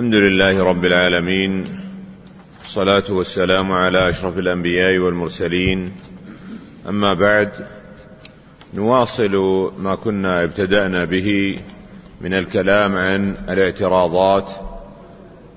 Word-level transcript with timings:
الحمد 0.00 0.14
لله 0.14 0.64
رب 0.64 0.84
العالمين 0.84 1.64
الصلاة 2.64 3.04
والسلام 3.10 3.72
على 3.72 4.08
أشرف 4.08 4.38
الأنبياء 4.38 4.98
والمرسلين. 4.98 5.92
أما 6.88 7.14
بعد 7.14 7.50
نواصل 8.74 9.32
ما 9.78 9.94
كنا 9.94 10.44
ابتدأنا 10.44 11.04
به 11.04 11.58
من 12.20 12.34
الكلام 12.34 12.96
عن 12.96 13.36
الاعتراضات 13.48 14.50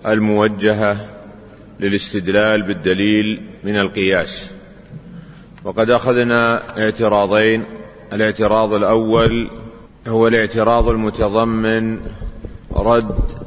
الموجهة 0.07 0.97
للاستدلال 1.79 2.67
بالدليل 2.67 3.41
من 3.63 3.77
القياس. 3.77 4.53
وقد 5.63 5.89
أخذنا 5.89 6.61
اعتراضين. 6.83 7.65
الاعتراض 8.13 8.73
الأول 8.73 9.49
هو 10.07 10.27
الاعتراض 10.27 10.89
المتضمن 10.89 11.99
رد 12.71 13.43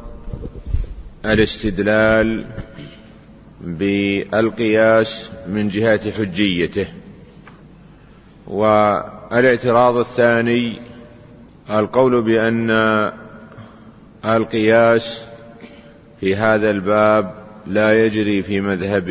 الاستدلال 1.32 2.44
بالقياس 3.60 5.30
من 5.48 5.68
جهة 5.68 6.10
حجيته. 6.10 6.86
والاعتراض 8.46 9.96
الثاني 9.96 10.76
القول 11.70 12.22
بأن 12.22 12.70
القياس 14.24 15.26
في 16.20 16.36
هذا 16.36 16.70
الباب 16.70 17.34
لا 17.66 18.04
يجري 18.04 18.42
في 18.42 18.60
مذهب 18.60 19.10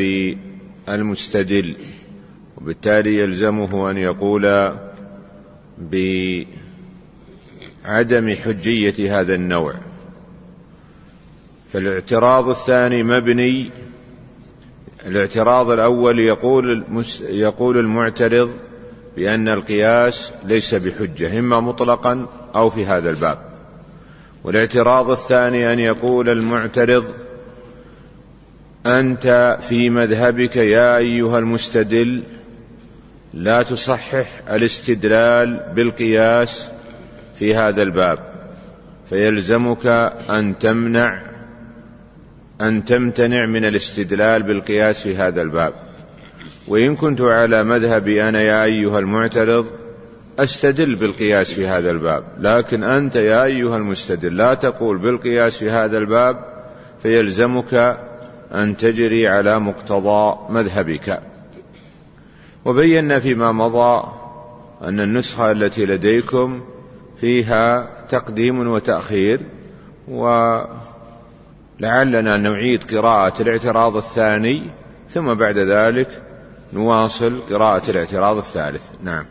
المستدل 0.89 1.75
وبالتالي 2.57 3.15
يلزمه 3.15 3.91
أن 3.91 3.97
يقول 3.97 4.73
بعدم 7.85 8.35
حجية 8.35 9.19
هذا 9.19 9.33
النوع. 9.33 9.73
فالاعتراض 11.75 12.49
الثاني 12.49 13.03
مبني 13.03 13.71
الاعتراض 15.05 15.69
الأول 15.71 16.19
يقول 16.19 16.85
يقول 17.29 17.77
المعترض 17.77 18.51
بأن 19.15 19.47
القياس 19.47 20.33
ليس 20.45 20.75
بحجة 20.75 21.39
إما 21.39 21.59
مطلقا 21.59 22.27
أو 22.55 22.69
في 22.69 22.85
هذا 22.85 23.09
الباب. 23.09 23.37
والاعتراض 24.43 25.09
الثاني 25.09 25.73
أن 25.73 25.79
يقول 25.79 26.29
المعترض 26.29 27.05
أنت 28.85 29.57
في 29.61 29.89
مذهبك 29.89 30.55
يا 30.55 30.97
أيها 30.97 31.39
المستدل 31.39 32.23
لا 33.33 33.63
تصحح 33.63 34.41
الاستدلال 34.49 35.73
بالقياس 35.75 36.71
في 37.39 37.55
هذا 37.55 37.81
الباب 37.81 38.19
فيلزمك 39.09 39.87
أن 40.29 40.59
تمنع 40.59 41.34
أن 42.61 42.85
تمتنع 42.85 43.45
من 43.45 43.65
الاستدلال 43.65 44.43
بالقياس 44.43 45.01
في 45.01 45.15
هذا 45.15 45.41
الباب. 45.41 45.73
وإن 46.67 46.95
كنت 46.95 47.21
على 47.21 47.63
مذهبي 47.63 48.29
أنا 48.29 48.41
يا 48.41 48.63
أيها 48.63 48.99
المعترض 48.99 49.65
أستدل 50.39 50.95
بالقياس 50.95 51.53
في 51.53 51.67
هذا 51.67 51.91
الباب. 51.91 52.23
لكن 52.39 52.83
أنت 52.83 53.15
يا 53.15 53.43
أيها 53.43 53.77
المستدل 53.77 54.37
لا 54.37 54.53
تقول 54.53 54.97
بالقياس 54.97 55.57
في 55.57 55.69
هذا 55.69 55.97
الباب 55.97 56.45
فيلزمك 57.03 57.97
أن 58.53 58.77
تجري 58.77 59.27
على 59.27 59.59
مقتضى 59.59 60.37
مذهبك. 60.49 61.21
وبينا 62.65 63.19
فيما 63.19 63.51
مضى 63.51 64.07
أن 64.81 64.99
النسخة 64.99 65.51
التي 65.51 65.85
لديكم 65.85 66.61
فيها 67.21 67.89
تقديم 68.09 68.67
وتأخير 68.67 69.39
ولعلنا 71.79 72.37
نعيد 72.37 72.95
قراءة 72.95 73.41
الاعتراض 73.41 73.95
الثاني 73.95 74.69
ثم 75.09 75.33
بعد 75.33 75.57
ذلك 75.57 76.23
نواصل 76.73 77.41
قراءة 77.49 77.91
الاعتراض 77.91 78.37
الثالث. 78.37 78.83
نعم. 79.03 79.25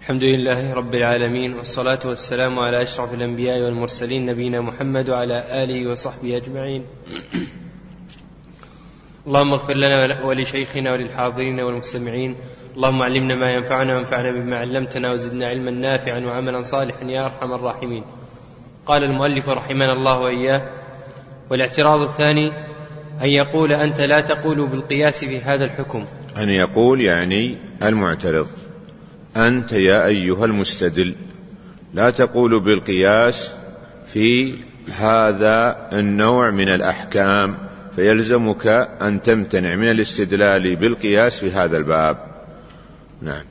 الحمد 0.00 0.22
لله 0.22 0.74
رب 0.74 0.94
العالمين 0.94 1.54
والصلاة 1.54 1.98
والسلام 2.04 2.58
على 2.58 2.82
أشرف 2.82 3.14
الأنبياء 3.14 3.60
والمرسلين 3.60 4.26
نبينا 4.26 4.60
محمد 4.60 5.10
وعلى 5.10 5.64
آله 5.64 5.90
وصحبه 5.90 6.36
أجمعين. 6.36 6.84
اللهم 9.26 9.52
اغفر 9.52 9.74
لنا 9.74 10.24
ولشيخنا 10.24 10.92
وللحاضرين 10.92 11.60
والمستمعين. 11.60 12.36
اللهم 12.76 13.02
علمنا 13.02 13.34
ما 13.34 13.52
ينفعنا 13.52 13.96
وانفعنا 13.96 14.30
بما 14.30 14.56
علمتنا 14.58 15.12
وزدنا 15.12 15.48
علما 15.48 15.70
نافعا 15.70 16.20
وعملا 16.20 16.62
صالحا 16.62 17.04
يا 17.04 17.26
أرحم 17.26 17.52
الراحمين. 17.52 18.04
قال 18.86 19.04
المؤلف 19.04 19.48
رحمنا 19.48 19.92
الله 19.92 20.20
وإياه 20.20 20.62
والاعتراض 21.50 22.00
الثاني 22.00 22.50
أن 23.22 23.28
يقول 23.28 23.72
أنت 23.72 24.00
لا 24.00 24.20
تقول 24.20 24.68
بالقياس 24.68 25.24
في 25.24 25.40
هذا 25.40 25.64
الحكم. 25.64 26.04
أن 26.36 26.48
يقول 26.48 27.00
يعني 27.00 27.58
المعترض 27.82 28.46
أنت 29.36 29.72
يا 29.72 30.06
أيها 30.06 30.44
المستدل 30.44 31.14
لا 31.94 32.10
تقول 32.10 32.64
بالقياس 32.64 33.54
في 34.06 34.54
هذا 34.98 35.88
النوع 35.92 36.50
من 36.50 36.68
الأحكام 36.68 37.58
فيلزمك 37.96 38.66
أن 39.02 39.22
تمتنع 39.22 39.74
من 39.74 39.88
الاستدلال 39.88 40.76
بالقياس 40.76 41.40
في 41.40 41.50
هذا 41.50 41.76
الباب. 41.76 42.16
نعم. 43.22 43.44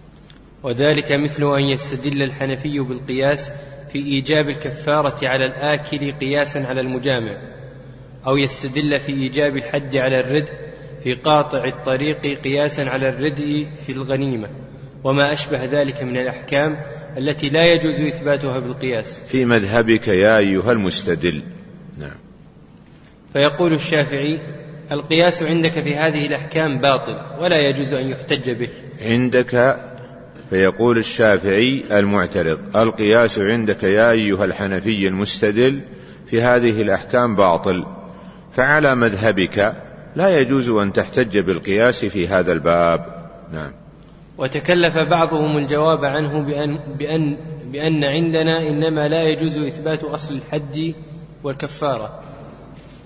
وذلك 0.64 1.12
مثل 1.12 1.56
أن 1.56 1.62
يستدل 1.62 2.22
الحنفي 2.22 2.80
بالقياس 2.80 3.52
في 3.92 4.00
إيجاب 4.00 4.50
الكفارة 4.50 5.28
على 5.28 5.46
الآكل 5.46 6.12
قياسا 6.12 6.60
على 6.60 6.82
المجامع. 6.82 7.55
أو 8.28 8.38
يستدل 8.38 9.00
في 9.00 9.12
إيجاب 9.12 9.58
الحد 9.58 9.96
على 9.96 10.20
الرد 10.20 10.50
في 11.04 11.14
قاطع 11.14 11.66
الطريق 11.66 12.42
قياسا 12.44 12.82
على 12.82 13.10
الردء 13.10 13.68
في 13.86 13.92
الغنيمة. 13.92 14.48
وما 15.04 15.34
أشبه 15.34 15.66
ذلك 15.66 16.04
من 16.04 16.18
الأحكام 16.18 16.78
التي 17.18 17.50
لا 17.50 17.74
يجوز 17.74 18.02
إثباتها 18.02 18.60
بالقياس. 18.60 19.24
في 19.28 19.46
مذهبك 19.46 20.08
يا 20.08 20.38
أيها 20.38 20.72
المستدل. 20.72 21.44
نعم. 21.98 22.18
فيقول 23.34 23.74
الشافعي 23.74 24.40
القياس 24.92 25.44
عندك 25.44 25.72
في 25.72 25.96
هذه 25.96 26.26
الأحكام 26.26 26.78
باطل 26.82 27.44
ولا 27.44 27.58
يجوز 27.70 27.94
أن 27.94 28.10
يحتج 28.10 28.52
به. 28.52 28.70
عندك 29.02 29.80
فيقول 30.50 30.98
الشافعي 30.98 31.84
المعترض 31.92 32.78
القياس 32.78 33.40
عندك 33.40 33.84
يا 33.84 34.12
أيها 34.12 34.46
الحنفي 34.46 35.08
المستدل 35.08 35.82
في 36.28 36.42
هذه 36.42 36.82
الأحكام 36.82 37.36
باطل. 37.36 37.86
فعلى 38.56 38.96
مذهبك 38.96 39.76
لا 40.16 40.40
يجوز 40.40 40.70
أن 40.70 40.94
تحتج 40.94 41.38
بالقياس 41.40 42.06
في 42.06 42.28
هذا 42.28 42.52
الباب. 42.52 43.06
نعم. 43.54 43.72
وتكلف 44.38 44.98
بعضهم 44.98 45.58
الجواب 45.58 46.06
عنه 46.06 46.44
بأن, 46.44 46.80
بأن, 47.00 47.38
بأن 47.72 48.04
عندنا 48.04 48.68
إنما 48.68 49.08
لا 49.08 49.24
يجوز 49.24 49.58
إثبات 49.58 50.04
أصل 50.04 50.34
الحد 50.36 50.94
والكفارة 51.44 52.20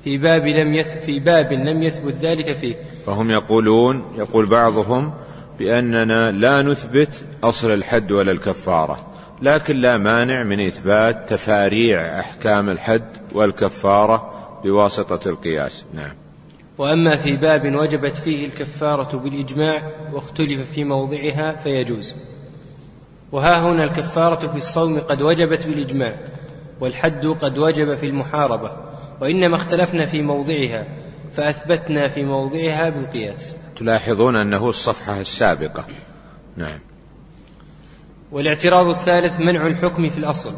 في 0.03 0.17
باب 0.17 0.45
لم 0.45 0.73
يث 0.73 1.05
في 1.05 1.19
باب 1.19 1.53
لم 1.53 1.83
يثبت 1.83 2.13
ذلك 2.21 2.53
فيه. 2.53 2.75
فهم 3.05 3.31
يقولون 3.31 4.03
يقول 4.17 4.45
بعضهم 4.45 5.13
بأننا 5.59 6.31
لا 6.31 6.61
نثبت 6.61 7.25
أصل 7.43 7.71
الحد 7.71 8.11
ولا 8.11 8.31
الكفارة 8.31 9.05
لكن 9.41 9.77
لا 9.77 9.97
مانع 9.97 10.43
من 10.43 10.66
إثبات 10.67 11.29
تفاريع 11.29 12.19
أحكام 12.19 12.69
الحد 12.69 13.17
والكفارة 13.33 14.38
بواسطة 14.64 15.30
القياس. 15.30 15.86
نعم. 15.94 16.16
وأما 16.78 17.16
في 17.16 17.36
باب 17.36 17.75
وجبت 17.75 18.18
فيه 18.18 18.46
الكفارة 18.46 19.18
بالإجماع 19.18 19.92
واختلف 20.14 20.72
في 20.72 20.84
موضعها 20.84 21.56
فيجوز. 21.56 22.16
وها 23.31 23.59
هنا 23.59 23.84
الكفارة 23.84 24.47
في 24.47 24.58
الصوم 24.58 25.00
قد 25.00 25.22
وجبت 25.22 25.66
بالإجماع 25.66 26.16
والحد 26.80 27.25
قد 27.25 27.58
وجب 27.58 27.96
في 27.96 28.06
المحاربة 28.06 28.72
وإنما 29.22 29.56
اختلفنا 29.56 30.06
في 30.06 30.22
موضعها 30.22 30.85
فأثبتنا 31.34 32.08
في 32.08 32.23
موضعها 32.23 32.90
بالقياس. 32.90 33.55
تلاحظون 33.78 34.35
أنه 34.35 34.70
الصفحة 34.70 35.22
السابقة. 35.22 35.85
نعم. 36.58 36.79
والاعتراض 38.32 38.88
الثالث 38.88 39.40
منع 39.40 39.67
الحكم 39.67 40.09
في 40.09 40.17
الأصل 40.17 40.53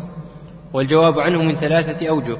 والجواب 0.73 1.19
عنه 1.19 1.43
من 1.43 1.55
ثلاثة 1.55 2.09
أوجه 2.09 2.37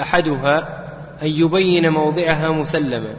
أحدها 0.00 0.81
أن 1.22 1.26
يبين 1.26 1.88
موضعها 1.92 2.48
مسلما 2.52 3.14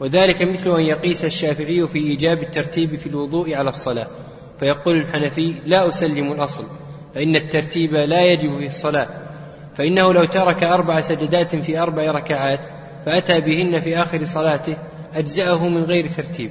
وذلك 0.00 0.42
مثل 0.42 0.76
أن 0.76 0.82
يقيس 0.82 1.24
الشافعي 1.24 1.86
في 1.86 1.98
إيجاب 1.98 2.42
الترتيب 2.42 2.94
في 2.94 3.06
الوضوء 3.06 3.54
على 3.54 3.68
الصلاة 3.68 4.06
فيقول 4.60 4.96
الحنفي 4.96 5.54
لا 5.66 5.88
أسلم 5.88 6.32
الأصل 6.32 6.64
فإن 7.14 7.36
الترتيب 7.36 7.94
لا 7.94 8.24
يجب 8.24 8.58
في 8.58 8.66
الصلاة 8.66 9.08
فإنه 9.76 10.12
لو 10.12 10.24
ترك 10.24 10.62
أربع 10.62 11.00
سجدات 11.00 11.56
في 11.56 11.78
أربع 11.78 12.10
ركعات 12.10 12.60
فأتى 13.06 13.40
بهن 13.40 13.80
في 13.80 13.96
آخر 13.96 14.24
صلاته 14.24 14.76
أجزأه 15.12 15.68
من 15.68 15.84
غير 15.84 16.08
ترتيب. 16.08 16.50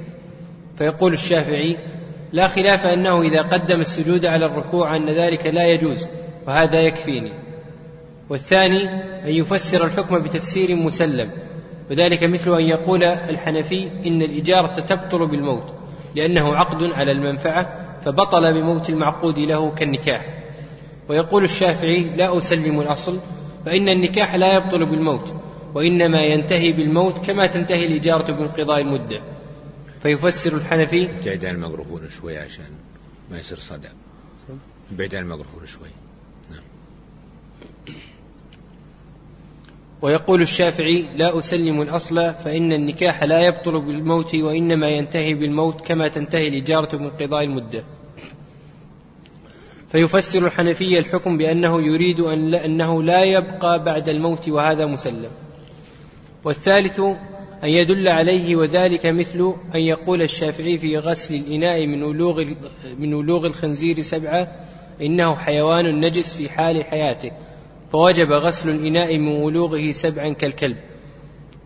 فيقول 0.78 1.12
الشافعي 1.12 1.76
لا 2.32 2.48
خلاف 2.48 2.86
أنه 2.86 3.22
إذا 3.22 3.42
قدم 3.42 3.80
السجود 3.80 4.26
على 4.26 4.46
الركوع 4.46 4.96
أن 4.96 5.10
ذلك 5.10 5.46
لا 5.46 5.66
يجوز 5.66 6.06
وهذا 6.46 6.80
يكفيني. 6.80 7.45
والثاني 8.30 8.84
أن 9.24 9.30
يفسر 9.30 9.86
الحكم 9.86 10.18
بتفسير 10.18 10.76
مسلم. 10.76 11.30
وذلك 11.90 12.24
مثل 12.24 12.54
أن 12.54 12.64
يقول 12.64 13.04
الحنفي 13.04 13.90
إن 14.06 14.22
الإجارة 14.22 14.66
تبطل 14.66 15.26
بالموت 15.26 15.64
لأنه 16.14 16.56
عقد 16.56 16.82
على 16.82 17.12
المنفعة 17.12 17.86
فبطل 18.02 18.52
بموت 18.54 18.90
المعقود 18.90 19.38
له 19.38 19.70
كالنكاح. 19.70 20.26
ويقول 21.08 21.44
الشافعي 21.44 22.16
لا 22.16 22.38
أسلم 22.38 22.80
الأصل 22.80 23.20
فإن 23.66 23.88
النكاح 23.88 24.34
لا 24.34 24.56
يبطل 24.56 24.86
بالموت 24.86 25.34
وإنما 25.74 26.22
ينتهي 26.22 26.72
بالموت 26.72 27.26
كما 27.26 27.46
تنتهي 27.46 27.86
الإجارة 27.86 28.32
بانقضاء 28.32 28.80
المدة. 28.80 29.20
فيفسر 30.02 30.56
الحنفي 30.56 31.08
ابعد 31.22 31.44
عن 31.44 31.54
الميكروفون 31.54 32.08
شوي 32.20 32.38
عشان 32.38 32.64
ما 33.30 33.38
يصير 33.38 33.58
صدى 33.58 33.88
ابعد 34.92 35.14
عن 35.14 35.22
الميكروفون 35.22 35.66
شوي. 35.66 36.05
ويقول 40.06 40.42
الشافعي 40.42 41.04
لا 41.16 41.38
أسلم 41.38 41.82
الأصل 41.82 42.34
فإن 42.34 42.72
النكاح 42.72 43.24
لا 43.24 43.40
يبطل 43.40 43.80
بالموت 43.80 44.34
وإنما 44.34 44.88
ينتهي 44.88 45.34
بالموت 45.34 45.80
كما 45.80 46.08
تنتهي 46.08 46.48
الإجارة 46.48 46.96
بانقضاء 46.96 47.44
المدة. 47.44 47.84
فيفسر 49.88 50.46
الحنفية 50.46 50.98
الحكم 50.98 51.38
بأنه 51.38 51.82
يريد 51.82 52.20
أن 52.20 52.54
أنه 52.54 53.02
لا 53.02 53.22
يبقى 53.22 53.84
بعد 53.84 54.08
الموت 54.08 54.48
وهذا 54.48 54.86
مسلم. 54.86 55.30
والثالث 56.44 57.00
أن 57.64 57.68
يدل 57.68 58.08
عليه 58.08 58.56
وذلك 58.56 59.06
مثل 59.06 59.54
أن 59.74 59.80
يقول 59.80 60.22
الشافعي 60.22 60.78
في 60.78 60.98
غسل 60.98 61.34
الإناء 61.34 61.86
من 61.86 62.02
ولوغ 62.02 62.44
من 62.98 63.14
ولوغ 63.14 63.46
الخنزير 63.46 64.00
سبعة 64.00 64.52
إنه 65.02 65.34
حيوان 65.34 66.00
نجس 66.00 66.34
في 66.34 66.48
حال 66.48 66.84
حياته. 66.84 67.30
فوجب 67.96 68.32
غسل 68.32 68.70
الإناء 68.70 69.18
من 69.18 69.42
ولوغه 69.42 69.92
سبعا 69.92 70.28
كالكلب. 70.28 70.76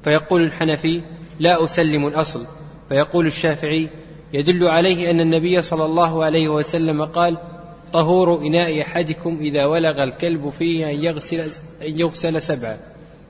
فيقول 0.04 0.42
الحنفي 0.42 1.02
لا 1.40 1.64
أسلم 1.64 2.06
الأصل. 2.06 2.46
فيقول 2.88 3.26
الشافعي 3.26 3.88
يدل 4.32 4.68
عليه 4.68 5.10
أن 5.10 5.20
النبي 5.20 5.60
صلى 5.60 5.84
الله 5.84 6.24
عليه 6.24 6.48
وسلم 6.48 7.04
قال 7.04 7.38
طهور 7.92 8.40
إناء 8.46 8.80
أحدكم 8.80 9.38
إذا 9.40 9.66
ولغ 9.66 10.02
الكلب 10.02 10.50
فيه 10.50 10.90
أن 10.90 11.04
يغسل, 11.04 11.40
أن 11.82 12.00
يغسل 12.00 12.42
سبعا 12.42 12.78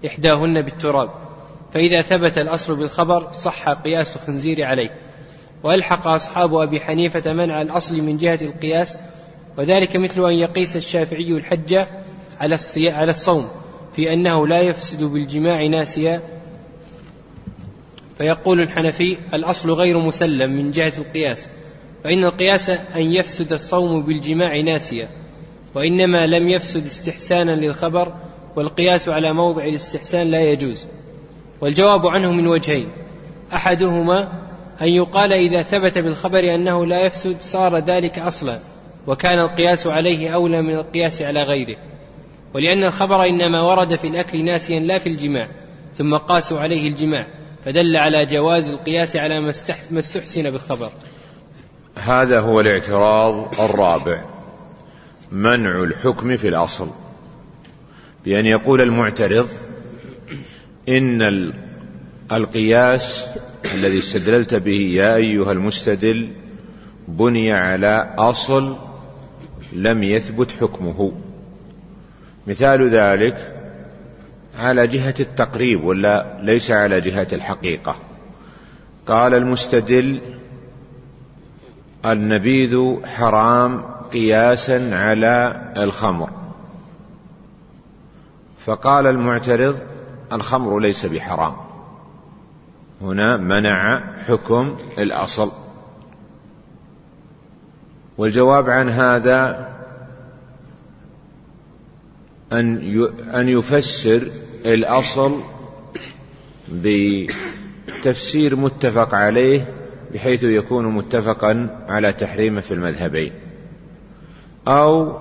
إحداهن 0.07 0.63
بالتراب. 0.63 1.11
فإذا 1.75 2.03
ثبت 2.03 2.39
الأصل 2.39 2.77
بالخبر 2.77 3.31
صح 3.31 3.69
قياس 3.69 4.17
الخنزير 4.17 4.65
عليه. 4.65 4.91
وألحق 5.63 6.09
أصحاب 6.09 6.55
أبي 6.55 6.81
حنيفة 6.81 7.33
منع 7.33 7.63
الأصل 7.63 8.03
من 8.03 8.17
جهة 8.17 8.39
القياس. 8.43 8.99
وذلك 9.59 9.97
مثل 9.97 10.25
أن 10.25 10.39
يقيس 10.39 10.77
الشافعي 10.77 11.33
الحج 11.33 11.85
على 12.41 12.59
على 12.77 13.11
الصوم 13.11 13.49
في 13.97 14.13
أنه 14.13 14.47
لا 14.47 14.61
يفسد 14.61 15.05
بالجماع 15.05 15.67
ناسيا. 15.67 16.23
فيقول 18.19 18.61
الحنفي 18.61 19.17
الأصل 19.35 19.71
غير 19.71 19.99
مسلم 19.99 20.51
من 20.51 20.71
جهة 20.71 20.93
القياس 20.99 21.51
فإن 22.05 22.25
القياس 22.25 22.71
أن 22.71 23.13
يفسد 23.13 23.53
الصوم 23.53 24.03
بالجماع 24.03 24.61
ناسيا 24.61 25.09
وإنما 25.75 26.27
لم 26.27 26.49
يفسد 26.49 26.85
استحسانا 26.85 27.51
للخبر 27.51 28.15
والقياس 28.57 29.09
على 29.09 29.33
موضع 29.33 29.65
الاستحسان 29.65 30.31
لا 30.31 30.41
يجوز. 30.41 30.87
والجواب 31.61 32.07
عنه 32.07 32.33
من 32.33 32.47
وجهين 32.47 32.89
أحدهما 33.53 34.33
أن 34.83 34.89
يقال 34.89 35.33
إذا 35.33 35.63
ثبت 35.63 35.99
بالخبر 35.99 36.55
أنه 36.55 36.87
لا 36.87 37.01
يفسد 37.01 37.41
صار 37.41 37.79
ذلك 37.79 38.19
أصلا 38.19 38.61
وكان 39.07 39.39
القياس 39.39 39.87
عليه 39.87 40.35
أولى 40.35 40.63
من 40.63 40.75
القياس 40.75 41.23
على 41.23 41.43
غيره. 41.43 41.77
ولأن 42.55 42.85
الخبر 42.85 43.25
إنما 43.25 43.63
ورد 43.63 43.97
في 43.97 44.07
الأكل 44.07 44.45
ناسيا 44.45 44.81
لا 44.81 44.99
في 44.99 45.09
الجماع 45.09 45.49
ثم 45.95 46.17
قاسوا 46.17 46.61
عليه 46.61 46.89
الجماع 46.89 47.27
فدل 47.65 47.97
على 47.97 48.27
جواز 48.27 48.69
القياس 48.69 49.17
على 49.17 49.41
ما 49.41 49.51
استحسن 49.99 50.51
بالخبر. 50.51 50.91
هذا 51.95 52.41
هو 52.41 52.61
الاعتراض 52.61 53.61
الرابع 53.61 54.25
منع 55.33 55.83
الحكم 55.83 56.37
في 56.37 56.49
الأصل. 56.49 56.91
بأن 58.25 58.47
يقول 58.47 58.81
المعترض 58.81 59.49
إن 60.89 61.53
القياس 62.33 63.27
الذي 63.75 63.99
استدللت 63.99 64.55
به 64.55 64.81
يا 64.93 65.17
أيها 65.17 65.53
المستدل 65.53 66.29
بني 67.09 67.53
على 67.53 68.15
أصل 68.19 68.77
لم 69.73 70.03
يثبت 70.03 70.53
حكمه. 70.61 71.13
مثال 72.51 72.89
ذلك 72.89 73.57
على 74.59 74.87
جهة 74.87 75.15
التقريب 75.21 75.85
ولا 75.85 76.39
ليس 76.43 76.71
على 76.71 77.01
جهة 77.01 77.27
الحقيقة. 77.33 77.97
قال 79.07 79.35
المستدل 79.35 80.21
النبيذ 82.07 83.07
حرام 83.07 83.83
قياسا 84.13 84.95
على 84.95 85.63
الخمر. 85.77 86.31
فقال 88.65 89.07
المعترض 89.07 89.79
الخمر 90.33 90.79
ليس 90.79 91.07
بحرام. 91.07 91.57
هنا 93.03 93.37
منع 93.37 94.03
حكم 94.27 94.77
الأصل. 94.99 95.53
والجواب 98.19 98.71
عن 98.71 98.89
هذا 98.89 99.69
أن 102.53 103.09
أن 103.35 103.49
يفسر 103.49 104.31
الأصل 104.67 105.41
بتفسير 106.73 108.57
متفق 108.57 109.15
عليه 109.15 109.75
بحيث 110.15 110.43
يكون 110.43 110.87
متفقا 110.87 111.85
على 111.89 112.13
تحريمه 112.13 112.61
في 112.61 112.75
المذهبين. 112.75 113.33
أو 114.69 115.19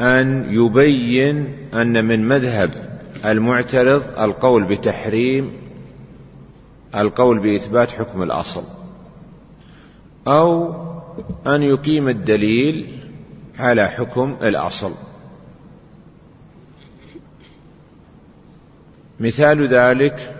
أن 0.00 0.46
يبين 0.54 1.54
أن 1.74 2.04
من 2.04 2.28
مذهب 2.28 2.98
المعترض 3.24 4.02
القول 4.20 4.64
بتحريم 4.64 5.52
القول 6.94 7.38
بإثبات 7.38 7.90
حكم 7.90 8.22
الأصل. 8.22 8.62
أو 10.28 10.74
أن 11.46 11.62
يقيم 11.62 12.08
الدليل 12.08 12.98
على 13.58 13.86
حكم 13.86 14.36
الأصل. 14.42 14.92
مثال 19.20 19.66
ذلك 19.66 20.34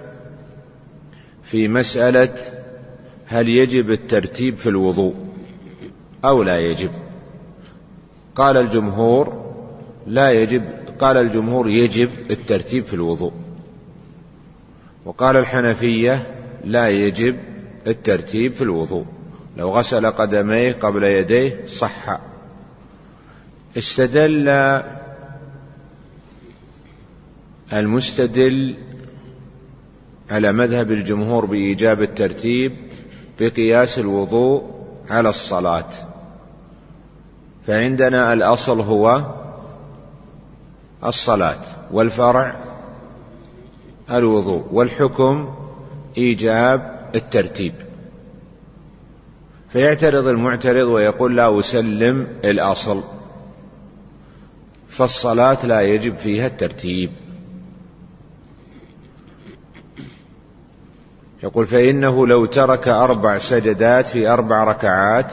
في 1.42 1.68
مسألة 1.68 2.34
هل 3.26 3.48
يجب 3.48 3.90
الترتيب 3.90 4.56
في 4.56 4.68
الوضوء 4.68 5.14
أو 6.24 6.42
لا 6.42 6.58
يجب؟ 6.58 6.90
قال 8.34 8.56
الجمهور 8.56 9.52
لا 10.06 10.32
يجب 10.32 10.64
قال 10.98 11.16
الجمهور 11.16 11.68
يجب 11.68 12.10
الترتيب 12.30 12.84
في 12.84 12.94
الوضوء. 12.94 13.32
وقال 15.04 15.36
الحنفية 15.36 16.26
لا 16.64 16.88
يجب 16.88 17.36
الترتيب 17.86 18.52
في 18.52 18.62
الوضوء. 18.62 19.04
لو 19.56 19.70
غسل 19.70 20.06
قدميه 20.06 20.72
قبل 20.72 21.04
يديه 21.04 21.66
صح. 21.66 22.20
استدل 23.76 24.48
المستدل 27.72 28.76
على 30.30 30.52
مذهب 30.52 30.90
الجمهور 30.90 31.44
بإيجاب 31.44 32.02
الترتيب 32.02 32.76
بقياس 33.40 33.98
الوضوء 33.98 34.70
على 35.10 35.28
الصلاة. 35.28 35.90
فعندنا 37.66 38.32
الأصل 38.32 38.80
هو 38.80 39.22
الصلاة 41.04 41.58
والفرع 41.92 42.56
الوضوء 44.10 44.64
والحكم 44.72 45.54
إيجاب 46.18 47.10
الترتيب. 47.14 47.74
فيعترض 49.68 50.26
المعترض 50.26 50.88
ويقول 50.88 51.36
لا 51.36 51.60
أسلم 51.60 52.26
الأصل 52.44 53.02
فالصلاة 54.88 55.66
لا 55.66 55.80
يجب 55.80 56.14
فيها 56.14 56.46
الترتيب. 56.46 57.10
يقول 61.42 61.66
فإنه 61.66 62.26
لو 62.26 62.46
ترك 62.46 62.88
أربع 62.88 63.38
سجدات 63.38 64.06
في 64.06 64.28
أربع 64.28 64.64
ركعات 64.64 65.32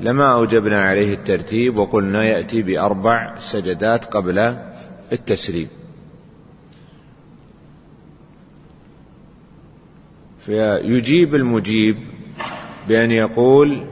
لما 0.00 0.32
أوجبنا 0.32 0.80
عليه 0.80 1.14
الترتيب 1.14 1.76
وقلنا 1.76 2.24
يأتي 2.24 2.62
بأربع 2.62 3.34
سجدات 3.38 4.04
قبل 4.04 4.56
التسليم. 5.12 5.68
فيجيب 10.46 11.34
المجيب 11.34 11.96
بأن 12.88 13.10
يقول 13.10 13.86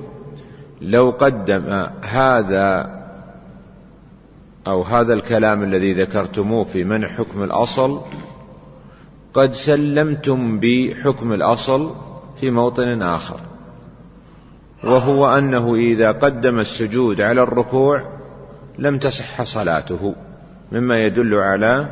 لو 0.80 1.10
قدم 1.10 1.86
هذا 2.02 2.96
أو 4.66 4.82
هذا 4.82 5.14
الكلام 5.14 5.62
الذي 5.62 5.92
ذكرتموه 5.92 6.64
في 6.64 6.84
منع 6.84 7.08
حكم 7.08 7.42
الأصل 7.42 8.00
قد 9.36 9.52
سلمتم 9.52 10.60
بحكم 10.60 11.32
الأصل 11.32 11.94
في 12.40 12.50
موطن 12.50 13.02
آخر 13.02 13.40
وهو 14.84 15.38
أنه 15.38 15.74
إذا 15.74 16.12
قدم 16.12 16.58
السجود 16.58 17.20
على 17.20 17.42
الركوع 17.42 18.12
لم 18.78 18.98
تصح 18.98 19.42
صلاته 19.42 20.14
مما 20.72 20.94
يدل 20.94 21.34
على 21.34 21.88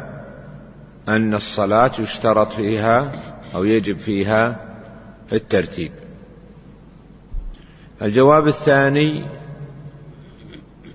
أن 1.09 1.35
الصلاة 1.35 1.91
يشترط 1.99 2.53
فيها 2.53 3.13
أو 3.55 3.65
يجب 3.65 3.99
فيها 3.99 4.57
الترتيب. 5.33 5.93
الجواب 8.03 8.49
الثاني 8.49 9.27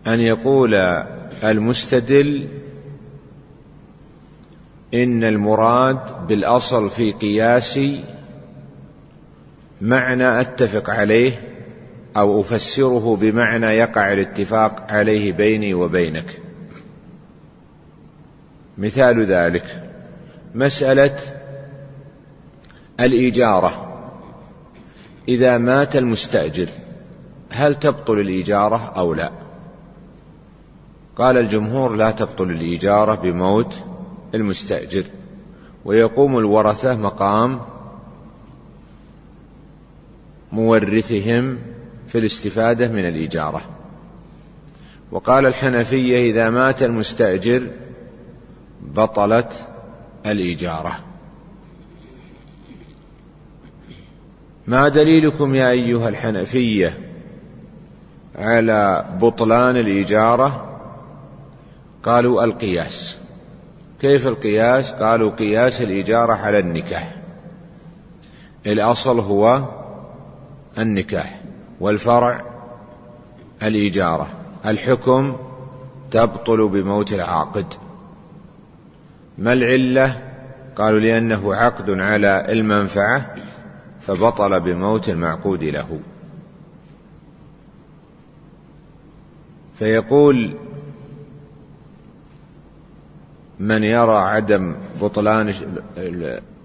أن 0.08 0.20
يقول 0.20 0.75
المستدل 1.44 2.48
إن 4.93 5.24
المراد 5.24 6.27
بالأصل 6.27 6.89
في 6.89 7.12
قياسي 7.12 8.03
معنى 9.81 10.41
أتفق 10.41 10.89
عليه 10.89 11.41
أو 12.17 12.41
أفسره 12.41 13.15
بمعنى 13.15 13.65
يقع 13.65 14.13
الاتفاق 14.13 14.86
عليه 14.91 15.31
بيني 15.31 15.74
وبينك 15.74 16.39
مثال 18.77 19.25
ذلك 19.25 19.84
مسألة 20.55 21.15
الإيجارة 23.00 23.86
إذا 25.27 25.58
مات 25.58 25.96
المستأجر 25.96 26.67
هل 27.50 27.75
تبطل 27.75 28.19
الإيجارة 28.19 28.93
أو 28.98 29.13
لا؟ 29.13 29.31
قال 31.15 31.38
الجمهور 31.38 31.96
لا 31.96 32.12
تبطل 32.12 32.43
الإيجارة 32.43 33.15
بموت 33.15 33.75
المستأجر 34.36 35.03
ويقوم 35.86 36.38
الورثة 36.38 36.95
مقام 36.95 37.62
مورثهم 40.51 41.59
في 42.07 42.17
الاستفادة 42.17 42.88
من 42.88 43.07
الإجارة 43.07 43.62
وقال 45.12 45.45
الحنفية 45.45 46.31
إذا 46.31 46.50
مات 46.50 46.83
المستأجر 46.83 47.67
بطلت 48.81 49.67
الإجارة 50.25 51.00
ما 54.67 54.88
دليلكم 54.88 55.55
يا 55.55 55.69
أيها 55.69 56.09
الحنفية 56.09 56.98
على 58.36 59.05
بطلان 59.21 59.77
الإجارة 59.77 60.79
قالوا 62.03 62.43
القياس. 62.43 63.19
كيف 64.01 64.27
القياس؟ 64.27 64.94
قالوا 64.94 65.32
قياس 65.32 65.82
الإجارة 65.82 66.34
على 66.34 66.60
النكاح. 66.60 67.15
الأصل 68.65 69.20
هو 69.20 69.65
النكاح 70.77 71.41
والفرع 71.79 72.46
الإجارة. 73.63 74.27
الحكم 74.65 75.38
تبطل 76.12 76.68
بموت 76.68 77.13
العاقد. 77.13 77.74
ما 79.38 79.53
العلة؟ 79.53 80.22
قالوا 80.75 81.00
لأنه 81.00 81.56
عقد 81.56 81.89
على 81.89 82.46
المنفعة 82.50 83.36
فبطل 84.01 84.60
بموت 84.60 85.10
المعقود 85.10 85.63
له. 85.63 86.00
فيقول 89.79 90.58
من 93.60 93.84
يرى 93.84 94.18
عدم 94.18 94.75
بطلان 95.01 95.54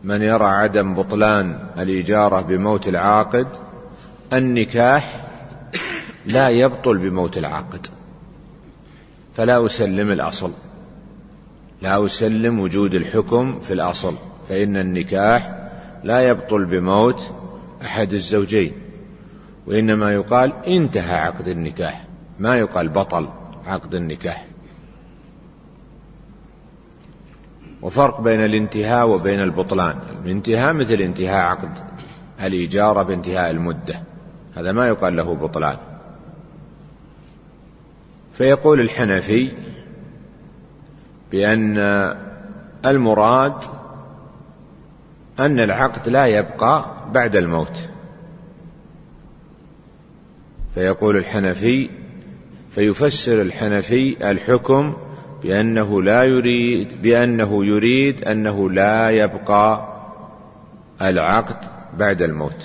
من 0.04 0.22
يرى 0.22 0.44
عدم 0.44 0.94
بطلان 0.94 1.58
الإجارة 1.78 2.40
بموت 2.40 2.88
العاقد 2.88 3.46
النكاح 4.32 5.24
لا 6.26 6.48
يبطل 6.48 6.98
بموت 6.98 7.38
العاقد. 7.38 7.86
فلا 9.34 9.66
أسلم 9.66 10.10
الأصل. 10.10 10.50
لا 11.82 12.06
أسلم 12.06 12.60
وجود 12.60 12.94
الحكم 12.94 13.60
في 13.60 13.72
الأصل. 13.72 14.14
فإن 14.48 14.76
النكاح 14.76 15.68
لا 16.04 16.20
يبطل 16.20 16.64
بموت 16.64 17.32
أحد 17.82 18.12
الزوجين. 18.12 18.72
وإنما 19.66 20.12
يقال 20.12 20.52
انتهى 20.66 21.16
عقد 21.16 21.48
النكاح 21.48 22.04
ما 22.38 22.58
يقال 22.58 22.88
بطل 22.88 23.28
عقد 23.66 23.94
النكاح. 23.94 24.46
وفرق 27.84 28.20
بين 28.20 28.44
الانتهاء 28.44 29.08
وبين 29.08 29.40
البطلان. 29.40 29.98
الانتهاء 30.24 30.72
مثل 30.72 30.94
انتهاء 30.94 31.44
عقد 31.44 31.70
الإجارة 32.40 33.02
بانتهاء 33.02 33.50
المدة. 33.50 34.00
هذا 34.54 34.72
ما 34.72 34.86
يقال 34.86 35.16
له 35.16 35.34
بطلان. 35.34 35.76
فيقول 38.32 38.80
الحنفي 38.80 39.52
بأن 41.32 41.78
المراد 42.86 43.54
أن 45.40 45.60
العقد 45.60 46.08
لا 46.08 46.26
يبقى 46.26 46.84
بعد 47.12 47.36
الموت. 47.36 47.88
فيقول 50.74 51.16
الحنفي 51.16 51.90
فيفسر 52.70 53.42
الحنفي 53.42 54.30
الحكم 54.30 54.94
بأنه 55.44 56.02
لا 56.02 56.24
يريد 56.24 57.02
بأنه 57.02 57.66
يريد 57.66 58.24
أنه 58.24 58.70
لا 58.70 59.10
يبقى 59.10 59.94
العقد 61.02 61.56
بعد 61.98 62.22
الموت. 62.22 62.62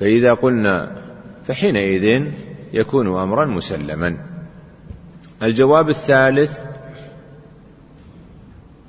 فإذا 0.00 0.34
قلنا 0.34 1.02
فحينئذ 1.46 2.32
يكون 2.72 3.20
أمرا 3.20 3.44
مسلما. 3.44 4.18
الجواب 5.42 5.88
الثالث 5.88 6.58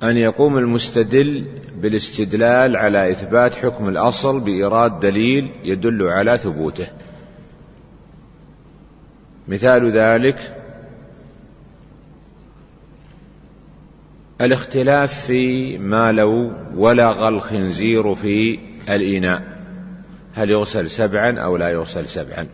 أن 0.02 0.16
يقوم 0.16 0.58
المستدل 0.58 1.44
بالاستدلال 1.80 2.76
على 2.76 3.10
إثبات 3.10 3.54
حكم 3.54 3.88
الأصل 3.88 4.40
بإيراد 4.40 5.00
دليل 5.00 5.50
يدل 5.62 6.02
على 6.02 6.38
ثبوته. 6.38 6.86
مثال 9.48 9.90
ذلك 9.90 10.63
الاختلاف 14.40 15.26
في 15.26 15.78
ما 15.78 16.12
لو 16.12 16.52
ولغ 16.76 17.28
الخنزير 17.28 18.14
في 18.14 18.58
الإناء. 18.88 19.42
هل 20.34 20.50
يغسل 20.50 20.90
سبعا 20.90 21.38
أو 21.38 21.56
لا 21.56 21.68
يغسل 21.68 22.06
سبعا؟ 22.06 22.48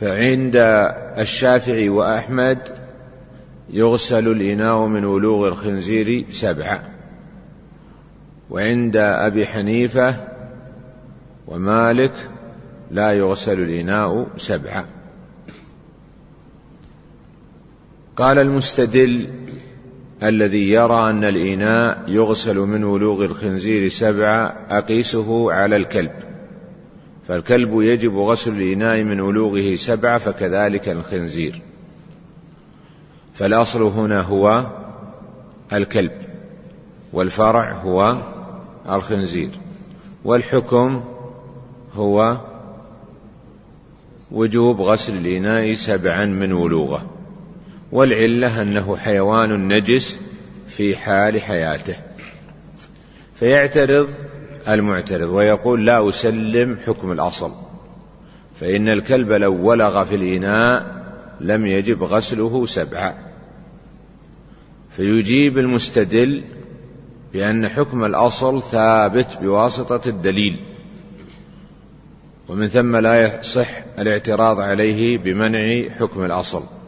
فعند 0.00 0.56
الشافعي 1.18 1.88
وأحمد 1.88 2.58
يغسل 3.70 4.28
الإناء 4.28 4.86
من 4.86 5.04
ولوغ 5.04 5.48
الخنزير 5.48 6.26
سبعا. 6.30 6.82
وعند 8.50 8.96
أبي 8.96 9.46
حنيفة 9.46 10.16
ومالك 11.46 12.12
لا 12.90 13.12
يغسل 13.12 13.60
الإناء 13.60 14.26
سبعا. 14.36 14.99
قال 18.20 18.38
المستدل 18.38 19.30
الذي 20.22 20.70
يرى 20.70 21.10
أن 21.10 21.24
الإناء 21.24 22.04
يغسل 22.08 22.58
من 22.58 22.84
ولوغ 22.84 23.24
الخنزير 23.24 23.88
سبعة 23.88 24.66
أقيسه 24.70 25.52
على 25.52 25.76
الكلب 25.76 26.12
فالكلب 27.28 27.80
يجب 27.82 28.16
غسل 28.16 28.52
الإناء 28.52 29.02
من 29.02 29.20
ولوغه 29.20 29.76
سبعة 29.76 30.18
فكذلك 30.18 30.88
الخنزير. 30.88 31.62
فالأصل 33.34 33.82
هنا 33.82 34.20
هو 34.20 34.66
الكلب 35.72 36.12
والفرع 37.12 37.72
هو 37.72 38.16
الخنزير 38.88 39.50
والحكم 40.24 41.04
هو 41.94 42.36
وجوب 44.30 44.80
غسل 44.80 45.16
الإناء 45.16 45.72
سبعا 45.72 46.26
من 46.26 46.52
ولوغه. 46.52 47.19
والعلة 47.92 48.62
أنه 48.62 48.96
حيوان 48.96 49.68
نجس 49.68 50.20
في 50.68 50.96
حال 50.96 51.42
حياته. 51.42 51.96
فيعترض 53.34 54.08
المعترض 54.68 55.28
ويقول 55.28 55.86
لا 55.86 56.08
أسلم 56.08 56.78
حكم 56.86 57.12
الأصل. 57.12 57.52
فإن 58.60 58.88
الكلب 58.88 59.32
لو 59.32 59.68
ولغ 59.68 60.04
في 60.04 60.14
الإناء 60.14 61.00
لم 61.40 61.66
يجب 61.66 62.02
غسله 62.02 62.66
سبعا 62.66 63.14
فيجيب 64.90 65.58
المستدل 65.58 66.44
بأن 67.32 67.68
حكم 67.68 68.04
الأصل 68.04 68.62
ثابت 68.62 69.38
بواسطة 69.42 70.08
الدليل. 70.08 70.60
ومن 72.48 72.68
ثم 72.68 72.96
لا 72.96 73.38
يصح 73.40 73.68
الاعتراض 73.98 74.60
عليه 74.60 75.18
بمنع 75.18 75.88
حكم 75.98 76.24
الأصل. 76.24 76.79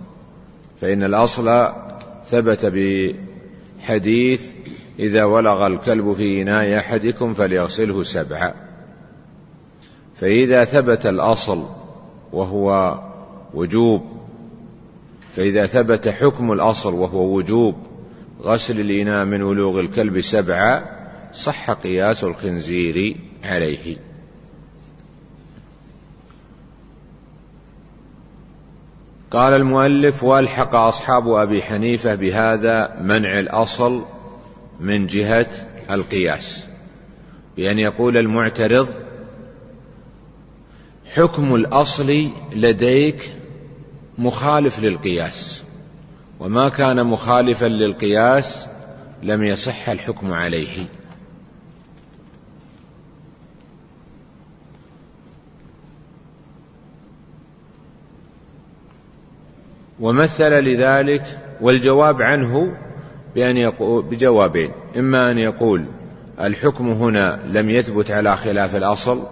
فإن 0.82 1.02
الأصل 1.02 1.68
ثبت 2.24 2.72
بحديث 3.80 4.52
إذا 4.98 5.24
ولغ 5.24 5.66
الكلب 5.66 6.12
في 6.12 6.42
إناء 6.42 6.78
أحدكم 6.78 7.34
فليغسله 7.34 8.02
سبعا. 8.02 8.54
فإذا 10.14 10.64
ثبت 10.64 11.06
الأصل 11.06 11.66
وهو 12.32 12.98
وجوب 13.54 14.02
فإذا 15.36 15.66
ثبت 15.66 16.08
حكم 16.08 16.52
الأصل 16.52 16.94
وهو 16.94 17.36
وجوب 17.36 17.74
غسل 18.40 18.80
الإناء 18.80 19.24
من 19.24 19.42
ولوغ 19.42 19.80
الكلب 19.80 20.20
سبعا 20.20 20.84
صح 21.32 21.70
قياس 21.70 22.24
الخنزير 22.24 23.16
عليه. 23.44 24.11
قال 29.32 29.54
المؤلف 29.54 30.24
والحق 30.24 30.74
أصحاب 30.74 31.28
أبي 31.28 31.62
حنيفة 31.62 32.14
بهذا 32.14 32.96
منع 33.00 33.38
الأصل 33.38 34.04
من 34.80 35.06
جهة 35.06 35.46
القياس. 35.90 36.66
بأن 37.56 37.78
يقول 37.78 38.16
المعترض 38.16 38.88
حكم 41.14 41.54
الأصل 41.54 42.28
لديك 42.52 43.32
مخالف 44.18 44.78
للقياس 44.78 45.62
وما 46.40 46.68
كان 46.68 47.06
مخالفا 47.06 47.66
للقياس 47.66 48.66
لم 49.22 49.44
يصح 49.44 49.88
الحكم 49.88 50.32
عليه. 50.32 50.86
ومثل 60.02 60.50
لذلك 60.50 61.22
والجواب 61.60 62.22
عنه 62.22 62.72
بأن 63.34 63.56
يقول 63.56 64.02
بجوابين. 64.02 64.70
إما 64.96 65.30
أن 65.30 65.38
يقول 65.38 65.84
الحكم 66.40 66.88
هنا 66.88 67.40
لم 67.46 67.70
يثبت 67.70 68.10
على 68.10 68.36
خلاف 68.36 68.76
الأصل 68.76 69.22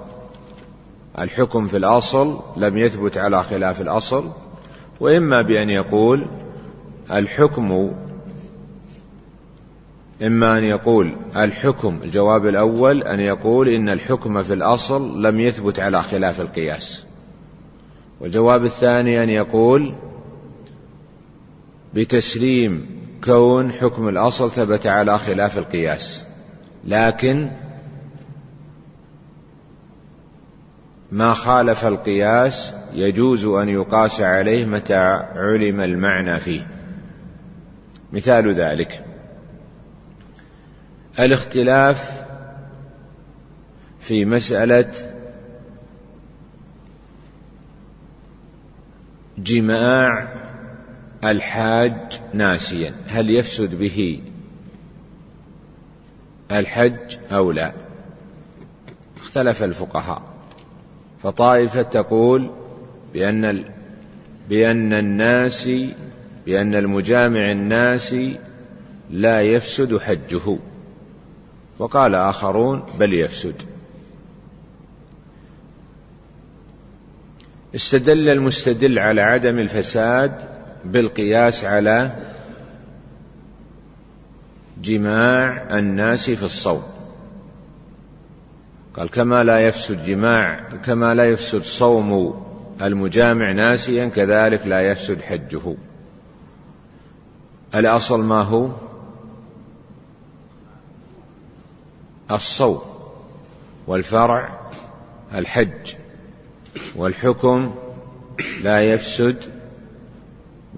الحكم 1.18 1.66
في 1.66 1.76
الأصل 1.76 2.40
لم 2.56 2.78
يثبت 2.78 3.18
على 3.18 3.42
خلاف 3.42 3.80
الأصل 3.80 4.30
وإما 5.00 5.42
بأن 5.42 5.70
يقول 5.70 6.26
الحكم 7.10 7.92
إما 10.22 10.58
أن 10.58 10.64
يقول 10.64 11.16
الحكم 11.36 12.00
الجواب 12.02 12.46
الأول 12.46 13.02
أن 13.02 13.20
يقول 13.20 13.68
إن 13.68 13.88
الحكم 13.88 14.42
في 14.42 14.52
الأصل 14.52 15.26
لم 15.26 15.40
يثبت 15.40 15.80
على 15.80 16.02
خلاف 16.02 16.40
القياس. 16.40 17.06
والجواب 18.20 18.64
الثاني 18.64 19.22
أن 19.22 19.30
يقول 19.30 19.94
بتسليم 21.94 22.86
كون 23.24 23.72
حكم 23.72 24.08
الأصل 24.08 24.50
ثبت 24.50 24.86
على 24.86 25.18
خلاف 25.18 25.58
القياس. 25.58 26.24
لكن 26.84 27.50
ما 31.12 31.32
خالف 31.32 31.84
القياس 31.84 32.74
يجوز 32.92 33.44
أن 33.44 33.68
يقاس 33.68 34.20
عليه 34.20 34.64
متى 34.64 34.94
علم 35.34 35.80
المعنى 35.80 36.40
فيه. 36.40 36.66
مثال 38.12 38.52
ذلك. 38.54 39.04
الاختلاف 41.18 42.22
في 44.00 44.24
مسألة 44.24 44.92
جماع 49.38 50.49
الحاج 51.24 52.20
ناسيا. 52.34 52.94
هل 53.08 53.30
يفسد 53.30 53.74
به 53.74 54.20
الحج 56.50 57.16
أو 57.30 57.52
لا؟ 57.52 57.72
اختلف 59.16 59.62
الفقهاء. 59.62 60.22
فطائفة 61.22 61.82
تقول 61.82 62.50
بأن 63.14 63.64
بأن 64.48 64.92
الناس 64.92 65.70
بأن 66.46 66.74
المجامع 66.74 67.52
الناس 67.52 68.16
لا 69.10 69.42
يفسد 69.42 69.96
حجه. 69.98 70.58
وقال 71.78 72.14
آخرون 72.14 72.82
بل 72.98 73.14
يفسد. 73.14 73.54
استدل 77.74 78.28
المستدل 78.28 78.98
على 78.98 79.20
عدم 79.20 79.58
الفساد 79.58 80.59
بالقياس 80.84 81.64
على 81.64 82.16
جماع 84.82 85.78
الناس 85.78 86.30
في 86.30 86.42
الصوم 86.42 86.82
قال 88.94 89.10
كما 89.10 89.44
لا 89.44 89.60
يفسد 89.60 90.06
جماع 90.06 90.68
كما 90.84 91.14
لا 91.14 91.24
يفسد 91.24 91.62
صوم 91.62 92.42
المجامع 92.82 93.52
ناسيا 93.52 94.08
كذلك 94.08 94.66
لا 94.66 94.80
يفسد 94.80 95.20
حجه. 95.20 95.76
الأصل 97.74 98.24
ما 98.24 98.42
هو؟ 98.42 98.70
الصوم 102.30 102.80
والفرع 103.86 104.60
الحج 105.34 105.94
والحكم 106.96 107.74
لا 108.62 108.80
يفسد 108.92 109.59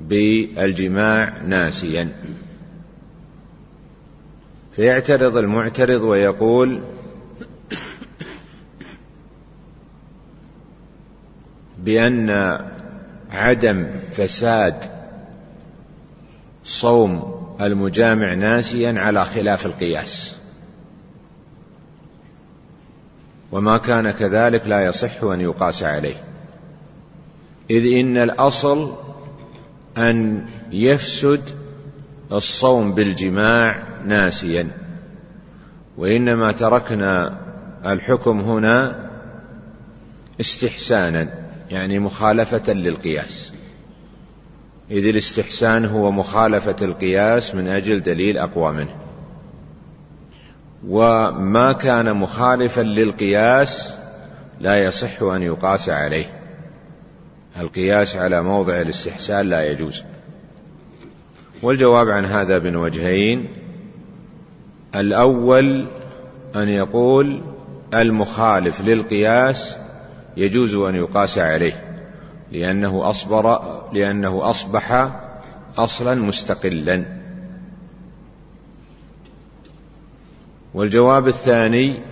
بالجماع 0.09 1.43
ناسيا. 1.43 2.13
فيعترض 4.77 5.37
المعترض 5.37 6.03
ويقول 6.03 6.83
بأن 11.79 12.31
عدم 13.31 13.87
فساد 14.11 14.91
صوم 16.65 17.43
المجامع 17.61 18.35
ناسيا 18.35 19.01
على 19.01 19.25
خلاف 19.25 19.67
القياس. 19.67 20.37
وما 23.53 23.79
كان 23.79 24.11
كذلك 24.11 24.67
لا 24.67 24.85
يصح 24.85 25.25
أن 25.25 25.41
يقاس 25.41 25.83
عليه. 25.83 26.17
إذ 27.71 27.99
إن 28.01 28.17
الأصل 28.17 28.97
أن 29.99 30.47
يفسد 30.73 31.41
الصوم 32.33 32.95
بالجماع 32.95 33.83
ناسيا. 34.05 34.69
وإنما 35.97 36.53
تركنا 36.53 37.39
الحكم 37.87 38.41
هنا 38.41 39.11
استحسانا 40.41 41.29
يعني 41.71 41.99
مخالفة 41.99 42.73
للقياس. 42.73 43.53
إذ 44.91 45.07
الاستحسان 45.07 45.85
هو 45.85 46.11
مخالفة 46.11 46.77
القياس 46.83 47.55
من 47.55 47.69
أجل 47.69 48.03
دليل 48.03 48.39
أقوى 48.39 48.73
منه. 48.73 48.95
وما 50.89 51.73
كان 51.73 52.17
مخالفا 52.17 52.81
للقياس 52.81 53.95
لا 54.61 54.85
يصح 54.85 55.23
أن 55.23 55.43
يقاس 55.43 55.89
عليه. 55.89 56.42
القياس 57.61 58.17
على 58.17 58.43
موضع 58.43 58.81
الاستحسان 58.81 59.47
لا 59.47 59.65
يجوز. 59.65 60.05
والجواب 61.63 62.09
عن 62.09 62.25
هذا 62.25 62.59
من 62.59 62.77
وجهين 62.77 63.49
الأول 64.95 65.89
أن 66.57 66.69
يقول 66.69 67.43
المخالف 67.95 68.81
للقياس 68.81 69.77
يجوز 70.37 70.75
أن 70.75 70.95
يقاس 70.95 71.39
عليه 71.39 71.85
لأنه 72.53 73.11
أصبر 73.11 73.61
لأنه 73.93 74.51
أصبح 74.51 75.11
أصلا 75.79 76.15
مستقلا. 76.15 77.05
والجواب 80.75 81.29
الثاني 81.29 82.12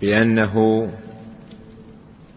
بأنه 0.00 0.88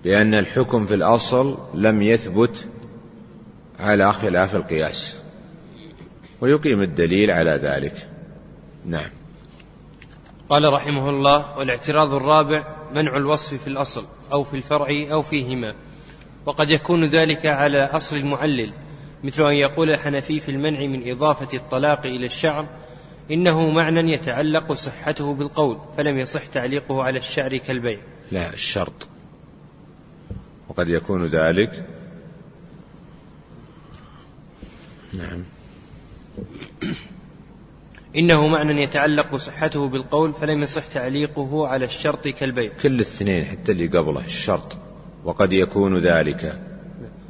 بأن 0.03 0.33
الحكم 0.33 0.85
في 0.85 0.93
الأصل 0.93 1.57
لم 1.73 2.01
يثبت 2.01 2.67
على 3.79 4.13
خلاف 4.13 4.55
القياس. 4.55 5.21
ويقيم 6.41 6.81
الدليل 6.81 7.31
على 7.31 7.51
ذلك. 7.51 8.07
نعم. 8.85 9.09
قال 10.49 10.73
رحمه 10.73 11.09
الله 11.09 11.57
والاعتراض 11.57 12.13
الرابع 12.13 12.75
منع 12.95 13.17
الوصف 13.17 13.61
في 13.61 13.67
الأصل 13.67 14.05
أو 14.33 14.43
في 14.43 14.53
الفرع 14.53 14.87
أو 15.11 15.21
فيهما. 15.21 15.75
وقد 16.45 16.69
يكون 16.69 17.05
ذلك 17.05 17.45
على 17.45 17.83
أصل 17.83 18.17
المعلل 18.17 18.73
مثل 19.23 19.43
أن 19.43 19.53
يقول 19.53 19.89
الحنفي 19.89 20.39
في 20.39 20.49
المنع 20.49 20.85
من 20.85 21.11
إضافة 21.11 21.57
الطلاق 21.57 22.05
إلى 22.05 22.25
الشعر 22.25 22.65
إنه 23.31 23.69
معنى 23.69 24.13
يتعلق 24.13 24.73
صحته 24.73 25.33
بالقول 25.33 25.77
فلم 25.97 26.17
يصح 26.17 26.45
تعليقه 26.45 27.03
على 27.03 27.19
الشعر 27.19 27.57
كالبيع. 27.57 27.99
لا 28.31 28.53
الشرط. 28.53 29.07
وقد 30.69 30.89
يكون 30.89 31.25
ذلك. 31.25 31.85
نعم. 35.13 35.43
إنه 38.15 38.47
معنى 38.47 38.83
يتعلق 38.83 39.35
صحته 39.35 39.87
بالقول 39.87 40.33
فلم 40.33 40.61
يصح 40.61 40.87
تعليقه 40.87 41.67
على 41.67 41.85
الشرط 41.85 42.27
كالبيع. 42.27 42.71
كل 42.81 42.95
الاثنين 42.95 43.45
حتى 43.45 43.71
اللي 43.71 43.87
قبله 43.87 44.25
الشرط. 44.25 44.77
وقد 45.23 45.53
يكون 45.53 45.99
ذلك. 45.99 46.59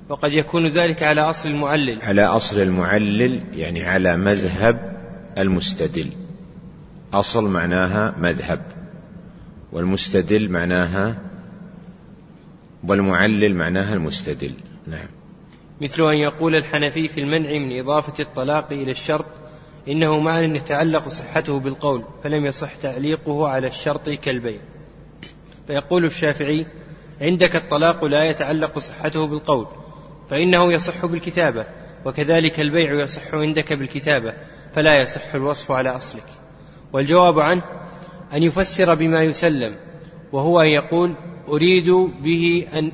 وقد 0.10 0.34
يكون 0.34 0.68
ذلك 0.68 1.04
على 1.04 1.22
أصل 1.22 1.50
المعلل. 1.50 2.02
على 2.02 2.26
أصل 2.26 2.62
المعلل 2.62 3.42
يعني 3.54 3.84
على 3.84 4.18
مذهب 4.18 5.01
المستدل. 5.38 6.12
أصل 7.14 7.50
معناها 7.50 8.16
مذهب 8.18 8.62
والمستدل 9.72 10.50
معناها 10.50 11.18
والمعلل 12.88 13.56
معناها 13.56 13.94
المستدل. 13.94 14.54
نعم. 14.88 15.08
مثل 15.82 16.04
أن 16.04 16.18
يقول 16.18 16.56
الحنفي 16.56 17.08
في 17.08 17.22
المنع 17.22 17.58
من 17.58 17.80
إضافة 17.80 18.24
الطلاق 18.24 18.72
إلى 18.72 18.92
الشرط 18.92 19.26
إنه 19.88 20.20
معنى 20.20 20.58
يتعلق 20.58 21.08
صحته 21.08 21.60
بالقول 21.60 22.04
فلم 22.24 22.46
يصح 22.46 22.76
تعليقه 22.76 23.48
على 23.48 23.68
الشرط 23.68 24.10
كالبيع. 24.10 24.60
فيقول 25.68 26.06
الشافعي 26.06 26.66
عندك 27.22 27.56
الطلاق 27.56 28.06
لا 28.06 28.24
يتعلق 28.24 28.80
صحته 28.80 29.28
بالقول 29.28 29.68
فإنه 30.30 30.74
يصح 30.74 31.06
بالكتابة 31.06 31.66
وكذلك 32.06 32.60
البيع 32.60 32.94
يصح 32.94 33.36
عندك 33.36 33.74
بالكتابة. 33.74 34.34
فلا 34.76 35.02
يصح 35.02 35.36
الوصف 35.36 35.72
على 35.72 35.90
أصلك. 35.90 36.26
والجواب 36.94 37.40
عنه 37.40 37.62
أن 38.34 38.44
يفسر 38.44 38.96
بما 38.96 39.24
يسلم 39.24 39.76
وهو 40.32 40.62
أن 40.62 40.68
يقول 40.68 41.16
أريد 41.48 41.90
به 42.24 42.68
أن 42.74 42.92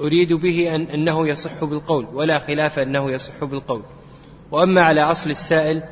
أريد 0.00 0.32
به 0.32 0.74
أن 0.74 0.82
أنه 0.82 1.28
يصح 1.28 1.64
بالقول 1.64 2.06
ولا 2.12 2.38
خلاف 2.38 2.78
أنه 2.78 3.10
يصح 3.10 3.44
بالقول. 3.44 3.82
وأما 4.50 4.82
على 4.82 5.00
أصل 5.00 5.30
السائل 5.30 5.82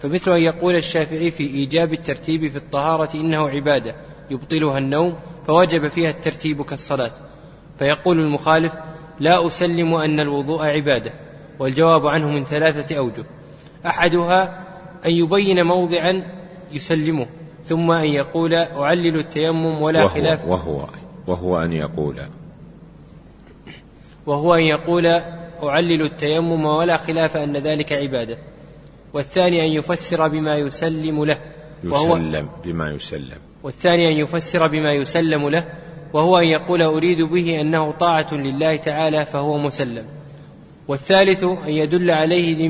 فمثل 0.00 0.32
أن 0.32 0.42
يقول 0.42 0.76
الشافعي 0.76 1.30
في 1.30 1.42
إيجاب 1.42 1.92
الترتيب 1.92 2.48
في 2.48 2.56
الطهارة 2.56 3.08
إنه 3.14 3.48
عبادة 3.48 3.94
يبطلها 4.30 4.78
النوم 4.78 5.14
فوجب 5.46 5.88
فيها 5.88 6.10
الترتيب 6.10 6.62
كالصلاة. 6.62 7.12
فيقول 7.78 8.18
المخالف 8.20 8.74
لا 9.20 9.46
أسلم 9.46 9.94
أن 9.94 10.20
الوضوء 10.20 10.64
عبادة. 10.64 11.12
والجواب 11.58 12.06
عنه 12.06 12.28
من 12.28 12.44
ثلاثة 12.44 12.96
أوجه. 12.96 13.24
أحدها 13.86 14.65
أن 15.04 15.10
يبين 15.10 15.62
موضعا 15.62 16.22
يسلمه 16.72 17.26
ثم 17.64 17.90
أن 17.90 18.08
يقول 18.08 18.54
أعلل 18.54 19.18
التيمم 19.18 19.82
ولا 19.82 19.98
وهو 19.98 20.08
خلاف. 20.08 20.48
وهو 20.48 20.86
وهو 21.26 21.62
أن 21.62 21.72
يقول. 21.72 22.20
وهو 24.26 24.54
أن 24.54 24.62
يقول 24.62 25.06
أعلل 25.62 26.02
التيمم 26.02 26.64
ولا 26.66 26.96
خلاف 26.96 27.36
أن 27.36 27.56
ذلك 27.56 27.92
عبادة. 27.92 28.38
والثاني 29.14 29.66
أن 29.66 29.70
يفسر 29.72 30.28
بما 30.28 30.56
يسلم 30.56 31.24
له 31.24 31.38
وهو 31.84 32.16
يسلم 32.16 32.48
بما 32.64 32.90
يسلم. 32.90 33.38
والثاني 33.62 34.08
أن 34.08 34.12
يفسر 34.12 34.66
بما 34.66 34.92
يسلم 34.92 35.48
له 35.48 35.64
وهو 36.12 36.38
أن 36.38 36.44
يقول 36.44 36.82
أريد 36.82 37.22
به 37.22 37.60
أنه 37.60 37.90
طاعة 37.90 38.34
لله 38.34 38.76
تعالى 38.76 39.24
فهو 39.24 39.58
مسلم. 39.58 40.04
والثالث 40.88 41.44
أن 41.44 41.68
يدل 41.68 42.10
عليه 42.10 42.66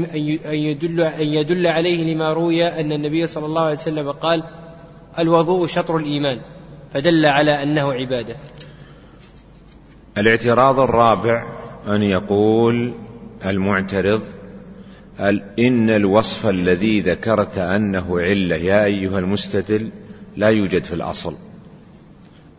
أن 0.46 0.58
يدل 0.58 1.00
أن 1.00 1.26
يدل 1.26 1.66
عليه 1.66 2.14
لما 2.14 2.32
روي 2.32 2.68
أن 2.68 2.92
النبي 2.92 3.26
صلى 3.26 3.46
الله 3.46 3.62
عليه 3.62 3.72
وسلم 3.72 4.10
قال 4.10 4.42
الوضوء 5.18 5.66
شطر 5.66 5.96
الإيمان. 5.96 6.40
فدل 6.94 7.26
على 7.26 7.62
أنه 7.62 7.92
عبادة. 7.92 8.36
الاعتراض 10.18 10.80
الرابع 10.80 11.46
أن 11.88 12.02
يقول 12.02 12.92
المعترض 13.46 14.22
إن 15.58 15.90
الوصف 15.90 16.46
الذي 16.46 17.00
ذكرت 17.00 17.58
أنه 17.58 18.20
علة 18.20 18.56
يا 18.56 18.84
أيها 18.84 19.18
المستدل 19.18 19.90
لا 20.36 20.48
يوجد 20.48 20.84
في 20.84 20.92
الأصل. 20.92 21.34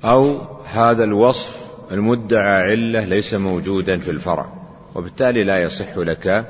أو 0.05 0.41
هذا 0.65 1.03
الوصف 1.03 1.57
المدعى 1.91 2.71
علة 2.71 3.05
ليس 3.05 3.33
موجودا 3.33 3.97
في 3.97 4.11
الفرع. 4.11 4.56
وبالتالي 4.97 5.43
لا 5.43 5.61
يصح 5.63 5.97
لك 5.97 6.45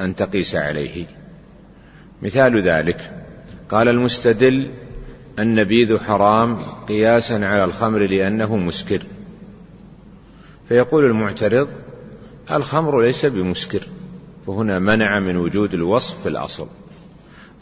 أن 0.00 0.14
تقيس 0.16 0.54
عليه. 0.54 1.06
مثال 2.22 2.62
ذلك 2.62 3.24
قال 3.70 3.88
المستدل 3.88 4.70
النبيذ 5.38 5.98
حرام 5.98 6.62
قياسا 6.64 7.34
على 7.34 7.64
الخمر 7.64 7.98
لأنه 7.98 8.56
مسكر. 8.56 9.02
فيقول 10.68 11.04
المعترض 11.04 11.68
الخمر 12.52 13.02
ليس 13.02 13.26
بمسكر 13.26 13.82
فهنا 14.46 14.78
منع 14.78 15.20
من 15.20 15.36
وجود 15.36 15.74
الوصف 15.74 16.22
في 16.22 16.28
الأصل. 16.28 16.68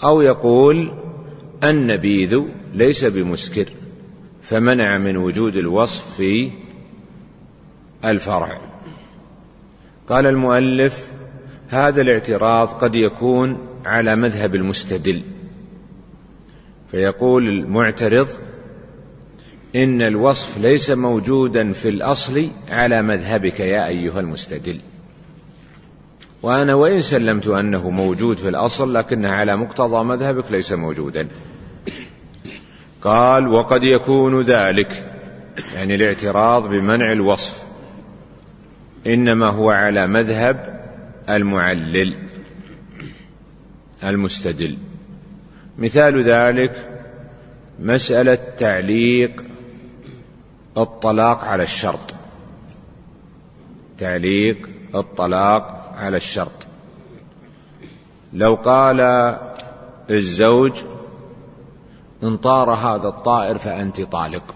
أو 0.05 0.21
يقول 0.21 0.93
النبيذ 1.65 2.41
ليس 2.75 3.05
بمسكر 3.05 3.67
فمنع 4.43 4.99
من 4.99 5.17
وجود 5.17 5.57
الوصف 5.57 6.17
في 6.17 6.51
الفرع. 8.05 8.74
قال 10.09 10.27
المؤلف 10.27 11.09
هذا 11.69 12.01
الاعتراض 12.01 12.69
قد 12.69 12.95
يكون 12.95 13.59
على 13.85 14.17
مذهب 14.17 14.55
المستدل. 14.55 15.23
فيقول 16.91 17.49
المعترض 17.49 18.29
إن 19.77 20.03
الوصف 20.03 20.59
ليس 20.59 20.91
موجودا 20.91 21.73
في 21.73 21.89
الأصل 21.89 22.49
على 22.69 23.03
مذهبك 23.03 23.61
يا 23.61 23.87
أيها 23.87 24.21
المستدل. 24.21 24.81
وأنا 26.43 26.75
وإن 26.75 27.01
سلمت 27.01 27.47
أنه 27.47 27.91
موجود 27.91 28.37
في 28.37 28.49
الأصل 28.49 28.95
لكنه 28.95 29.29
على 29.29 29.57
مقتضى 29.57 30.05
مذهبك 30.05 30.45
ليس 30.51 30.73
موجودا. 30.73 31.29
قال 33.03 33.49
وقد 33.49 33.81
يكون 33.83 34.41
ذلك 34.41 35.11
يعني 35.75 35.95
الاعتراض 35.95 36.69
بمنع 36.69 37.13
الوصف. 37.13 37.64
إنما 39.07 39.47
هو 39.47 39.71
على 39.71 40.07
مذهب 40.07 40.81
المعلل 41.29 42.29
المستدل. 44.05 44.79
مثال 45.79 46.23
ذلك 46.23 46.91
مسألة 47.81 48.39
تعليق 48.59 49.45
الطلاق 50.77 51.45
على 51.45 51.63
الشرط. 51.63 52.15
تعليق 53.99 54.69
الطلاق 54.95 55.95
على 55.97 56.17
الشرط. 56.17 56.67
لو 58.33 58.55
قال 58.55 59.01
الزوج 60.11 60.73
إن 62.23 62.37
طار 62.37 62.71
هذا 62.71 63.09
الطائر 63.09 63.59
فأنت 63.59 64.01
طالق. 64.01 64.55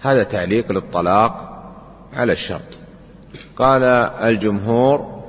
هذا 0.00 0.22
تعليق 0.22 0.72
للطلاق 0.72 1.55
على 2.16 2.32
الشرط. 2.32 2.78
قال 3.56 3.82
الجمهور 3.82 5.22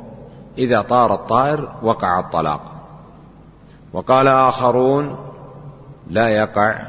إذا 0.58 0.82
طار 0.82 1.14
الطائر 1.16 1.74
وقع 1.82 2.20
الطلاق. 2.20 2.74
وقال 3.94 4.28
آخرون 4.28 5.18
لا 6.10 6.30
يقع 6.30 6.88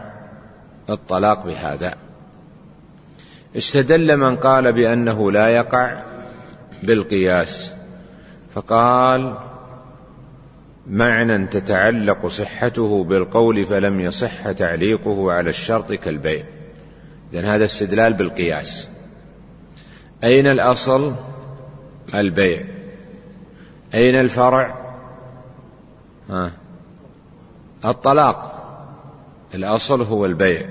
الطلاق 0.91 1.47
بهذا. 1.47 1.95
استدل 3.57 4.17
من 4.17 4.37
قال 4.37 4.73
بأنه 4.73 5.33
لا 5.33 5.49
يقع 5.49 6.03
بالقياس. 6.83 7.75
فقال 8.55 9.35
معنى 10.87 11.47
تتعلق 11.47 12.27
صحته 12.27 13.05
بالقول 13.05 13.65
فلم 13.65 14.01
يصح 14.01 14.51
تعليقه 14.51 15.33
على 15.33 15.51
الشرط 15.51 15.93
كالبيع. 15.93 16.45
إذن 17.33 17.45
هذا 17.45 17.65
استدلال 17.65 18.13
بالقياس. 18.13 18.98
أين 20.25 20.47
الأصل؟ 20.47 21.15
البيع. 22.15 22.65
أين 23.95 24.15
الفرع؟ 24.15 24.75
ها. 26.31 26.53
الطلاق. 27.85 28.55
الأصل 29.55 30.03
هو 30.03 30.27
البيع. 30.27 30.69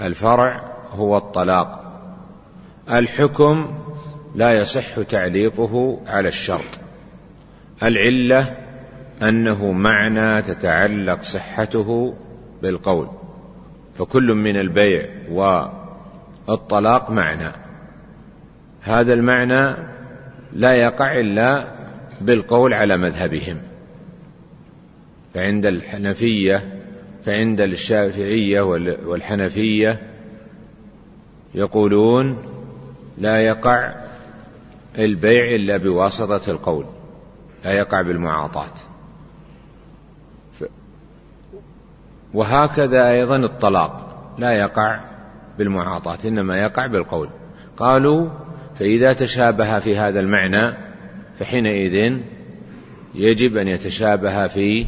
الفرع 0.00 0.62
هو 0.92 1.16
الطلاق. 1.16 1.84
الحكم 2.90 3.74
لا 4.34 4.52
يصح 4.52 5.02
تعليقه 5.02 6.00
على 6.06 6.28
الشرط. 6.28 6.78
العلة 7.82 8.56
أنه 9.22 9.72
معنى 9.72 10.42
تتعلق 10.42 11.22
صحته 11.22 12.14
بالقول. 12.62 13.08
فكل 13.98 14.34
من 14.34 14.56
البيع 14.56 15.08
والطلاق 16.48 17.10
معنى. 17.10 17.63
هذا 18.84 19.14
المعنى 19.14 19.76
لا 20.52 20.72
يقع 20.72 21.20
إلا 21.20 21.74
بالقول 22.20 22.74
على 22.74 22.96
مذهبهم. 22.96 23.62
فعند 25.34 25.66
الحنفية 25.66 26.82
فعند 27.26 27.60
الشافعية 27.60 28.60
والحنفية 29.06 30.00
يقولون 31.54 32.38
لا 33.18 33.40
يقع 33.40 33.94
البيع 34.98 35.54
إلا 35.54 35.76
بواسطة 35.76 36.50
القول 36.50 36.86
لا 37.64 37.72
يقع 37.72 38.02
بالمعاطاة. 38.02 38.74
وهكذا 42.34 43.10
أيضا 43.10 43.36
الطلاق 43.36 44.16
لا 44.38 44.52
يقع 44.52 45.00
بالمعاطاة 45.58 46.18
إنما 46.24 46.58
يقع 46.58 46.86
بالقول. 46.86 47.28
قالوا 47.76 48.43
فإذا 48.78 49.12
تشابه 49.12 49.78
في 49.78 49.96
هذا 49.96 50.20
المعنى 50.20 50.74
فحينئذ 51.38 52.18
يجب 53.14 53.56
أن 53.56 53.68
يتشابه 53.68 54.46
في 54.46 54.86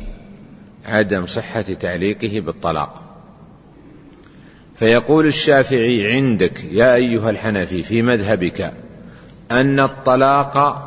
عدم 0.84 1.26
صحة 1.26 1.62
تعليقه 1.62 2.40
بالطلاق. 2.40 3.02
فيقول 4.76 5.26
الشافعي 5.26 6.12
عندك 6.12 6.64
يا 6.64 6.94
أيها 6.94 7.30
الحنفي 7.30 7.82
في 7.82 8.02
مذهبك 8.02 8.72
أن 9.50 9.80
الطلاق 9.80 10.82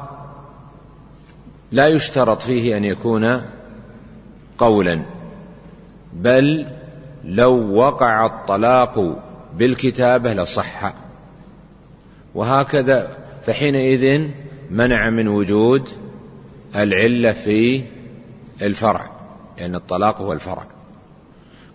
لا 1.72 1.88
يشترط 1.88 2.42
فيه 2.42 2.78
أن 2.78 2.86
يكون 2.86 3.42
قولا 4.58 5.02
بل 6.14 6.68
لو 7.24 7.74
وقع 7.74 8.26
الطلاق 8.26 9.24
بالكتابة 9.56 10.34
لصح. 10.34 10.94
وهكذا 12.36 13.18
فحينئذ 13.46 14.30
منع 14.72 15.10
من 15.10 15.28
وجود 15.28 15.90
العلة 16.76 17.32
في 17.32 17.84
الفرع 18.62 19.02
لأن 19.02 19.66
يعني 19.66 19.78
الطلاق 19.78 20.22
هو 20.22 20.34
الفرع. 20.34 20.68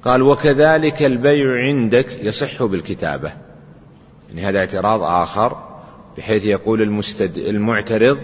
قال 0.05 0.23
وكذلك 0.23 1.03
البيع 1.03 1.67
عندك 1.69 2.07
يصح 2.21 2.63
بالكتابة. 2.63 3.33
يعني 4.29 4.49
هذا 4.49 4.59
اعتراض 4.59 5.03
آخر 5.03 5.57
بحيث 6.17 6.45
يقول 6.45 6.83
المستد... 6.83 7.39
المعترض 7.39 8.19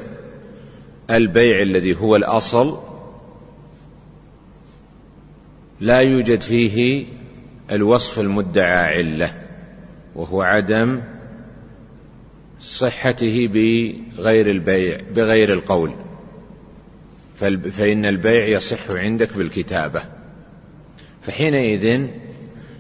البيع 1.11 1.63
الذي 1.63 1.97
هو 1.97 2.17
الأصل 2.17 2.79
لا 5.81 6.01
يوجد 6.01 6.41
فيه 6.41 7.07
الوصف 7.71 8.21
المدعى 8.21 8.99
علة 8.99 9.35
وهو 10.15 10.43
عدم 10.43 11.01
صحته 12.61 13.47
بغير 13.47 14.51
البيع 14.51 15.01
بغير 15.15 15.53
القول. 15.53 15.95
فإن 17.73 18.07
البيع 18.07 18.47
يصح 18.47 18.91
عندك 18.91 19.37
بالكتابة. 19.37 20.03
فحينئذ 21.23 22.07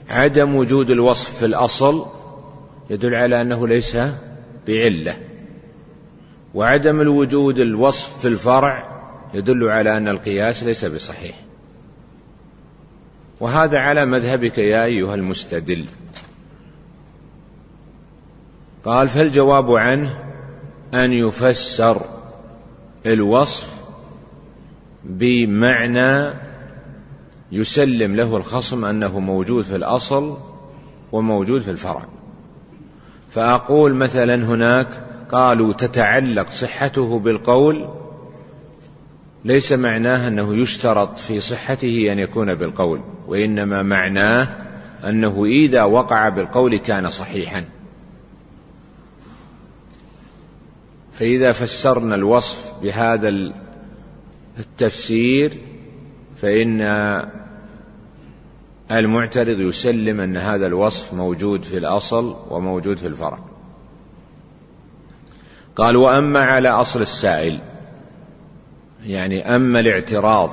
عدم 0.08 0.54
وجود 0.56 0.90
الوصف 0.90 1.38
في 1.38 1.46
الأصل 1.46 2.06
يدل 2.90 3.14
على 3.14 3.42
أنه 3.42 3.68
ليس 3.68 3.98
بعلة. 4.66 5.16
وعدم 6.54 7.00
الوجود 7.00 7.58
الوصف 7.58 8.20
في 8.20 8.28
الفرع 8.28 9.00
يدل 9.34 9.68
على 9.68 9.96
أن 9.96 10.08
القياس 10.08 10.62
ليس 10.64 10.84
بصحيح. 10.84 11.40
وهذا 13.40 13.78
على 13.78 14.04
مذهبك 14.06 14.58
يا 14.58 14.84
أيها 14.84 15.14
المستدل. 15.14 15.86
قال 18.84 19.08
فالجواب 19.08 19.70
عنه 19.70 20.18
أن 20.94 21.12
يفسر 21.12 22.02
الوصف 23.06 23.80
بمعنى 25.04 26.34
يسلم 27.52 28.16
له 28.16 28.36
الخصم 28.36 28.84
أنه 28.84 29.18
موجود 29.18 29.64
في 29.64 29.76
الأصل 29.76 30.36
وموجود 31.12 31.60
في 31.60 31.70
الفرع. 31.70 32.04
فأقول 33.30 33.94
مثلا 33.94 34.34
هناك 34.34 34.88
قالوا 35.32 35.72
تتعلق 35.72 36.50
صحته 36.50 37.18
بالقول 37.18 37.88
ليس 39.44 39.72
معناه 39.72 40.28
أنه 40.28 40.56
يشترط 40.56 41.18
في 41.18 41.40
صحته 41.40 42.12
أن 42.12 42.18
يكون 42.18 42.54
بالقول 42.54 43.00
وإنما 43.28 43.82
معناه 43.82 44.48
أنه 45.08 45.44
إذا 45.44 45.82
وقع 45.82 46.28
بالقول 46.28 46.76
كان 46.76 47.10
صحيحا. 47.10 47.64
فإذا 51.20 51.52
فسرنا 51.52 52.14
الوصف 52.14 52.72
بهذا 52.82 53.52
التفسير 54.58 55.58
فإن 56.36 56.80
المعترض 58.90 59.60
يسلم 59.60 60.20
أن 60.20 60.36
هذا 60.36 60.66
الوصف 60.66 61.14
موجود 61.14 61.62
في 61.62 61.76
الأصل 61.78 62.36
وموجود 62.50 62.96
في 62.96 63.06
الفرع. 63.06 63.38
قال 65.76 65.96
وأما 65.96 66.40
على 66.40 66.68
أصل 66.68 67.00
السائل 67.02 67.60
يعني 69.04 69.56
أما 69.56 69.80
الاعتراض 69.80 70.50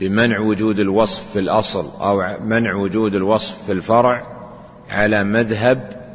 بمنع 0.00 0.40
وجود 0.40 0.78
الوصف 0.78 1.32
في 1.32 1.38
الأصل 1.38 1.90
أو 2.00 2.36
منع 2.44 2.74
وجود 2.74 3.14
الوصف 3.14 3.64
في 3.66 3.72
الفرع 3.72 4.26
على 4.90 5.24
مذهب 5.24 6.06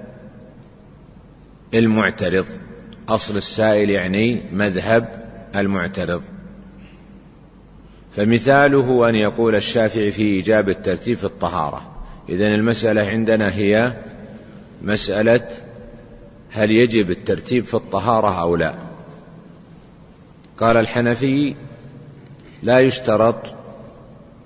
المعترض. 1.73 2.45
أصل 3.15 3.37
السائل 3.37 3.89
يعني 3.89 4.41
مذهب 4.53 5.25
المعترض. 5.55 6.21
فمثاله 8.15 9.09
أن 9.09 9.15
يقول 9.15 9.55
الشافعي 9.55 10.11
في 10.11 10.21
إيجاب 10.21 10.69
الترتيب 10.69 11.17
في 11.17 11.23
الطهارة. 11.23 11.81
إذا 12.29 12.47
المسألة 12.47 13.01
عندنا 13.01 13.53
هي 13.53 13.93
مسألة 14.81 15.47
هل 16.51 16.71
يجب 16.71 17.11
الترتيب 17.11 17.65
في 17.65 17.73
الطهارة 17.73 18.41
أو 18.41 18.55
لا. 18.55 18.75
قال 20.59 20.77
الحنفي 20.77 21.55
لا 22.63 22.79
يشترط 22.79 23.55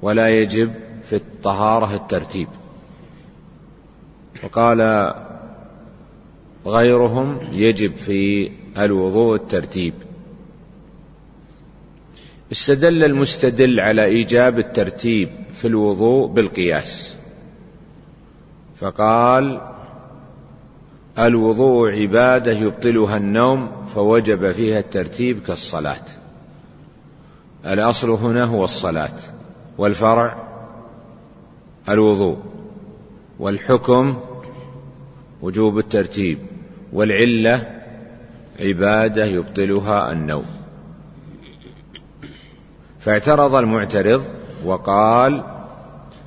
ولا 0.02 0.30
يجب 0.30 0.74
في 1.10 1.16
الطهارة 1.16 1.96
الترتيب. 1.96 2.48
وقال 4.44 4.82
غيرهم 6.66 7.40
يجب 7.52 7.96
في 7.96 8.52
الوضوء 8.78 9.36
الترتيب 9.36 9.94
استدل 12.52 13.04
المستدل 13.04 13.80
على 13.80 14.06
إيجاب 14.06 14.60
الترتيب 14.60 15.30
في 15.54 15.68
الوضوء 15.68 16.28
بالقياس. 16.28 17.16
فقال 18.78 19.62
الوضوء 21.20 21.92
عبادة 21.92 22.52
يبطلها 22.52 23.18
النوم 23.18 23.72
فوجب 23.96 24.52
فيها 24.52 24.80
الترتيب 24.80 25.42
كالصلاة. 25.42 26.06
الأصل 27.66 28.10
هنا 28.10 28.44
هو 28.44 28.64
الصلاة 28.64 29.18
والفرع 29.78 30.48
الوضوء 31.90 32.38
والحكم 33.40 34.20
وجوب 35.42 35.78
الترتيب. 35.78 36.40
والعلة 36.96 37.82
عبادة 38.60 39.26
يبطلها 39.26 40.12
النوم. 40.12 40.46
فاعترض 43.00 43.56
المعترض 43.56 44.24
وقال 44.66 45.44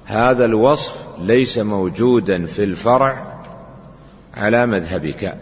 هذا 0.04 0.44
الوصف 0.44 1.20
ليس 1.20 1.58
موجودا 1.58 2.46
في 2.46 2.64
الفرع 2.64 3.42
على 4.34 4.66
مذهبك 4.66 5.38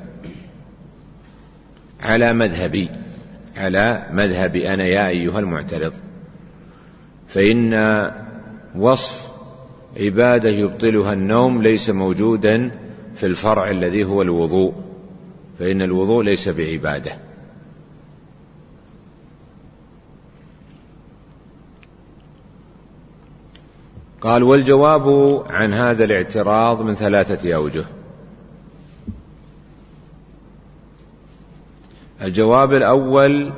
على 2.00 2.32
مذهبي 2.32 2.90
على 3.56 4.06
مذهبي 4.12 4.74
أنا 4.74 4.84
يا 4.84 5.08
أيها 5.08 5.38
المعترض. 5.38 5.92
فإن 7.28 7.74
وصف 8.76 9.26
عبادة 10.00 10.48
يبطلها 10.48 11.12
النوم 11.12 11.62
ليس 11.62 11.90
موجودا 11.90 12.70
في 13.14 13.26
الفرع 13.26 13.70
الذي 13.70 14.04
هو 14.04 14.22
الوضوء. 14.22 14.85
فإن 15.58 15.82
الوضوء 15.82 16.22
ليس 16.22 16.48
بعبادة. 16.48 17.18
قال 24.20 24.42
والجواب 24.42 25.08
عن 25.48 25.72
هذا 25.72 26.04
الاعتراض 26.04 26.82
من 26.82 26.94
ثلاثة 26.94 27.54
أوجه. 27.54 27.84
الجواب 32.22 32.72
الأول 32.72 33.52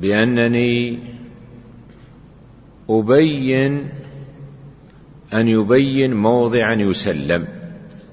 بأنني 0.00 0.98
أبين 2.90 3.99
أن 5.34 5.48
يبين 5.48 6.14
موضعا 6.14 6.74
يسلم 6.74 7.48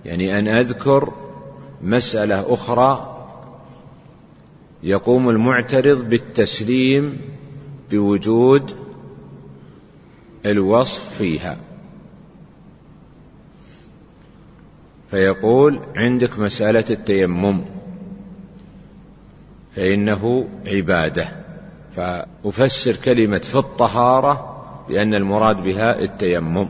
يعني 0.05 0.39
أن 0.39 0.47
أذكر 0.47 1.13
مسألة 1.81 2.53
أخرى 2.53 3.17
يقوم 4.83 5.29
المعترض 5.29 6.09
بالتسليم 6.09 7.17
بوجود 7.91 8.71
الوصف 10.45 11.17
فيها. 11.17 11.57
فيقول 15.11 15.79
عندك 15.95 16.39
مسألة 16.39 16.85
التيمم 16.89 17.61
فإنه 19.75 20.47
عبادة. 20.65 21.27
فأفسر 21.95 22.95
كلمة 22.95 23.37
في 23.37 23.55
الطهارة 23.55 24.63
بأن 24.89 25.13
المراد 25.13 25.63
بها 25.63 25.99
التيمم. 25.99 26.69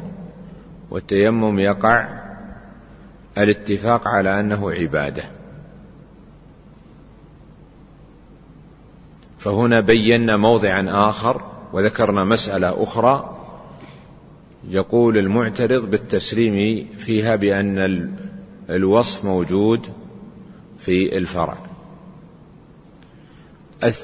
والتيمم 0.92 1.60
يقع 1.60 2.08
الاتفاق 3.38 4.08
على 4.08 4.40
أنه 4.40 4.72
عبادة. 4.72 5.24
فهنا 9.40 9.82
بينا 9.82 10.38
موضعا 10.38 11.10
آخر 11.10 11.42
وذكرنا 11.74 12.24
مسألة 12.24 12.84
أخرى. 12.84 13.38
يقول 14.70 15.18
المعترض 15.18 15.90
بالتسليم 15.90 16.88
فيها 16.98 17.36
بأن 17.36 17.78
الوصف 18.70 19.26
موجود 19.26 19.88
في 20.80 21.18
الفرع. 21.18 21.58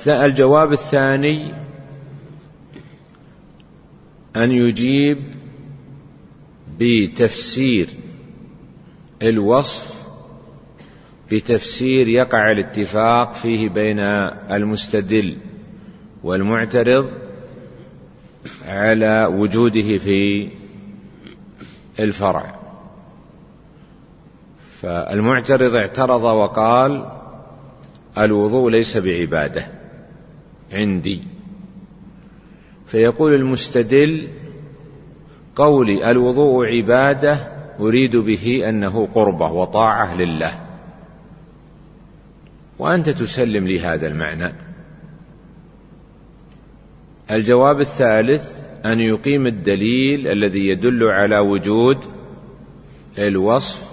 الجواب 0.07 0.71
الثاني 0.71 1.53
أن 4.35 4.51
يجيب 4.51 5.17
بتفسير 6.83 7.87
الوصف 9.21 9.93
بتفسير 11.31 12.07
يقع 12.07 12.51
الاتفاق 12.51 13.33
فيه 13.33 13.69
بين 13.69 13.99
المستدل 13.99 15.37
والمعترض 16.23 17.11
على 18.65 19.25
وجوده 19.25 19.97
في 19.97 20.49
الفرع. 21.99 22.59
فالمعترض 24.81 25.75
اعترض 25.75 26.23
وقال 26.23 27.05
الوضوء 28.17 28.69
ليس 28.69 28.97
بعبادة 28.97 29.67
عندي. 30.71 31.23
فيقول 32.85 33.33
المستدل 33.33 34.29
قولي 35.55 36.11
الوضوء 36.11 36.65
عبادة 36.65 37.53
أريد 37.79 38.15
به 38.15 38.69
أنه 38.69 39.07
قربة 39.15 39.51
وطاعة 39.51 40.15
لله. 40.15 40.59
وأنت 42.79 43.09
تسلم 43.09 43.67
لي 43.67 43.79
هذا 43.79 44.07
المعنى. 44.07 44.53
الجواب 47.31 47.79
الثالث 47.81 48.59
أن 48.85 48.99
يقيم 48.99 49.47
الدليل 49.47 50.27
الذي 50.27 50.67
يدل 50.67 51.03
على 51.03 51.39
وجود 51.39 51.97
الوصف 53.17 53.91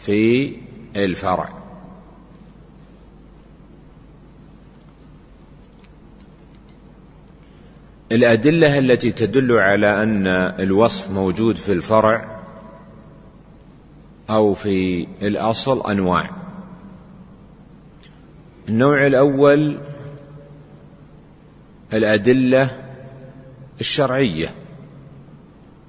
في 0.00 0.56
الفرع. 0.96 1.61
الأدلة 8.12 8.78
التي 8.78 9.12
تدل 9.12 9.52
على 9.52 10.02
أن 10.02 10.26
الوصف 10.60 11.10
موجود 11.10 11.56
في 11.56 11.72
الفرع 11.72 12.40
أو 14.30 14.54
في 14.54 15.06
الأصل 15.22 15.90
أنواع. 15.90 16.30
النوع 18.68 19.06
الأول 19.06 19.78
الأدلة 21.92 22.70
الشرعية. 23.80 24.54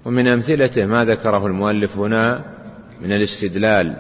ومن 0.05 0.27
أمثلته 0.27 0.85
ما 0.85 1.05
ذكره 1.05 1.47
المؤلف 1.47 1.97
هنا 1.97 2.45
من 3.01 3.11
الاستدلال 3.11 3.95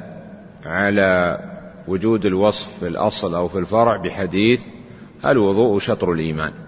على 0.65 1.39
وجود 1.87 2.25
الوصف 2.25 2.79
في 2.79 2.87
الأصل 2.87 3.35
أو 3.35 3.47
في 3.47 3.59
الفرع 3.59 3.97
بحديث 3.97 4.61
الوضوء 5.25 5.79
شطر 5.79 6.11
الإيمان. 6.11 6.62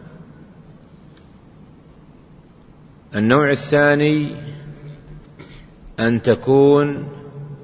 النوع 3.16 3.50
الثاني 3.50 4.36
أن 6.00 6.22
تكون 6.22 7.08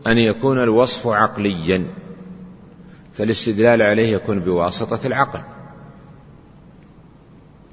أن 0.07 0.17
يكون 0.17 0.59
الوصف 0.59 1.07
عقليا 1.07 1.87
فالاستدلال 3.13 3.81
عليه 3.81 4.13
يكون 4.13 4.39
بواسطة 4.39 5.07
العقل. 5.07 5.41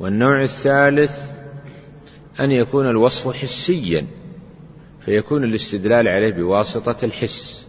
والنوع 0.01 0.43
الثالث 0.43 1.33
أن 2.41 2.51
يكون 2.51 2.87
الوصف 2.87 3.37
حسيا 3.37 4.07
فيكون 5.01 5.45
الاستدلال 5.45 6.09
عليه 6.09 6.33
بواسطة 6.33 7.05
الحس. 7.05 7.69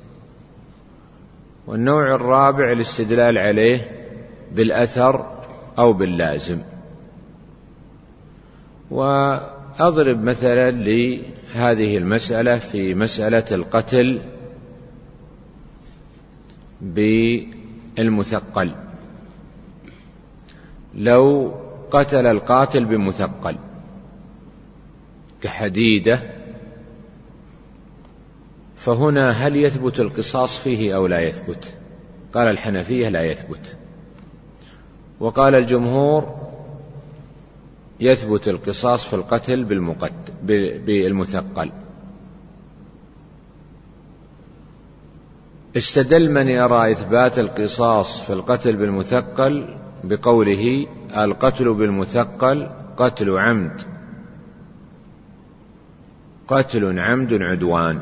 والنوع 1.68 2.16
الرابع 2.16 2.72
الاستدلال 2.72 3.38
عليه 3.38 3.92
بالأثر 4.52 5.44
أو 5.78 5.94
باللازم. 5.94 6.62
وأضرب 9.80 10.24
مثلا 10.24 10.72
لهذه 10.72 11.98
المسألة 11.98 12.58
في 12.58 12.94
مسألة 12.94 13.46
القتل 13.52 14.22
بالمثقل. 16.82 18.76
لو 20.96 21.54
قتل 21.92 22.26
القاتل 22.26 22.86
بمثقل 22.86 23.56
كحديدة 25.42 26.20
فهنا 28.76 29.32
هل 29.32 29.56
يثبت 29.56 30.00
القصاص 30.00 30.58
فيه 30.58 30.96
أو 30.96 31.08
لا 31.08 31.20
يثبت؟ 31.22 31.74
قال 32.34 32.48
الحنفية 32.48 33.10
لا 33.10 33.24
يثبت. 33.24 33.76
وقال 35.20 35.56
الجمهور 35.56 36.49
يثبت 38.00 38.48
القصاص 38.48 39.06
في 39.06 39.14
القتل 39.14 39.64
بالمقد 39.64 40.14
بالمثقل. 40.86 41.72
استدل 45.78 46.32
من 46.32 46.50
يرى 46.50 46.92
إثبات 46.92 47.40
القصاص 47.40 48.22
في 48.22 48.34
القتل 48.34 48.76
بالمثقل 48.76 49.76
بقوله 50.04 50.88
القتل 51.18 51.74
بالمثقل 51.74 52.70
قتل 52.98 53.38
عمد. 53.38 53.82
قتل 56.48 57.00
عمد 57.00 57.34
عدوان. 57.34 58.02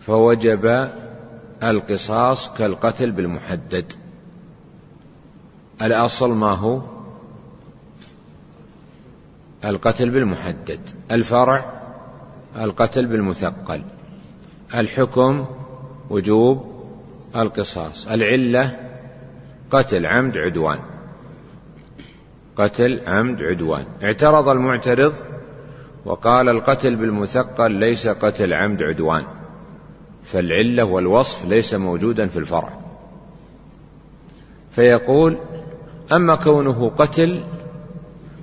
فوجب 0.00 0.88
القصاص 1.62 2.54
كالقتل 2.54 3.10
بالمحدد. 3.10 3.92
الأصل 5.82 6.32
ما 6.32 6.50
هو؟ 6.50 6.99
القتل 9.64 10.10
بالمحدد 10.10 10.80
الفرع 11.10 11.80
القتل 12.56 13.06
بالمثقل 13.06 13.82
الحكم 14.74 15.46
وجوب 16.10 16.84
القصاص 17.36 18.08
العلة 18.08 18.76
قتل 19.70 20.06
عمد 20.06 20.38
عدوان 20.38 20.80
قتل 22.56 23.00
عمد 23.06 23.42
عدوان. 23.42 23.84
اعترض 24.02 24.48
المعترض 24.48 25.14
وقال 26.04 26.48
القتل 26.48 26.96
بالمثقل 26.96 27.72
ليس 27.72 28.08
قتل 28.08 28.54
عمد 28.54 28.82
عدوان 28.82 29.24
فالعلة 30.24 30.84
والوصف 30.84 31.44
ليس 31.48 31.74
موجودا 31.74 32.26
في 32.26 32.38
الفرع. 32.38 32.72
فيقول 34.70 35.38
أما 36.12 36.34
كونه 36.34 36.88
قتل 36.88 37.44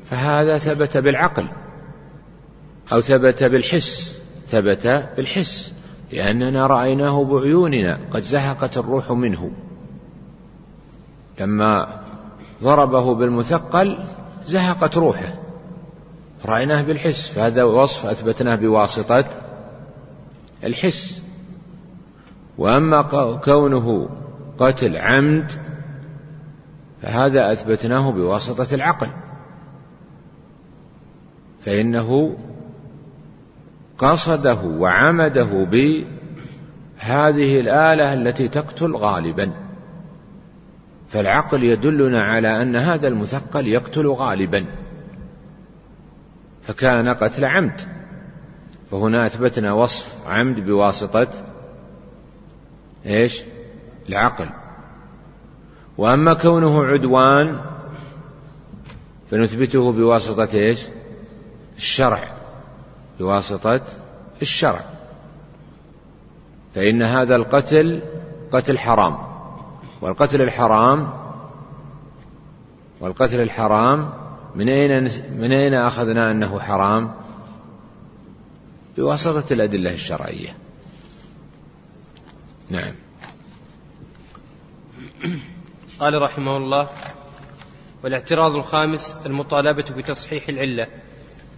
فهذا 0.10 0.58
ثبت 0.58 0.97
بالعقل 0.97 1.47
أو 2.91 3.01
ثبت 3.01 3.43
بالحس 3.43 4.22
ثبت 4.47 4.88
بالحس 5.18 5.74
لأننا 6.12 6.68
رأيناه 6.68 7.24
بعيوننا 7.24 7.99
قد 8.12 8.22
زهقت 8.22 8.78
الروح 8.78 9.12
منه. 9.12 9.51
لما 11.39 12.01
ضربه 12.64 13.16
بالمثقل 13.16 13.97
زهقت 14.45 14.97
روحه. 14.97 15.34
رأيناه 16.45 16.82
بالحس 16.82 17.28
فهذا 17.28 17.64
وصف 17.64 18.05
أثبتناه 18.05 18.55
بواسطة 18.55 19.26
الحس. 20.64 21.24
وأما 22.58 23.01
كونه 23.43 24.10
قتل 24.60 24.97
عمد 24.97 25.51
فهذا 27.01 27.51
أثبتناه 27.51 28.12
بواسطة 28.12 28.76
العقل. 28.76 29.10
فإنه 31.68 32.38
قصده 33.97 34.61
وعمده 34.63 35.68
بهذه 35.72 37.59
الآلة 37.59 38.13
التي 38.13 38.47
تقتل 38.47 38.95
غالبا. 38.95 39.53
فالعقل 41.09 41.63
يدلنا 41.63 42.24
على 42.24 42.61
أن 42.61 42.76
هذا 42.76 43.07
المثقل 43.07 43.68
يقتل 43.68 44.07
غالبا. 44.07 44.65
فكان 46.63 47.09
قتل 47.09 47.45
عمد. 47.45 47.82
فهنا 48.91 49.26
أثبتنا 49.26 49.74
وصف 49.74 50.28
عمد 50.28 50.59
بواسطة 50.59 51.28
إيش؟ 53.05 53.43
العقل. 54.09 54.49
وأما 55.97 56.34
كونه 56.34 56.86
عدوان 56.86 57.59
فنثبته 59.32 59.91
بواسطة 59.91 60.53
إيش؟ 60.53 60.88
الشرع 61.78 62.38
بواسطة 63.19 63.82
الشرع 64.41 64.86
فإن 66.75 67.01
هذا 67.01 67.36
القتل 67.36 68.01
قتل 68.51 68.80
حرام 68.80 69.17
والقتل 70.01 70.41
الحرام 70.41 71.13
والقتل 72.99 73.41
الحرام 73.41 74.13
من 74.55 74.69
أين 74.69 75.03
من 75.39 75.51
أين 75.51 75.73
أخذنا 75.73 76.32
أنه 76.32 76.59
حرام؟ 76.59 77.13
بواسطة 78.97 79.53
الأدلة 79.53 79.93
الشرعية. 79.93 80.55
نعم. 82.69 82.93
قال 85.99 86.21
رحمه 86.21 86.57
الله: 86.57 86.89
والاعتراض 88.03 88.55
الخامس 88.55 89.15
المطالبة 89.25 89.86
بتصحيح 89.97 90.49
العلة 90.49 90.88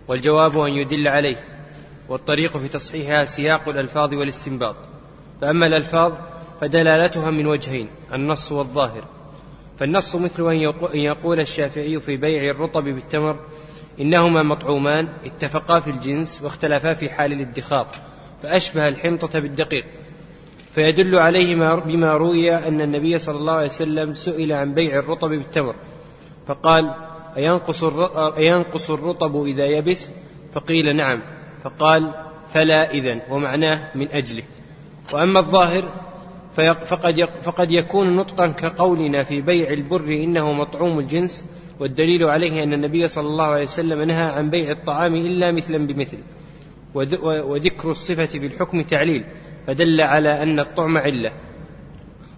والجواب 0.09 0.59
أن 0.59 0.71
يدل 0.71 1.07
عليه 1.07 1.35
والطريق 2.09 2.57
في 2.57 2.67
تصحيحها 2.67 3.25
سياق 3.25 3.69
الألفاظ 3.69 4.13
والاستنباط. 4.13 4.75
فأما 5.41 5.67
الألفاظ 5.67 6.13
فدلالتها 6.61 7.29
من 7.29 7.47
وجهين 7.47 7.87
النص 8.13 8.51
والظاهر. 8.51 9.03
فالنص 9.79 10.15
مثل 10.15 10.51
أن 10.93 10.99
يقول 10.99 11.39
الشافعي 11.39 11.99
في 11.99 12.17
بيع 12.17 12.51
الرطب 12.51 12.83
بالتمر 12.83 13.39
إنهما 13.99 14.43
مطعومان 14.43 15.07
اتفقا 15.25 15.79
في 15.79 15.89
الجنس 15.89 16.41
واختلفا 16.43 16.93
في 16.93 17.09
حال 17.09 17.33
الادخار 17.33 17.87
فأشبه 18.43 18.87
الحنطة 18.87 19.39
بالدقيق. 19.39 19.85
فيدل 20.75 21.15
عليه 21.15 21.55
بما 21.85 22.11
روي 22.11 22.55
أن 22.55 22.81
النبي 22.81 23.19
صلى 23.19 23.37
الله 23.37 23.53
عليه 23.53 23.65
وسلم 23.65 24.13
سئل 24.13 24.51
عن 24.51 24.73
بيع 24.73 24.99
الرطب 24.99 25.29
بالتمر 25.29 25.75
فقال 26.47 26.93
أينقص 27.37 27.83
أينقص 28.37 28.91
الرطب 28.91 29.43
إذا 29.43 29.65
يبس؟ 29.65 30.09
فقيل 30.53 30.95
نعم. 30.95 31.21
فقال 31.63 32.11
فلا 32.49 32.91
إذن 32.91 33.21
ومعناه 33.29 33.91
من 33.95 34.07
أجله. 34.11 34.43
وأما 35.13 35.39
الظاهر 35.39 35.83
فقد 36.85 37.29
فقد 37.41 37.71
يكون 37.71 38.15
نطقا 38.15 38.47
كقولنا 38.47 39.23
في 39.23 39.41
بيع 39.41 39.69
البر 39.69 40.07
إنه 40.07 40.53
مطعوم 40.53 40.99
الجنس 40.99 41.45
والدليل 41.79 42.23
عليه 42.23 42.63
أن 42.63 42.73
النبي 42.73 43.07
صلى 43.07 43.27
الله 43.27 43.45
عليه 43.45 43.63
وسلم 43.63 44.01
نهى 44.01 44.23
عن 44.23 44.49
بيع 44.49 44.71
الطعام 44.71 45.15
إلا 45.15 45.51
مثلا 45.51 45.87
بمثل. 45.87 46.17
وذكر 47.23 47.91
الصفة 47.91 48.25
في 48.25 48.45
الحكم 48.45 48.81
تعليل 48.81 49.23
فدل 49.67 50.01
على 50.01 50.43
أن 50.43 50.59
الطعم 50.59 50.97
علة. 50.97 51.31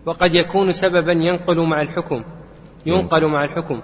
وقد 0.05 0.35
يكون 0.35 0.71
سببا 0.71 1.11
ينقل 1.11 1.59
مع 1.59 1.81
الحكم 1.81 2.23
ينقل 2.85 3.25
مع 3.25 3.43
الحكم. 3.43 3.81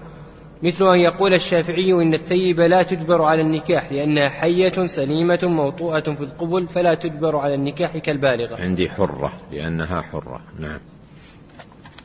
مثل 0.62 0.92
أن 0.94 1.00
يقول 1.00 1.34
الشافعي 1.34 1.92
إن 1.92 2.14
الثيب 2.14 2.60
لا 2.60 2.82
تجبر 2.82 3.22
على 3.22 3.42
النكاح 3.42 3.92
لأنها 3.92 4.28
حية 4.28 4.86
سليمة 4.86 5.38
موطوءة 5.42 6.00
في 6.00 6.20
القبل 6.20 6.66
فلا 6.66 6.94
تجبر 6.94 7.36
على 7.36 7.54
النكاح 7.54 7.96
كالبالغة. 7.96 8.56
عندي 8.56 8.90
حرة 8.90 9.32
لأنها 9.52 10.00
حرة. 10.00 10.40
نعم. 10.58 10.80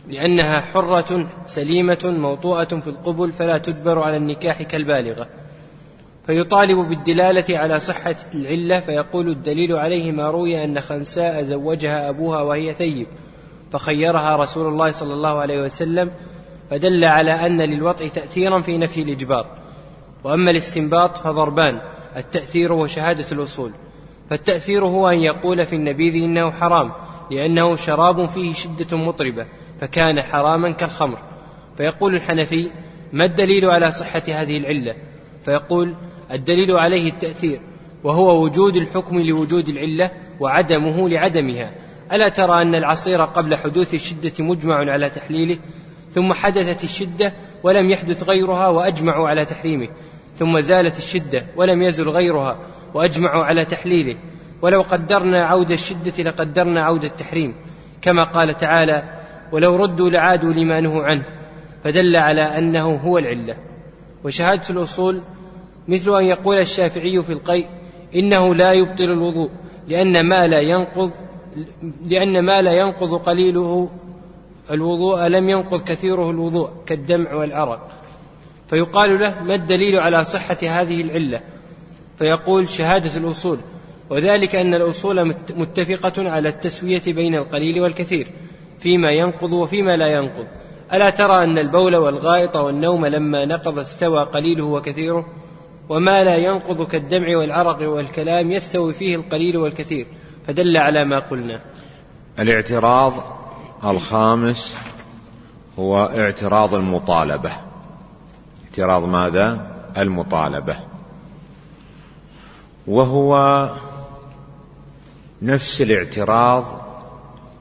لأنها 0.07 0.59
حرة 0.61 1.29
سليمة 1.45 2.13
موطوءة 2.17 2.79
في 2.79 2.87
القبل 2.87 3.31
فلا 3.31 3.57
تجبر 3.57 3.99
على 3.99 4.17
النكاح 4.17 4.61
كالبالغة. 4.61 5.27
فيطالب 6.27 6.77
بالدلالة 6.89 7.57
على 7.57 7.79
صحة 7.79 8.15
العلة 8.35 8.79
فيقول 8.79 9.27
الدليل 9.27 9.73
عليه 9.73 10.11
ما 10.11 10.29
روي 10.31 10.63
أن 10.63 10.79
خنساء 10.79 11.43
زوجها 11.43 12.09
أبوها 12.09 12.41
وهي 12.41 12.73
ثيب 12.73 13.07
فخيرها 13.71 14.35
رسول 14.35 14.67
الله 14.67 14.91
صلى 14.91 15.13
الله 15.13 15.39
عليه 15.39 15.61
وسلم 15.61 16.11
فدل 16.73 17.05
على 17.05 17.31
أن 17.31 17.61
للوطء 17.61 18.07
تأثيرا 18.07 18.61
في 18.61 18.77
نفي 18.77 19.01
الإجبار. 19.01 19.45
وأما 20.23 20.51
الاستنباط 20.51 21.17
فضربان 21.17 21.81
التأثير 22.17 22.73
وشهادة 22.73 23.25
الأصول. 23.31 23.71
فالتأثير 24.29 24.85
هو 24.85 25.09
أن 25.09 25.19
يقول 25.19 25.65
في 25.65 25.75
النبيذ 25.75 26.23
إنه 26.23 26.51
حرام 26.51 26.91
لأنه 27.31 27.75
شراب 27.75 28.25
فيه 28.25 28.53
شدة 28.53 28.97
مطربة 28.97 29.45
فكان 29.81 30.21
حراما 30.21 30.71
كالخمر. 30.71 31.17
فيقول 31.77 32.15
الحنفي 32.15 32.71
ما 33.11 33.25
الدليل 33.25 33.65
على 33.65 33.91
صحة 33.91 34.23
هذه 34.27 34.57
العلة؟ 34.57 34.95
فيقول 35.45 35.93
الدليل 36.31 36.71
عليه 36.71 37.09
التأثير 37.09 37.59
وهو 38.03 38.43
وجود 38.43 38.75
الحكم 38.75 39.19
لوجود 39.19 39.69
العلة 39.69 40.11
وعدمه 40.39 41.09
لعدمها. 41.09 41.71
ألا 42.11 42.29
ترى 42.29 42.61
أن 42.61 42.75
العصير 42.75 43.21
قبل 43.21 43.55
حدوث 43.55 43.93
الشدة 43.93 44.33
مجمع 44.39 44.75
على 44.75 45.09
تحليله؟ 45.09 45.57
ثم 46.13 46.33
حدثت 46.33 46.83
الشدة 46.83 47.33
ولم 47.63 47.89
يحدث 47.89 48.23
غيرها 48.23 48.67
وأجمعوا 48.67 49.29
على 49.29 49.45
تحريمه. 49.45 49.87
ثم 50.37 50.59
زالت 50.59 50.97
الشدة 50.97 51.45
ولم 51.55 51.81
يزل 51.81 52.09
غيرها 52.09 52.57
وأجمعوا 52.93 53.43
على 53.43 53.65
تحليله. 53.65 54.15
ولو 54.61 54.81
قدرنا 54.81 55.45
عود 55.45 55.71
الشدة 55.71 56.23
لقدرنا 56.23 56.83
عود 56.83 57.03
التحريم. 57.03 57.55
كما 58.01 58.23
قال 58.23 58.57
تعالى 58.57 59.03
ولو 59.51 59.75
ردوا 59.75 60.09
لعادوا 60.09 60.53
لما 60.53 60.81
نهوا 60.81 61.03
عنه 61.03 61.25
فدل 61.83 62.15
على 62.15 62.41
أنه 62.41 62.95
هو 62.95 63.17
العلة. 63.17 63.55
وشهادة 64.23 64.69
الأصول 64.69 65.21
مثل 65.87 66.17
أن 66.17 66.25
يقول 66.25 66.57
الشافعي 66.57 67.21
في 67.21 67.33
القيء 67.33 67.67
إنه 68.15 68.55
لا 68.55 68.73
يبطل 68.73 69.03
الوضوء 69.03 69.49
لأن 69.87 70.29
ما 70.29 70.47
لا 70.47 70.59
ينقض 70.59 71.11
لأن 72.05 72.45
ما 72.45 72.61
لا 72.61 72.73
ينقض 72.73 73.15
قليله 73.15 73.89
الوضوء 74.71 75.27
لم 75.27 75.49
ينقض 75.49 75.83
كثيره 75.83 76.29
الوضوء 76.29 76.69
كالدمع 76.85 77.33
والعرق 77.33 77.87
فيقال 78.69 79.19
له 79.19 79.43
ما 79.43 79.55
الدليل 79.55 79.99
على 79.99 80.25
صحة 80.25 80.57
هذه 80.61 81.01
العلة؟ 81.01 81.41
فيقول 82.19 82.69
شهادة 82.69 83.17
الأصول 83.17 83.57
وذلك 84.09 84.55
أن 84.55 84.73
الأصول 84.73 85.35
متفقة 85.55 86.29
على 86.29 86.49
التسوية 86.49 87.01
بين 87.07 87.35
القليل 87.35 87.81
والكثير 87.81 88.27
فيما 88.79 89.11
ينقض 89.11 89.53
وفيما 89.53 89.97
لا 89.97 90.07
ينقض. 90.07 90.47
ألا 90.93 91.09
ترى 91.09 91.43
أن 91.43 91.57
البول 91.57 91.95
والغائط 91.95 92.55
والنوم 92.55 93.05
لما 93.05 93.45
نقض 93.45 93.79
استوى 93.79 94.23
قليله 94.23 94.63
وكثيره؟ 94.63 95.25
وما 95.89 96.23
لا 96.23 96.35
ينقض 96.37 96.87
كالدمع 96.87 97.37
والعرق 97.37 97.89
والكلام 97.89 98.51
يستوي 98.51 98.93
فيه 98.93 99.15
القليل 99.15 99.57
والكثير. 99.57 100.07
فدل 100.47 100.77
على 100.77 101.05
ما 101.05 101.19
قلنا. 101.19 101.61
الاعتراض 102.39 103.13
الخامس 103.85 104.75
هو 105.79 106.05
اعتراض 106.05 106.73
المطالبة. 106.75 107.51
اعتراض 108.65 109.05
ماذا؟ 109.05 109.67
المطالبة. 109.97 110.75
وهو 112.87 113.69
نفس 115.41 115.81
الاعتراض 115.81 116.63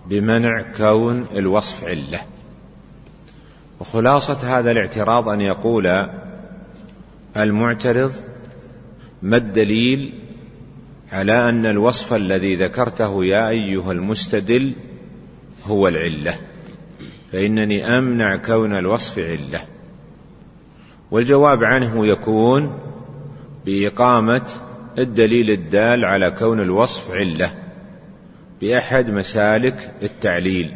بمنع 0.07 0.63
كون 0.77 1.27
الوصف 1.33 1.85
عله. 1.85 2.21
وخلاصة 3.81 4.59
هذا 4.59 4.71
الاعتراض 4.71 5.29
أن 5.29 5.41
يقول 5.41 6.09
المعترض 7.37 8.13
ما 9.23 9.37
الدليل 9.37 10.15
على 11.13 11.49
أن 11.49 11.67
الوصف 11.67 12.15
الذي 12.15 12.57
ذكرته 12.57 13.25
يا 13.25 13.49
أيها 13.49 13.93
المستدل 13.93 14.75
هو 15.67 15.89
العلة. 15.89 16.35
فإنني 17.33 17.99
أمنع 17.99 18.37
كون 18.37 18.77
الوصف 18.77 19.19
علة. 19.19 19.61
والجواب 21.11 21.65
عنه 21.65 22.07
يكون 22.07 22.79
بإقامة 23.67 24.49
الدليل 24.99 25.51
الدال 25.51 26.05
على 26.05 26.31
كون 26.31 26.61
الوصف 26.61 27.11
علة 27.11 27.51
بأحد 28.61 29.11
مسالك 29.11 29.95
التعليل. 30.03 30.75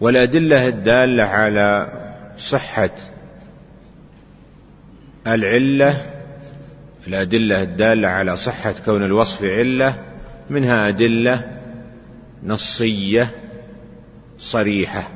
والأدلة 0.00 0.68
الدالة 0.68 1.24
على 1.24 1.92
صحة 2.36 2.90
العلة 5.26 6.02
الأدلة 7.06 7.62
الدالة 7.62 8.08
على 8.08 8.36
صحة 8.36 8.74
كون 8.84 9.04
الوصف 9.04 9.44
علة 9.44 10.07
منها 10.50 10.88
أدلة 10.88 11.60
نصية 12.44 13.30
صريحة. 14.38 15.08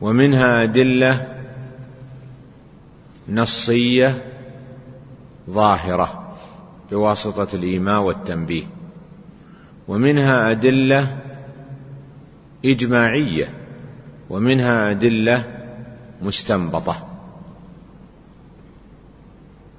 ومنها 0.00 0.62
أدلة 0.62 1.28
نصية 3.28 4.22
ظاهرة 5.50 6.36
بواسطة 6.90 7.48
الإيماء 7.54 8.00
والتنبيه. 8.00 8.64
ومنها 9.88 10.50
أدلة 10.50 11.18
إجماعية. 12.64 13.48
ومنها 14.30 14.90
أدلة 14.90 15.44
مستنبطة. 16.22 17.13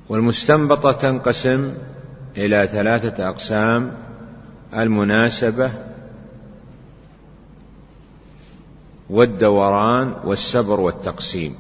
والمستنبطة 0.09 0.91
تنقسم 0.91 1.73
إلى 2.37 2.67
ثلاثة 2.67 3.29
أقسام. 3.29 3.91
المناسبة 4.73 5.71
والدوران 9.09 10.13
والسبر 10.23 10.79
والتقسيم. 10.79 11.55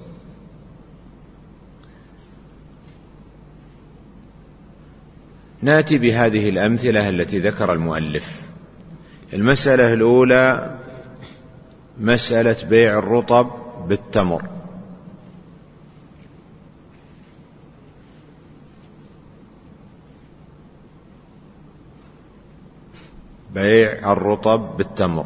نأتي 5.61 5.97
بهذه 5.97 6.49
الأمثلة 6.49 7.09
التي 7.09 7.39
ذكر 7.39 7.73
المؤلف. 7.73 8.41
المسألة 9.33 9.93
الأولى 9.93 10.75
مسألة 11.99 12.69
بيع 12.69 12.99
الرطب 12.99 13.51
بالتمر. 13.87 14.49
بيع 23.55 24.11
الرطب 24.11 24.77
بالتمر. 24.77 25.25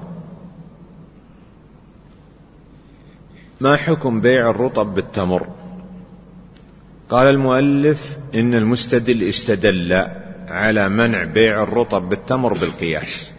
ما 3.61 3.77
حكم 3.77 4.21
بيع 4.21 4.49
الرطب 4.49 4.93
بالتمر؟ 4.93 5.47
قال 7.09 7.27
المؤلف 7.27 8.17
إن 8.35 8.53
المستدل 8.53 9.23
استدل 9.23 10.07
على 10.47 10.89
منع 10.89 11.23
بيع 11.23 11.63
الرطب 11.63 12.09
بالتمر 12.09 12.53
بالقياس. 12.53 13.31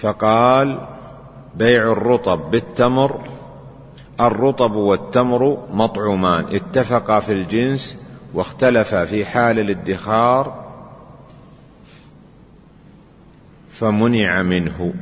فقال 0.00 0.88
بيع 1.56 1.92
الرطب 1.92 2.50
بالتمر 2.50 3.20
الرطب 4.20 4.72
والتمر 4.72 5.66
مطعومان 5.70 6.44
اتفقا 6.54 7.20
في 7.20 7.32
الجنس 7.32 7.98
واختلفا 8.34 9.04
في 9.04 9.24
حال 9.24 9.58
الادخار 9.58 10.59
فمنع 13.80 14.42
منه 14.42 14.94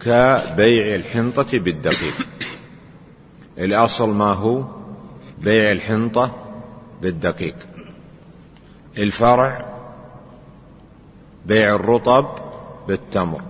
كبيع 0.00 0.94
الحنطة 0.94 1.58
بالدقيق. 1.58 2.28
الأصل 3.58 4.14
ما 4.14 4.32
هو؟ 4.32 4.64
بيع 5.38 5.72
الحنطة 5.72 6.36
بالدقيق. 7.02 7.56
الفرع 8.98 9.66
بيع 11.46 11.74
الرطب 11.74 12.26
بالتمر. 12.88 13.42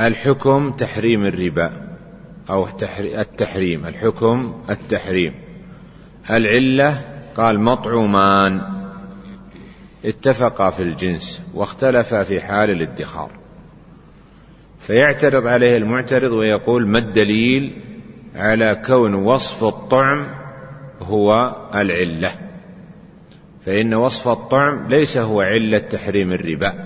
الحكم 0.00 0.70
تحريم 0.70 1.26
الربا 1.26 1.96
أو 2.50 2.68
التحريم. 3.00 3.86
الحكم 3.86 4.62
التحريم. 4.70 5.34
العلة 6.30 7.00
قال 7.36 7.60
مطعومان. 7.60 8.71
اتفقا 10.04 10.70
في 10.70 10.82
الجنس 10.82 11.42
واختلفا 11.54 12.22
في 12.22 12.40
حال 12.40 12.70
الادخار. 12.70 13.30
فيعترض 14.80 15.46
عليه 15.46 15.76
المعترض 15.76 16.32
ويقول 16.32 16.88
ما 16.88 16.98
الدليل 16.98 17.82
على 18.34 18.82
كون 18.86 19.14
وصف 19.14 19.64
الطعم 19.64 20.26
هو 21.02 21.56
العلة؟ 21.74 22.34
فإن 23.66 23.94
وصف 23.94 24.28
الطعم 24.28 24.88
ليس 24.88 25.16
هو 25.18 25.40
علة 25.40 25.78
تحريم 25.78 26.32
الربا 26.32 26.84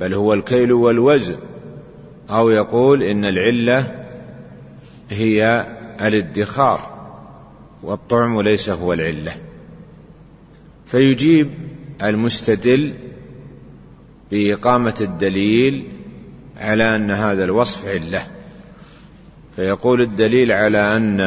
بل 0.00 0.14
هو 0.14 0.34
الكيل 0.34 0.72
والوزن. 0.72 1.36
أو 2.30 2.50
يقول 2.50 3.02
إن 3.02 3.24
العلة 3.24 4.06
هي 5.10 5.66
الادخار 6.00 6.94
والطعم 7.82 8.40
ليس 8.40 8.70
هو 8.70 8.92
العلة. 8.92 9.36
فيجيب 10.86 11.50
المستدل 12.02 12.94
بإقامة 14.30 14.94
الدليل 15.00 15.88
على 16.56 16.96
أن 16.96 17.10
هذا 17.10 17.44
الوصف 17.44 17.88
علة. 17.88 18.26
فيقول 19.56 20.02
الدليل 20.02 20.52
على 20.52 20.96
أن 20.96 21.20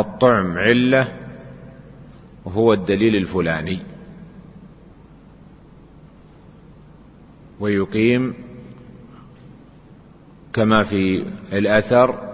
الطعم 0.00 0.58
علة 0.58 1.12
وهو 2.44 2.72
الدليل 2.72 3.16
الفلاني. 3.16 3.78
ويقيم 7.60 8.34
كما 10.52 10.84
في 10.84 11.24
الأثر 11.52 12.33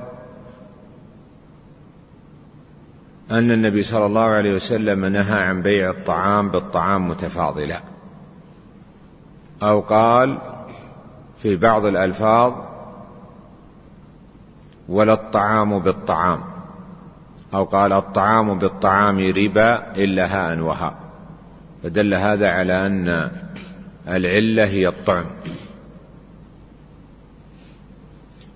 أن 3.30 3.50
النبي 3.50 3.82
صلى 3.82 4.06
الله 4.06 4.24
عليه 4.24 4.54
وسلم 4.54 5.06
نهى 5.06 5.42
عن 5.42 5.62
بيع 5.62 5.90
الطعام 5.90 6.48
بالطعام 6.48 7.08
متفاضلا. 7.08 7.82
أو 9.62 9.80
قال 9.80 10.38
في 11.38 11.56
بعض 11.56 11.84
الألفاظ 11.84 12.52
ولا 14.88 15.12
الطعام 15.12 15.78
بالطعام. 15.78 16.40
أو 17.54 17.64
قال 17.64 17.92
الطعام 17.92 18.58
بالطعام 18.58 19.18
ربا 19.18 19.92
إلا 19.96 20.26
هاء 20.26 20.58
وهاء. 20.58 20.94
فدل 21.82 22.14
هذا 22.14 22.50
على 22.50 22.86
أن 22.86 23.30
العلة 24.08 24.64
هي 24.64 24.88
الطعم. 24.88 25.26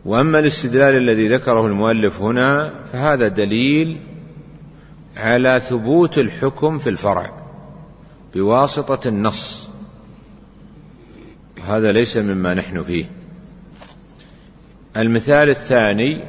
وأما 0.05 0.39
الاستدلال 0.39 0.97
الذي 0.97 1.29
ذكره 1.29 1.67
المؤلف 1.67 2.21
هنا 2.21 2.71
فهذا 2.93 3.29
دليل 3.29 4.01
على 5.17 5.61
ثبوت 5.61 6.19
الحكم 6.19 6.79
في 6.79 6.91
الفرع 6.91 7.33
بواسطة 8.35 9.09
النص. 9.09 9.69
هذا 11.65 11.93
ليس 11.93 12.17
مما 12.17 12.55
نحن 12.55 12.85
فيه. 12.85 13.07
المثال 14.97 15.49
الثاني 15.49 16.25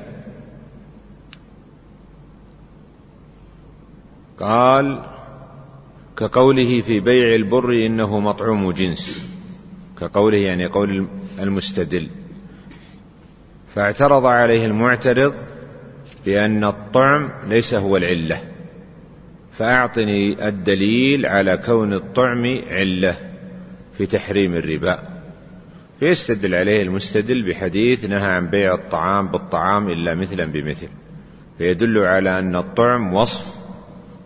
قال 4.39 5.03
كقوله 6.17 6.81
في 6.81 6.99
بيع 6.99 7.35
البر 7.35 7.85
إنه 7.85 8.19
مطعوم 8.19 8.71
جنس 8.71 9.29
كقوله 9.99 10.37
يعني 10.37 10.65
قول 10.65 11.07
المستدل. 11.39 12.09
فاعترض 13.75 14.25
عليه 14.25 14.65
المعترض 14.65 15.33
بأن 16.25 16.63
الطعم 16.63 17.31
ليس 17.47 17.73
هو 17.73 17.97
العلة. 17.97 18.54
فأعطني 19.57 20.47
الدليل 20.47 21.25
على 21.25 21.57
كون 21.57 21.93
الطعم 21.93 22.61
علة 22.69 23.17
في 23.97 24.05
تحريم 24.05 24.55
الربا. 24.55 24.99
فيستدل 25.99 26.55
عليه 26.55 26.81
المستدل 26.81 27.49
بحديث 27.49 28.05
نهى 28.05 28.31
عن 28.31 28.49
بيع 28.49 28.73
الطعام 28.73 29.27
بالطعام 29.27 29.89
إلا 29.89 30.15
مثلا 30.15 30.45
بمثل. 30.45 30.87
فيدل 31.57 31.97
على 31.97 32.39
أن 32.39 32.55
الطعم 32.55 33.13
وصف 33.13 33.55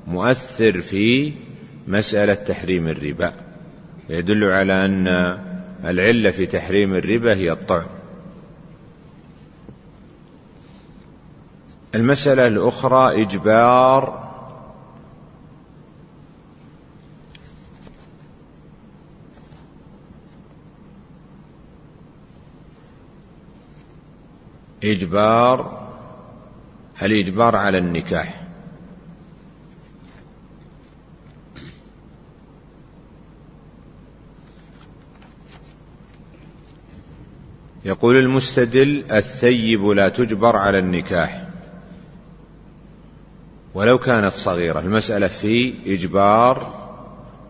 مؤثر 0.07 0.81
في 0.81 1.33
مسألة 1.87 2.33
تحريم 2.33 2.87
الربا. 2.87 3.33
فيدل 4.07 4.43
على 4.43 4.85
أن 4.85 5.07
العلة 5.85 6.29
في 6.29 6.45
تحريم 6.45 6.93
الربا 6.93 7.37
هي 7.37 7.51
الطعم. 7.51 7.87
المسألة 11.95 12.47
الأخرى 12.47 13.23
إجبار 13.23 14.28
إجبار 24.83 25.89
الإجبار 27.01 27.55
على 27.55 27.77
النكاح؟ 27.77 28.41
يقول 37.85 38.17
المستدل 38.17 39.05
الثيب 39.11 39.85
لا 39.85 40.09
تجبر 40.09 40.55
على 40.55 40.79
النكاح. 40.79 41.45
ولو 43.73 43.97
كانت 43.97 44.33
صغيرة 44.33 44.79
المسألة 44.79 45.27
في 45.27 45.73
إجبار 45.85 46.79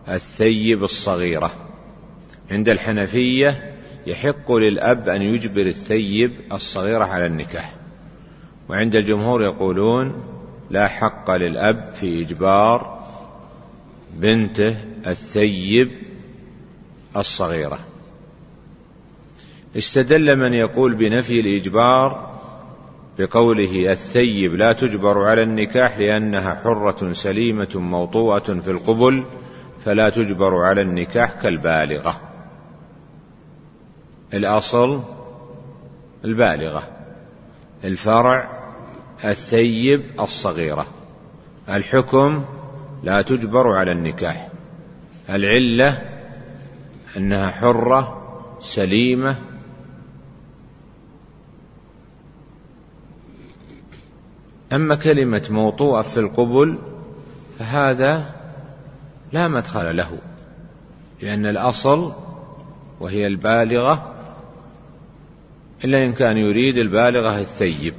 الثيب 0.08 0.84
الصغيرة. 0.84 1.52
عند 2.50 2.68
الحنفية 2.68 3.69
يحق 4.06 4.52
للأب 4.52 5.08
أن 5.08 5.22
يجبر 5.22 5.66
الثيب 5.66 6.30
الصغيرة 6.52 7.04
على 7.04 7.26
النكاح. 7.26 7.74
وعند 8.68 8.94
الجمهور 8.96 9.42
يقولون 9.42 10.24
لا 10.70 10.88
حق 10.88 11.30
للأب 11.30 11.94
في 11.94 12.22
إجبار 12.22 13.00
بنته 14.14 14.76
الثيب 15.06 15.90
الصغيرة. 17.16 17.78
استدل 19.76 20.36
من 20.36 20.54
يقول 20.54 20.94
بنفي 20.94 21.40
الإجبار 21.40 22.30
بقوله 23.18 23.92
الثيب 23.92 24.54
لا 24.54 24.72
تجبر 24.72 25.24
على 25.24 25.42
النكاح 25.42 25.98
لأنها 25.98 26.54
حرة 26.54 27.12
سليمة 27.12 27.68
موطوءة 27.74 28.60
في 28.60 28.70
القبل 28.70 29.24
فلا 29.84 30.10
تجبر 30.10 30.56
على 30.64 30.82
النكاح 30.82 31.32
كالبالغة. 31.42 32.29
الأصل 34.34 35.02
البالغة 36.24 36.82
الفرع 37.84 38.60
الثيب 39.24 40.20
الصغيرة 40.20 40.86
الحكم 41.68 42.44
لا 43.02 43.22
تجبر 43.22 43.72
على 43.72 43.92
النكاح 43.92 44.48
العلة 45.30 45.98
أنها 47.16 47.50
حرة 47.50 48.16
سليمة. 48.60 49.38
أما 54.72 54.94
كلمة 54.94 55.46
موطوءة 55.50 56.02
في 56.02 56.20
القبل 56.20 56.78
فهذا 57.58 58.34
لا 59.32 59.48
مدخل 59.48 59.96
له 59.96 60.18
لأن 61.22 61.46
الأصل 61.46 62.12
وهي 63.00 63.26
البالغة 63.26 64.19
إلا 65.84 66.04
إن 66.04 66.12
كان 66.12 66.36
يريد 66.36 66.76
البالغة 66.76 67.40
الثيب. 67.40 67.94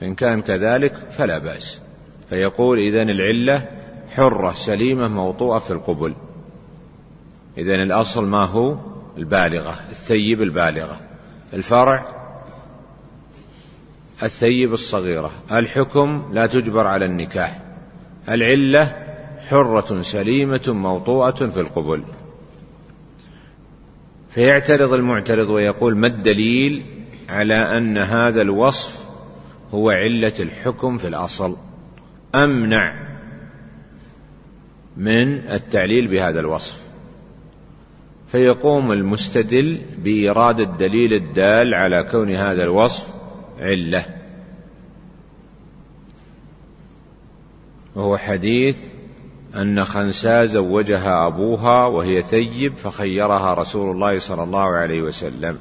فإن 0.00 0.14
كان 0.14 0.42
كذلك 0.42 0.94
فلا 0.94 1.38
بأس. 1.38 1.80
فيقول 2.28 2.78
إذن 2.78 3.10
العلة 3.10 3.68
حرة 4.08 4.52
سليمة 4.52 5.08
موطوءة 5.08 5.58
في 5.58 5.70
القبل. 5.70 6.14
إذن 7.58 7.82
الأصل 7.82 8.26
ما 8.26 8.44
هو؟ 8.44 8.76
البالغة 9.18 9.80
الثيب 9.90 10.42
البالغة. 10.42 11.00
الفرع 11.54 12.06
الثيب 14.22 14.72
الصغيرة. 14.72 15.30
الحكم 15.52 16.30
لا 16.32 16.46
تجبر 16.46 16.86
على 16.86 17.04
النكاح. 17.04 17.62
العلة 18.28 18.96
حرة 19.48 20.02
سليمة 20.02 20.64
موطوءة 20.68 21.46
في 21.46 21.60
القبل. 21.60 22.02
فيعترض 24.30 24.92
المعترض 24.92 25.50
ويقول 25.50 25.96
ما 25.96 26.06
الدليل 26.06 26.84
على 27.28 27.54
أن 27.54 27.98
هذا 27.98 28.42
الوصف 28.42 29.08
هو 29.74 29.90
علة 29.90 30.34
الحكم 30.40 30.98
في 30.98 31.06
الأصل؟ 31.06 31.56
أمنع 32.34 33.08
من 34.96 35.38
التعليل 35.38 36.08
بهذا 36.08 36.40
الوصف. 36.40 36.88
فيقوم 38.28 38.92
المستدل 38.92 39.80
بإيراد 39.98 40.60
الدليل 40.60 41.12
الدال 41.12 41.74
على 41.74 42.02
كون 42.02 42.30
هذا 42.30 42.64
الوصف 42.64 43.06
علة. 43.60 44.04
وهو 47.94 48.16
حديث 48.16 48.97
أن 49.58 49.84
خنساء 49.84 50.46
زوجها 50.46 51.26
أبوها 51.26 51.86
وهي 51.86 52.22
ثيب 52.22 52.76
فخيرها 52.76 53.54
رسول 53.54 53.90
الله 53.90 54.18
صلى 54.18 54.42
الله 54.42 54.64
عليه 54.64 55.02
وسلم. 55.02 55.58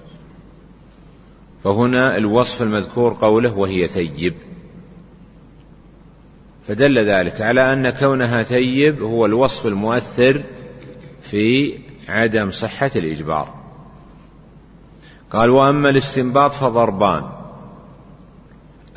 فهنا 1.64 2.18
الوصف 2.18 2.62
المذكور 2.62 3.18
قوله 3.22 3.58
وهي 3.58 3.88
ثيب. 3.88 4.34
فدل 6.68 7.12
ذلك 7.12 7.42
على 7.42 7.74
أن 7.74 7.90
كونها 7.90 8.44
ثيب 8.44 9.02
هو 9.02 9.26
الوصف 9.26 9.66
المؤثر 9.66 10.44
في 11.22 11.78
عدم 12.08 12.52
صحة 12.52 12.92
الإجبار. 12.96 13.54
قال 15.32 15.50
وأما 15.50 15.90
الاستنباط 15.90 16.54
فضربان. 16.54 17.24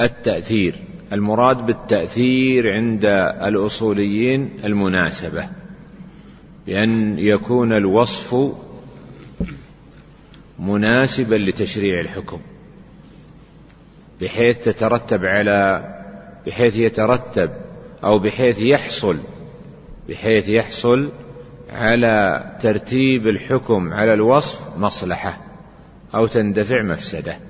التأثير. 0.00 0.89
المراد 1.12 1.66
بالتأثير 1.66 2.72
عند 2.72 3.04
الأصوليين 3.42 4.50
المناسبة 4.64 5.48
بأن 6.66 7.18
يكون 7.18 7.72
الوصف 7.72 8.54
مناسبا 10.58 11.34
لتشريع 11.34 12.00
الحكم 12.00 12.40
بحيث 14.20 14.64
تترتب 14.64 15.24
على 15.24 15.84
بحيث 16.46 16.76
يترتب 16.76 17.50
أو 18.04 18.18
بحيث 18.18 18.60
يحصل 18.60 19.18
بحيث 20.08 20.48
يحصل 20.48 21.12
على 21.70 22.44
ترتيب 22.62 23.26
الحكم 23.26 23.92
على 23.92 24.14
الوصف 24.14 24.78
مصلحة 24.78 25.38
أو 26.14 26.26
تندفع 26.26 26.82
مفسدة. 26.82 27.49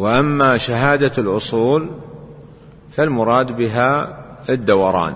وأما 0.00 0.56
شهادة 0.56 1.12
الأصول 1.18 1.90
فالمراد 2.92 3.52
بها 3.56 4.18
الدوران. 4.48 5.14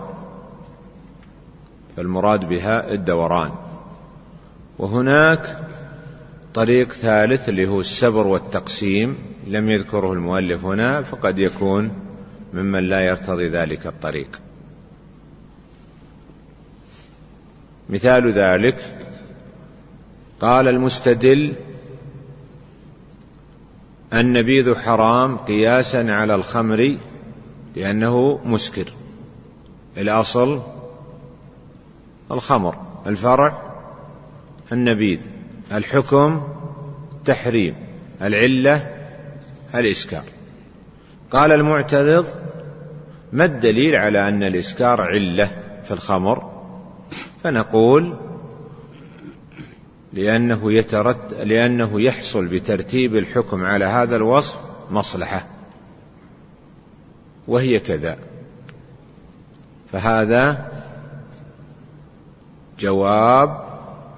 فالمراد 1.97 2.49
بها 2.49 2.93
الدوران. 2.93 3.51
وهناك 4.78 5.59
طريق 6.55 6.93
ثالث 6.93 7.49
اللي 7.49 7.68
هو 7.68 7.80
السبر 7.80 8.26
والتقسيم. 8.26 9.16
لم 9.47 9.70
يذكره 9.70 10.12
المؤلف 10.12 10.64
هنا 10.64 11.03
فقد 11.03 11.39
يكون 11.39 11.91
ممن 12.55 12.89
لا 12.89 13.01
يرتضي 13.01 13.49
ذلك 13.49 13.87
الطريق. 13.87 14.41
مثال 17.91 18.32
ذلك 18.32 18.76
قال 20.41 20.68
المستدل 20.68 21.55
النبيذ 24.14 24.74
حرام 24.74 25.36
قياسا 25.36 26.06
على 26.12 26.34
الخمر 26.34 26.98
لأنه 27.76 28.40
مسكر. 28.44 28.92
الأصل 29.96 30.60
الخمر 32.30 32.76
الفرع 33.06 33.62
النبيذ 34.72 35.20
الحكم 35.72 36.42
تحريم 37.24 37.74
العلة 38.22 38.90
الإسكار. 39.74 40.24
قال 41.30 41.52
المعترض 41.52 42.26
ما 43.32 43.44
الدليل 43.44 43.94
على 43.94 44.28
أن 44.28 44.42
الإسكار 44.42 45.00
علة 45.00 45.50
في 45.84 45.90
الخمر؟ 45.90 46.50
فنقول 47.44 48.16
لأنه 50.14 50.72
يترت 50.72 51.34
لأنه 51.34 52.00
يحصل 52.00 52.46
بترتيب 52.46 53.16
الحكم 53.16 53.64
على 53.64 53.84
هذا 53.84 54.16
الوصف 54.16 54.58
مصلحة. 54.90 55.46
وهي 57.48 57.78
كذا. 57.78 58.18
فهذا 59.92 60.72
جواب 62.78 63.64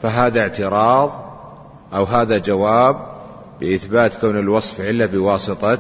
فهذا 0.03 0.41
اعتراض 0.41 1.27
أو 1.95 2.05
هذا 2.05 2.39
جواب 2.39 2.97
بإثبات 3.61 4.21
كون 4.21 4.39
الوصف 4.39 4.81
علة 4.81 5.07
بواسطة 5.07 5.79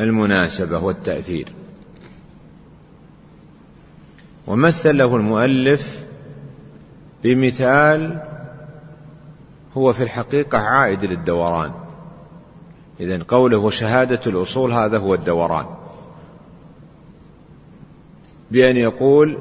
المناسبة 0.00 0.78
والتأثير. 0.78 1.48
ومثل 4.46 4.96
له 4.98 5.16
المؤلف 5.16 6.01
بمثال 7.24 8.22
هو 9.76 9.92
في 9.92 10.02
الحقيقة 10.02 10.58
عائد 10.58 11.04
للدوران. 11.04 11.72
إذا 13.00 13.22
قوله 13.28 13.58
وشهادة 13.58 14.20
الأصول 14.26 14.72
هذا 14.72 14.98
هو 14.98 15.14
الدوران. 15.14 15.66
بأن 18.50 18.76
يقول 18.76 19.38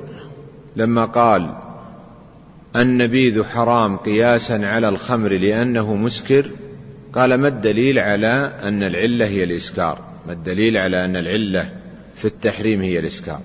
لما 0.76 1.06
قال 1.06 1.56
النبيذ 2.76 3.44
حرام 3.44 3.98
قياسا 3.98 4.54
على 4.54 4.90
الخمر 4.90 5.30
لأنه 5.30 5.96
مسكر 5.96 6.52
قال 7.14 7.36
ما 7.36 7.48
الدليل 7.48 8.00
على 8.00 8.54
أن 8.64 8.84
العلة 8.84 9.26
هي 9.26 9.44
الإسكار؟ 9.44 10.00
ما 10.28 10.34
الدليل 10.34 10.78
على 10.78 11.06
أن 11.06 11.16
العلة 11.16 11.70
في 12.16 12.26
التحريم 12.26 12.82
هي 12.82 13.00
الإسكار؟ 13.00 13.42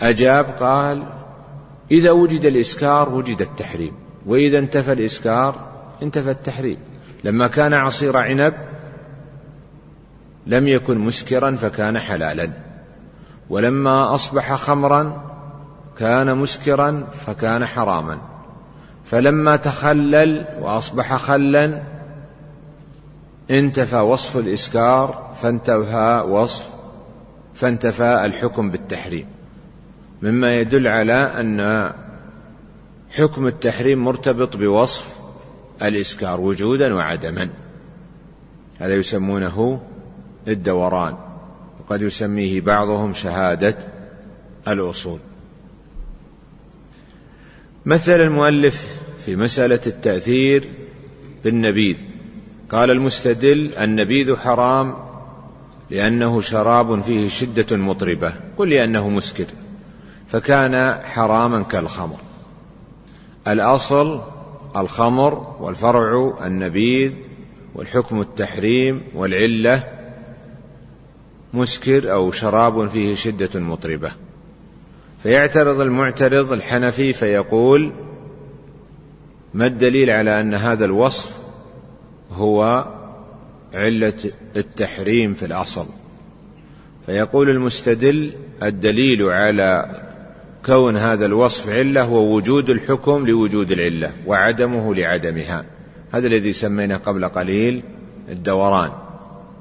أجاب 0.00 0.44
قال 0.44 1.06
إذا 1.92 2.10
وجد 2.10 2.44
الإسكار 2.44 3.08
وجد 3.08 3.40
التحريم. 3.40 3.92
وإذا 4.26 4.58
انتفى 4.58 4.92
الإسكار 4.92 5.54
انتفى 6.02 6.30
التحريم. 6.30 6.78
لما 7.24 7.46
كان 7.46 7.72
عصير 7.72 8.16
عنب 8.16 8.54
لم 10.46 10.68
يكن 10.68 10.98
مسكرا 10.98 11.50
فكان 11.50 11.98
حلالا. 11.98 12.52
ولما 13.50 14.14
أصبح 14.14 14.54
خمرا 14.54 15.32
كان 15.98 16.38
مسكرا 16.38 17.06
فكان 17.26 17.66
حراما. 17.66 18.18
فلما 19.04 19.56
تخلل 19.56 20.46
وأصبح 20.60 21.16
خلا 21.16 21.82
انتفى 23.50 23.96
وصف 23.96 24.36
الإسكار 24.36 25.30
فانتفى 25.42 26.24
وصف 26.28 26.70
فانتفى 27.54 28.24
الحكم 28.24 28.70
بالتحريم. 28.70 29.41
مما 30.22 30.56
يدل 30.56 30.86
على 30.86 31.12
أن 31.12 31.92
حكم 33.10 33.46
التحريم 33.46 34.04
مرتبط 34.04 34.56
بوصف 34.56 35.16
الإسكار 35.82 36.40
وجودا 36.40 36.94
وعدما. 36.94 37.50
هذا 38.78 38.94
يسمونه 38.94 39.80
الدوران. 40.48 41.16
وقد 41.80 42.02
يسميه 42.02 42.60
بعضهم 42.60 43.12
شهادة 43.12 43.76
الأصول. 44.68 45.18
مثل 47.86 48.20
المؤلف 48.20 48.96
في 49.26 49.36
مسألة 49.36 49.80
التأثير 49.86 50.64
بالنبيذ. 51.44 51.96
قال 52.70 52.90
المستدل 52.90 53.74
النبيذ 53.74 54.36
حرام 54.36 54.94
لأنه 55.90 56.40
شراب 56.40 57.02
فيه 57.02 57.28
شدة 57.28 57.76
مطربة. 57.76 58.34
قل 58.56 58.70
لأنه 58.70 59.08
مسكر. 59.08 59.46
فكان 60.32 61.04
حراما 61.04 61.62
كالخمر. 61.62 62.16
الأصل 63.48 64.20
الخمر 64.76 65.56
والفرع 65.60 66.38
النبيذ 66.46 67.12
والحكم 67.74 68.20
التحريم 68.20 69.02
والعلة 69.14 69.84
مسكر 71.54 72.12
أو 72.12 72.30
شراب 72.30 72.86
فيه 72.86 73.14
شدة 73.14 73.60
مطربة. 73.60 74.12
فيعترض 75.22 75.80
المعترض 75.80 76.52
الحنفي 76.52 77.12
فيقول 77.12 77.92
ما 79.54 79.66
الدليل 79.66 80.10
على 80.10 80.40
أن 80.40 80.54
هذا 80.54 80.84
الوصف 80.84 81.42
هو 82.32 82.86
علة 83.74 84.18
التحريم 84.56 85.34
في 85.34 85.44
الأصل؟ 85.44 85.86
فيقول 87.06 87.50
المستدل 87.50 88.32
الدليل 88.62 89.22
على 89.22 90.02
كون 90.66 90.96
هذا 90.96 91.26
الوصف 91.26 91.70
علة 91.70 92.02
هو 92.02 92.36
وجود 92.36 92.70
الحكم 92.70 93.26
لوجود 93.26 93.70
العلة 93.70 94.12
وعدمه 94.26 94.94
لعدمها. 94.94 95.64
هذا 96.12 96.26
الذي 96.26 96.52
سميناه 96.52 96.96
قبل 96.96 97.28
قليل 97.28 97.82
الدوران. 98.28 98.90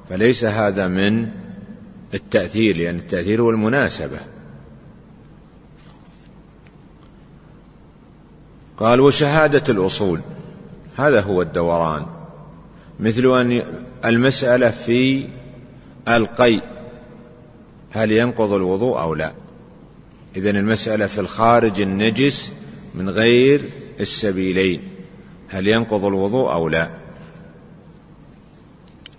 فليس 0.10 0.46
هذا 0.46 0.88
من 0.88 1.28
التأثير 2.14 2.78
لأن 2.78 2.96
التأثير 2.96 3.42
هو 3.42 3.50
المناسبة. 3.50 4.20
قال 8.78 9.00
وشهادة 9.00 9.74
الأصول. 9.74 10.20
هذا 10.98 11.22
هو 11.22 11.42
الدوران. 11.42 12.06
مثل 13.00 13.26
أن 13.26 13.64
المسألة 14.06 14.70
في 14.70 15.28
القيء. 16.08 16.64
هل 17.92 18.12
ينقض 18.12 18.54
الوضوء 18.54 19.00
أو 19.00 19.16
لا؟ 19.16 19.41
إذا 20.36 20.50
المسألة 20.50 21.06
في 21.06 21.22
الخارج 21.22 21.82
النجس 21.82 22.54
من 22.96 23.10
غير 23.10 23.70
السبيلين. 24.00 24.82
هل 25.50 25.68
ينقض 25.68 26.06
الوضوء 26.06 26.54
أو 26.54 26.70
لا؟ 26.70 26.90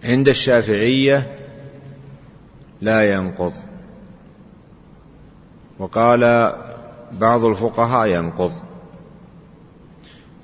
عند 0.04 0.28
الشافعية 0.28 1.38
لا 2.80 3.14
ينقض. 3.14 3.52
وقال 5.78 6.52
بعض 7.12 7.44
الفقهاء 7.44 8.08
ينقض. 8.08 8.52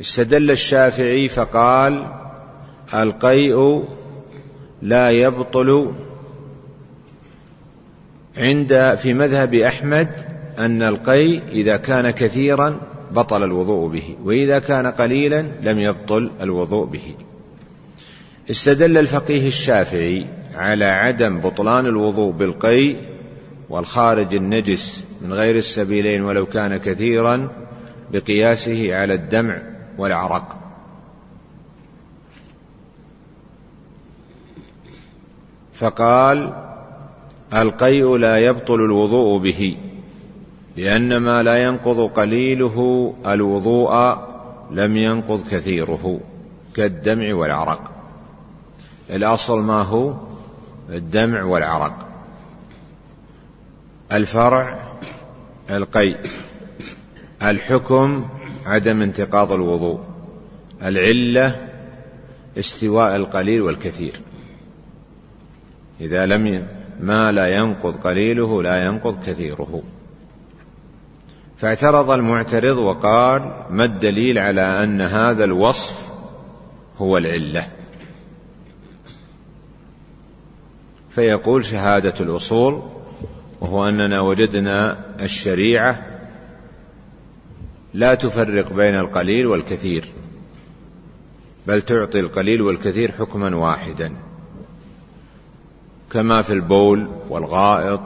استدل 0.01 0.51
الشافعي 0.51 1.29
فقال 1.29 2.13
القيء 2.95 3.85
لا 4.83 5.11
يبطل 5.11 5.93
عند 8.37 8.95
في 8.95 9.15
مذهب 9.15 9.55
أحمد 9.55 10.38
أن 10.59 10.83
القيء 10.83 11.43
إذا 11.49 11.77
كان 11.77 12.11
كثيرا 12.11 12.81
بطل 13.11 13.45
الوضوء 13.45 13.89
به 13.89 14.17
وإذا 14.25 14.59
كان 14.59 14.87
قليلا 14.87 15.43
لم 15.63 15.79
يبطل 15.79 16.31
الوضوء 16.41 16.87
به. 16.87 17.15
استدل 18.51 18.99
الفقيه 18.99 19.49
الشافعي 19.49 20.27
على 20.55 20.85
عدم 20.85 21.41
بطلان 21.41 21.87
الوضوء 21.87 22.33
بالقيء 22.33 22.97
والخارج 23.69 24.35
النجس 24.35 25.05
من 25.23 25.33
غير 25.33 25.57
السبيلين 25.57 26.23
ولو 26.23 26.47
كان 26.47 26.77
كثيرا 26.77 27.49
بقياسه 28.13 28.95
على 28.97 29.15
الدمع 29.15 29.63
والعرق. 29.99 30.57
فقال 35.75 36.53
القيء 37.55 38.17
لا 38.17 38.39
يبطل 38.39 38.75
الوضوء 38.75 39.39
به. 39.39 39.77
لأن 40.79 41.17
ما 41.17 41.43
لا 41.43 41.63
ينقض 41.63 42.01
قليله 42.01 43.15
الوضوء 43.27 44.19
لم 44.71 44.97
ينقض 44.97 45.49
كثيره 45.51 46.21
كالدمع 46.75 47.35
والعرق. 47.35 47.93
الأصل 49.11 49.63
ما 49.63 49.83
هو؟ 49.83 50.15
الدمع 50.91 51.43
والعرق. 51.43 52.07
الفرع 54.13 54.93
القيء. 55.71 56.17
الحكم 57.43 58.29
عدم 58.67 59.03
انتقاض 59.03 59.53
الوضوء. 59.53 60.01
العلة 60.83 61.69
استواء 62.59 63.17
القليل 63.17 63.63
والكثير. 63.63 64.21
إذا 66.01 66.27
لم 66.27 66.67
ما 67.01 67.33
لا 67.33 67.57
ينقض 67.57 67.97
قليله 67.97 68.63
لا 68.63 68.85
ينقض 68.85 69.25
كثيره. 69.27 69.83
فاعترض 71.59 72.11
المعترض 72.11 72.77
وقال 72.77 73.65
ما 73.71 73.85
الدليل 73.85 74.39
على 74.39 74.85
أن 74.85 75.01
هذا 75.01 75.45
الوصف 75.45 76.09
هو 76.99 77.17
العلة؟ 77.17 77.69
فيقول 81.11 81.65
شهادة 81.65 82.15
الأصول 82.21 82.83
وهو 83.61 83.89
أننا 83.89 84.21
وجدنا 84.21 85.05
الشريعة 85.21 86.07
لا 87.95 88.15
تفرق 88.15 88.73
بين 88.73 88.95
القليل 88.95 89.47
والكثير 89.47 90.09
بل 91.67 91.83
تعطي 91.83 92.21
القليل 92.21 92.63
والكثير 92.63 93.13
حكما 93.13 93.57
واحدا 93.57 94.17
كما 96.11 96.43
في 96.43 96.53
البول 96.53 97.09
والغائط 97.29 98.01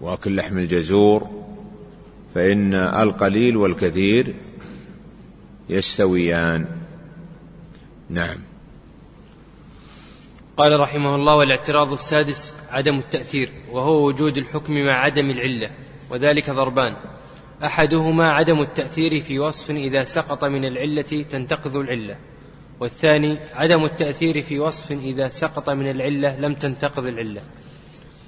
وأكل 0.00 0.36
لحم 0.36 0.58
الجزور 0.58 1.43
فإن 2.34 2.74
القليل 2.74 3.56
والكثير 3.56 4.34
يستويان. 5.68 6.66
نعم. 8.10 8.38
قال 10.56 10.80
رحمه 10.80 11.14
الله 11.14 11.36
والاعتراض 11.36 11.92
السادس 11.92 12.56
عدم 12.70 12.98
التأثير 12.98 13.50
وهو 13.72 14.06
وجود 14.06 14.36
الحكم 14.36 14.72
مع 14.72 14.92
عدم 14.92 15.30
العلة 15.30 15.70
وذلك 16.10 16.50
ضربان 16.50 16.96
أحدهما 17.64 18.30
عدم 18.30 18.60
التأثير 18.60 19.20
في 19.20 19.38
وصف 19.38 19.70
إذا 19.70 20.04
سقط 20.04 20.44
من 20.44 20.64
العلة 20.64 21.24
تنتقض 21.30 21.76
العلة 21.76 22.16
والثاني 22.80 23.38
عدم 23.54 23.84
التأثير 23.84 24.42
في 24.42 24.58
وصف 24.58 24.92
إذا 24.92 25.28
سقط 25.28 25.70
من 25.70 25.90
العلة 25.90 26.40
لم 26.40 26.54
تنتقض 26.54 27.06
العلة. 27.06 27.40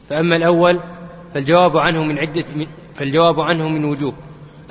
فأما 0.09 0.37
الأول 0.37 0.81
فالجواب 1.35 1.77
عنه 1.77 2.05
من 2.05 2.19
من 2.55 2.67
فالجواب 2.97 3.41
عنه 3.41 3.69
من 3.69 3.85
وجوه 3.85 4.15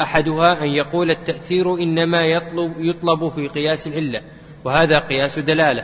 أحدها 0.02 0.64
أن 0.64 0.68
يقول 0.68 1.12
التأثير 1.12 1.76
إنما 1.76 2.22
يطلب 2.22 2.74
يطلب 2.78 3.30
في 3.30 3.48
قياس 3.48 3.88
العلة 3.88 4.22
وهذا 4.66 5.00
قياس 5.00 5.40
دلالة. 5.40 5.84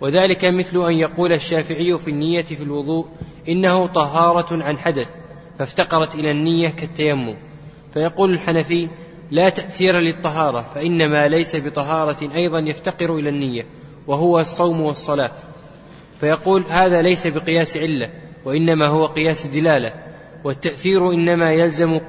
وذلك 0.00 0.44
مثل 0.44 0.86
أن 0.86 0.92
يقول 0.92 1.32
الشافعي 1.32 1.98
في 1.98 2.10
النية 2.10 2.42
في 2.42 2.62
الوضوء 2.62 3.06
إنه 3.48 3.86
طهارة 3.86 4.62
عن 4.62 4.78
حدث 4.78 5.14
فافتقرت 5.58 6.14
إلى 6.14 6.30
النية 6.30 6.68
كالتيمم. 6.68 7.36
فيقول 7.94 8.32
الحنفي 8.32 8.88
لا 9.30 9.48
تأثير 9.48 9.98
للطهارة 9.98 10.66
فإنما 10.74 11.28
ليس 11.28 11.56
بطهارة 11.56 12.34
أيضا 12.34 12.58
يفتقر 12.58 13.16
إلى 13.16 13.28
النية 13.28 13.66
وهو 14.06 14.38
الصوم 14.38 14.80
والصلاة. 14.80 15.30
فيقول 16.20 16.62
هذا 16.70 17.02
ليس 17.02 17.26
بقياس 17.26 17.76
علة 17.76 18.10
وإنما 18.44 18.86
هو 18.86 19.06
قياس 19.06 19.46
دلالة. 19.46 20.11
والتأثير 20.44 21.12
إنما 21.12 21.52
يلزم 21.52 22.00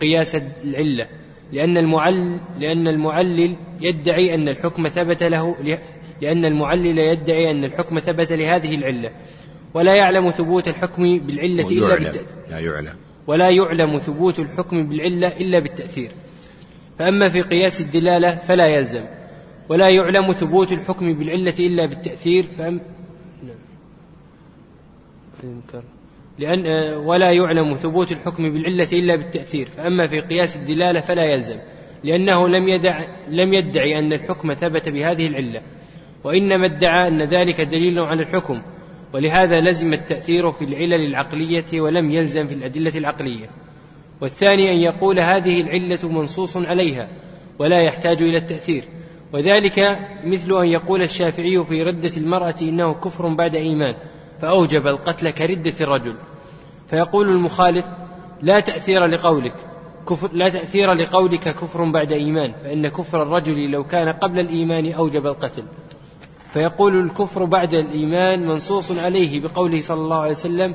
قياس 0.00 0.36
العلة 0.64 1.08
لأن 1.52 1.78
المعلل 1.78 2.40
لأن 2.58 2.88
المعلل 2.88 3.56
يدعي 3.80 4.34
أن 4.34 4.48
الحكم 4.48 4.88
ثبت 4.88 5.22
له 5.22 5.56
لأن 6.22 6.44
المعلل 6.44 6.98
يدعي 6.98 7.50
أن 7.50 7.64
الحكم 7.64 7.98
ثبت 7.98 8.32
لهذه 8.32 8.74
العلة. 8.74 9.10
ولا 9.74 9.94
يعلم 9.94 10.30
ثبوت 10.30 10.68
الحكم 10.68 11.18
بالعلة 11.18 11.68
إلا 11.70 11.94
بالتأثير. 11.98 12.26
لا 12.50 12.58
يعلم. 12.58 12.96
ولا 13.26 13.50
يعلم 13.50 13.98
ثبوت 13.98 14.38
الحكم 14.38 14.88
بالعلة 14.88 15.28
إلا 15.40 15.58
بالتأثير. 15.58 16.10
فأما 16.98 17.28
في 17.28 17.40
قياس 17.40 17.80
الدلالة 17.80 18.36
فلا 18.36 18.66
يلزم. 18.66 19.04
ولا 19.68 19.88
يعلم 19.88 20.32
ثبوت 20.32 20.72
الحكم 20.72 21.12
بالعلة 21.12 21.54
إلا 21.58 21.86
بالتأثير 21.86 22.42
فأم... 22.58 22.80
نعم. 23.42 23.56
لأن 26.42 26.94
ولا 26.94 27.32
يعلم 27.32 27.74
ثبوت 27.74 28.12
الحكم 28.12 28.52
بالعلة 28.52 28.88
إلا 28.92 29.16
بالتأثير 29.16 29.66
فأما 29.66 30.06
في 30.06 30.20
قياس 30.20 30.56
الدلالة 30.56 31.00
فلا 31.00 31.24
يلزم 31.24 31.56
لأنه 32.04 32.48
لم 32.48 32.68
يدع 32.68 33.04
لم 33.28 33.54
يدعي 33.54 33.98
أن 33.98 34.12
الحكم 34.12 34.54
ثبت 34.54 34.88
بهذه 34.88 35.26
العلة 35.26 35.62
وإنما 36.24 36.66
ادعى 36.66 37.08
أن 37.08 37.22
ذلك 37.22 37.60
دليل 37.60 37.98
على 37.98 38.22
الحكم 38.22 38.62
ولهذا 39.14 39.60
لزم 39.60 39.92
التأثير 39.92 40.52
في 40.52 40.64
العلل 40.64 41.06
العقلية 41.06 41.80
ولم 41.80 42.10
يلزم 42.10 42.46
في 42.46 42.54
الأدلة 42.54 42.92
العقلية. 42.96 43.46
والثاني 44.20 44.70
أن 44.70 44.76
يقول 44.76 45.20
هذه 45.20 45.60
العلة 45.60 46.08
منصوص 46.08 46.56
عليها 46.56 47.08
ولا 47.58 47.82
يحتاج 47.86 48.22
إلى 48.22 48.36
التأثير 48.36 48.84
وذلك 49.32 49.98
مثل 50.24 50.62
أن 50.62 50.68
يقول 50.68 51.02
الشافعي 51.02 51.64
في 51.64 51.82
ردة 51.82 52.16
المرأة 52.16 52.54
إنه 52.62 52.94
كفر 52.94 53.34
بعد 53.34 53.54
إيمان 53.54 53.94
فأوجب 54.40 54.86
القتل 54.86 55.30
كردة 55.30 55.74
الرجل. 55.80 56.14
فيقول 56.92 57.28
المخالف 57.28 57.86
لا 58.42 58.60
تأثير 58.60 59.06
لقولك 59.06 59.54
كفر 60.08 60.32
لا 60.32 60.48
تأثير 60.48 60.92
لقولك 60.92 61.40
كفر 61.40 61.90
بعد 61.90 62.12
إيمان 62.12 62.52
فإن 62.64 62.88
كفر 62.88 63.22
الرجل 63.22 63.70
لو 63.70 63.84
كان 63.84 64.08
قبل 64.08 64.40
الإيمان 64.40 64.92
أوجب 64.92 65.26
القتل. 65.26 65.64
فيقول 66.52 67.00
الكفر 67.00 67.44
بعد 67.44 67.74
الإيمان 67.74 68.46
منصوص 68.46 68.90
عليه 68.90 69.40
بقوله 69.40 69.80
صلى 69.80 70.00
الله 70.00 70.20
عليه 70.20 70.30
وسلم 70.30 70.74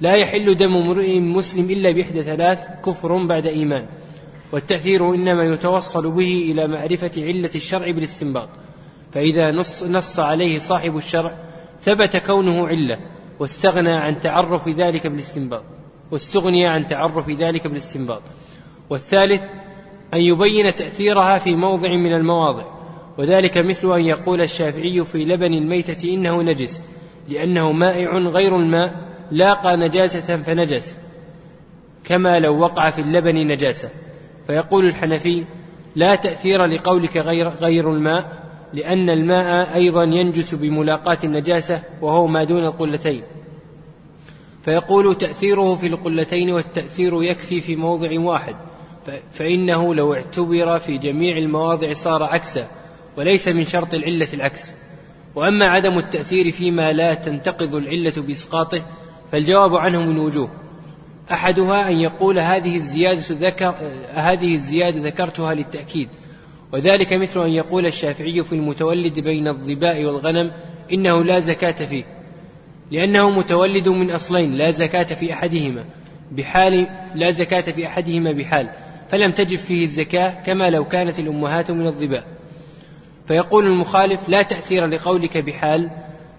لا 0.00 0.14
يحل 0.14 0.56
دم 0.56 0.76
امرئ 0.76 1.20
مسلم 1.20 1.70
إلا 1.70 1.92
بإحدى 1.92 2.22
ثلاث 2.22 2.58
كفر 2.84 3.26
بعد 3.26 3.46
إيمان. 3.46 3.86
والتأثير 4.52 5.14
إنما 5.14 5.44
يتوصل 5.44 6.10
به 6.10 6.52
إلى 6.52 6.66
معرفة 6.66 7.12
علة 7.16 7.50
الشرع 7.54 7.90
بالاستنباط. 7.90 8.48
فإذا 9.12 9.50
نص, 9.50 9.82
نص 9.82 10.18
عليه 10.18 10.58
صاحب 10.58 10.96
الشرع 10.96 11.32
ثبت 11.82 12.16
كونه 12.16 12.68
علة. 12.68 12.98
واستغنى 13.40 13.92
عن 13.92 14.20
تعرف 14.20 14.68
ذلك 14.68 15.06
بالاستنباط 15.06 15.62
واستغني 16.10 16.66
عن 16.66 16.86
تعرف 16.86 17.30
ذلك 17.30 17.66
بالاستنباط 17.66 18.22
والثالث 18.90 19.42
أن 20.14 20.20
يبين 20.20 20.74
تأثيرها 20.74 21.38
في 21.38 21.54
موضع 21.54 21.88
من 21.88 22.14
المواضع. 22.14 22.64
وذلك 23.18 23.58
مثل 23.58 23.94
أن 23.94 24.04
يقول 24.04 24.40
الشافعي 24.40 25.04
في 25.04 25.24
لبن 25.24 25.52
الميتة 25.52 26.14
إنه 26.14 26.42
نجس 26.42 26.82
لأنه 27.28 27.72
مائع 27.72 28.18
غير 28.18 28.56
الماء 28.56 28.94
لاقى 29.30 29.76
نجاسة 29.76 30.36
فنجس 30.36 30.96
كما 32.04 32.38
لو 32.38 32.58
وقع 32.58 32.90
في 32.90 33.00
اللبن 33.00 33.34
نجاسة. 33.34 33.90
فيقول 34.46 34.86
الحنفي 34.86 35.44
لا 35.96 36.14
تأثير 36.14 36.64
لقولك 36.64 37.16
غير, 37.16 37.48
غير 37.48 37.92
الماء 37.92 38.47
لأن 38.72 39.10
الماء 39.10 39.74
أيضا 39.74 40.04
ينجس 40.04 40.54
بملاقاة 40.54 41.18
النجاسة 41.24 41.82
وهو 42.02 42.26
ما 42.26 42.44
دون 42.44 42.64
القلتين. 42.64 43.22
فيقول 44.64 45.14
تأثيره 45.14 45.74
في 45.76 45.86
القلتين 45.86 46.50
والتأثير 46.50 47.22
يكفي 47.22 47.60
في 47.60 47.76
موضع 47.76 48.20
واحد 48.20 48.56
فإنه 49.32 49.94
لو 49.94 50.14
اعتبر 50.14 50.78
في 50.78 50.98
جميع 50.98 51.36
المواضع 51.36 51.92
صار 51.92 52.22
عكسا 52.22 52.68
وليس 53.16 53.48
من 53.48 53.64
شرط 53.64 53.94
العلة 53.94 54.28
العكس. 54.34 54.74
وأما 55.34 55.68
عدم 55.68 55.98
التأثير 55.98 56.50
فيما 56.50 56.92
لا 56.92 57.14
تنتقض 57.14 57.74
العلة 57.74 58.12
بإسقاطه 58.16 58.82
فالجواب 59.32 59.76
عنه 59.76 60.00
من 60.00 60.18
وجوه. 60.18 60.50
أحدها 61.32 61.90
أن 61.90 62.00
يقول 62.00 62.38
هذه 62.38 62.76
الزيادة 62.76 63.22
ذكر 63.30 63.74
هذه 64.10 64.54
الزيادة 64.54 65.00
ذكرتها 65.00 65.54
للتأكيد. 65.54 66.08
وذلك 66.72 67.12
مثل 67.12 67.44
أن 67.44 67.50
يقول 67.50 67.86
الشافعي 67.86 68.44
في 68.44 68.52
المتولد 68.52 69.20
بين 69.20 69.48
الظباء 69.48 70.04
والغنم 70.04 70.50
إنه 70.92 71.24
لا 71.24 71.38
زكاة 71.38 71.84
فيه 71.84 72.04
لأنه 72.90 73.30
متولد 73.30 73.88
من 73.88 74.10
أصلين 74.10 74.54
لا 74.54 74.70
زكاة 74.70 75.14
في 75.14 75.32
أحدهما 75.32 75.84
بحال 76.32 76.86
لا 77.14 77.30
زكاة 77.30 77.60
في 77.60 77.86
أحدهما 77.86 78.32
بحال 78.32 78.68
فلم 79.08 79.32
تجب 79.32 79.58
فيه 79.58 79.84
الزكاة 79.84 80.42
كما 80.46 80.70
لو 80.70 80.84
كانت 80.84 81.18
الأمهات 81.18 81.70
من 81.70 81.86
الظباء 81.86 82.24
فيقول 83.26 83.66
المخالف 83.66 84.28
لا 84.28 84.42
تأثير 84.42 84.86
لقولك 84.86 85.38
بحال 85.38 85.90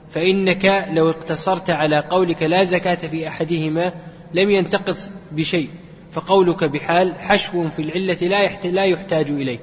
فإنك 0.10 0.88
لو 0.92 1.10
اقتصرت 1.10 1.70
على 1.70 2.00
قولك 2.10 2.44
لا 2.44 2.64
زكاة 2.64 2.96
في 2.96 3.28
أحدهما 3.28 3.94
لم 4.34 4.50
ينتقض 4.50 4.98
بشيء 5.32 5.70
فقولك 6.12 6.64
بحال 6.64 7.16
حشو 7.20 7.70
في 7.70 7.82
العلة 7.82 8.18
لا 8.64 8.86
يحتاج 8.86 9.30
إليه. 9.30 9.60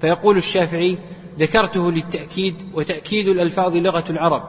فيقول 0.00 0.36
الشافعي 0.36 0.98
ذكرته 1.38 1.92
للتأكيد 1.92 2.54
وتأكيد 2.74 3.28
الألفاظ 3.28 3.76
لغة 3.76 4.04
العرب 4.10 4.42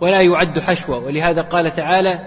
ولا 0.00 0.20
يعد 0.20 0.58
حشوا 0.58 0.96
ولهذا 0.96 1.42
قال 1.42 1.72
تعالى 1.72 2.20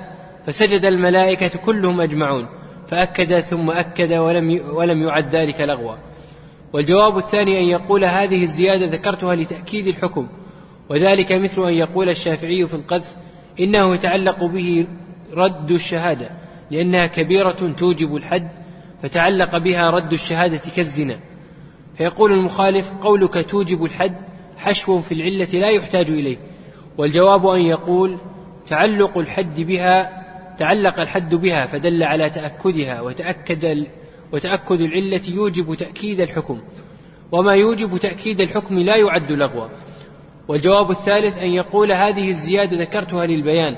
فسجد 0.45 0.85
الملائكة 0.85 1.59
كلهم 1.59 2.01
أجمعون 2.01 2.47
فأكد 2.87 3.39
ثم 3.39 3.69
أكد 3.69 4.13
ولم 4.13 4.61
ولم 4.73 5.03
يعد 5.03 5.35
ذلك 5.35 5.61
لغوا 5.61 5.95
والجواب 6.73 7.17
الثاني 7.17 7.59
أن 7.59 7.65
يقول 7.65 8.05
هذه 8.05 8.43
الزيادة 8.43 8.85
ذكرتها 8.85 9.35
لتأكيد 9.35 9.87
الحكم 9.87 10.27
وذلك 10.89 11.31
مثل 11.31 11.67
أن 11.67 11.73
يقول 11.73 12.09
الشافعي 12.09 12.67
في 12.67 12.73
القذف 12.73 13.15
إنه 13.59 13.93
يتعلق 13.93 14.43
به 14.43 14.87
رد 15.33 15.71
الشهادة 15.71 16.29
لأنها 16.71 17.07
كبيرة 17.07 17.73
توجب 17.77 18.15
الحد 18.15 18.49
فتعلق 19.03 19.57
بها 19.57 19.89
رد 19.89 20.13
الشهادة 20.13 20.61
كالزنا. 20.75 21.19
فيقول 21.99 22.33
المخالف 22.33 22.93
قولك 23.01 23.49
توجب 23.49 23.83
الحد 23.83 24.15
حشو 24.57 25.01
في 25.01 25.11
العلة 25.11 25.47
لا 25.53 25.69
يحتاج 25.69 26.09
إليه. 26.09 26.37
والجواب 26.97 27.47
أن 27.47 27.61
يقول 27.61 28.17
تعلق 28.67 29.17
الحد 29.17 29.61
بها 29.61 30.23
تعلق 30.57 30.99
الحد 30.99 31.35
بها 31.35 31.65
فدل 31.65 32.03
على 32.03 32.29
تأكدها 32.29 33.01
وتأكد 33.01 33.87
وتأكد 34.33 34.81
العلة 34.81 35.21
يوجب 35.27 35.75
تأكيد 35.75 36.21
الحكم. 36.21 36.61
وما 37.31 37.53
يوجب 37.53 37.97
تأكيد 37.97 38.41
الحكم 38.41 38.75
لا 38.75 38.95
يعد 38.97 39.31
لغوا 39.31 39.67
والجواب 40.47 40.91
الثالث 40.91 41.37
أن 41.37 41.49
يقول 41.49 41.91
هذه 41.91 42.29
الزيادة 42.29 42.77
ذكرتها 42.77 43.25
للبيان. 43.25 43.75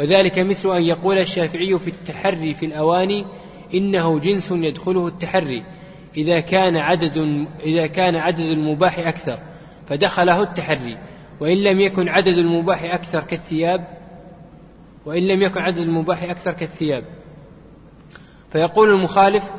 وذلك 0.00 0.38
مثل 0.38 0.76
أن 0.76 0.82
يقول 0.82 1.18
الشافعي 1.18 1.78
في 1.78 1.88
التحري 1.88 2.54
في 2.54 2.66
الأواني 2.66 3.24
إنه 3.74 4.18
جنس 4.18 4.52
يدخله 4.52 5.06
التحري. 5.06 5.77
إذا 6.18 6.40
كان 6.40 6.76
عدد 6.76 7.46
إذا 7.64 7.86
كان 7.86 8.16
عدد 8.16 8.50
المباح 8.50 8.98
أكثر 8.98 9.38
فدخله 9.86 10.42
التحري. 10.42 10.98
وإن 11.40 11.56
لم 11.56 11.80
يكن 11.80 12.08
عدد 12.08 12.38
المباح 12.38 12.84
أكثر 12.84 13.20
كالثياب 13.20 13.84
وإن 15.06 15.22
لم 15.22 15.42
يكن 15.42 15.60
عدد 15.60 15.78
المباح 15.78 16.22
أكثر 16.22 16.52
كالثياب. 16.52 17.04
فيقول 18.52 18.90
المخالف 18.90 19.52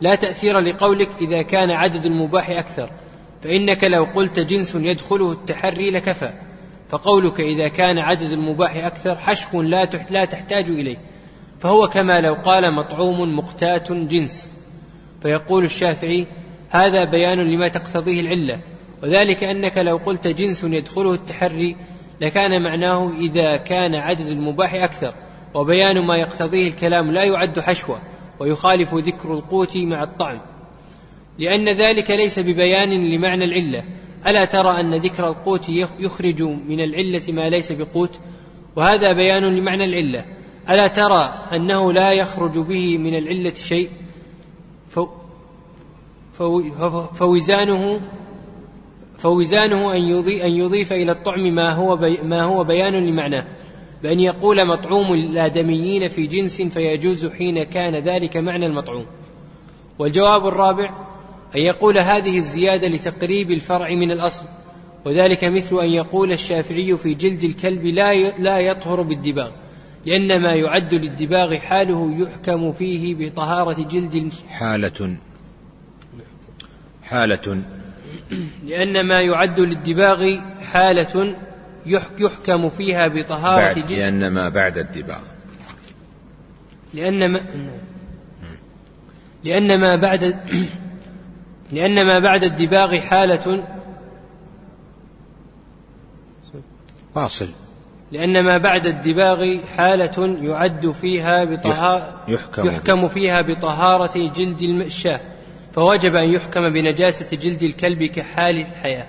لا 0.00 0.14
تأثير 0.14 0.60
لقولك 0.60 1.08
إذا 1.20 1.42
كان 1.42 1.70
عدد 1.70 2.06
المباح 2.06 2.50
أكثر 2.50 2.90
فإنك 3.42 3.84
لو 3.84 4.04
قلت 4.04 4.40
جنس 4.40 4.74
يدخله 4.74 5.32
التحري 5.32 5.90
لكفى. 5.90 6.32
فقولك 6.88 7.40
إذا 7.40 7.68
كان 7.68 7.98
عدد 7.98 8.30
المباح 8.30 8.76
أكثر 8.76 9.16
حشو 9.16 9.62
لا 9.62 10.24
تحتاج 10.24 10.70
إليه. 10.70 10.98
فهو 11.60 11.88
كما 11.88 12.20
لو 12.20 12.34
قال 12.34 12.74
مطعوم 12.74 13.36
مقتات 13.36 13.92
جنس. 13.92 14.53
فيقول 15.24 15.64
الشافعي 15.64 16.26
هذا 16.70 17.04
بيان 17.04 17.38
لما 17.38 17.68
تقتضيه 17.68 18.20
العلة 18.20 18.60
وذلك 19.02 19.44
أنك 19.44 19.78
لو 19.78 19.96
قلت 19.96 20.28
جنس 20.28 20.64
يدخله 20.64 21.14
التحري 21.14 21.76
لكان 22.20 22.62
معناه 22.62 23.10
إذا 23.18 23.56
كان 23.56 23.94
عدد 23.94 24.26
المباح 24.26 24.74
أكثر 24.74 25.14
وبيان 25.54 26.06
ما 26.06 26.16
يقتضيه 26.16 26.68
الكلام 26.68 27.10
لا 27.10 27.24
يعد 27.24 27.60
حشوة 27.60 27.98
ويخالف 28.40 28.94
ذكر 28.94 29.34
القوت 29.34 29.76
مع 29.76 30.02
الطعم 30.02 30.40
لأن 31.38 31.68
ذلك 31.72 32.10
ليس 32.10 32.38
ببيان 32.38 33.14
لمعنى 33.14 33.44
العلة 33.44 33.84
ألا 34.26 34.44
ترى 34.44 34.80
أن 34.80 34.94
ذكر 34.94 35.28
القوت 35.28 35.68
يخرج 35.98 36.42
من 36.42 36.80
العلة 36.80 37.22
ما 37.28 37.48
ليس 37.48 37.72
بقوت؟ 37.72 38.20
وهذا 38.76 39.12
بيان 39.12 39.42
لمعنى 39.42 39.84
العلة 39.84 40.24
ألا 40.70 40.86
ترى 40.86 41.34
أنه 41.52 41.92
لا 41.92 42.12
يخرج 42.12 42.58
به 42.58 42.98
من 42.98 43.14
العلة 43.14 43.54
شيء؟ 43.54 43.88
فوزانه 47.14 48.00
فوزانه 49.18 49.96
أن 49.96 50.02
يضيف, 50.02 50.42
أن 50.42 50.50
يضيف 50.50 50.92
إلى 50.92 51.12
الطعم 51.12 51.54
ما 51.54 51.72
هو 51.72 51.96
ما 52.22 52.42
هو 52.42 52.64
بيان 52.64 53.06
لمعناه 53.06 53.46
بأن 54.02 54.20
يقول 54.20 54.68
مطعوم 54.68 55.12
الآدميين 55.12 56.08
في 56.08 56.26
جنس 56.26 56.62
فيجوز 56.62 57.26
حين 57.26 57.64
كان 57.64 57.96
ذلك 57.96 58.36
معنى 58.36 58.66
المطعوم. 58.66 59.06
والجواب 59.98 60.46
الرابع 60.46 60.90
أن 61.56 61.60
يقول 61.60 61.98
هذه 61.98 62.38
الزيادة 62.38 62.88
لتقريب 62.88 63.50
الفرع 63.50 63.90
من 63.90 64.10
الأصل 64.10 64.44
وذلك 65.06 65.44
مثل 65.44 65.80
أن 65.80 65.88
يقول 65.88 66.32
الشافعي 66.32 66.96
في 66.96 67.14
جلد 67.14 67.44
الكلب 67.44 67.84
لا 67.84 68.12
لا 68.38 68.58
يطهر 68.58 69.02
بالدباغ 69.02 69.50
لأن 70.06 70.42
ما 70.42 70.54
يعد 70.54 70.94
للدباغ 70.94 71.56
حاله 71.56 72.22
يحكم 72.22 72.72
فيه 72.72 73.14
بطهارة 73.14 73.82
جلد 73.82 74.32
حالة 74.48 75.16
حالة. 77.04 77.62
لأن 78.64 79.06
ما 79.06 79.20
يعد 79.20 79.60
للدباغ 79.60 80.40
حالة 80.72 81.36
يحكم 82.18 82.68
فيها 82.68 83.08
بطهارة 83.08 83.74
بعد 83.74 83.92
لأن 83.92 84.30
ما 84.30 84.48
بعد 84.48 84.78
الدباغ. 84.78 85.22
لأن 86.94 87.32
ما 87.32 87.40
لأن 89.44 89.80
ما 89.80 89.96
بعد 89.96 90.24
لأن 91.72 92.06
ما 92.06 92.18
بعد 92.18 92.44
الدباغ 92.44 93.00
حالة. 93.00 93.64
واصل 97.14 97.48
لأن 98.12 98.44
ما 98.44 98.58
بعد 98.58 98.86
الدباغ 98.86 99.58
حالة 99.76 100.38
يعد 100.42 100.90
فيها 100.90 101.44
بطهارة 101.44 102.20
يحكم, 102.28 102.66
يحكم 102.66 103.08
فيها 103.08 103.40
بطهارة 103.40 104.30
جلد 104.36 104.62
الشاة 104.62 105.20
فوجب 105.74 106.14
أن 106.14 106.32
يحكم 106.32 106.72
بنجاسة 106.72 107.36
جلد 107.36 107.62
الكلب 107.62 108.02
كحال 108.04 108.60
الحياة. 108.60 109.06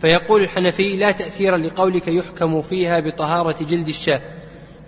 فيقول 0.00 0.42
الحنفي 0.42 0.96
لا 0.96 1.10
تأثير 1.10 1.56
لقولك 1.56 2.08
يحكم 2.08 2.62
فيها 2.62 3.00
بطهارة 3.00 3.64
جلد 3.64 3.88
الشاة. 3.88 4.20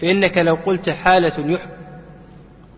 فإنك 0.01 0.39
لو 0.39 0.55
قلت 0.55 0.91
حالة 0.91 1.53
يحكم 1.53 1.81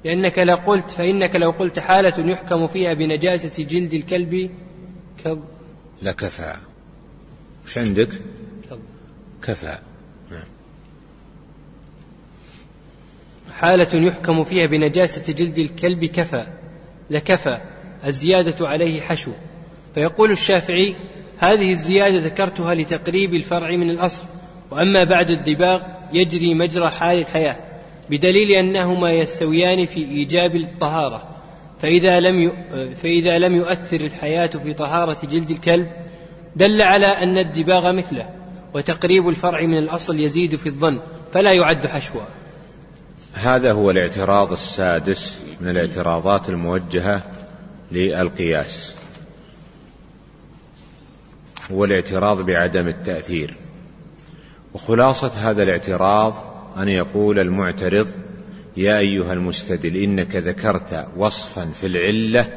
لأنك 0.05 0.39
لو 0.39 0.57
قلت 0.57 0.91
فإنك 0.91 1.37
لو 1.37 1.51
قلت 1.51 1.79
حالة 1.79 2.31
يحكم 2.31 2.67
فيها 2.67 2.93
بنجاسة 2.93 3.65
جلد 3.65 3.95
الكلب 3.95 4.51
كب 5.25 5.45
لكفى 6.03 6.57
وش 7.65 7.79
عندك؟ 7.79 8.09
كب. 8.71 8.79
كفى. 9.43 9.79
نعم. 10.31 10.45
حالة 13.55 14.07
يحكم 14.07 14.45
فيها 14.45 14.67
بنجاسة 14.67 15.33
جلد 15.33 15.59
الكلب 15.59 16.05
كفى. 16.05 16.47
لكفى. 17.11 17.72
الزيادة 18.07 18.69
عليه 18.69 19.01
حشو. 19.01 19.31
فيقول 19.95 20.31
الشافعي 20.31 20.95
هذه 21.39 21.71
الزيادة 21.71 22.19
ذكرتها 22.19 22.75
لتقريب 22.75 23.35
الفرع 23.35 23.77
من 23.77 23.91
الأصل 23.91 24.23
وأما 24.71 25.05
بعد 25.05 25.31
الدباغ 25.31 25.83
يجري 26.13 26.55
مجرى 26.55 26.89
حال 26.89 27.19
الحياة 27.19 27.57
بدليل 28.11 28.51
أنهما 28.51 29.13
يستويان 29.13 29.87
في 29.87 30.01
إيجاب 30.01 30.57
الطهارة. 30.57 31.23
فإذا 31.83 32.21
لم 32.21 32.53
فإذا 33.03 33.39
لم 33.39 33.55
يؤثر 33.55 34.01
الحياة 34.01 34.47
في 34.47 34.73
طهارة 34.73 35.17
جلد 35.27 35.51
الكلب 35.51 35.87
دل 36.57 36.83
على 36.83 37.07
أن 37.07 37.39
الدباغ 37.39 37.93
مثله 37.93 38.29
وتقريب 38.75 39.29
الفرع 39.29 39.61
من 39.61 39.79
الأصل 39.79 40.21
يزيد 40.21 40.57
في 40.57 40.67
الظن 40.67 41.01
فلا 41.33 41.53
يعد 41.53 41.87
حشوا 41.87 42.23
هذا 43.33 43.73
هو 43.73 43.91
الاعتراض 43.91 44.53
السادس 44.53 45.41
من 45.61 45.69
الاعتراضات 45.69 46.49
الموجهة 46.49 47.23
للقياس 47.93 48.95
هو 51.71 51.85
الاعتراض 51.85 52.41
بعدم 52.41 52.89
التأثير. 52.89 53.55
وخلاصة 54.75 55.51
هذا 55.51 55.63
الاعتراض 55.63 56.35
أن 56.77 56.89
يقول 56.89 57.39
المعترض 57.39 58.09
يا 58.77 58.99
أيها 58.99 59.33
المستدل 59.33 59.97
إنك 59.97 60.37
ذكرت 60.37 61.09
وصفا 61.17 61.65
في 61.67 61.87
العلة 61.87 62.49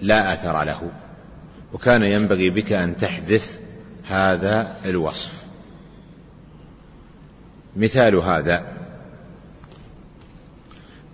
لا 0.00 0.32
أثر 0.32 0.64
له 0.64 0.90
وكان 1.72 2.02
ينبغي 2.02 2.50
بك 2.50 2.72
أن 2.72 2.96
تحذف 2.96 3.58
هذا 4.04 4.76
الوصف. 4.84 5.42
مثال 7.76 8.14
هذا 8.14 8.76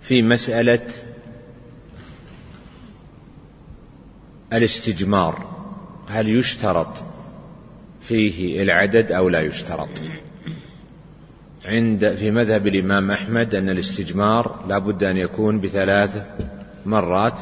في 0.01 0.21
مسألة 0.21 0.87
الاستجمار 4.53 5.45
هل 6.07 6.29
يشترط 6.29 7.03
فيه 8.01 8.61
العدد 8.61 9.11
أو 9.11 9.29
لا 9.29 9.41
يشترط؟ 9.41 9.89
عند 11.65 12.13
في 12.13 12.31
مذهب 12.31 12.67
الإمام 12.67 13.11
أحمد 13.11 13.55
أن 13.55 13.69
الاستجمار 13.69 14.65
لا 14.67 14.77
بد 14.77 15.03
أن 15.03 15.17
يكون 15.17 15.59
بثلاث 15.59 16.31
مرات 16.85 17.39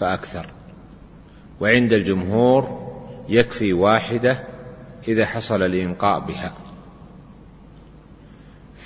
فأكثر. 0.00 0.46
وعند 1.60 1.92
الجمهور 1.92 2.86
يكفي 3.28 3.72
واحدة 3.72 4.44
إذا 5.08 5.26
حصل 5.26 5.62
الإنقاء 5.62 6.26
بها. 6.26 6.54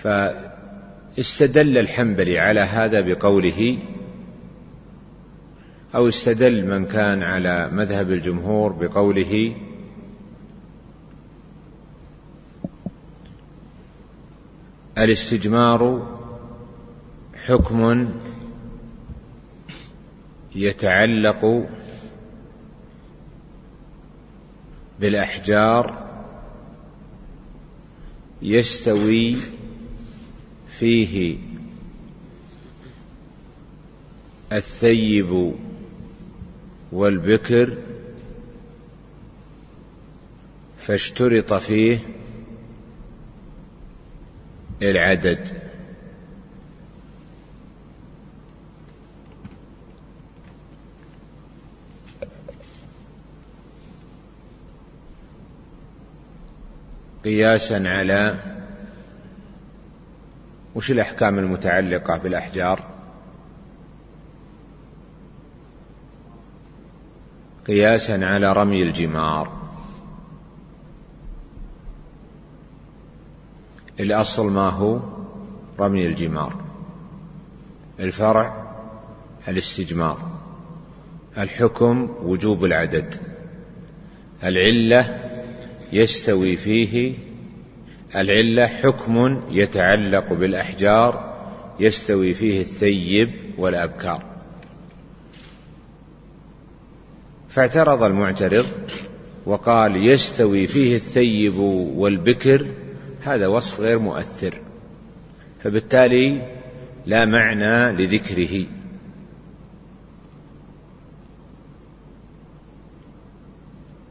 فاستدل 0.02 1.78
الحنبلي 1.78 2.38
على 2.38 2.60
هذا 2.60 3.00
بقوله 3.00 3.78
أو 5.94 6.08
استدل 6.08 6.66
من 6.66 6.86
كان 6.86 7.22
على 7.22 7.70
مذهب 7.72 8.10
الجمهور 8.10 8.72
بقوله 8.72 9.56
الاستجمار 14.98 16.06
حكم 17.46 18.08
يتعلق 20.54 21.68
بالأحجار 25.00 26.10
يستوي 28.42 29.36
فيه 30.78 31.38
الثيب 34.52 35.54
والبكر 36.92 37.76
فاشترط 40.78 41.52
فيه 41.52 41.98
العدد. 44.82 45.48
قياسا 57.24 57.88
على 57.88 58.34
وش 60.74 60.90
الأحكام 60.90 61.38
المتعلقة 61.38 62.16
بالأحجار؟ 62.16 62.89
قياسا 67.70 68.12
على 68.12 68.52
رمي 68.52 68.82
الجمار. 68.82 69.52
الأصل 74.00 74.52
ما 74.52 74.68
هو 74.68 75.00
رمي 75.80 76.06
الجمار؟ 76.06 76.64
الفرع 78.00 78.74
الاستجمار. 79.48 80.18
الحكم 81.38 82.10
وجوب 82.22 82.64
العدد. 82.64 83.14
العلة 84.44 85.30
يستوي 85.92 86.56
فيه 86.56 87.14
العلة 88.16 88.66
حكم 88.66 89.42
يتعلق 89.50 90.32
بالأحجار 90.32 91.34
يستوي 91.80 92.34
فيه 92.34 92.60
الثيب 92.60 93.30
والأبكار. 93.58 94.29
فاعترض 97.50 98.02
المعترض 98.02 98.66
وقال 99.46 100.06
يستوي 100.06 100.66
فيه 100.66 100.96
الثيب 100.96 101.58
والبكر 101.96 102.66
هذا 103.20 103.46
وصف 103.46 103.80
غير 103.80 103.98
مؤثر. 103.98 104.54
فبالتالي 105.62 106.42
لا 107.06 107.24
معنى 107.24 107.92
لذكره. 107.92 108.66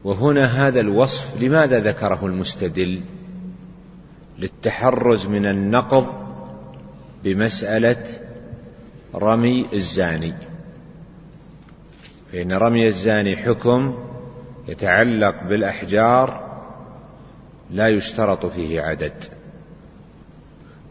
وهنا 0.04 0.44
هذا 0.44 0.80
الوصف 0.80 1.42
لماذا 1.42 1.80
ذكره 1.80 2.26
المستدل؟ 2.26 3.00
للتحرز 4.38 5.26
من 5.26 5.46
النقض 5.46 6.06
بمسألة 7.24 8.04
رمي 9.14 9.66
الزاني. 9.72 10.49
فإن 12.32 12.52
رمي 12.52 12.86
الزاني 12.86 13.36
حكم 13.36 13.94
يتعلق 14.68 15.42
بالأحجار 15.42 16.50
لا 17.70 17.88
يشترط 17.88 18.46
فيه 18.46 18.80
عدد. 18.80 19.12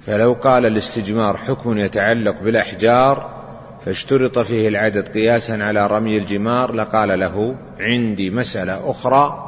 فلو 0.06 0.34
قال 0.34 0.66
الاستجمار 0.66 1.38
حكم 1.38 1.78
يتعلق 1.78 2.42
بالأحجار 2.42 3.40
فاشترط 3.86 4.40
فيه 4.40 4.68
العدد 4.68 5.08
قياسا 5.08 5.54
على 5.54 5.88
رمي 5.88 6.18
الجمار 6.18 6.74
لقال 6.74 7.20
له 7.20 7.56
عندي 7.80 8.30
مسألة 8.30 8.92
أخرى 8.92 9.46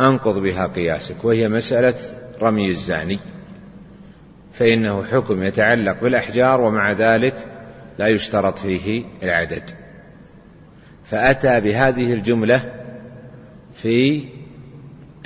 أنقض 0.00 0.38
بها 0.38 0.66
قياسك 0.66 1.24
وهي 1.24 1.48
مسألة 1.48 1.94
رمي 2.42 2.68
الزاني. 2.68 3.18
فإنه 4.52 5.04
حكم 5.04 5.42
يتعلق 5.42 6.00
بالأحجار 6.00 6.60
ومع 6.60 6.92
ذلك 6.92 7.34
لا 7.98 8.08
يشترط 8.08 8.58
فيه 8.58 9.04
العدد. 9.22 9.85
فأتى 11.10 11.60
بهذه 11.60 12.12
الجملة 12.12 12.72
في 13.74 14.24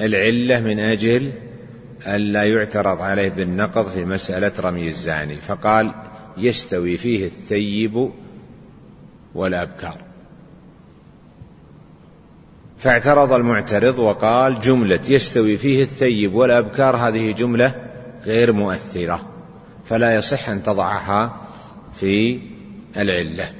العلة 0.00 0.60
من 0.60 0.78
أجل 0.78 1.32
ألا 2.06 2.44
يعترض 2.44 3.00
عليه 3.02 3.28
بالنقض 3.28 3.86
في 3.86 4.04
مسألة 4.04 4.52
رمي 4.60 4.86
الزاني 4.86 5.36
فقال 5.36 5.94
يستوي 6.36 6.96
فيه 6.96 7.24
الثيب 7.24 8.10
والأبكار. 9.34 9.96
فاعترض 12.78 13.32
المعترض 13.32 13.98
وقال 13.98 14.60
جملة 14.60 15.00
يستوي 15.08 15.56
فيه 15.56 15.82
الثيب 15.82 16.34
والأبكار 16.34 16.96
هذه 16.96 17.32
جملة 17.32 17.74
غير 18.24 18.52
مؤثرة 18.52 19.28
فلا 19.84 20.14
يصح 20.14 20.48
أن 20.48 20.62
تضعها 20.62 21.40
في 21.94 22.40
العلة. 22.96 23.59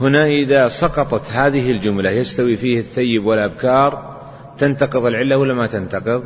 هنا 0.00 0.26
إذا 0.26 0.68
سقطت 0.68 1.30
هذه 1.32 1.70
الجملة 1.70 2.10
يستوي 2.10 2.56
فيه 2.56 2.78
الثيب 2.78 3.26
والأبكار 3.26 4.20
تنتقض 4.58 5.06
العلة 5.06 5.36
ولا 5.36 5.54
ما 5.54 5.66
تنتقض؟ 5.66 6.24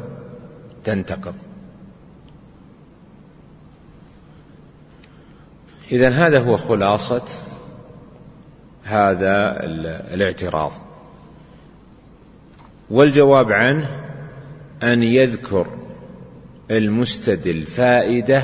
تنتقض. 0.84 1.34
إذا 5.92 6.08
هذا 6.08 6.40
هو 6.40 6.56
خلاصة 6.56 7.22
هذا 8.84 9.56
الاعتراض. 10.14 10.72
والجواب 12.90 13.52
عنه 13.52 13.88
أن 14.82 15.02
يذكر 15.02 15.66
المستدل 16.70 17.66
فائدة 17.66 18.42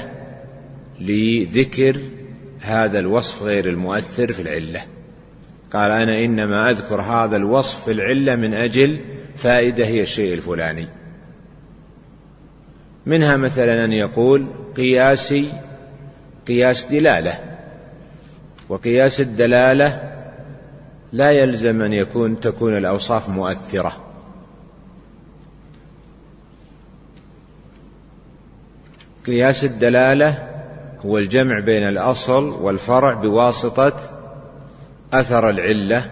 لذكر 1.01 1.97
هذا 2.61 2.99
الوصف 2.99 3.43
غير 3.43 3.69
المؤثر 3.69 4.33
في 4.33 4.43
العلة. 4.43 4.94
قال 5.75 5.91
أنا 5.91 6.25
إنما 6.25 6.71
أذكر 6.71 7.01
هذا 7.01 7.37
الوصف 7.37 7.85
في 7.85 7.93
العلة 7.93 8.37
من 8.37 8.55
أجل 8.55 9.01
فائدة 9.37 9.87
هي 9.87 10.03
الشيء 10.03 10.35
الفلاني. 10.35 10.89
منها 13.07 13.37
مثلا 13.37 13.85
أن 13.85 13.93
يقول 13.93 14.47
قياسي 14.77 15.53
قياس 16.49 16.85
دلالة 16.85 17.41
وقياس 18.69 19.21
الدلالة 19.21 20.13
لا 21.13 21.31
يلزم 21.31 21.83
أن 21.83 21.93
يكون 21.93 22.41
تكون 22.41 22.77
الأوصاف 22.77 23.29
مؤثرة. 23.29 23.93
قياس 29.27 29.65
الدلالة 29.65 30.49
هو 31.07 31.19
الجمع 31.19 31.61
بين 31.61 31.89
الأصل 31.89 32.45
والفرع 32.45 33.15
بواسطة 33.15 34.14
أثر 35.21 35.51
العلة 35.51 36.11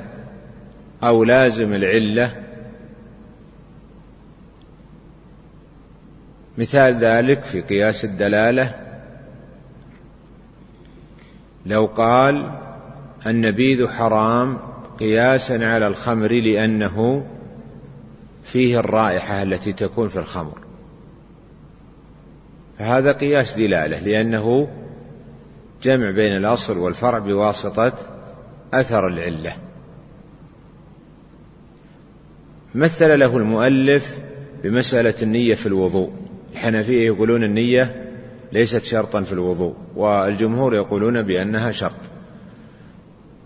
أو 1.02 1.24
لازم 1.24 1.74
العلة. 1.74 2.36
مثال 6.58 6.94
ذلك 6.94 7.44
في 7.44 7.60
قياس 7.60 8.04
الدلالة. 8.04 8.74
لو 11.66 11.86
قال 11.86 12.58
النبيذ 13.26 13.88
حرام 13.88 14.58
قياسا 15.00 15.66
على 15.66 15.86
الخمر 15.86 16.32
لأنه 16.32 17.26
فيه 18.44 18.80
الرائحة 18.80 19.42
التي 19.42 19.72
تكون 19.72 20.08
في 20.08 20.18
الخمر. 20.18 20.58
فهذا 22.78 23.12
قياس 23.12 23.56
دلالة 23.56 23.98
لأنه 23.98 24.68
جمع 25.82 26.10
بين 26.10 26.36
الأصل 26.36 26.78
والفرع 26.78 27.18
بواسطة 27.18 28.11
أثر 28.74 29.06
العلة. 29.06 29.56
مثل 32.74 33.18
له 33.18 33.36
المؤلف 33.36 34.18
بمسألة 34.62 35.14
النية 35.22 35.54
في 35.54 35.66
الوضوء. 35.66 36.12
الحنفية 36.52 37.06
يقولون 37.06 37.44
النية 37.44 38.12
ليست 38.52 38.84
شرطا 38.84 39.22
في 39.22 39.32
الوضوء 39.32 39.74
والجمهور 39.96 40.74
يقولون 40.74 41.22
بأنها 41.22 41.72
شرط. 41.72 42.00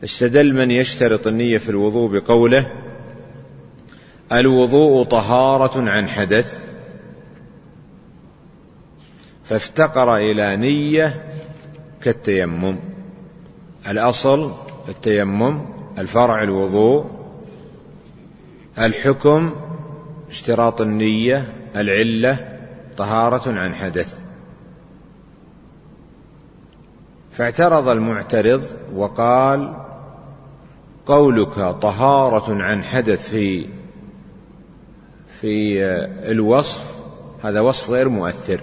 استدل 0.04 0.54
من 0.54 0.70
يشترط 0.70 1.26
النية 1.26 1.58
في 1.58 1.68
الوضوء 1.68 2.20
بقوله 2.20 2.72
الوضوء 4.32 5.04
طهارة 5.04 5.90
عن 5.90 6.08
حدث. 6.08 6.66
فافتقر 9.44 10.16
إلى 10.16 10.56
نية 10.56 11.24
كالتيمم. 12.02 12.76
الأصل 13.88 14.65
التيمم 14.88 15.60
الفرع 15.98 16.42
الوضوء 16.42 17.06
الحكم 18.78 19.52
اشتراط 20.28 20.80
النية 20.80 21.52
العلة 21.76 22.58
طهارة 22.96 23.52
عن 23.52 23.74
حدث. 23.74 24.20
فاعترض 27.32 27.88
المعترض 27.88 28.62
وقال 28.94 29.76
قولك 31.06 31.54
طهارة 31.54 32.62
عن 32.62 32.82
حدث 32.82 33.28
في 33.28 33.68
في 35.40 35.84
الوصف 36.30 36.96
هذا 37.42 37.60
وصف 37.60 37.90
غير 37.90 38.08
مؤثر. 38.08 38.60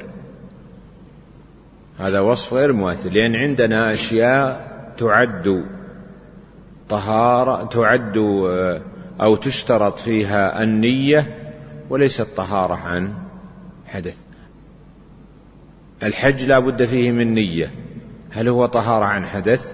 هذا 2.00 2.20
وصف 2.20 2.54
غير 2.54 2.74
مؤثر 2.74 3.10
لأن 3.10 3.36
عندنا 3.36 3.94
أشياء 3.94 4.74
تعد 4.98 5.66
طهارة 6.90 7.66
تعد 7.66 8.18
أو 9.22 9.36
تشترط 9.36 10.00
فيها 10.00 10.64
النية 10.64 11.38
وليست 11.90 12.28
طهارة 12.38 12.74
عن 12.74 13.14
حدث. 13.86 14.18
الحج 16.04 16.46
لا 16.46 16.60
بد 16.60 16.86
فيه 16.86 17.12
من 17.12 17.34
نية. 17.34 17.72
هل 18.32 18.48
هو 18.48 18.66
طهارة 18.66 19.06
عن 19.06 19.26
حدث؟ 19.26 19.74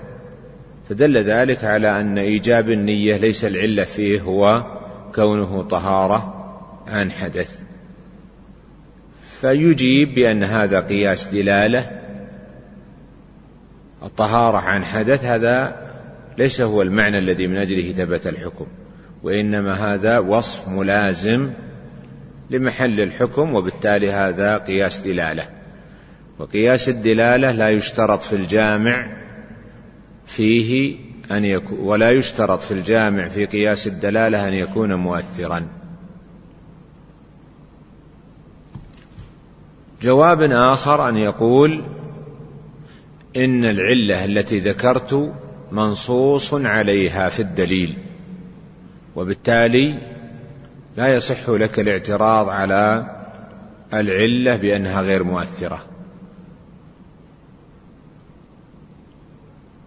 فدل 0.90 1.18
ذلك 1.18 1.64
على 1.64 2.02
أن 2.02 2.18
إيجاب 2.18 2.70
النية 2.70 3.18
ليس 3.18 3.46
العلة 3.46 3.84
فيه 3.84 4.22
هو 4.22 4.64
كونه 5.16 5.64
طهارة 5.64 6.36
عن 6.88 7.12
حدث. 7.12 7.60
فيجيب 9.42 10.16
بأن 10.16 10.44
هذا 10.44 10.80
قياس 10.80 11.28
دلالة. 11.28 12.00
الطهارة 14.04 14.58
عن 14.58 14.86
حدث 14.86 15.24
هذا 15.24 15.89
ليس 16.40 16.62
هو 16.62 16.82
المعنى 16.82 17.18
الذي 17.18 17.48
من 17.48 17.58
أجله 17.58 17.92
ثبت 17.92 18.28
الحكم 18.28 18.66
وإنما 19.24 19.74
هذا 19.74 20.20
وصف 20.20 20.68
ملازم 20.68 21.50
لمحل 22.50 23.02
الحكم 23.02 23.56
وبالتالي 23.56 24.12
هذا 24.12 24.58
قياس 24.58 24.98
دلالة. 24.98 25.50
وقياس 26.40 26.90
الدلالة 26.90 27.52
لا 27.52 27.70
يشترط 27.70 28.22
في 28.22 28.36
الجامع 28.36 29.08
فيه 30.26 30.98
أن 31.32 31.46
يكون 31.46 31.80
ولا 31.80 32.12
يشترط 32.12 32.60
في 32.62 32.72
الجامع 32.72 33.28
في 33.28 33.46
قياس 33.46 33.88
الدلالة 33.88 34.48
أن 34.48 34.54
يكون 34.54 34.94
مؤثرا. 34.94 35.68
جواب 40.02 40.42
آخر 40.52 41.10
أن 41.10 41.18
يقول 41.18 41.84
إن 43.38 43.66
العلة 43.66 44.26
التي 44.26 44.60
ذكرت 44.60 45.34
منصوص 45.72 46.54
عليها 46.54 47.30
في 47.30 47.42
الدليل 47.42 47.98
وبالتالي 49.16 50.00
لا 50.98 51.16
يصح 51.16 51.50
لك 51.50 51.80
الاعتراض 51.80 52.50
على 52.50 53.06
العلة 53.94 54.58
بأنها 54.58 55.02
غير 55.02 55.24
مؤثرة. 55.24 55.86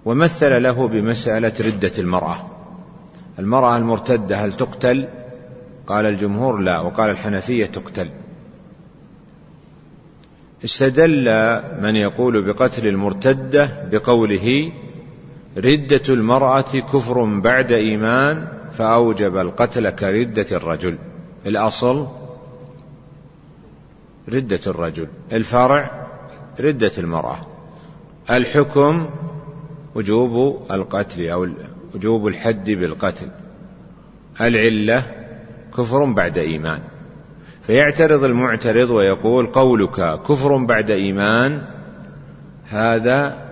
ومثل 0.05 0.63
له 0.63 0.89
بمسألة 0.89 1.53
ردة 1.61 1.93
المرأة. 1.99 2.51
المرأة 3.39 3.77
المرتدة 3.77 4.37
هل 4.37 4.53
تقتل؟ 4.53 5.09
قال 5.87 6.07
الجمهور 6.07 6.59
لا 6.59 6.81
وقال 6.81 7.11
الحنفية 7.11 7.67
تقتل. 7.67 8.11
استدل 10.65 11.25
من 11.83 11.97
يقول 11.97 12.53
بقتل 12.53 12.87
المرتدة 12.87 13.89
بقوله 13.93 14.73
ردة 15.57 16.15
المرأة 16.15 16.61
كفر 16.93 17.24
بعد 17.24 17.73
إيمان 17.73 18.49
فأوجب 18.73 19.37
القتل 19.37 19.91
كردة 19.91 20.57
الرجل. 20.57 20.99
الأصل 21.47 22.07
ردة 24.29 24.61
الرجل 24.66 25.07
الفرع 25.33 26.07
ردة 26.61 26.93
المرأة. 26.99 27.39
الحكم 28.31 29.11
وجوب 29.95 30.62
القتل 30.70 31.29
أو 31.29 31.49
وجوب 31.95 32.27
الحد 32.27 32.70
بالقتل. 32.70 33.29
العلة 34.41 35.05
كفر 35.77 36.05
بعد 36.05 36.39
إيمان. 36.39 36.83
فيعترض 37.62 38.24
المعترض 38.24 38.91
ويقول 38.91 39.47
قولك 39.47 40.23
كفر 40.23 40.57
بعد 40.57 40.91
إيمان 40.91 41.62
هذا 42.65 43.52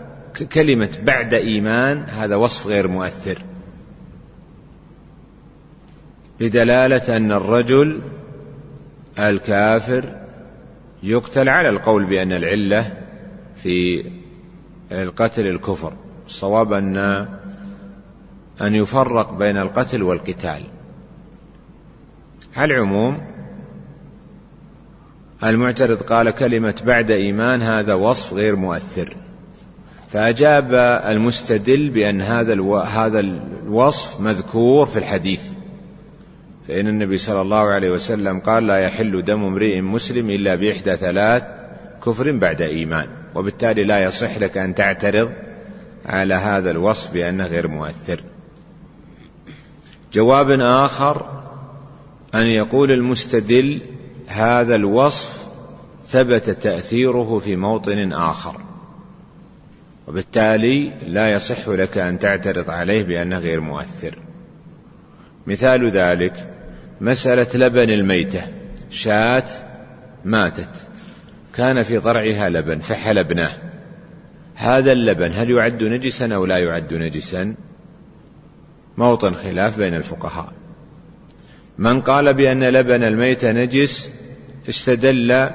كلمة 0.53 0.99
بعد 1.03 1.35
إيمان 1.35 1.99
هذا 1.99 2.37
وصف 2.37 2.67
غير 2.67 2.89
مؤثر. 2.89 3.39
بدلالة 6.41 7.17
أن 7.17 7.33
الرجل 7.33 8.01
الكافر 9.19 10.17
يقتل 11.03 11.49
على 11.49 11.69
القول 11.69 12.11
بأن 12.11 12.33
العلة 12.33 12.97
في 13.57 14.05
القتل 14.93 15.47
الكفر. 15.47 15.93
الصواب 16.27 16.73
أن 16.73 16.97
أن 18.61 18.75
يفرق 18.75 19.33
بين 19.33 19.57
القتل 19.57 20.03
والقتال. 20.03 20.63
على 22.57 22.75
العموم 22.75 23.21
المعترض 25.45 26.03
قال 26.03 26.31
كلمة 26.31 26.83
بعد 26.87 27.11
إيمان 27.11 27.63
هذا 27.63 27.95
وصف 27.95 28.35
غير 28.35 28.57
مؤثر. 28.57 29.17
فأجاب 30.13 30.75
المستدل 31.09 31.91
بأن 31.91 32.21
هذا 32.21 32.63
هذا 32.85 33.21
الوصف 33.21 34.21
مذكور 34.21 34.87
في 34.87 34.99
الحديث. 34.99 35.43
فإن 36.69 36.87
النبي 36.89 37.17
صلى 37.17 37.41
الله 37.41 37.71
عليه 37.71 37.91
وسلم 37.91 38.41
قال 38.41 38.67
لا 38.67 38.79
يحل 38.79 39.25
دم 39.25 39.45
امرئ 39.45 39.81
مسلم 39.81 40.31
إلا 40.31 40.55
بإحدى 40.55 40.97
ثلاث 40.97 41.43
كفر 42.07 42.33
بعد 42.33 42.63
إيمان 42.63 43.07
وبالتالي 43.35 43.83
لا 43.83 43.99
يصح 43.99 44.39
لك 44.39 44.59
أن 44.59 44.75
تعترض 44.75 45.31
على 46.07 46.35
هذا 46.35 46.71
الوصف 46.71 47.15
بأنه 47.15 47.47
غير 47.47 47.69
مؤثر. 47.69 48.21
جواب 50.13 50.47
آخر 50.61 51.43
أن 52.35 52.47
يقول 52.47 52.91
المستدل 52.91 53.83
هذا 54.27 54.75
الوصف 54.75 55.47
ثبت 56.07 56.51
تأثيره 56.51 57.39
في 57.39 57.57
موطن 57.57 58.13
آخر. 58.13 58.70
وبالتالي 60.11 60.93
لا 61.07 61.29
يصح 61.29 61.69
لك 61.69 61.99
أن 61.99 62.19
تعترض 62.19 62.71
عليه 62.71 63.03
بأنه 63.03 63.39
غير 63.39 63.61
مؤثر. 63.61 64.19
مثال 65.47 65.91
ذلك 65.91 66.33
مسألة 67.01 67.67
لبن 67.67 67.91
الميتة. 67.91 68.43
شاة 68.91 69.45
ماتت. 70.25 70.69
كان 71.55 71.83
في 71.83 71.99
ضرعها 71.99 72.49
لبن 72.49 72.79
فحلبناه. 72.79 73.53
هذا 74.55 74.93
اللبن 74.93 75.33
هل 75.33 75.51
يعد 75.51 75.83
نجسا 75.83 76.35
أو 76.35 76.47
لا 76.47 76.59
يعد 76.59 76.95
نجسا؟ 76.95 77.55
موطن 78.97 79.35
خلاف 79.35 79.79
بين 79.79 79.95
الفقهاء. 79.95 80.53
من 81.79 82.01
قال 82.01 82.35
بأن 82.35 82.65
لبن 82.65 83.05
الميت 83.05 83.45
نجس 83.45 84.13
استدل 84.69 85.51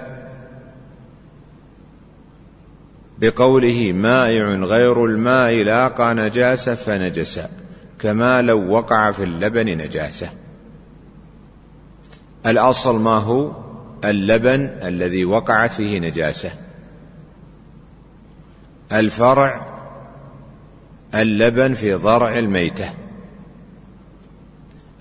بقوله 3.19 3.91
مائع 3.91 4.45
غير 4.45 5.05
الماء 5.05 5.63
لاقى 5.63 6.15
نجاسة 6.15 6.75
فنجس 6.75 7.41
كما 7.99 8.41
لو 8.41 8.71
وقع 8.71 9.11
في 9.11 9.23
اللبن 9.23 9.77
نجاسة. 9.77 10.29
الأصل 12.45 13.01
ما 13.01 13.17
هو؟ 13.17 13.51
اللبن 14.05 14.61
الذي 14.65 15.25
وقعت 15.25 15.71
فيه 15.71 15.99
نجاسة. 15.99 16.51
الفرع 18.91 19.75
اللبن 21.15 21.73
في 21.73 21.93
ضرع 21.93 22.39
الميتة. 22.39 22.89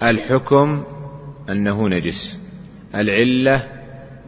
الحكم 0.02 0.84
أنه 1.50 1.88
نجس. 1.88 2.40
العلة 2.94 3.73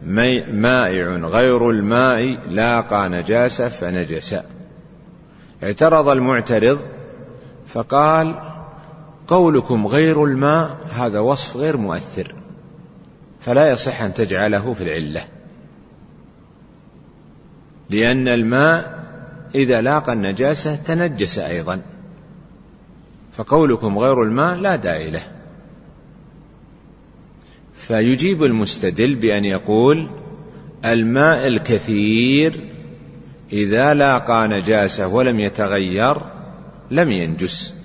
مائع 0.03 1.07
غير 1.07 1.69
الماء 1.69 2.23
لاقى 2.49 3.09
نجاسة 3.09 3.69
فنجس. 3.69 4.35
اعترض 5.63 6.09
المعترض 6.09 6.79
فقال 7.67 8.35
قولكم 9.27 9.87
غير 9.87 10.23
الماء 10.23 10.77
هذا 10.91 11.19
وصف 11.19 11.57
غير 11.57 11.77
مؤثر 11.77 12.35
فلا 13.39 13.69
يصح 13.69 14.01
أن 14.01 14.13
تجعله 14.13 14.73
في 14.73 14.83
العلة. 14.83 15.27
لأن 17.89 18.27
الماء 18.27 19.03
إذا 19.55 19.81
لاقى 19.81 20.13
النجاسة 20.13 20.75
تنجس 20.75 21.39
أيضا 21.39 21.81
فقولكم 23.33 23.97
غير 23.97 24.23
الماء 24.23 24.55
لا 24.55 24.75
داعي 24.75 25.11
له. 25.11 25.36
فيجيب 27.87 28.43
المستدل 28.43 29.15
بأن 29.15 29.45
يقول 29.45 30.09
الماء 30.85 31.47
الكثير 31.47 32.53
إذا 33.53 33.93
لاقى 33.93 34.47
نجاسة 34.47 35.07
ولم 35.07 35.39
يتغير 35.39 36.17
لم 36.91 37.11
ينجس. 37.11 37.75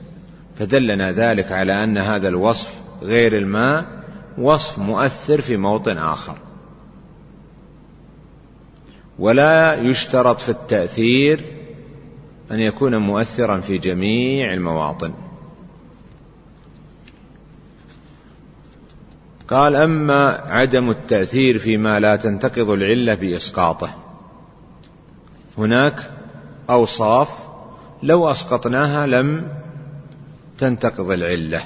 فدلنا 0.58 1.12
ذلك 1.12 1.52
على 1.52 1.84
أن 1.84 1.98
هذا 1.98 2.28
الوصف 2.28 2.74
غير 3.02 3.38
الماء 3.38 3.86
وصف 4.38 4.78
مؤثر 4.78 5.40
في 5.40 5.56
موطن 5.56 5.98
آخر. 5.98 6.36
ولا 9.18 9.74
يشترط 9.74 10.40
في 10.40 10.48
التأثير 10.48 11.40
أن 12.50 12.60
يكون 12.60 12.96
مؤثرا 12.96 13.60
في 13.60 13.78
جميع 13.78 14.52
المواطن. 14.52 15.12
قال 19.52 19.76
أما 19.76 20.28
عدم 20.30 20.90
التأثير 20.90 21.58
فيما 21.58 22.00
لا 22.00 22.16
تنتقض 22.16 22.70
العلة 22.70 23.14
بإسقاطه. 23.14 23.94
هناك 25.58 26.10
أوصاف 26.70 27.28
لو 28.02 28.30
أسقطناها 28.30 29.06
لم 29.06 29.48
تنتقض 30.58 31.10
العلة. 31.10 31.62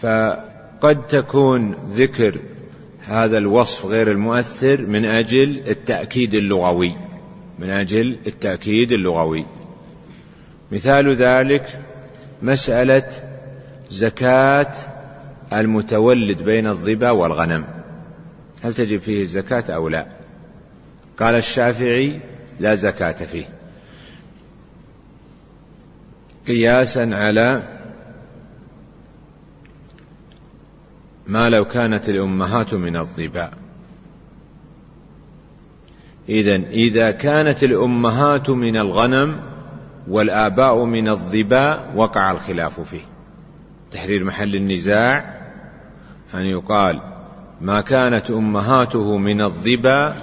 فقد 0.00 1.06
تكون 1.06 1.74
ذكر 1.92 2.40
هذا 3.00 3.38
الوصف 3.38 3.86
غير 3.86 4.10
المؤثر 4.10 4.86
من 4.86 5.04
أجل 5.04 5.62
التأكيد 5.68 6.34
اللغوي 6.34 6.96
من 7.58 7.70
أجل 7.70 8.18
التأكيد 8.26 8.92
اللغوي. 8.92 9.46
مثال 10.72 11.14
ذلك 11.16 11.80
مسألة 12.42 13.04
زكاة 13.90 14.72
المتولد 15.52 16.42
بين 16.42 16.66
الظبا 16.66 17.10
والغنم. 17.10 17.64
هل 18.62 18.74
تجب 18.74 19.00
فيه 19.00 19.22
الزكاة 19.22 19.74
أو 19.74 19.88
لا؟ 19.88 20.06
قال 21.18 21.34
الشافعي 21.34 22.20
لا 22.60 22.74
زكاة 22.74 23.24
فيه. 23.24 23.48
قياسا 26.46 27.10
على 27.12 27.62
ما 31.26 31.50
لو 31.50 31.64
كانت 31.64 32.08
الأمهات 32.08 32.74
من 32.74 32.96
الظبا 32.96 33.50
إذا 36.28 36.54
إذا 36.54 37.10
كانت 37.10 37.64
الأمهات 37.64 38.50
من 38.50 38.76
الغنم 38.76 39.51
والآباء 40.08 40.84
من 40.84 41.08
الظباء 41.08 41.92
وقع 41.96 42.30
الخلاف 42.30 42.80
فيه. 42.80 43.04
تحرير 43.92 44.24
محل 44.24 44.54
النزاع 44.54 45.42
أن 46.34 46.46
يقال 46.46 47.00
ما 47.60 47.80
كانت 47.80 48.30
أمهاته 48.30 49.16
من 49.16 49.42
الظبا 49.42 50.14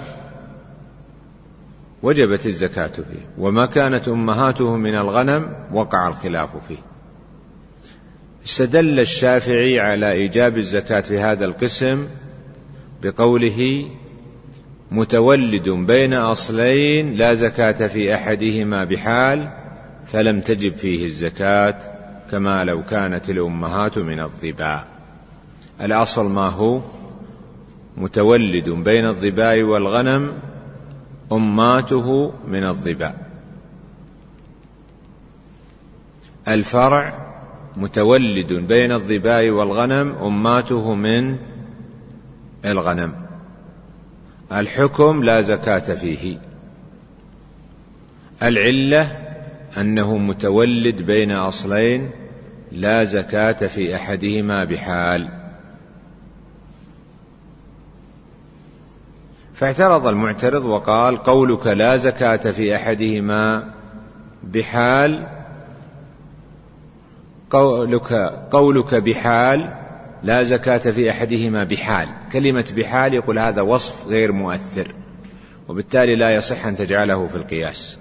وجبت 2.02 2.46
الزكاة 2.46 2.86
فيه 2.86 3.26
وما 3.38 3.66
كانت 3.66 4.08
أمهاته 4.08 4.76
من 4.76 4.94
الغنم 4.94 5.48
وقع 5.72 6.08
الخلاف 6.08 6.50
فيه. 6.68 6.78
استدل 8.44 9.00
الشافعي 9.00 9.80
على 9.80 10.12
إيجاب 10.12 10.58
الزكاة 10.58 11.00
في 11.00 11.18
هذا 11.18 11.44
القسم 11.44 12.08
بقوله 13.02 13.90
متولد 14.90 15.68
بين 15.68 16.14
أصلين 16.14 17.14
لا 17.14 17.34
زكاة 17.34 17.86
في 17.86 18.14
أحدهما 18.14 18.84
بحال 18.84 19.59
فلم 20.12 20.40
تجب 20.40 20.74
فيه 20.74 21.04
الزكاة 21.04 21.76
كما 22.30 22.64
لو 22.64 22.82
كانت 22.82 23.30
الأمهات 23.30 23.98
من 23.98 24.20
الظباء 24.20 24.86
الأصل 25.80 26.30
ما 26.30 26.48
هو؟ 26.48 26.80
متولد 27.96 28.68
بين 28.68 29.06
الظباء 29.06 29.62
والغنم 29.62 30.32
أماته 31.32 32.32
من 32.48 32.64
الظباء 32.64 33.30
الفرع 36.48 37.30
متولد 37.76 38.52
بين 38.52 38.92
الظباء 38.92 39.50
والغنم 39.50 40.14
أماته 40.22 40.94
من 40.94 41.36
الغنم. 42.64 43.12
الحكم 44.52 45.24
لا 45.24 45.40
زكاة 45.40 45.94
فيه. 45.94 46.38
العلة 48.42 49.29
أنه 49.78 50.16
متولد 50.16 51.02
بين 51.02 51.32
أصلين 51.32 52.10
لا 52.72 53.04
زكاة 53.04 53.66
في 53.66 53.94
أحدهما 53.94 54.64
بحال. 54.64 55.28
فاعترض 59.54 60.06
المعترض 60.06 60.64
وقال 60.64 61.16
قولك 61.16 61.66
لا 61.66 61.96
زكاة 61.96 62.50
في 62.50 62.76
أحدهما 62.76 63.74
بحال 64.42 65.26
قولك 67.50 68.12
قولك 68.50 68.94
بحال 68.94 69.74
لا 70.22 70.42
زكاة 70.42 70.90
في 70.90 71.10
أحدهما 71.10 71.64
بحال. 71.64 72.08
كلمة 72.32 72.72
بحال 72.76 73.14
يقول 73.14 73.38
هذا 73.38 73.62
وصف 73.62 74.08
غير 74.08 74.32
مؤثر 74.32 74.94
وبالتالي 75.68 76.16
لا 76.16 76.30
يصح 76.30 76.66
أن 76.66 76.76
تجعله 76.76 77.26
في 77.26 77.36
القياس. 77.36 77.98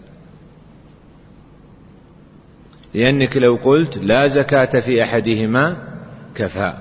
لأنك 2.94 3.38
لو 3.38 3.56
قلت 3.56 3.98
لا 3.98 4.28
زكاة 4.28 4.80
في 4.80 5.04
أحدهما 5.04 5.78
كفى. 6.36 6.74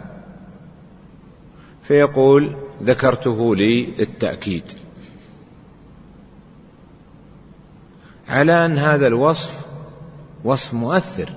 فيقول 1.83 2.57
ذكرته 2.83 3.57
للتأكيد. 3.57 4.65
على 8.29 8.67
أن 8.67 8.79
هذا 8.79 9.07
الوصف 9.07 9.67
وصف 10.45 10.75
مؤثر. 10.75 11.29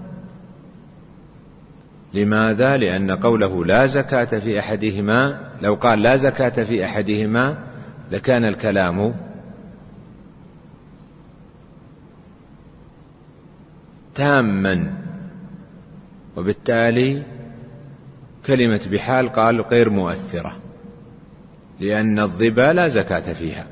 لماذا؟ 2.13 2.77
لأن 2.77 3.11
قوله 3.11 3.65
لا 3.65 3.85
زكاة 3.85 4.39
في 4.39 4.59
أحدهما 4.59 5.51
لو 5.61 5.73
قال 5.73 6.01
لا 6.01 6.15
زكاة 6.15 6.63
في 6.63 6.85
أحدهما 6.85 7.57
لكان 8.11 8.45
الكلام 8.45 9.13
تاما. 14.15 14.97
وبالتالي 16.37 17.23
كلمة 18.45 18.81
بحال 18.91 19.29
قال 19.29 19.61
غير 19.61 19.89
مؤثرة 19.89 20.57
لأن 21.79 22.19
الظبا 22.19 22.73
لا 22.73 22.87
زكاة 22.87 23.33
فيها. 23.33 23.67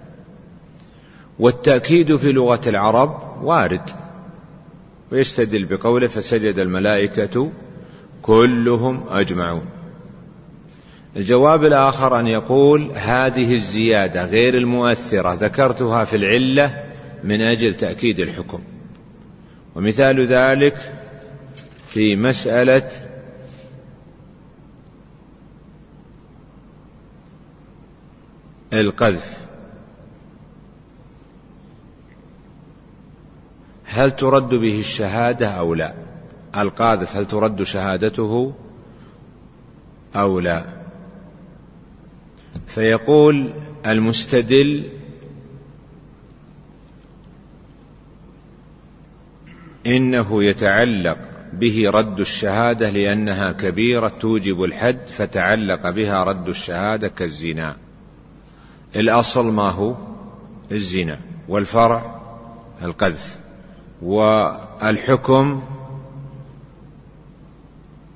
والتأكيد 1.40 2.16
في 2.16 2.32
لغة 2.32 2.62
العرب 2.68 3.44
وارد 3.44 3.90
ويستدل 5.12 5.66
بقوله 5.66 6.08
فسجد 6.08 6.60
الملائكة 6.60 7.52
كلهم 8.22 9.04
أجمعون. 9.10 9.66
الجواب 11.16 11.64
الآخر 11.64 12.20
أن 12.20 12.28
يقول 12.28 12.92
هذه 12.92 13.54
الزيادة 13.54 14.26
غير 14.26 14.58
المؤثرة 14.58 15.34
ذكرتها 15.34 16.06
في 16.06 16.16
العلة 16.16 16.84
من 17.24 17.42
أجل 17.42 17.74
تأكيد 17.76 18.20
الحكم. 18.20 18.60
ومثال 19.80 20.28
ذلك 20.28 20.94
في 21.88 22.16
مسألة 22.16 22.90
القذف. 28.74 29.48
هل 33.86 34.12
ترد 34.12 34.50
به 34.50 34.80
الشهادة 34.80 35.48
أو 35.48 35.74
لا؟ 35.74 35.94
القاذف 36.58 37.16
هل 37.16 37.26
ترد 37.26 37.64
شهادته 37.64 38.54
أو 40.16 40.40
لا؟ 40.40 40.66
فيقول 42.68 43.54
المستدل 43.86 44.99
إنه 49.88 50.44
يتعلق 50.44 51.18
به 51.54 51.84
رد 51.90 52.20
الشهادة 52.20 52.90
لأنها 52.90 53.52
كبيرة 53.52 54.08
توجب 54.08 54.64
الحد 54.64 55.08
فتعلق 55.08 55.90
بها 55.90 56.24
رد 56.24 56.48
الشهادة 56.48 57.08
كالزنا. 57.08 57.76
الأصل 58.96 59.52
ما 59.52 59.70
هو؟ 59.70 59.96
الزنا 60.72 61.20
والفرع 61.48 62.22
القذف. 62.82 63.40
والحكم 64.02 65.64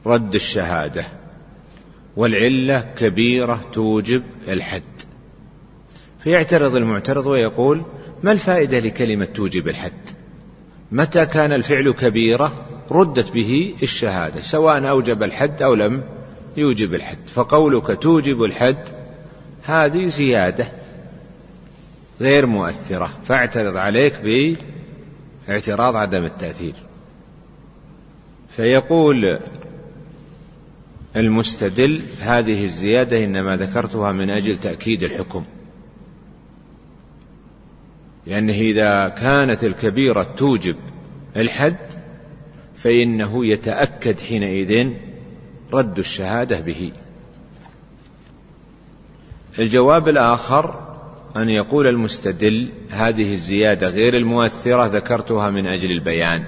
رد 0.05 0.35
الشهادة. 0.35 1.05
والعلة 2.15 2.93
كبيرة 2.97 3.65
توجب 3.73 4.23
الحد. 4.47 4.83
فيعترض 6.19 6.75
المعترض 6.75 7.25
ويقول 7.25 7.83
ما 8.23 8.31
الفائدة 8.31 8.79
لكلمة 8.79 9.25
توجب 9.25 9.67
الحد؟ 9.67 10.22
متى 10.91 11.25
كان 11.25 11.51
الفعل 11.51 11.91
كبيرة؟ 11.91 12.65
ردت 12.91 13.31
به 13.31 13.75
الشهادة 13.83 14.41
سواء 14.41 14.89
أوجب 14.89 15.23
الحد 15.23 15.61
أو 15.61 15.73
لم 15.73 16.03
يوجب 16.57 16.93
الحد 16.93 17.27
فقولك 17.27 18.01
توجب 18.01 18.43
الحد 18.43 18.89
هذه 19.63 20.05
زيادة 20.05 20.67
غير 22.21 22.45
مؤثرة 22.45 23.09
فاعترض 23.25 23.77
عليك 23.77 24.13
باعتراض 25.47 25.95
عدم 25.95 26.23
التأثير. 26.23 26.73
فيقول 28.49 29.39
المستدل 31.15 32.01
هذه 32.19 32.65
الزيادة 32.65 33.23
إنما 33.23 33.57
ذكرتها 33.57 34.11
من 34.11 34.29
أجل 34.29 34.57
تأكيد 34.57 35.03
الحكم. 35.03 35.43
لأنه 38.27 38.53
إذا 38.53 39.07
كانت 39.07 39.63
الكبيرة 39.63 40.23
توجب 40.23 40.75
الحد 41.37 41.77
فإنه 42.75 43.45
يتأكد 43.45 44.19
حينئذ 44.19 44.89
رد 45.73 45.99
الشهادة 45.99 46.59
به. 46.59 46.91
الجواب 49.59 50.07
الآخر 50.07 50.95
أن 51.35 51.49
يقول 51.49 51.87
المستدل 51.87 52.71
هذه 52.89 53.33
الزيادة 53.33 53.87
غير 53.87 54.17
المؤثرة 54.17 54.85
ذكرتها 54.85 55.49
من 55.49 55.67
أجل 55.67 55.91
البيان. 55.91 56.43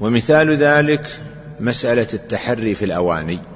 ومثال 0.00 0.56
ذلك 0.56 1.20
مسألة 1.60 2.08
التحري 2.14 2.74
في 2.74 2.84
الأواني. 2.84 3.55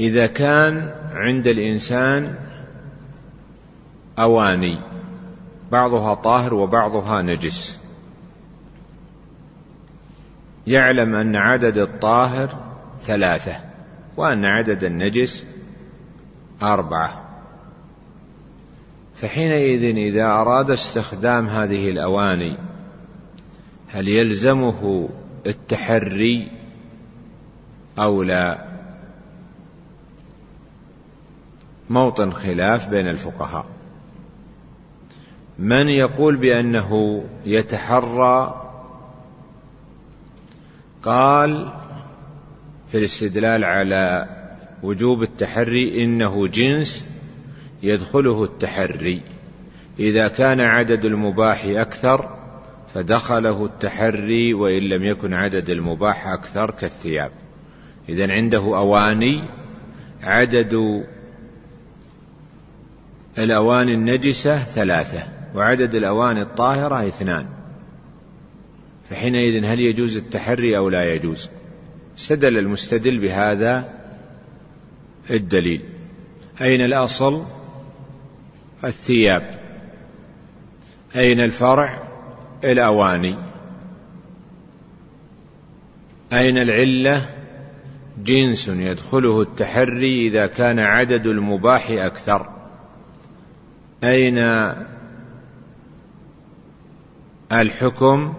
إذا 0.00 0.26
كان 0.26 0.94
عند 1.12 1.46
الإنسان 1.46 2.38
أواني 4.18 4.80
بعضها 5.72 6.14
طاهر 6.14 6.54
وبعضها 6.54 7.22
نجس. 7.22 7.80
يعلم 10.66 11.14
أن 11.14 11.36
عدد 11.36 11.78
الطاهر 11.78 12.58
ثلاثة 13.00 13.56
وأن 14.16 14.44
عدد 14.44 14.84
النجس 14.84 15.46
أربعة. 16.62 17.26
فحينئذ 19.14 19.96
إذا 19.96 20.24
أراد 20.24 20.70
استخدام 20.70 21.46
هذه 21.46 21.90
الأواني 21.90 22.58
هل 23.88 24.08
يلزمه 24.08 25.08
التحري 25.46 26.50
أو 27.98 28.22
لا؟ 28.22 28.65
موطن 31.90 32.30
خلاف 32.30 32.88
بين 32.88 33.08
الفقهاء. 33.08 33.66
من 35.58 35.88
يقول 35.88 36.36
بأنه 36.36 37.22
يتحرى؟ 37.44 38.62
قال 41.02 41.72
في 42.88 42.98
الاستدلال 42.98 43.64
على 43.64 44.28
وجوب 44.82 45.22
التحري 45.22 46.04
إنه 46.04 46.46
جنس 46.46 47.06
يدخله 47.82 48.44
التحري. 48.44 49.22
إذا 49.98 50.28
كان 50.28 50.60
عدد 50.60 51.04
المباح 51.04 51.64
أكثر 51.64 52.36
فدخله 52.94 53.64
التحري 53.64 54.54
وإن 54.54 54.82
لم 54.82 55.02
يكن 55.02 55.34
عدد 55.34 55.70
المباح 55.70 56.28
أكثر 56.28 56.70
كالثياب. 56.70 57.30
إذا 58.08 58.32
عنده 58.32 58.58
أواني 58.58 59.48
عدد 60.22 61.04
الأواني 63.38 63.94
النجسة 63.94 64.64
ثلاثة 64.64 65.22
وعدد 65.54 65.94
الأواني 65.94 66.42
الطاهرة 66.42 67.08
اثنان. 67.08 67.46
فحينئذ 69.10 69.64
هل 69.64 69.80
يجوز 69.80 70.16
التحري 70.16 70.76
أو 70.76 70.88
لا 70.88 71.14
يجوز؟ 71.14 71.50
استدل 72.18 72.58
المستدل 72.58 73.18
بهذا 73.18 73.92
الدليل. 75.30 75.80
أين 76.60 76.80
الأصل؟ 76.80 77.44
الثياب. 78.84 79.60
أين 81.16 81.40
الفرع؟ 81.40 82.08
الأواني. 82.64 83.36
أين 86.32 86.58
العلة؟ 86.58 87.28
جنس 88.24 88.68
يدخله 88.68 89.42
التحري 89.42 90.26
إذا 90.26 90.46
كان 90.46 90.78
عدد 90.78 91.26
المباح 91.26 91.90
أكثر. 91.90 92.55
أين 94.04 94.38
الحكم 97.52 98.34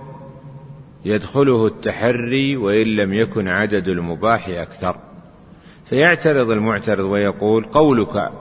يدخله 1.05 1.67
التحري 1.67 2.57
وإن 2.57 2.87
لم 2.87 3.13
يكن 3.13 3.47
عدد 3.47 3.87
المباح 3.87 4.49
أكثر؟ 4.49 4.99
فيعترض 5.85 6.49
المعترض 6.49 7.05
ويقول 7.05 7.63
قولك 7.63 8.31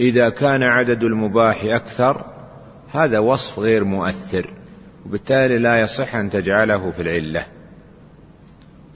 إذا 0.00 0.28
كان 0.28 0.62
عدد 0.62 1.02
المباح 1.02 1.64
أكثر 1.64 2.24
هذا 2.88 3.18
وصف 3.18 3.58
غير 3.58 3.84
مؤثر 3.84 4.46
وبالتالي 5.06 5.58
لا 5.58 5.80
يصح 5.80 6.14
أن 6.14 6.30
تجعله 6.30 6.90
في 6.90 7.02
العلة. 7.02 7.46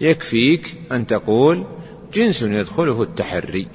يكفيك 0.00 0.74
أن 0.92 1.06
تقول 1.06 1.66
جنس 2.12 2.42
يدخله 2.42 3.02
التحري. 3.02 3.68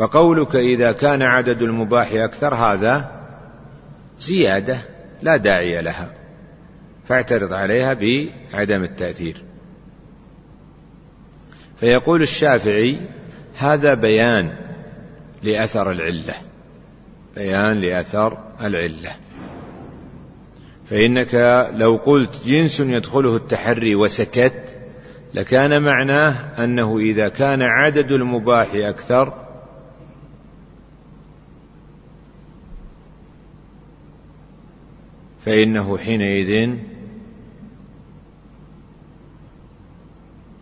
فقولك 0.00 0.56
إذا 0.56 0.92
كان 0.92 1.22
عدد 1.22 1.62
المباح 1.62 2.12
أكثر 2.12 2.54
هذا 2.54 3.10
زيادة 4.18 4.82
لا 5.22 5.36
داعي 5.36 5.82
لها. 5.82 6.12
فاعترض 7.04 7.52
عليها 7.52 7.94
بعدم 7.94 8.82
التأثير. 8.82 9.42
فيقول 11.76 12.22
الشافعي 12.22 13.00
هذا 13.58 13.94
بيان 13.94 14.56
لأثر 15.42 15.90
العلة. 15.90 16.34
بيان 17.36 17.80
لأثر 17.80 18.38
العلة. 18.60 19.10
فإنك 20.90 21.34
لو 21.74 21.96
قلت 21.96 22.46
جنس 22.46 22.80
يدخله 22.80 23.36
التحري 23.36 23.94
وسكت 23.94 24.78
لكان 25.34 25.82
معناه 25.82 26.64
أنه 26.64 26.98
إذا 26.98 27.28
كان 27.28 27.62
عدد 27.62 28.06
المباح 28.06 28.68
أكثر 28.74 29.49
فإنه 35.44 35.98
حينئذ 35.98 36.70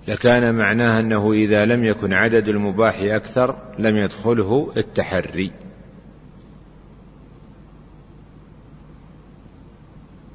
لكان 0.09 0.55
معناه 0.55 1.01
أنه 1.01 1.33
إذا 1.33 1.65
لم 1.65 1.85
يكن 1.85 2.13
عدد 2.13 2.49
المباح 2.49 2.99
أكثر 3.01 3.57
لم 3.79 3.97
يدخله 3.97 4.73
التحري. 4.77 5.53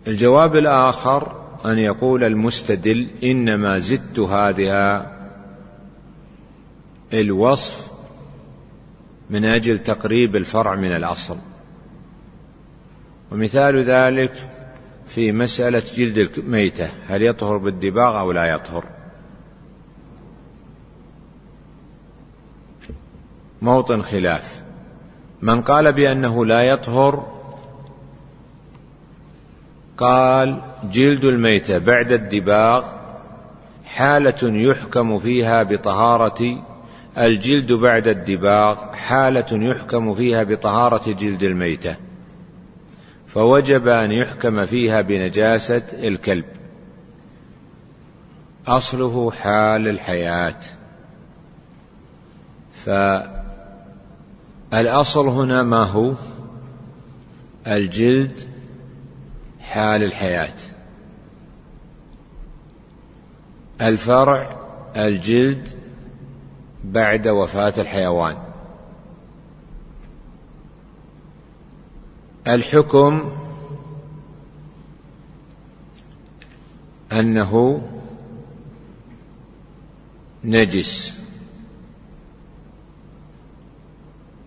الجواب 0.08 0.56
الآخر 0.56 1.44
أن 1.66 1.80
يقول 1.80 2.24
المستدل 2.24 3.08
إنما 3.24 3.80
زدت 3.80 4.20
هذه 4.20 5.06
الوصف 7.14 7.92
من 9.30 9.46
أجل 9.46 9.80
تقريب 9.80 10.36
الفرع 10.36 10.76
من 10.76 10.96
الأصل. 10.96 11.38
ومثال 13.34 13.84
ذلك 13.84 14.32
في 15.08 15.32
مسألة 15.32 15.84
جلد 15.96 16.18
الميتة 16.38 16.90
هل 17.08 17.24
يطهر 17.24 17.58
بالدباغ 17.58 18.20
أو 18.20 18.32
لا 18.32 18.46
يطهر؟ 18.46 18.86
موطن 23.62 24.02
خلاف. 24.02 24.62
من 25.42 25.62
قال 25.62 25.94
بأنه 25.94 26.46
لا 26.46 26.62
يطهر 26.62 27.28
قال 29.98 30.62
جلد 30.84 31.24
الميتة 31.24 31.78
بعد 31.78 32.12
الدباغ 32.12 32.86
حالة 33.86 34.70
يحكم 34.70 35.20
فيها 35.20 35.64
بطهارة 35.64 36.64
الجلد 37.18 37.72
بعد 37.72 38.08
الدباغ 38.08 38.94
حالة 38.94 39.46
يحكم 39.52 40.16
فيها 40.16 40.44
بطهارة 40.44 41.12
جلد 41.12 41.44
الميتة. 41.44 41.96
فوجب 43.34 43.88
أن 43.88 44.12
يحكم 44.12 44.66
فيها 44.66 45.02
بنجاسة 45.02 45.82
الكلب. 45.94 46.46
أصله 48.68 49.32
حال 49.32 49.88
الحياة. 49.88 50.60
فالأصل 54.72 55.28
هنا 55.28 55.64
ما 55.64 55.84
هو؟ 55.84 56.14
الجلد 57.68 58.40
حال 59.60 60.04
الحياة. 60.04 60.56
الفرع 63.82 64.58
الجلد 64.96 65.70
بعد 66.84 67.28
وفاة 67.28 67.74
الحيوان. 67.78 68.43
الحكم 72.48 73.32
أنه 77.12 77.82
نجس 80.44 81.18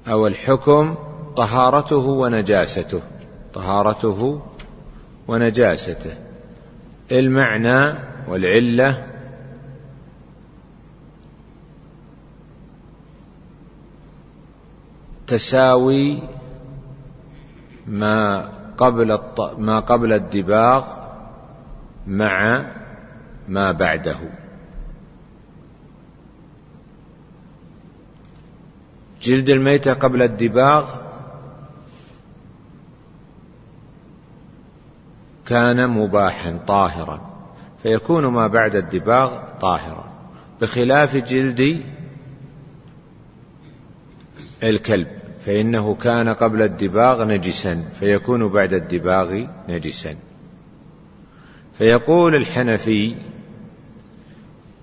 أو 0.08 0.26
الحكم 0.26 0.94
طهارته 1.36 1.96
ونجاسته 1.96 3.00
طهارته 3.54 4.42
ونجاسته. 5.28 6.18
المعنى 7.12 7.98
والعلة 8.28 9.06
تساوي 15.26 16.22
ما 17.86 18.48
قبل 18.78 19.18
ما 19.58 19.80
قبل 19.80 20.12
الدباغ 20.12 20.86
مع 22.06 22.66
ما 23.48 23.72
بعده. 23.72 24.18
جلد 29.22 29.48
الميتة 29.48 29.92
قبل 29.92 30.22
الدباغ 30.22 30.94
كان 35.46 35.90
مباحا 35.90 36.58
طاهرا 36.66 37.20
فيكون 37.82 38.26
ما 38.26 38.46
بعد 38.46 38.74
الدباغ 38.74 39.58
طاهرا 39.60 40.04
بخلاف 40.60 41.16
جلد 41.16 41.84
الكلب. 44.62 45.15
فإنه 45.46 45.94
كان 45.94 46.28
قبل 46.28 46.62
الدباغ 46.62 47.24
نجسا 47.24 47.82
فيكون 48.00 48.48
بعد 48.48 48.72
الدباغ 48.72 49.44
نجسا. 49.68 50.16
فيقول 51.78 52.34
الحنفي 52.34 53.14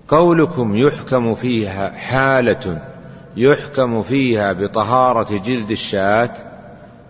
قولكم 0.08 0.76
يحكم 0.76 1.34
فيها 1.34 1.90
حالة 1.90 2.82
يحكم 3.36 4.02
فيها 4.02 4.52
بطهارة 4.52 5.38
جلد 5.38 5.70
الشاة 5.70 6.30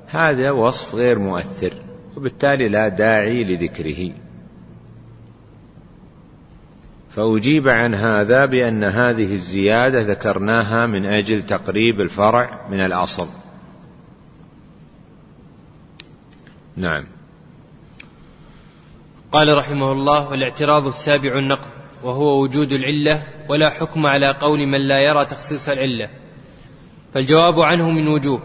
هذا 0.06 0.51
وصف 0.51 0.94
غير 0.94 1.18
مؤثر 1.18 1.72
وبالتالي 2.16 2.68
لا 2.68 2.89
داعي 2.89 3.44
لذكره. 3.44 4.10
فأجيب 7.10 7.68
عن 7.68 7.94
هذا 7.94 8.47
بأن 8.47 8.85
هذه 8.85 9.32
الزيادة 9.35 10.01
ذكرناها 10.01 10.86
من 10.86 11.06
أجل 11.06 11.43
تقريب 11.43 12.01
الفرع 12.01 12.68
من 12.70 12.81
الأصل. 12.81 13.28
نعم. 16.77 17.07
قال 19.33 19.57
رحمه 19.57 19.93
الله 19.93 20.31
والاعتراض 20.31 20.87
السابع 20.87 21.39
النقض 21.39 21.69
وهو 22.03 22.43
وجود 22.43 22.73
العلة 22.73 23.23
ولا 23.49 23.71
حكم 23.71 24.07
على 24.07 24.31
قول 24.31 24.67
من 24.67 24.81
لا 24.81 25.01
يرى 25.01 25.25
تخصيص 25.25 25.69
العلة. 25.69 26.09
فالجواب 27.15 27.61
عنه 27.61 27.91
من 27.91 28.09
وجوه 28.09 28.43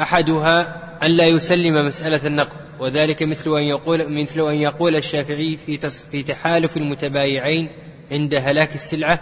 أحدها 0.00 0.84
أن 1.02 1.10
لا 1.10 1.26
يسلم 1.26 1.86
مسألة 1.86 2.26
النقض 2.26 2.56
وذلك 2.80 3.22
مثل 3.22 3.56
أن 3.56 3.62
يقول 3.62 4.22
مثل 4.22 4.40
أن 4.40 4.54
يقول 4.54 4.96
الشافعي 4.96 5.56
في 5.56 5.78
في 6.10 6.22
تحالف 6.22 6.76
المتبايعين 6.76 7.68
عند 8.10 8.34
هلاك 8.34 8.74
السلعة 8.74 9.20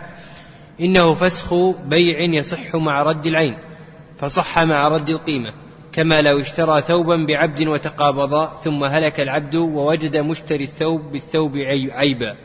إنه 0.81 1.15
فسخ 1.15 1.55
بيع 1.85 2.19
يصح 2.21 2.77
مع 2.77 3.03
رد 3.03 3.27
العين 3.27 3.59
فصح 4.19 4.59
مع 4.59 4.89
رد 4.89 5.11
القيمة. 5.11 5.53
كما 5.93 6.23
لو 6.23 6.41
اشترى 6.41 6.81
ثوبا 6.81 7.27
بعبد 7.29 7.69
وتقابضا 7.69 8.47
ثم 8.65 8.85
هلك 8.85 9.21
العبد 9.21 9.55
ووجد 9.55 10.17
مشتري 10.17 10.65
الثوب 10.65 11.13
بالثوب 11.13 11.57
عيبا. 11.93 12.37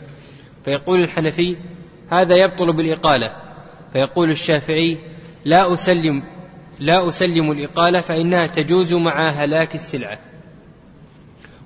فيقول 0.66 1.00
الحنفي 1.00 1.58
هذا 2.10 2.36
يبطل 2.36 2.74
بالإقالة. 2.74 3.32
فيقول 3.94 4.30
الشافعي 4.30 4.98
لا 5.46 5.74
أسلم 5.74 6.24
لا 6.80 7.08
أسلم 7.08 7.52
الإقالة 7.52 8.02
فإنها 8.02 8.48
تجوز 8.48 8.94
مع 8.94 9.30
هلاك 9.30 9.76
السلعة. 9.76 10.20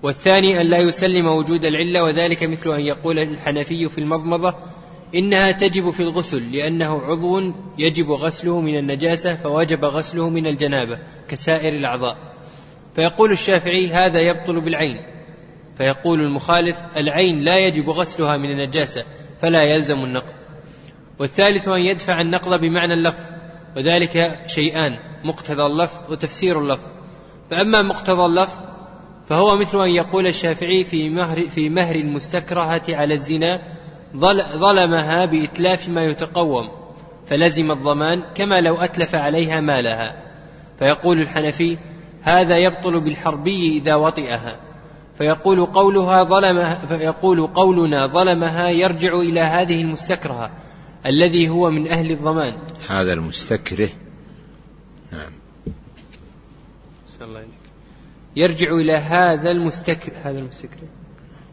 والثاني 0.03 0.61
أن 0.61 0.65
لا 0.65 0.77
يسلم 0.77 1.27
وجود 1.27 1.65
العلة 1.65 2.03
وذلك 2.03 2.43
مثل 2.43 2.73
أن 2.73 2.81
يقول 2.81 3.19
الحنفي 3.19 3.89
في 3.89 3.97
المضمضة 3.97 4.55
إنها 5.15 5.51
تجب 5.51 5.89
في 5.89 5.99
الغسل 5.99 6.51
لأنه 6.51 7.01
عضو 7.01 7.53
يجب 7.77 8.11
غسله 8.11 8.61
من 8.61 8.77
النجاسة 8.77 9.35
فوجب 9.35 9.85
غسله 9.85 10.29
من 10.29 10.47
الجنابة. 10.47 10.97
كسائر 11.31 11.73
الأعضاء. 11.73 12.17
فيقول 12.95 13.31
الشافعي 13.31 13.87
هذا 13.87 14.19
يبطل 14.19 14.61
بالعين. 14.61 14.97
فيقول 15.77 16.21
المخالف 16.21 16.83
العين 16.97 17.39
لا 17.39 17.57
يجب 17.57 17.89
غسلها 17.89 18.37
من 18.37 18.51
النجاسة 18.51 19.01
فلا 19.39 19.63
يلزم 19.63 19.95
النقض. 19.95 20.33
والثالث 21.19 21.69
أن 21.69 21.81
يدفع 21.81 22.21
النقض 22.21 22.59
بمعنى 22.59 22.93
اللفظ 22.93 23.23
وذلك 23.77 24.39
شيئان 24.47 24.91
مقتضى 25.23 25.65
اللفظ 25.65 26.11
وتفسير 26.11 26.59
اللفظ. 26.59 26.91
فأما 27.51 27.81
مقتضى 27.81 28.25
اللفظ 28.25 28.71
فهو 29.25 29.55
مثل 29.55 29.83
أن 29.83 29.89
يقول 29.89 30.27
الشافعي 30.27 30.83
في 30.83 31.09
مهر, 31.09 31.49
في 31.49 31.69
مهر 31.69 31.95
المستكرهة 31.95 32.81
على 32.89 33.13
الزنا 33.13 33.61
ظلمها 34.57 35.25
بإتلاف 35.25 35.89
ما 35.89 36.03
يتقوم 36.05 36.69
فلزم 37.25 37.71
الضمان 37.71 38.23
كما 38.35 38.61
لو 38.61 38.75
أتلف 38.75 39.15
عليها 39.15 39.59
مالها. 39.59 40.30
فيقول 40.81 41.21
الحنفي 41.21 41.77
هذا 42.21 42.57
يبطل 42.57 43.03
بالحربي 43.03 43.77
إذا 43.77 43.95
وطئها. 43.95 44.59
فيقول 45.17 45.65
قولها 45.65 46.23
ظلمها 46.23 46.85
فيقول 46.85 47.47
قولنا 47.47 48.07
ظلمها 48.07 48.69
يرجع 48.69 49.19
إلى 49.19 49.39
هذه 49.39 49.81
المستكرهة 49.81 50.51
الذي 51.05 51.49
هو 51.49 51.69
من 51.69 51.87
أهل 51.87 52.11
الضمان. 52.11 52.53
هذا 52.87 53.13
المستكره. 53.13 53.89
نعم. 55.11 55.31
الله 57.21 57.43
يرجع 58.35 58.71
إلى 58.71 58.93
هذا 58.93 59.51
المستكره 59.51 60.13
هذا 60.23 60.39
المستكره. 60.39 60.87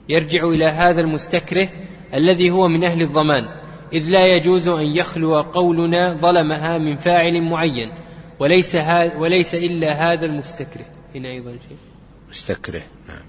يرجع 0.09 0.45
إلى 0.45 0.65
هذا 0.65 1.01
المستكره 1.01 1.69
الذي 2.15 2.51
هو 2.51 2.69
من 2.69 2.85
أهل 2.85 3.03
الضمان. 3.03 3.45
إذ 3.93 4.07
لا 4.09 4.27
يجوز 4.27 4.69
أن 4.69 4.87
يخلو 4.87 5.41
قولنا 5.41 6.15
ظلمها 6.15 6.79
من 6.79 6.97
فاعل 6.97 7.43
معين. 7.43 8.08
وليس 8.41 8.77
وليس 9.19 9.55
إلا 9.55 9.93
هذا 9.93 10.27
المستكره. 10.27 10.85
هنا 11.15 11.29
أيضا 11.29 11.51
شيء. 11.69 11.77
مستكره 12.31 12.83
نعم. 13.09 13.23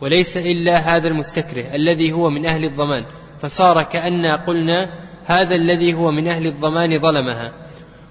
وليس 0.00 0.36
إلا 0.36 0.78
هذا 0.78 1.08
المستكره 1.08 1.74
الذي 1.74 2.12
هو 2.12 2.30
من 2.30 2.46
أهل 2.46 2.64
الضمان. 2.64 3.04
فصار 3.38 3.82
كأن 3.82 4.26
قلنا 4.26 4.90
هذا 5.24 5.54
الذي 5.54 5.94
هو 5.94 6.10
من 6.10 6.28
أهل 6.28 6.46
الضمان 6.46 6.98
ظلمها. 6.98 7.52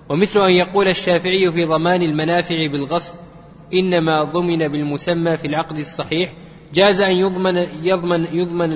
ومثل 0.09 0.39
أن 0.39 0.51
يقول 0.51 0.87
الشافعي 0.87 1.51
في 1.51 1.65
ضمان 1.65 2.01
المنافع 2.01 2.67
بالغصب 2.67 3.13
إنما 3.73 4.23
ضمن 4.23 4.67
بالمسمى 4.67 5.37
في 5.37 5.47
العقد 5.47 5.77
الصحيح. 5.77 6.33
جاز 6.73 7.01
أن 7.01 7.15
يضمن 7.15 7.55
يضمن 7.83 8.25
يضمن 8.35 8.71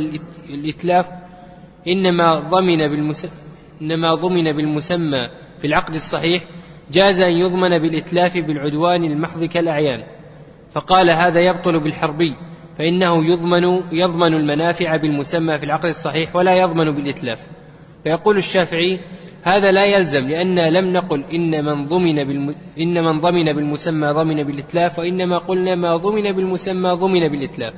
الإتلاف. 0.49 1.09
إنما 1.87 2.39
ضمن 2.39 2.77
بالمس 2.77 3.27
إنما 3.81 4.15
ضمن 4.15 4.43
بالمسمى 4.43 5.29
في 5.59 5.67
العقد 5.67 5.93
الصحيح. 5.93 6.43
جاز 6.91 7.21
أن 7.21 7.31
يضمن 7.31 7.79
بالإتلاف 7.79 8.37
بالعدوان 8.37 9.03
المحض 9.03 9.43
كالأعيان 9.43 10.03
فقال 10.73 11.11
هذا 11.11 11.39
يبطل 11.39 11.79
بالحربي 11.79 12.35
فإنه 12.77 13.25
يضمن 13.25 13.63
يضمن 13.91 14.33
المنافع 14.33 14.95
بالمسمى 14.95 15.57
في 15.57 15.63
العقد 15.63 15.85
الصحيح 15.85 16.35
ولا 16.35 16.55
يضمن 16.55 16.91
بالإتلاف. 16.91 17.47
فيقول 18.03 18.37
الشافعي 18.37 18.99
هذا 19.43 19.71
لا 19.71 19.85
يلزم 19.85 20.19
لأننا 20.19 20.69
لم 20.69 20.93
نقل 20.93 21.23
إن 21.33 21.65
من 21.65 21.85
ضمن 21.85 22.15
بالم... 22.15 22.55
إن 22.79 23.03
من 23.03 23.19
ضمن 23.19 23.53
بالمسمى 23.53 24.07
ضمن 24.07 24.43
بالإتلاف 24.43 24.99
وإنما 24.99 25.37
قلنا 25.37 25.75
ما 25.75 25.97
ضمن 25.97 26.31
بالمسمى 26.31 26.89
ضمن 26.89 27.27
بالإتلاف. 27.27 27.73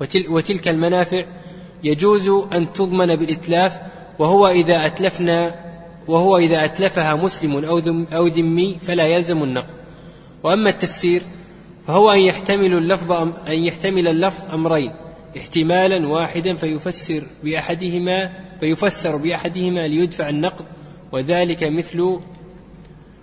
وتل... 0.00 0.24
وتلك 0.28 0.68
المنافع 0.68 1.24
يجوز 1.84 2.28
أن 2.28 2.72
تضمن 2.72 3.16
بالإتلاف 3.16 3.78
وهو 4.18 4.48
إذا 4.48 4.86
أتلفنا 4.86 5.54
وهو 6.08 6.36
إذا 6.36 6.64
أتلفها 6.64 7.14
مسلم 7.14 7.64
أو 8.12 8.26
ذمي 8.26 8.78
فلا 8.80 9.06
يلزم 9.06 9.42
النقد. 9.42 9.74
وأما 10.42 10.70
التفسير 10.70 11.22
فهو 11.86 12.10
أن 12.10 12.18
يحتمل 12.18 12.74
اللفظ 12.74 13.12
أن 13.48 13.64
يحتمل 13.64 14.08
اللفظ 14.08 14.54
أمرين 14.54 14.92
احتمالا 15.36 16.08
واحدا 16.08 16.54
فيفسر 16.54 17.22
بأحدهما 17.44 18.30
فيفسر 18.60 19.16
بأحدهما 19.16 19.88
ليدفع 19.88 20.28
النقد 20.28 20.64
وذلك 21.12 21.64
مثل 21.64 22.18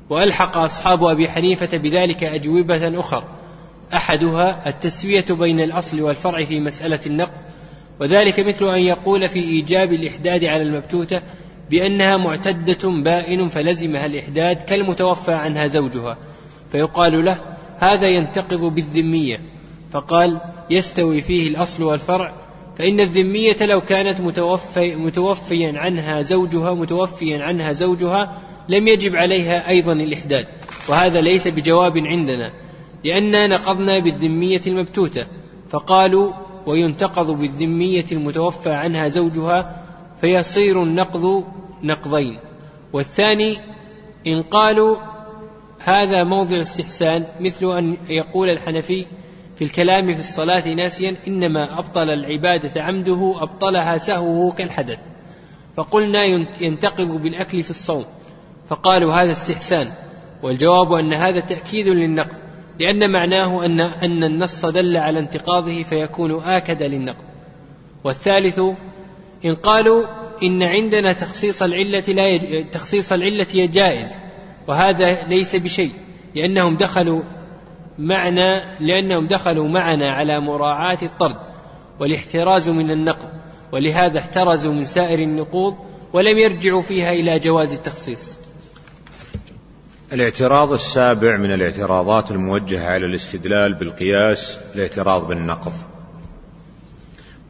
وألحق 0.10 0.58
أصحاب 0.58 1.04
أبي 1.04 1.30
حنيفة 1.30 1.78
بذلك 1.78 2.24
أجوبة 2.24 3.00
أخر 3.00 3.24
أحدها 3.94 4.70
التسوية 4.70 5.26
بين 5.30 5.60
الأصل 5.60 6.02
والفرع 6.02 6.44
في 6.44 6.60
مسألة 6.60 7.00
النقد 7.06 7.50
وذلك 8.00 8.40
مثل 8.40 8.74
أن 8.76 8.82
يقول 8.82 9.30
في 9.30 9.40
إيجاب 9.40 9.94
الإحداد 9.94 10.46
على 10.46 10.64
المبتوتة 10.64 11.22
بأنها 11.70 12.18
معتدة 12.18 12.90
بائن 13.04 13.48
فلزمها 13.48 14.06
الإحداد 14.06 14.58
كالمتوفى 14.58 15.32
عنها 15.32 15.68
زوجها. 15.68 16.18
فيقال 16.72 17.26
له 17.26 17.38
هذا 17.78 18.08
ينتقض 18.08 18.62
بالذمية. 18.62 19.38
فقال 19.92 20.42
يستوي 20.70 21.22
فيه 21.22 21.50
الأصل 21.50 21.84
والفرع. 21.84 22.34
فإن 22.78 23.00
الذمية 23.00 23.58
لو 23.62 23.82
كانت 23.82 24.22
متوفي 24.22 24.96
متوفيا 24.96 25.74
عنها 25.76 26.22
زوجها 26.22 26.74
متوفيا 26.74 27.44
عنها 27.44 27.72
زوجها 27.72 28.42
لم 28.70 28.88
يجب 28.88 29.16
عليها 29.16 29.70
أيضا 29.70 29.94
الإحداد. 29.94 30.48
وهذا 30.90 31.22
ليس 31.22 31.48
بجواب 31.48 31.98
عندنا 31.98 32.52
لأننا 33.06 33.48
نقضنا 33.48 34.00
بالذمية 34.00 34.62
المبتوتة. 34.68 35.26
فقالوا 35.70 36.32
وينتقض 36.66 37.40
بالذمية 37.40 38.06
المتوفى 38.12 38.70
عنها 38.70 39.08
زوجها 39.08 39.79
فيصير 40.22 40.84
النقض 40.84 41.44
نقضين. 41.84 42.40
والثاني 42.94 43.58
إن 44.28 44.42
قالوا 44.42 44.98
هذا 45.80 46.24
موضع 46.24 46.62
استحسان 46.62 47.26
مثل 47.40 47.78
أن 47.78 47.98
يقول 48.10 48.50
الحنفي 48.50 49.06
في 49.56 49.64
الكلام 49.64 50.14
في 50.14 50.20
الصلاة 50.20 50.68
ناسيا 50.68 51.16
إنما 51.28 51.80
أبطل 51.80 52.10
العبادة 52.10 52.82
عمده 52.82 53.36
أبطلها 53.42 53.98
سهوه 53.98 54.52
كالحدث. 54.52 55.00
فقلنا 55.78 56.26
ينتقض 56.62 57.22
بالأكل 57.22 57.64
في 57.64 57.70
الصوم. 57.70 58.06
فقالوا 58.68 59.14
هذا 59.14 59.32
استحسان. 59.32 59.92
والجواب 60.44 60.94
أن 60.94 61.14
هذا 61.14 61.40
تأكيد 61.40 61.88
للنقض 61.88 62.36
لأن 62.80 63.12
معناه 63.12 63.66
أن 63.66 63.80
أن 63.80 64.24
النص 64.24 64.66
دل 64.66 64.98
على 64.98 65.20
انتقاضه 65.20 65.84
فيكون 65.84 66.44
آكد 66.44 66.84
للنقض. 66.84 67.24
والثالث 68.04 68.62
إن 69.46 69.56
قالوا 69.56 70.04
إن 70.44 70.64
عندنا 70.64 71.14
تخصيص 71.14 71.62
العلة 71.62 72.04
لا 72.08 72.28
يج... 72.28 72.70
تخصيص 72.70 73.12
العلة 73.12 73.48
جائز 73.54 74.20
وهذا 74.68 75.28
ليس 75.28 75.56
بشيء 75.56 75.92
لأنهم 76.36 76.76
دخلوا 76.76 77.22
معنا 78.00 78.78
لأنهم 78.80 79.28
دخلوا 79.28 79.68
معنا 79.68 80.12
على 80.12 80.40
مراعاة 80.40 80.98
الطرد 81.02 81.36
والاحتراز 82.00 82.70
من 82.70 82.92
النقض 82.92 83.30
ولهذا 83.72 84.20
احترزوا 84.20 84.74
من 84.74 84.84
سائر 84.84 85.20
النقوض 85.20 85.78
ولم 86.14 86.38
يرجعوا 86.38 86.82
فيها 86.82 87.12
إلى 87.12 87.40
جواز 87.40 87.74
التخصيص. 87.74 88.38
الاعتراض 90.14 90.72
السابع 90.72 91.38
من 91.38 91.54
الاعتراضات 91.54 92.32
الموجهة 92.32 92.90
على 92.90 93.06
الاستدلال 93.06 93.74
بالقياس 93.74 94.60
الاعتراض 94.76 95.28
بالنقض. 95.28 95.74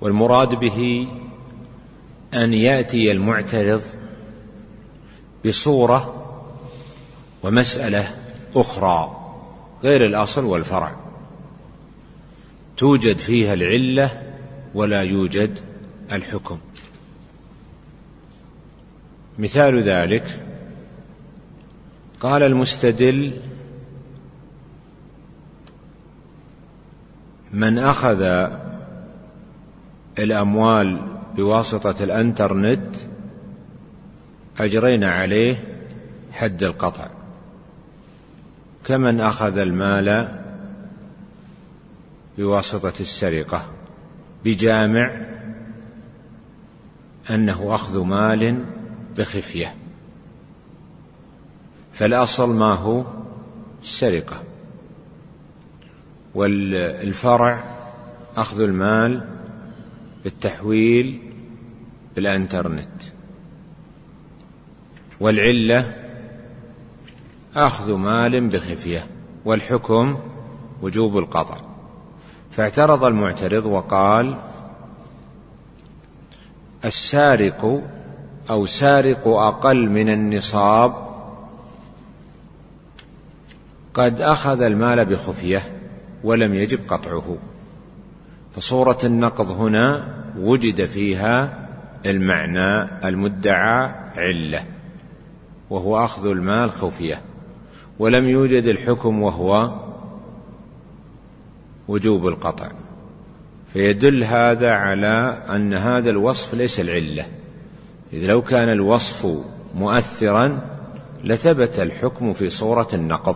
والمراد 0.02 0.56
به 0.56 1.07
أن 2.34 2.54
يأتي 2.54 3.12
المعترض 3.12 3.82
بصورة 5.46 6.16
ومسألة 7.44 8.16
أخرى 8.56 9.16
غير 9.84 10.06
الأصل 10.06 10.46
والفرع. 10.46 10.96
توجد 12.78 13.18
فيها 13.18 13.54
العلة 13.54 14.22
ولا 14.74 15.02
يوجد 15.04 15.60
الحكم. 16.12 16.60
مثال 19.40 19.90
ذلك 19.90 20.40
قال 22.20 22.44
المستدل 22.44 23.34
من 27.54 27.78
أخذ 27.78 28.50
الأموال 30.20 31.09
بواسطة 31.40 32.03
الأنترنت 32.03 32.95
أجرينا 34.60 35.11
عليه 35.11 35.64
حد 36.32 36.64
القطع. 36.64 37.07
كمن 38.86 39.22
أخذ 39.22 39.57
المال 39.57 40.40
بواسطة 42.38 42.94
السرقة؟ 42.99 43.72
بجامع 44.45 45.16
أنه 47.30 47.76
أخذ 47.76 48.03
مال 48.03 48.66
بخفية. 49.18 49.76
فالأصل 51.94 52.56
ما 52.56 52.74
هو؟ 52.74 53.06
السرقة. 53.82 54.44
والفرع 56.36 57.64
أخذ 58.36 58.61
المال 58.61 59.28
بالتحويل 60.24 61.29
بالانترنت 62.20 63.02
والعلة 65.20 65.94
أخذ 67.56 67.94
مال 67.94 68.48
بخفية 68.48 69.08
والحكم 69.46 70.18
وجوب 70.82 71.18
القطع. 71.18 71.58
فاعترض 72.52 73.04
المعترض 73.04 73.66
وقال 73.66 74.36
السارق 76.86 77.82
أو 78.50 78.66
سارق 78.66 79.28
أقل 79.28 79.90
من 79.90 80.10
النصاب 80.10 80.94
قد 83.94 84.22
أخذ 84.22 84.62
المال 84.62 85.06
بخفية 85.06 85.62
ولم 86.24 86.54
يجب 86.54 86.80
قطعه. 86.88 87.38
فصورة 88.56 89.00
النقض 89.04 89.52
هنا 89.52 90.16
وجد 90.40 90.86
فيها 90.86 91.69
المعنى 92.06 92.84
المدعى 93.08 93.92
علة 94.16 94.66
وهو 95.70 96.06
أخذ 96.06 96.28
المال 96.28 96.72
خفية 96.72 97.22
ولم 98.00 98.30
يوجد 98.30 98.64
الحكم 98.64 99.22
وهو 99.22 99.80
وجوب 101.88 102.28
القطع. 102.28 102.72
فيدل 103.74 104.24
هذا 104.24 104.72
على 104.72 105.44
أن 105.50 105.74
هذا 105.74 106.10
الوصف 106.10 106.54
ليس 106.54 106.80
العلة. 106.80 107.26
إذ 108.14 108.26
لو 108.26 108.42
كان 108.42 108.70
الوصف 108.70 109.44
مؤثرا 109.76 110.60
لثبت 111.24 111.80
الحكم 111.80 112.34
في 112.34 112.50
صورة 112.50 112.88
النقض. 112.94 113.36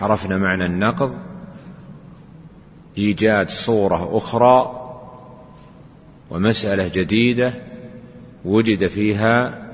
عرفنا 0.00 0.36
معنى 0.38 0.66
النقض؟ 0.66 1.14
إيجاد 2.98 3.50
صورة 3.50 4.16
أخرى 4.16 4.87
ومسألة 6.30 6.88
جديدة 6.94 7.52
وجد 8.44 8.86
فيها 8.86 9.64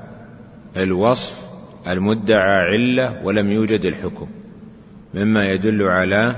الوصف 0.76 1.44
المدعى 1.89 2.60
علة 2.60 3.24
ولم 3.24 3.52
يوجد 3.52 3.85
الحكم 3.85 4.26
مما 5.14 5.44
يدل 5.44 5.82
على 5.82 6.36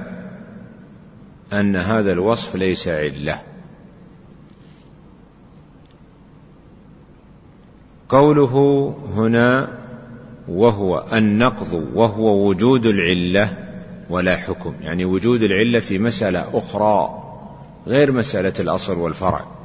أن 1.52 1.76
هذا 1.76 2.12
الوصف 2.12 2.56
ليس 2.56 2.88
علة. 2.88 3.43
قوله 8.09 8.94
هنا 9.14 9.78
وهو 10.48 11.06
النقض 11.12 11.90
وهو 11.94 12.48
وجود 12.48 12.86
العلة 12.86 13.56
ولا 14.10 14.36
حكم 14.36 14.74
يعني 14.80 15.05
وجود 15.05 15.43
العلة 15.43 15.80
في 15.80 15.98
مسألة 15.98 16.59
أخرى 16.59 17.22
غير 17.86 18.12
مسألة 18.12 18.52
الأصل 18.60 18.98
والفرع. 18.98 19.55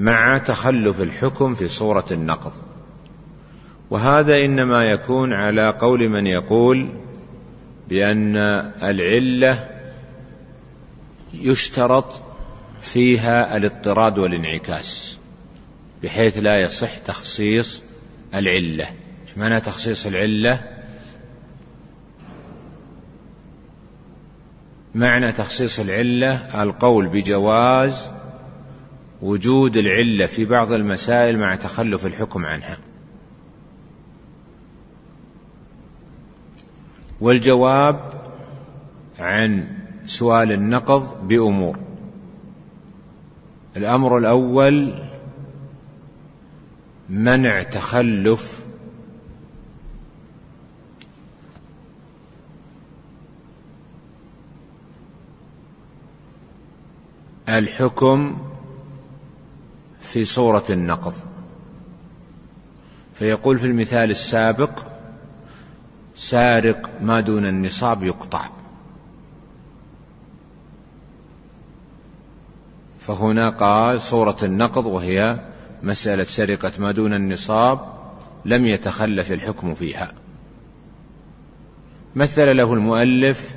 مع 0.00 0.38
تخلف 0.38 1.00
الحكم 1.00 1.54
في 1.54 1.68
صورة 1.68 2.04
النقض. 2.10 2.52
وهذا 3.90 4.34
إنما 4.34 4.84
يكون 4.84 5.32
على 5.32 5.70
قول 5.80 6.08
من 6.08 6.26
يقول 6.26 6.88
بأن 7.88 8.36
العلة 8.82 9.68
يشترط 11.34 12.22
فيها 12.80 13.56
الاضطراد 13.56 14.18
والانعكاس 14.18 15.18
بحيث 16.02 16.38
لا 16.38 16.60
يصح 16.60 16.98
تخصيص 16.98 17.82
العلة. 18.34 18.84
إيش 19.22 19.38
معنى 19.38 19.60
تخصيص 19.60 20.06
العلة؟ 20.06 20.62
معنى 24.94 25.32
تخصيص 25.32 25.80
العلة 25.80 26.62
القول 26.62 27.08
بجواز 27.08 28.10
وجود 29.22 29.76
العلة 29.76 30.26
في 30.26 30.44
بعض 30.44 30.72
المسائل 30.72 31.38
مع 31.38 31.54
تخلف 31.54 32.06
الحكم 32.06 32.46
عنها. 32.46 32.78
والجواب 37.20 38.12
عن 39.18 39.68
سؤال 40.06 40.52
النقض 40.52 41.28
بأمور. 41.28 41.78
الأمر 43.76 44.18
الأول 44.18 44.94
منع 47.08 47.62
تخلف 47.62 48.60
الحكم 57.48 58.49
في 60.12 60.24
صورة 60.24 60.64
النقض. 60.70 61.14
فيقول 63.14 63.58
في 63.58 63.66
المثال 63.66 64.10
السابق 64.10 64.70
سارق 66.16 66.90
ما 67.00 67.20
دون 67.20 67.46
النصاب 67.46 68.02
يقطع. 68.02 68.50
فهنا 73.00 73.50
قال 73.50 74.00
صورة 74.00 74.36
النقض 74.42 74.86
وهي 74.86 75.40
مسألة 75.82 76.24
سرقة 76.24 76.72
ما 76.78 76.92
دون 76.92 77.14
النصاب 77.14 77.80
لم 78.44 78.66
يتخلف 78.66 79.32
الحكم 79.32 79.74
فيها. 79.74 80.12
مثل 82.16 82.56
له 82.56 82.74
المؤلف 82.74 83.54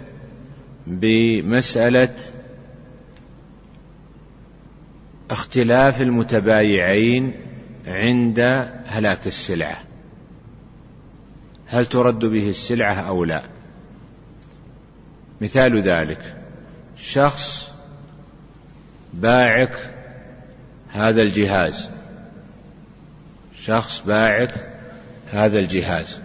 بمسألة 0.88 2.16
اختلاف 5.34 6.02
المتبايعين 6.02 7.34
عند 7.88 8.40
هلاك 8.86 9.28
السلعة. 9.28 9.84
هل 11.68 11.86
ترد 11.86 12.20
به 12.20 12.50
السلعة 12.50 12.94
أو 12.94 13.24
لا؟ 13.24 13.44
مثال 15.42 15.82
ذلك 15.82 16.38
شخص 16.98 17.74
باعك 19.14 19.92
هذا 20.90 21.22
الجهاز. 21.22 21.90
شخص 23.62 24.02
باعك 24.06 24.70
هذا 25.28 25.60
الجهاز 25.60 26.22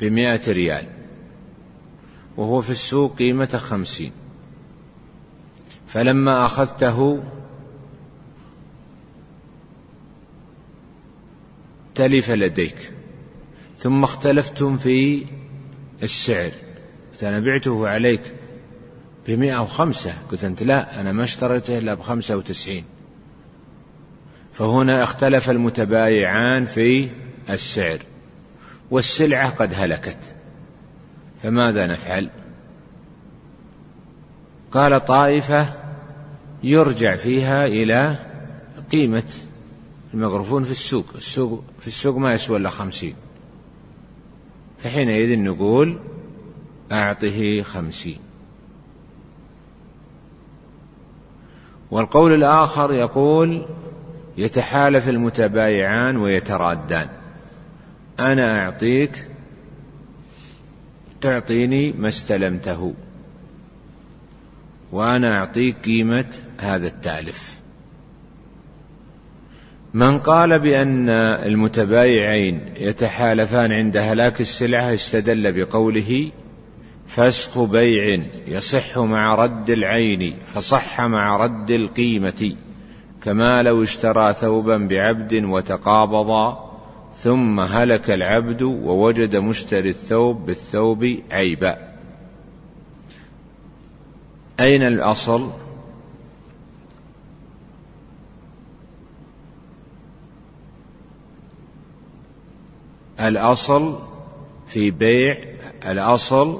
بمائة 0.00 0.52
ريال 0.52 0.86
وهو 2.36 2.62
في 2.62 2.70
السوق 2.70 3.18
قيمته 3.18 3.58
خمسين. 3.58 4.12
فلما 5.88 6.46
أخذته 6.46 7.22
تلف 11.94 12.30
لديك 12.30 12.92
ثم 13.78 14.04
اختلفتم 14.04 14.76
في 14.76 15.26
السعر. 16.02 16.50
قلت 17.12 17.24
أنا 17.24 17.40
بعته 17.40 17.88
عليك 17.88 18.20
بمئة 19.26 19.62
وخمسة. 19.62 20.14
قلت 20.30 20.44
أنت 20.44 20.62
لا 20.62 21.00
أنا 21.00 21.12
ما 21.12 21.24
اشتريته 21.24 21.78
إلا 21.78 21.94
بخمسة 21.94 22.36
وتسعين. 22.36 22.84
فهنا 24.52 25.02
اختلف 25.02 25.50
المتبايعان 25.50 26.66
في 26.66 27.10
السعر 27.50 27.98
والسلعة 28.90 29.50
قد 29.50 29.74
هلكت. 29.74 30.18
فماذا 31.42 31.86
نفعل؟ 31.86 32.30
قال 34.72 35.04
طائفة 35.04 35.74
يرجع 36.62 37.16
فيها 37.16 37.66
إلى 37.66 38.18
قيمة 38.92 39.32
المغرفون 40.14 40.64
في 40.64 40.70
السوق. 40.70 41.06
السوق 41.14 41.64
في 41.80 41.86
السوق 41.86 42.16
ما 42.16 42.34
يسوى 42.34 42.56
إلا 42.56 42.70
خمسين. 42.70 43.14
فحينئذ 44.78 45.38
نقول 45.38 45.98
أعطه 46.92 47.62
خمسين. 47.62 48.18
والقول 51.90 52.34
الآخر 52.34 52.92
يقول 52.92 53.66
يتحالف 54.36 55.08
المتبايعان 55.08 56.16
ويترادان. 56.16 57.08
أنا 58.20 58.64
أعطيك 58.64 59.28
تعطيني 61.20 61.92
ما 61.92 62.08
استلمته. 62.08 62.94
وأنا 64.92 65.38
أعطيك 65.38 65.76
قيمة 65.84 66.26
هذا 66.58 66.86
التالف 66.86 67.60
من 69.94 70.18
قال 70.18 70.58
بأن 70.58 71.08
المتبايعين 71.10 72.60
يتحالفان 72.76 73.72
عند 73.72 73.96
هلاك 73.96 74.40
السلعة 74.40 74.94
استدل 74.94 75.52
بقوله 75.52 76.30
فسخ 77.06 77.62
بيع 77.62 78.22
يصح 78.46 78.98
مع 78.98 79.34
رد 79.34 79.70
العين 79.70 80.36
فصح 80.54 81.00
مع 81.00 81.36
رد 81.36 81.70
القيمة 81.70 82.56
كما 83.22 83.62
لو 83.62 83.82
اشترى 83.82 84.32
ثوبا 84.32 84.76
بعبد 84.76 85.44
وتقابضا 85.44 86.66
ثم 87.12 87.60
هلك 87.60 88.10
العبد 88.10 88.62
ووجد 88.62 89.36
مشتري 89.36 89.88
الثوب 89.88 90.46
بالثوب 90.46 91.16
عيبا. 91.30 91.85
أين 94.60 94.82
الأصل؟ 94.82 95.50
الأصل 103.20 103.98
في 104.66 104.90
بيع 104.90 105.36
الأصل 105.86 106.58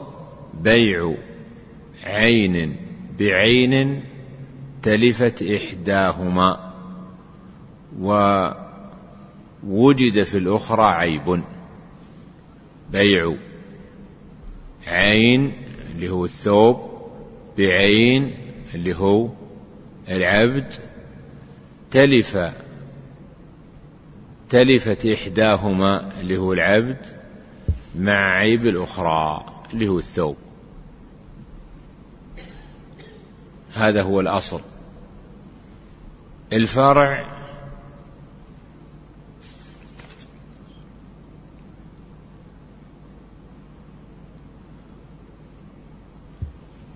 بيع 0.61 1.15
عين 2.05 2.77
بعين 3.19 4.03
تلفت 4.83 5.43
إحداهما 5.43 6.73
ووجد 9.65 10.23
في 10.23 10.39
الأخرى 10.39 10.85
عيب 10.85 11.43
بيع 12.93 13.35
عين 14.87 15.53
اللي 15.95 16.09
هو 16.09 16.25
الثوب 16.25 16.96
بعين 17.59 18.35
اللي 18.75 18.97
هو 18.97 19.29
العبد 20.09 20.75
تلف 21.91 22.39
تلفت 24.51 25.07
إحداهما 25.07 26.21
اللي 26.21 26.39
هو 26.39 26.53
العبد 26.53 27.07
مع 27.99 28.39
عيب 28.39 28.67
الأخرى 28.67 29.47
اللي 29.73 29.89
هو 29.89 29.99
الثوب. 29.99 30.37
هذا 33.73 34.03
هو 34.03 34.21
الأصل. 34.21 34.61
الفرع 36.53 37.36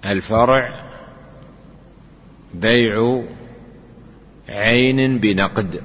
الفرع 0.07 0.85
بيع 2.55 3.23
عين 4.49 5.19
بنقد. 5.19 5.83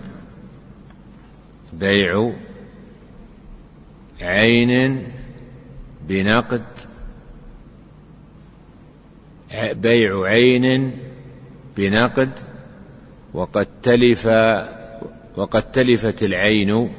بيع 1.74 2.32
عين 4.22 5.04
بنقد. 6.08 6.66
بيع 9.74 10.24
عين 10.26 10.92
بنقد. 11.78 12.32
وقد 13.34 13.68
تلف 13.84 14.26
وقد 15.38 15.72
تلفت 15.72 16.24
العين 16.24 16.94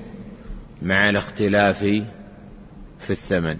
مع 0.83 1.09
الاختلاف 1.09 1.79
في 2.99 3.11
الثمن. 3.11 3.59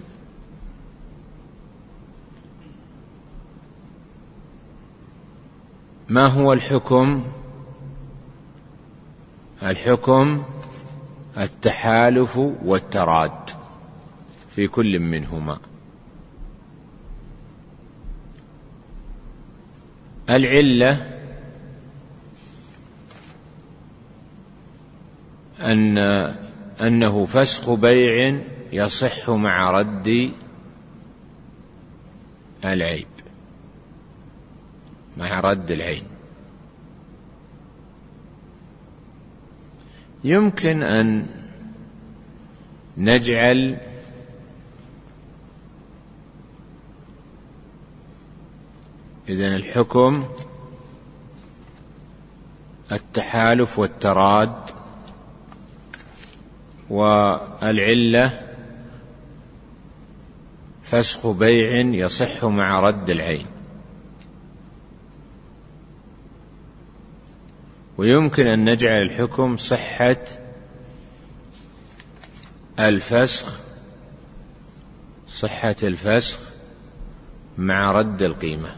ما 6.09 6.27
هو 6.27 6.53
الحكم؟ 6.53 7.23
الحكم 9.63 10.43
التحالف 11.37 12.37
والتراد 12.37 13.49
في 14.55 14.67
كل 14.67 14.99
منهما. 14.99 15.59
العلة 20.29 21.17
أن 25.59 25.97
أنه 26.81 27.25
فسخ 27.25 27.73
بيع 27.73 28.41
يصح 28.71 29.29
مع 29.29 29.71
رد 29.71 30.31
العيب. 32.65 33.07
مع 35.17 35.39
رد 35.39 35.71
العين. 35.71 36.03
يمكن 40.23 40.83
أن 40.83 41.27
نجعل 42.97 43.77
إذن 49.29 49.55
الحكم 49.55 50.23
التحالف 52.91 53.79
والتراد 53.79 54.55
والعلة 56.89 58.41
فسخ 60.83 61.27
بيع 61.27 61.79
يصح 61.79 62.45
مع 62.45 62.79
رد 62.79 63.09
العين. 63.09 63.56
ويمكن 67.97 68.47
أن 68.47 68.71
نجعل 68.71 69.01
الحكم 69.01 69.57
صحة 69.57 70.17
الفسخ 72.79 73.59
صحة 75.27 75.75
الفسخ 75.83 76.39
مع 77.57 77.91
رد 77.91 78.21
القيمة. 78.21 78.75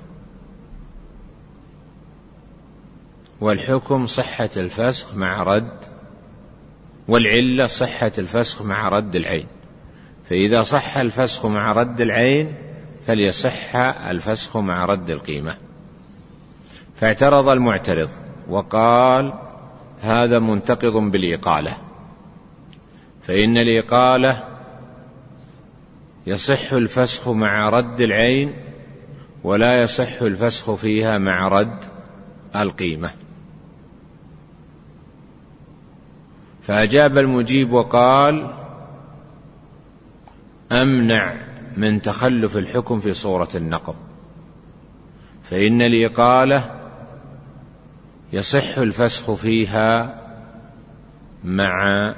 والحكم 3.41 4.07
صحة 4.07 4.49
الفسخ 4.57 5.15
مع 5.15 5.43
رد 5.43 5.77
والعلة 7.07 7.67
صحة 7.67 8.11
الفسخ 8.17 8.61
مع 8.61 8.89
رد 8.89 9.15
العين. 9.15 9.47
فإذا 10.29 10.63
صح 10.63 10.97
الفسخ 10.97 11.45
مع 11.45 11.71
رد 11.71 12.01
العين 12.01 12.55
فليصح 13.07 13.75
الفسخ 13.75 14.57
مع 14.57 14.85
رد 14.85 15.09
القيمة. 15.09 15.57
فاعترض 16.95 17.49
المعترض. 17.49 18.09
وقال 18.49 19.33
هذا 19.99 20.39
منتقض 20.39 21.11
بالإقالة. 21.11 21.77
فإن 23.21 23.57
الإقالة 23.57 24.43
يصح 26.27 26.73
الفسخ 26.73 27.29
مع 27.29 27.69
رد 27.69 28.01
العين 28.01 28.53
ولا 29.43 29.81
يصح 29.81 30.21
الفسخ 30.21 30.75
فيها 30.75 31.17
مع 31.17 31.47
رد 31.47 31.85
القيمة. 32.55 33.11
فأجاب 36.61 37.17
المجيب 37.17 37.71
وقال 37.71 38.53
أمنع 40.71 41.35
من 41.77 42.01
تخلف 42.01 42.57
الحكم 42.57 42.99
في 42.99 43.13
صورة 43.13 43.49
النقض. 43.55 43.95
فإن 45.43 45.81
الإقالة 45.81 46.78
يصح 48.33 48.77
الفسخ 48.77 49.33
فيها 49.33 50.21
مع 51.43 52.15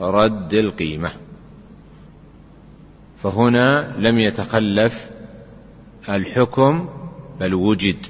رد 0.00 0.54
القيمة. 0.54 1.12
فهنا 3.22 3.94
لم 3.98 4.18
يتخلف 4.18 5.10
الحكم 6.08 6.88
بل 7.40 7.54
وجد 7.54 8.06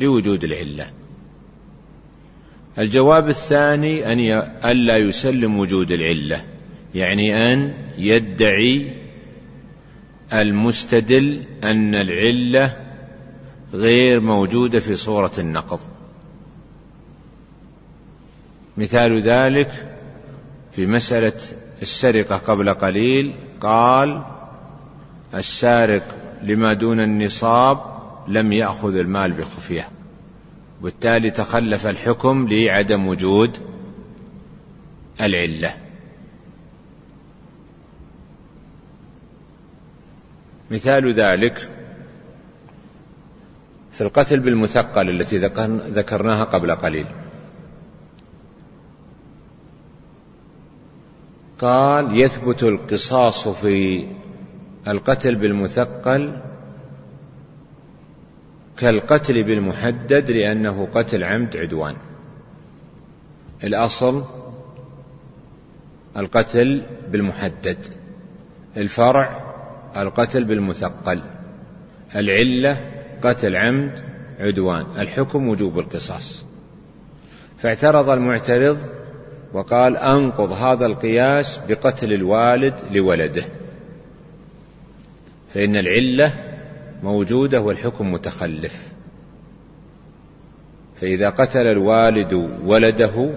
لوجود 0.00 0.44
العلة. 0.44 0.90
الجواب 2.78 3.28
الثاني 3.28 4.12
أن 4.12 4.18
الا 4.64 4.96
يسلم 4.96 5.58
وجود 5.58 5.90
العلة 5.90 6.44
يعني 6.94 7.52
أن 7.52 7.74
يدعي 7.98 8.92
المستدل 10.32 11.42
أن 11.64 11.94
العلة 11.94 12.76
غير 13.72 14.20
موجودة 14.20 14.78
في 14.78 14.96
صورة 14.96 15.32
النقض. 15.38 15.80
مثال 18.76 19.22
ذلك 19.22 19.96
في 20.72 20.86
مسألة 20.86 21.32
السرقة 21.82 22.36
قبل 22.36 22.74
قليل 22.74 23.34
قال 23.60 24.22
السارق 25.34 26.02
لما 26.42 26.72
دون 26.72 27.00
النصاب 27.00 27.78
لم 28.28 28.52
يأخذ 28.52 28.96
المال 28.96 29.32
بخفية 29.32 29.88
وبالتالي 30.80 31.30
تخلف 31.30 31.86
الحكم 31.86 32.48
لعدم 32.48 33.06
وجود 33.06 33.58
العلة. 35.20 35.74
مثال 40.70 41.12
ذلك 41.12 41.70
في 43.92 44.00
القتل 44.00 44.40
بالمثقل 44.40 45.10
التي 45.10 45.38
ذكرناها 45.88 46.44
قبل 46.44 46.74
قليل. 46.74 47.06
قال 51.58 52.20
يثبت 52.20 52.62
القصاص 52.62 53.48
في 53.48 54.06
القتل 54.88 55.34
بالمثقل 55.34 56.40
كالقتل 58.76 59.42
بالمحدد 59.42 60.30
لأنه 60.30 60.88
قتل 60.94 61.24
عمد 61.24 61.56
عدوان. 61.56 61.96
الأصل 63.64 64.24
القتل 66.16 66.82
بالمحدد 67.08 67.86
الفرع 68.76 69.54
القتل 69.96 70.44
بالمثقل 70.44 71.22
العلة 72.16 73.01
قتل 73.26 73.56
عمد 73.56 73.92
عدوان. 74.40 74.86
الحكم 74.98 75.48
وجوب 75.48 75.78
القصاص. 75.78 76.46
فاعترض 77.58 78.08
المعترض 78.08 78.78
وقال 79.52 79.96
أنقض 79.96 80.52
هذا 80.52 80.86
القياس 80.86 81.60
بقتل 81.68 82.12
الوالد 82.12 82.74
لولده. 82.90 83.44
فإن 85.54 85.76
العلة 85.76 86.34
موجودة 87.02 87.60
والحكم 87.60 88.12
متخلف. 88.12 88.92
فإذا 91.00 91.30
قتل 91.30 91.66
الوالد 91.66 92.32
ولده 92.64 93.30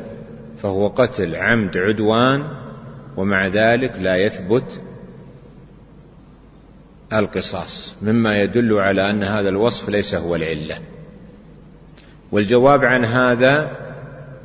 فهو 0.58 0.88
قتل 0.88 1.36
عمد 1.36 1.78
عدوان 1.78 2.48
ومع 3.18 3.48
ذلك 3.48 3.96
لا 4.00 4.18
يثبت 4.18 4.82
القصاص 7.14 7.96
مما 8.02 8.42
يدل 8.42 8.74
على 8.74 9.10
أن 9.10 9.24
هذا 9.24 9.50
الوصف 9.50 9.90
ليس 9.90 10.16
هو 10.16 10.36
العلة. 10.36 10.80
والجواب 12.32 12.86
عن 12.86 13.06
هذا 13.06 13.72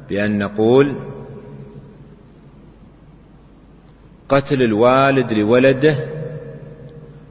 بأن 0.08 0.38
نقول 0.38 0.96
قتل 4.28 4.62
الوالد 4.62 5.32
لولده 5.32 5.94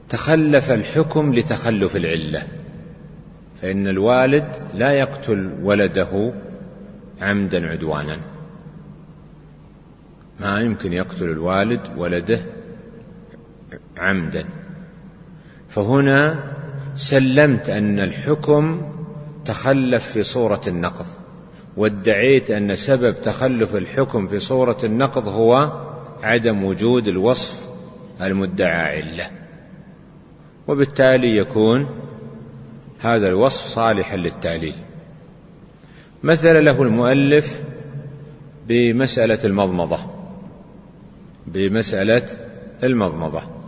تخلف 0.08 0.70
الحكم 0.70 1.34
لتخلف 1.34 1.96
العلة. 1.96 2.46
فإن 3.62 3.88
الوالد 3.88 4.46
لا 4.74 4.92
يقتل 4.92 5.50
ولده 5.62 6.32
عمدا 7.20 7.66
عدوانا. 7.70 8.20
ما 10.40 10.60
يمكن 10.60 10.92
يقتل 10.92 11.24
الوالد 11.24 11.80
ولده 11.96 12.40
عمدا. 13.96 14.59
فهنا 15.70 16.44
سلمت 16.96 17.70
أن 17.70 18.00
الحكم 18.00 18.82
تخلف 19.44 20.06
في 20.06 20.22
صورة 20.22 20.60
النقض 20.66 21.06
وادعيت 21.76 22.50
أن 22.50 22.76
سبب 22.76 23.20
تخلف 23.22 23.76
الحكم 23.76 24.28
في 24.28 24.38
صورة 24.38 24.78
النقض 24.84 25.28
هو 25.28 25.72
عدم 26.22 26.64
وجود 26.64 27.08
الوصف 27.08 27.68
المدعى 28.20 28.98
عله 28.98 29.30
وبالتالي 30.68 31.36
يكون 31.36 31.86
هذا 32.98 33.28
الوصف 33.28 33.66
صالحا 33.66 34.16
للتعليل. 34.16 34.74
مثل 36.22 36.64
له 36.64 36.82
المؤلف 36.82 37.60
بمسألة 38.68 39.44
المضمضة 39.44 39.98
بمسألة 41.46 42.26
المضمضة. 42.84 43.59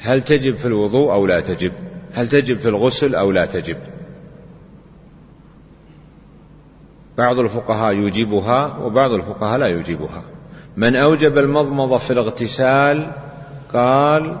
هل 0.00 0.22
تجب 0.22 0.56
في 0.56 0.66
الوضوء 0.66 1.12
أو 1.12 1.26
لا 1.26 1.40
تجب؟ 1.40 1.72
هل 2.12 2.28
تجب 2.28 2.58
في 2.58 2.68
الغسل 2.68 3.14
أو 3.14 3.30
لا 3.30 3.46
تجب؟ 3.46 3.76
بعض 7.18 7.38
الفقهاء 7.38 7.94
يجيبها 7.94 8.76
وبعض 8.76 9.10
الفقهاء 9.10 9.58
لا 9.58 9.66
يجيبها 9.66 10.22
من 10.76 10.96
أوجب 10.96 11.38
المضمضة 11.38 11.98
في 11.98 12.12
الاغتسال 12.12 13.12
قال 13.74 14.36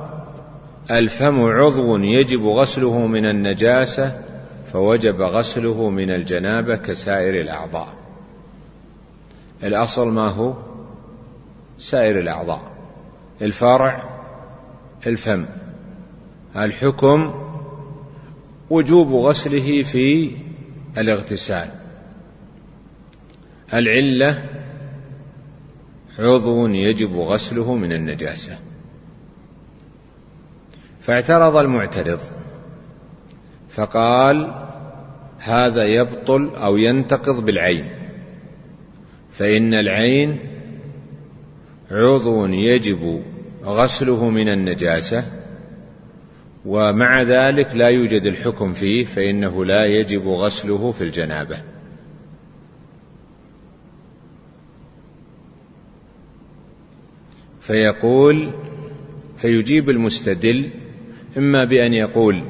الفم 0.90 1.42
عضو 1.42 1.96
يجب 1.96 2.46
غسله 2.46 3.06
من 3.06 3.26
النجاسة 3.26 4.22
فوجب 4.72 5.20
غسله 5.20 5.90
من 5.90 6.10
الجنابة 6.10 6.76
كسائر 6.76 7.40
الأعضاء. 7.40 7.88
الأصل 9.62 10.08
ما 10.08 10.28
هو؟ 10.28 10.54
سائر 11.78 12.18
الأعضاء. 12.18 12.60
الفرع 13.42 14.19
الفم. 15.06 15.46
الحكم 16.56 17.34
وجوب 18.70 19.12
غسله 19.12 19.82
في 19.82 20.30
الاغتسال. 20.98 21.68
العلة 23.74 24.44
عضو 26.18 26.66
يجب 26.66 27.16
غسله 27.16 27.74
من 27.74 27.92
النجاسة. 27.92 28.58
فاعترض 31.00 31.56
المعترض. 31.56 32.20
فقال 33.70 34.66
هذا 35.38 35.84
يبطل 35.84 36.50
أو 36.54 36.76
ينتقض 36.76 37.44
بالعين. 37.44 37.90
فإن 39.32 39.74
العين 39.74 40.38
عضو 41.90 42.46
يجب 42.46 43.22
غسله 43.64 44.30
من 44.30 44.48
النجاسة 44.48 45.24
ومع 46.66 47.22
ذلك 47.22 47.74
لا 47.74 47.88
يوجد 47.88 48.22
الحكم 48.26 48.72
فيه 48.72 49.04
فإنه 49.04 49.64
لا 49.64 49.86
يجب 49.86 50.28
غسله 50.28 50.92
في 50.92 51.04
الجنابة. 51.04 51.62
فيقول 57.60 58.52
فيجيب 59.36 59.90
المستدل 59.90 60.70
إما 61.38 61.64
بأن 61.64 61.94
يقول 61.94 62.44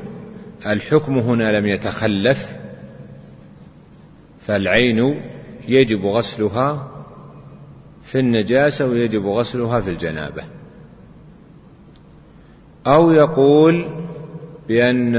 الحكم 0.67 1.19
هنا 1.19 1.59
لم 1.59 1.67
يتخلف 1.67 2.57
فالعين 4.47 5.23
يجب 5.69 6.07
غسلها 6.07 6.91
في 8.05 8.19
النجاسة 8.19 8.87
ويجب 8.87 9.27
غسلها 9.27 9.81
في 9.81 9.91
الجنابة. 9.91 10.60
أو 12.87 13.13
يقول 13.13 13.87
بأن 14.69 15.17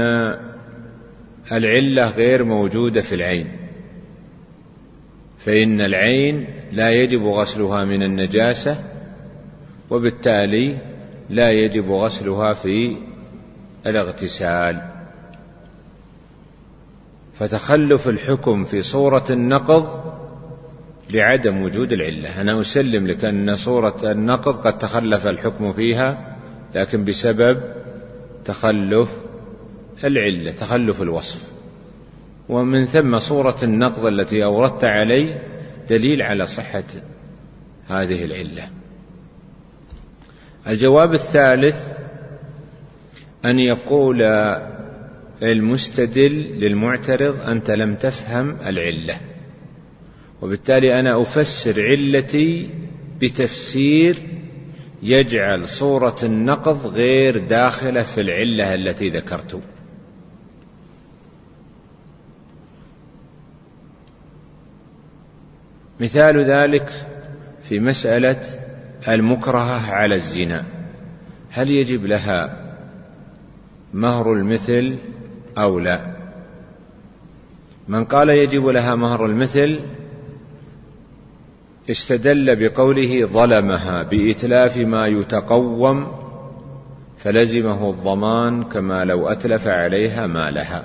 العلة 1.52 2.08
غير 2.08 2.44
موجودة 2.44 3.00
في 3.00 3.14
العين 3.14 3.48
فإن 5.38 5.80
العين 5.80 6.46
لا 6.72 6.90
يجب 6.90 7.22
غسلها 7.22 7.84
من 7.84 8.02
النجاسة 8.02 8.84
وبالتالي 9.90 10.78
لا 11.30 11.50
يجب 11.50 11.90
غسلها 11.90 12.52
في 12.52 12.96
الاغتسال. 13.86 14.82
فتخلف 17.34 18.08
الحكم 18.08 18.64
في 18.64 18.82
صورة 18.82 19.24
النقض 19.30 20.14
لعدم 21.10 21.62
وجود 21.62 21.92
العلة. 21.92 22.40
أنا 22.40 22.60
أسلم 22.60 23.06
لك 23.06 23.24
أن 23.24 23.54
صورة 23.54 24.12
النقض 24.12 24.56
قد 24.66 24.78
تخلف 24.78 25.26
الحكم 25.26 25.72
فيها 25.72 26.31
لكن 26.74 27.04
بسبب 27.04 27.60
تخلف 28.44 29.10
العلة 30.04 30.52
تخلف 30.52 31.02
الوصف. 31.02 31.52
ومن 32.48 32.86
ثم 32.86 33.18
صورة 33.18 33.56
النقض 33.62 34.06
التي 34.06 34.44
أوردت 34.44 34.84
علي 34.84 35.40
دليل 35.90 36.22
على 36.22 36.46
صحة 36.46 36.84
هذه 37.86 38.24
العلة. 38.24 38.68
الجواب 40.66 41.12
الثالث 41.14 41.86
أن 43.44 43.58
يقول 43.58 44.22
المستدل 45.42 46.32
للمعترض 46.32 47.48
أنت 47.48 47.70
لم 47.70 47.94
تفهم 47.94 48.56
العلة. 48.66 49.20
وبالتالي 50.42 51.00
أنا 51.00 51.22
أفسر 51.22 51.82
علتي 51.82 52.70
بتفسير 53.20 54.16
يجعل 55.02 55.68
صورة 55.68 56.16
النقض 56.22 56.86
غير 56.86 57.38
داخلة 57.38 58.02
في 58.02 58.20
العلة 58.20 58.74
التي 58.74 59.08
ذكرت. 59.08 59.60
مثال 66.00 66.44
ذلك 66.44 67.06
في 67.62 67.80
مسألة 67.80 68.40
المكرهة 69.08 69.90
على 69.92 70.14
الزنا. 70.14 70.64
هل 71.50 71.70
يجب 71.70 72.04
لها 72.04 72.66
مهر 73.94 74.32
المثل 74.32 74.96
أو 75.58 75.78
لا؟ 75.78 76.12
من 77.88 78.04
قال 78.04 78.28
يجب 78.28 78.66
لها 78.66 78.94
مهر 78.94 79.26
المثل 79.26 79.80
استدل 81.90 82.56
بقوله 82.68 83.26
ظلمها 83.26 84.02
بإتلاف 84.02 84.76
ما 84.78 85.06
يتقوم 85.06 86.12
فلزمه 87.18 87.90
الضمان 87.90 88.64
كما 88.64 89.04
لو 89.04 89.28
أتلف 89.28 89.66
عليها 89.66 90.26
مالها. 90.26 90.84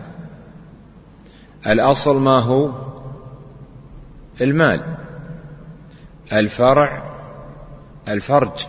الأصل 1.68 2.22
ما 2.22 2.40
هو؟ 2.40 2.72
المال 4.42 4.82
الفرع 6.34 7.04
الفرج 8.08 8.66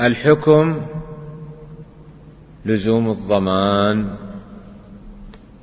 الحكم 0.00 0.86
لزوم 2.64 3.10
الضمان 3.10 4.16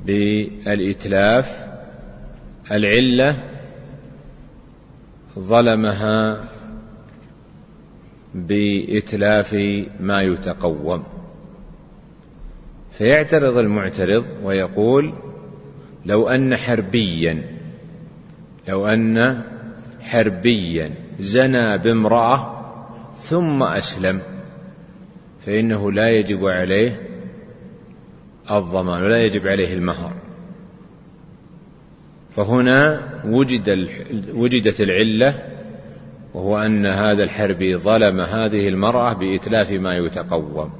بالإتلاف. 0.06 1.73
العلة 2.72 3.36
ظلمها 5.40 6.50
بإتلاف 8.36 9.54
ما 10.00 10.22
يتقوم. 10.22 11.04
فيعترض 12.92 13.58
المعترض 13.58 14.26
ويقول 14.44 15.14
لو 16.06 16.28
أن 16.28 16.56
حربيا 16.56 17.44
لو 18.68 18.88
أن 18.88 19.44
حربيا 20.02 20.96
زنى 21.20 21.78
بامرأة 21.78 22.64
ثم 23.14 23.64
أسلم 23.64 24.22
فإنه 25.46 25.92
لا 25.92 26.10
يجب 26.10 26.46
عليه 26.46 27.02
الضمان 28.52 29.04
ولا 29.04 29.26
يجب 29.26 29.48
عليه 29.48 29.74
المهر. 29.74 30.23
فهنا 32.36 33.10
وجد 33.26 33.90
وجدت 34.34 34.82
العلة 34.82 35.54
وهو 36.34 36.58
أن 36.58 36.86
هذا 36.86 37.24
الحربي 37.24 37.76
ظلم 37.76 38.20
هذه 38.20 38.68
المرأة 38.68 39.14
بإتلاف 39.14 39.72
ما 39.72 39.94
يتقوم 39.94 40.74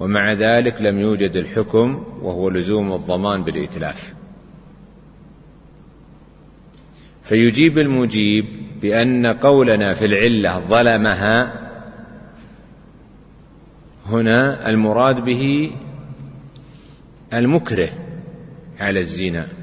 ومع 0.00 0.32
ذلك 0.32 0.82
لم 0.82 0.98
يوجد 0.98 1.36
الحكم 1.36 2.04
وهو 2.22 2.48
لزوم 2.48 2.92
الضمان 2.92 3.44
بالإتلاف. 3.44 4.14
فيجيب 7.22 7.78
المجيب 7.78 8.44
بأن 8.82 9.26
قولنا 9.26 9.94
في 9.94 10.04
العلة 10.04 10.60
ظلمها 10.60 11.68
هنا 14.06 14.68
المراد 14.68 15.24
به 15.24 15.70
المكره 17.32 17.88
على 18.80 19.00
الزنا. 19.00 19.57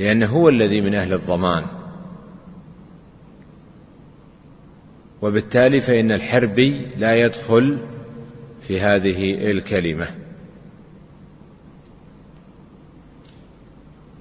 لأنه 0.00 0.26
هو 0.26 0.48
الذي 0.48 0.80
من 0.80 0.94
أهل 0.94 1.12
الضمان. 1.12 1.66
وبالتالي 5.22 5.80
فإن 5.80 6.12
الحربي 6.12 6.86
لا 6.96 7.16
يدخل 7.16 7.78
في 8.68 8.80
هذه 8.80 9.50
الكلمة. 9.50 10.08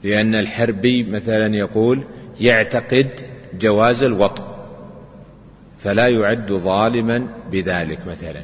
لأن 0.03 0.35
الحربي 0.35 1.03
مثلا 1.03 1.55
يقول 1.55 2.03
يعتقد 2.39 3.09
جواز 3.59 4.03
الوطء 4.03 4.43
فلا 5.79 6.07
يعد 6.07 6.53
ظالما 6.53 7.27
بذلك 7.51 8.07
مثلا. 8.07 8.43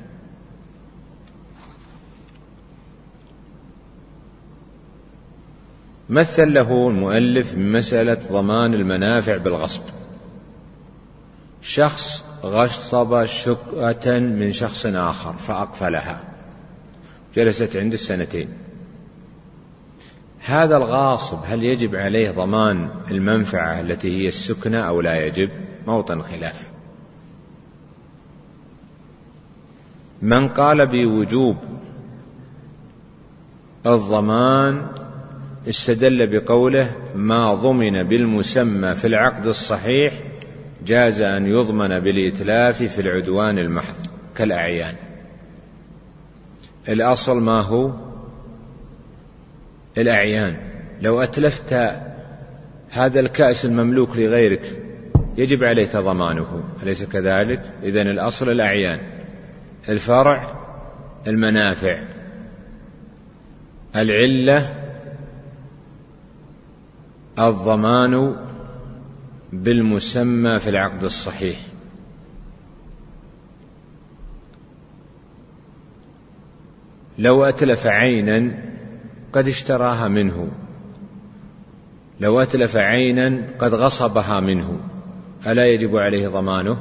مثل 6.10 6.54
له 6.54 6.88
المؤلف 6.88 7.58
مسألة 7.58 8.20
ضمان 8.32 8.74
المنافع 8.74 9.38
بالغصب. 9.38 9.82
شخص 11.62 12.26
غصب 12.44 13.26
شقة 13.26 14.20
من 14.20 14.54
شخص 14.54 14.86
آخر 14.86 15.34
فأقفلها. 15.34 16.20
جلست 17.36 17.76
عنده 17.76 17.94
السنتين. 17.94 18.50
هذا 20.40 20.78
الغاصب 20.78 21.38
هل 21.46 21.64
يجب 21.64 21.96
عليه 21.96 22.32
ضمان 22.32 22.90
المنفعة 23.12 23.82
التي 23.82 24.22
هي 24.22 24.28
السكنة 24.28 24.80
أو 24.80 25.02
لا 25.02 25.26
يجب؟ 25.26 25.50
موطن 25.88 26.22
خلاف. 26.22 26.70
من 30.22 30.48
قال 30.48 30.88
بوجوب 30.88 31.58
الضمان 33.86 34.88
استدل 35.70 36.28
بقوله 36.28 36.96
ما 37.16 37.54
ضمن 37.54 38.04
بالمسمى 38.04 38.94
في 38.94 39.08
العقد 39.08 39.46
الصحيح 39.46 40.14
جاز 40.86 41.22
أن 41.22 41.46
يضمن 41.46 42.00
بالإتلاف 42.00 42.84
في 42.84 43.02
العدوان 43.02 43.58
المحض 43.58 43.96
كالأعيان. 44.36 44.96
الأصل 46.90 47.42
ما 47.42 47.62
هو؟ 47.62 47.94
الأعيان. 49.98 50.58
لو 51.02 51.22
أتلفت 51.22 51.74
هذا 52.90 53.20
الكأس 53.20 53.66
المملوك 53.66 54.18
لغيرك 54.18 54.82
يجب 55.38 55.64
عليك 55.64 55.96
ضمانه 55.96 56.64
أليس 56.84 57.04
كذلك؟ 57.04 57.62
إذا 57.84 58.02
الأصل 58.02 58.52
الأعيان. 58.52 59.00
الفرع 59.90 60.66
المنافع. 61.28 62.04
العلة 63.96 64.85
الضمان 67.40 68.36
بالمسمى 69.54 70.60
في 70.60 70.70
العقد 70.70 71.04
الصحيح. 71.04 71.60
لو 77.18 77.44
أتلف 77.44 77.88
عينا 77.88 78.52
قد 79.34 79.48
اشتراها 79.48 80.08
منه. 80.08 80.52
لو 82.20 82.40
أتلف 82.40 82.76
عينا 82.76 83.48
قد 83.60 83.74
غصبها 83.74 84.40
منه. 84.40 84.80
ألا 85.48 85.66
يجب 85.66 85.96
عليه 85.96 86.28
ضمانه؟ 86.28 86.78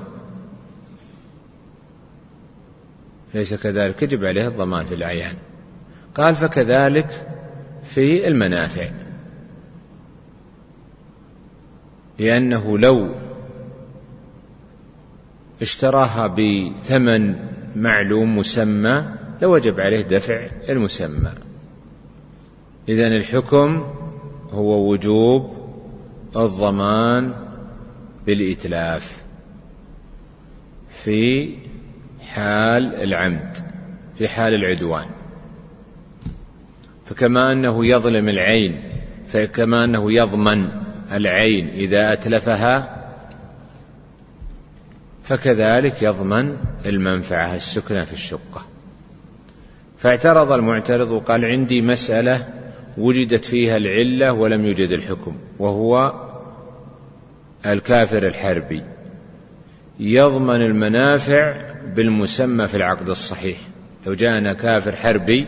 ليس 3.35 3.55
كذلك 3.55 4.03
يجب 4.03 4.25
عليه 4.25 4.49
الضمان 4.49 4.87
في 4.87 4.95
الأعيان. 4.95 5.37
قال 6.15 6.35
فكذلك 6.35 7.29
في 7.85 8.29
المنافع. 8.29 9.04
لأنه 12.19 12.79
لو 12.79 13.15
اشتراها 15.63 16.27
بثمن 16.27 17.37
معلوم 17.77 18.39
مسمى 18.39 19.05
لوجب 19.43 19.81
عليه 19.81 20.01
دفع 20.01 20.51
المسمى. 20.69 21.33
إذا 22.89 23.07
الحكم 23.07 23.85
هو 24.51 24.91
وجوب 24.91 25.55
الضمان 26.37 27.35
بالإتلاف 28.27 29.23
في 30.89 31.55
حال 32.21 32.95
العمد 32.95 33.57
في 34.19 34.29
حال 34.29 34.55
العدوان. 34.55 35.07
فكما 37.07 37.53
أنه 37.53 37.87
يظلم 37.87 38.29
العين 38.29 38.83
فكما 39.29 39.85
أنه 39.85 40.13
يضمن 40.13 40.84
العين 41.15 41.69
إذا 41.69 42.13
أتلفها 42.13 43.05
فكذلك 45.25 46.03
يضمن 46.03 46.57
المنفعة 46.87 47.55
السكنة 47.55 48.05
في 48.05 48.13
الشقة. 48.13 48.67
فاعترض 49.99 50.53
المعترض 50.53 51.11
وقال 51.11 51.45
عندي 51.45 51.83
مسألة 51.83 52.49
وجدت 52.99 53.45
فيها 53.45 53.77
العلة 53.77 54.33
ولم 54.33 54.67
يوجد 54.67 54.91
الحكم 54.91 55.37
وهو 55.59 56.13
الكافر 57.67 58.27
الحربي. 58.27 58.83
يضمن 60.01 60.63
المنافع 60.63 61.73
بالمسمى 61.97 62.67
في 62.67 62.77
العقد 62.77 63.09
الصحيح. 63.09 63.59
لو 64.07 64.15
جاءنا 64.15 64.53
كافر 64.53 64.97
حربي 64.97 65.47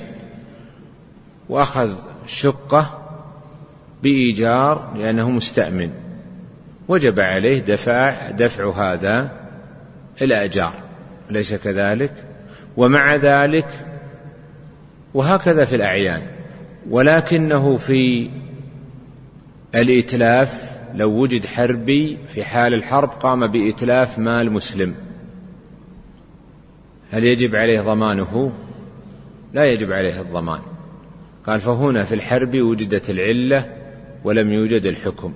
وأخذ 1.48 1.94
شقة 2.26 3.05
بإيجار 4.02 4.94
لأنه 4.97 5.31
مستأمن 5.31 5.90
وجب 6.89 7.20
عليه 7.20 7.60
دفع 7.60 8.31
دفع 8.31 8.70
هذا 8.70 9.31
الأجار 10.23 10.74
أليس 11.31 11.55
كذلك؟ 11.55 12.12
ومع 12.77 13.16
ذلك 13.16 13.68
وهكذا 15.14 15.64
في 15.64 15.77
الأعيان 15.77 16.23
ولكنه 16.90 17.77
في 17.77 18.31
الإتلاف 19.74 20.77
لو 20.94 21.10
وجد 21.10 21.47
حربي 21.47 22.18
في 22.28 22.44
حال 22.44 22.74
الحرب 22.74 23.09
قام 23.09 23.47
بإتلاف 23.47 24.18
مال 24.18 24.52
مسلم 24.52 24.94
هل 27.10 27.24
يجب 27.24 27.56
عليه 27.56 27.81
ضمانه؟ 27.81 28.52
لا 29.52 29.64
يجب 29.64 29.93
عليه 29.93 30.20
الضمان 30.20 30.60
قال 31.47 31.60
فهنا 31.60 32.05
في 32.05 32.14
الحرب 32.14 32.56
وجدت 32.60 33.10
العلة 33.10 33.73
ولم 34.24 34.52
يوجد 34.52 34.86
الحكم 34.86 35.32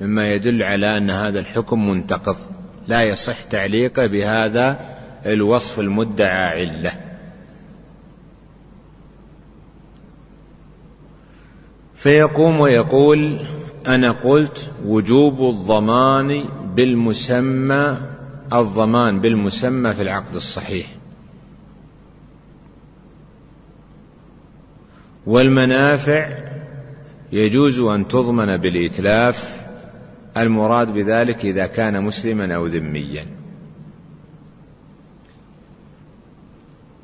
مما 0.00 0.30
يدل 0.30 0.62
على 0.62 0.98
أن 0.98 1.10
هذا 1.10 1.40
الحكم 1.40 1.88
منتقض. 1.88 2.36
لا 2.88 3.02
يصح 3.02 3.44
تعليقه 3.44 4.06
بهذا 4.06 4.80
الوصف 5.26 5.80
المدعى 5.80 6.60
علة. 6.60 6.92
فيقوم 11.94 12.60
ويقول 12.60 13.40
أنا 13.86 14.10
قلت 14.12 14.70
وجوب 14.84 15.54
الضمان 15.54 16.48
بالمسمى 16.74 17.98
الضمان 18.52 19.20
بالمسمى 19.20 19.94
في 19.94 20.02
العقد 20.02 20.34
الصحيح. 20.34 20.86
والمنافع 25.26 26.51
يجوز 27.32 27.80
أن 27.80 28.08
تضمن 28.08 28.56
بالإتلاف 28.56 29.62
المراد 30.36 30.92
بذلك 30.92 31.44
إذا 31.44 31.66
كان 31.66 32.02
مسلما 32.02 32.54
أو 32.54 32.66
ذميا. 32.66 33.26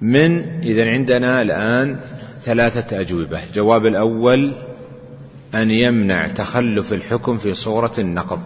من 0.00 0.38
إذا 0.62 0.84
عندنا 0.84 1.42
الآن 1.42 2.00
ثلاثة 2.40 3.00
أجوبة. 3.00 3.44
الجواب 3.44 3.86
الأول 3.86 4.54
أن 5.54 5.70
يمنع 5.70 6.28
تخلف 6.28 6.92
الحكم 6.92 7.36
في 7.36 7.54
صورة 7.54 7.92
النقض. 7.98 8.40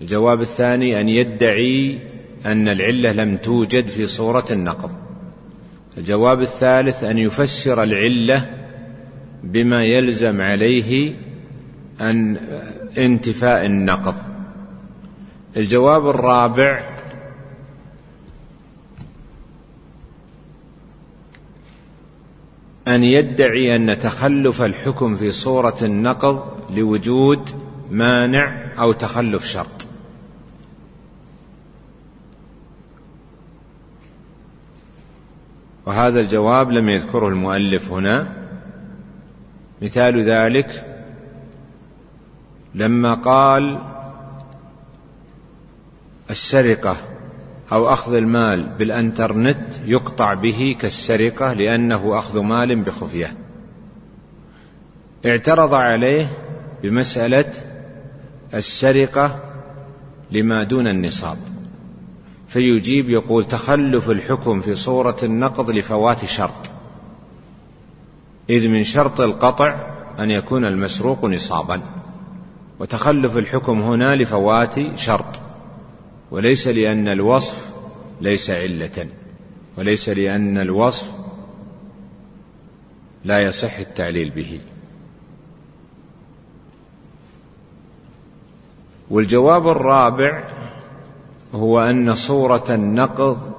الجواب 0.00 0.40
الثاني 0.40 1.00
أن 1.00 1.08
يدعي 1.08 2.00
أن 2.46 2.68
العلة 2.68 3.12
لم 3.12 3.36
توجد 3.36 3.86
في 3.86 4.06
صورة 4.06 4.46
النقض. 4.50 4.90
الجواب 5.98 6.40
الثالث 6.40 7.04
أن 7.04 7.18
يفسر 7.18 7.82
العلة 7.82 8.67
بما 9.42 9.84
يلزم 9.84 10.40
عليه 10.40 11.16
أن 12.00 12.36
انتفاء 12.98 13.66
النقض. 13.66 14.14
الجواب 15.56 16.08
الرابع 16.08 16.98
أن 22.88 23.04
يدعي 23.04 23.76
أن 23.76 23.98
تخلف 23.98 24.62
الحكم 24.62 25.16
في 25.16 25.32
صورة 25.32 25.76
النقض 25.82 26.60
لوجود 26.70 27.50
مانع 27.90 28.72
أو 28.78 28.92
تخلف 28.92 29.44
شرط. 29.44 29.86
وهذا 35.86 36.20
الجواب 36.20 36.70
لم 36.70 36.88
يذكره 36.88 37.28
المؤلف 37.28 37.92
هنا. 37.92 38.47
مثال 39.82 40.30
ذلك 40.30 40.84
لما 42.74 43.14
قال 43.14 43.78
السرقة 46.30 46.96
أو 47.72 47.92
أخذ 47.92 48.14
المال 48.14 48.68
بالأنترنت 48.78 49.74
يقطع 49.84 50.34
به 50.34 50.76
كالسرقة 50.80 51.52
لأنه 51.52 52.18
أخذ 52.18 52.40
مال 52.40 52.82
بخفية. 52.82 53.36
اعترض 55.26 55.74
عليه 55.74 56.26
بمسألة 56.82 57.52
السرقة 58.54 59.40
لما 60.30 60.62
دون 60.62 60.86
النصاب. 60.86 61.38
فيجيب 62.48 63.10
يقول 63.10 63.44
تخلف 63.44 64.10
الحكم 64.10 64.60
في 64.60 64.74
صورة 64.74 65.16
النقض 65.22 65.70
لفوات 65.70 66.24
شرط. 66.24 66.70
إذ 68.50 68.68
من 68.68 68.84
شرط 68.84 69.20
القطع 69.20 69.96
أن 70.18 70.30
يكون 70.30 70.64
المسروق 70.64 71.24
نصابا. 71.24 71.82
وتخلف 72.80 73.36
الحكم 73.36 73.80
هنا 73.80 74.16
لفوات 74.16 74.96
شرط 74.96 75.40
وليس 76.30 76.68
لأن 76.68 77.08
الوصف 77.08 77.68
ليس 78.20 78.50
علة 78.50 79.08
وليس 79.78 80.08
لأن 80.08 80.58
الوصف 80.58 81.12
لا 83.24 83.38
يصح 83.38 83.78
التعليل 83.78 84.30
به. 84.30 84.60
والجواب 89.10 89.68
الرابع 89.68 90.44
هو 91.54 91.80
أن 91.80 92.14
صورة 92.14 92.64
النقض 92.70 93.52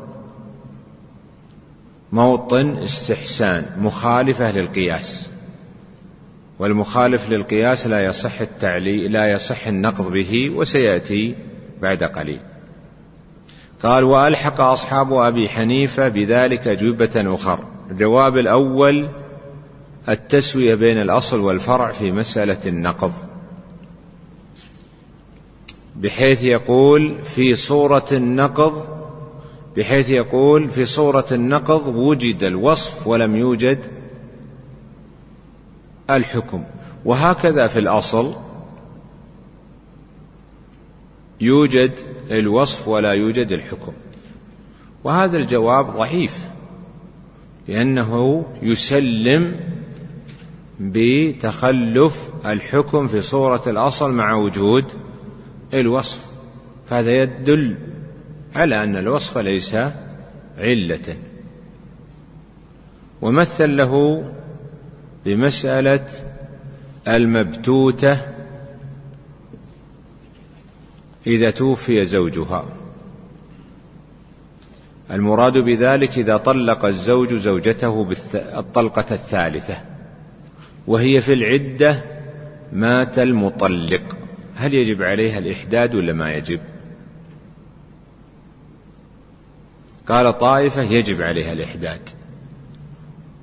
موطن 2.11 2.77
استحسان 2.77 3.65
مخالفة 3.77 4.51
للقياس. 4.51 5.29
والمخالف 6.59 7.29
للقياس 7.29 7.87
لا 7.87 8.05
يصح 8.05 8.41
التعليل 8.41 9.11
لا 9.11 9.31
يصح 9.31 9.67
النقض 9.67 10.11
به 10.11 10.49
وسيأتي 10.55 11.35
بعد 11.81 12.03
قليل. 12.03 12.39
قال 13.83 14.03
وألحق 14.03 14.61
أصحاب 14.61 15.13
أبي 15.13 15.49
حنيفة 15.49 16.07
بذلك 16.07 16.67
أجوبة 16.67 17.11
أخر. 17.15 17.59
الجواب 17.91 18.37
الأول 18.37 19.09
التسوية 20.09 20.75
بين 20.75 21.01
الأصل 21.01 21.39
والفرع 21.39 21.91
في 21.91 22.11
مسألة 22.11 22.57
النقض. 22.65 23.13
بحيث 25.95 26.43
يقول 26.43 27.17
في 27.23 27.55
صورة 27.55 28.05
النقض 28.11 28.99
بحيث 29.79 30.09
يقول 30.09 30.69
في 30.69 30.85
صورة 30.85 31.25
النقض 31.31 31.87
وجد 31.87 32.43
الوصف 32.43 33.07
ولم 33.07 33.35
يوجد 33.35 33.79
الحكم. 36.09 36.63
وهكذا 37.05 37.67
في 37.67 37.79
الأصل 37.79 38.35
يوجد 41.41 41.91
الوصف 42.31 42.87
ولا 42.87 43.11
يوجد 43.11 43.51
الحكم. 43.51 43.91
وهذا 45.03 45.37
الجواب 45.37 45.85
ضعيف 45.85 46.49
لأنه 47.67 48.45
يسلم 48.61 49.59
بتخلف 50.79 52.29
الحكم 52.45 53.07
في 53.07 53.21
صورة 53.21 53.63
الأصل 53.67 54.13
مع 54.13 54.35
وجود 54.35 54.85
الوصف. 55.73 56.25
فهذا 56.89 57.11
يدل 57.11 57.88
على 58.55 58.83
أن 58.83 58.95
الوصف 58.95 59.37
ليس 59.37 59.75
علة. 60.57 61.17
ومثل 63.21 63.77
له 63.77 64.23
بمسألة 65.25 66.07
المبتوتة 67.07 68.17
إذا 71.27 71.51
توفي 71.51 72.05
زوجها. 72.05 72.65
المراد 75.11 75.53
بذلك 75.53 76.17
إذا 76.17 76.37
طلق 76.37 76.85
الزوج 76.85 77.33
زوجته 77.33 78.03
بالطلقة 78.03 79.05
الثالثة 79.11 79.81
وهي 80.87 81.21
في 81.21 81.33
العدة 81.33 82.03
مات 82.73 83.19
المطلق. 83.19 84.17
هل 84.55 84.73
يجب 84.73 85.01
عليها 85.01 85.39
الإحداد 85.39 85.95
ولا 85.95 86.13
ما 86.13 86.31
يجب؟ 86.31 86.59
قال 90.09 90.37
طائفة 90.37 90.81
يجب 90.81 91.21
عليها 91.21 91.53
الإحداد. 91.53 92.09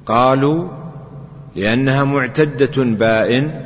قالوا 0.07 0.69
لأنها 1.57 2.05
معتدة 2.05 2.85
بائن 2.85 3.61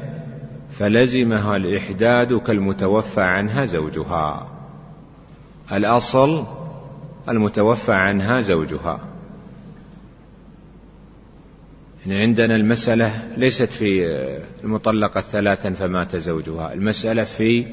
فلزمها 0.70 1.56
الإحداد 1.56 2.34
كالمتوفى 2.34 3.20
عنها 3.20 3.64
زوجها. 3.64 4.48
الأصل 5.72 6.46
المتوفى 7.28 7.92
عنها 7.92 8.40
زوجها. 8.40 9.00
يعني 12.06 12.22
عندنا 12.22 12.56
المسألة 12.56 13.34
ليست 13.36 13.68
في 13.68 14.04
المطلقة 14.64 15.20
ثلاثا 15.20 15.70
فمات 15.70 16.16
زوجها. 16.16 16.72
المسألة 16.72 17.24
في 17.24 17.66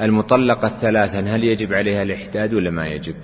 المطلقة 0.00 0.68
ثلاثا 0.68 1.20
هل 1.20 1.44
يجب 1.44 1.72
عليها 1.72 2.02
الإحداد 2.02 2.54
ولا 2.54 2.70
ما 2.70 2.86
يجب؟ 2.86 3.14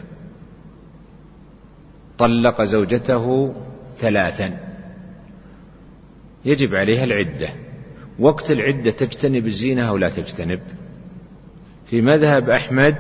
طلق 2.21 2.63
زوجته 2.63 3.55
ثلاثا. 3.95 4.59
يجب 6.45 6.75
عليها 6.75 7.05
العدة. 7.05 7.49
وقت 8.19 8.51
العدة 8.51 8.91
تجتنب 8.91 9.47
الزينة 9.47 9.83
أو 9.83 9.97
لا 9.97 10.09
تجتنب. 10.09 10.61
في 11.87 12.01
مذهب 12.01 12.51
أحمد 12.51 12.97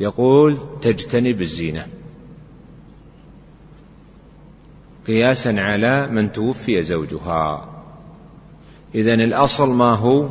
يقول 0.00 0.58
تجتنب 0.82 1.40
الزينة. 1.40 1.86
قياسا 5.06 5.60
على 5.60 6.06
من 6.06 6.32
توفي 6.32 6.82
زوجها. 6.82 7.68
إذا 8.94 9.14
الأصل 9.14 9.70
ما 9.70 9.94
هو؟ 9.94 10.28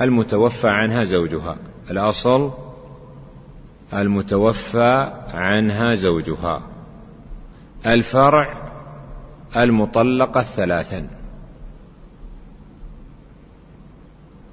المتوفى 0.00 0.68
عنها 0.68 1.04
زوجها. 1.04 1.56
الأصل 1.90 2.63
المتوفى 3.94 5.12
عنها 5.28 5.94
زوجها. 5.94 6.62
الفرع 7.86 8.72
المطلقة 9.56 10.42
ثلاثا. 10.42 11.10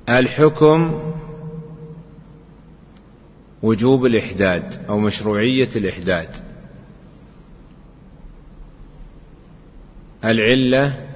الحكم 0.09 1.01
وجوب 3.63 4.05
الإحداد 4.05 4.85
أو 4.89 4.99
مشروعية 4.99 5.69
الإحداد. 5.75 6.29
العلة 10.25 11.07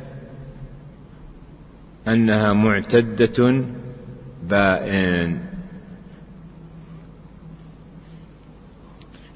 أنها 2.07 2.53
معتدة 2.53 3.63
بائن. 4.43 5.44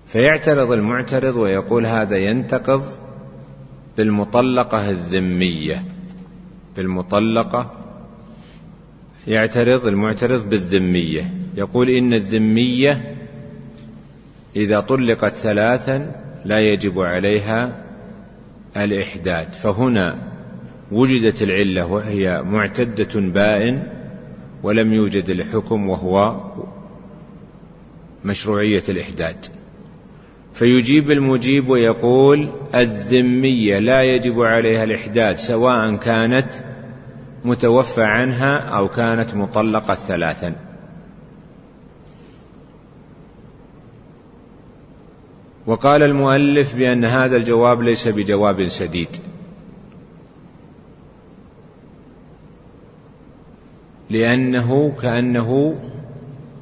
فيعترض 0.10 0.72
المعترض 0.72 1.36
ويقول 1.36 1.86
هذا 1.86 2.18
ينتقض 2.18 2.84
بالمطلقة 3.98 4.90
الذمية. 4.90 5.84
بالمطلقة 6.78 7.72
يعترض 9.28 9.86
المعترض 9.86 10.50
بالذمية. 10.50 11.34
يقول 11.56 11.90
إن 11.90 12.14
الذمية 12.14 13.16
إذا 14.56 14.80
طلقت 14.80 15.36
ثلاثا 15.36 16.16
لا 16.46 16.60
يجب 16.60 17.00
عليها 17.00 17.84
الإحداد. 18.78 19.54
فهنا 19.54 20.18
وجدت 20.92 21.42
العلة 21.42 21.86
وهي 21.86 22.42
معتدة 22.44 23.20
بائن 23.20 23.84
ولم 24.64 24.94
يوجد 24.94 25.30
الحكم 25.30 25.90
وهو 25.90 26.42
مشروعية 28.26 28.84
الإحداد. 28.90 29.59
فيجيب 30.60 31.12
المجيب 31.12 31.70
ويقول 31.70 32.50
الذمية 32.76 33.80
لا 33.80 34.02
يجب 34.04 34.42
عليها 34.42 34.84
الإحداد 34.84 35.38
سواء 35.38 35.96
كانت 35.96 36.48
متوفى 37.46 38.04
عنها 38.04 38.58
أو 38.58 38.88
كانت 38.88 39.36
مطلقة 39.36 39.96
ثلاثا. 39.96 40.56
وقال 45.68 46.04
المؤلف 46.04 46.76
بأن 46.76 47.06
هذا 47.06 47.36
الجواب 47.36 47.82
ليس 47.82 48.08
بجواب 48.08 48.66
سديد. 48.66 49.10
لأنه 54.10 54.92
كأنه 55.02 55.76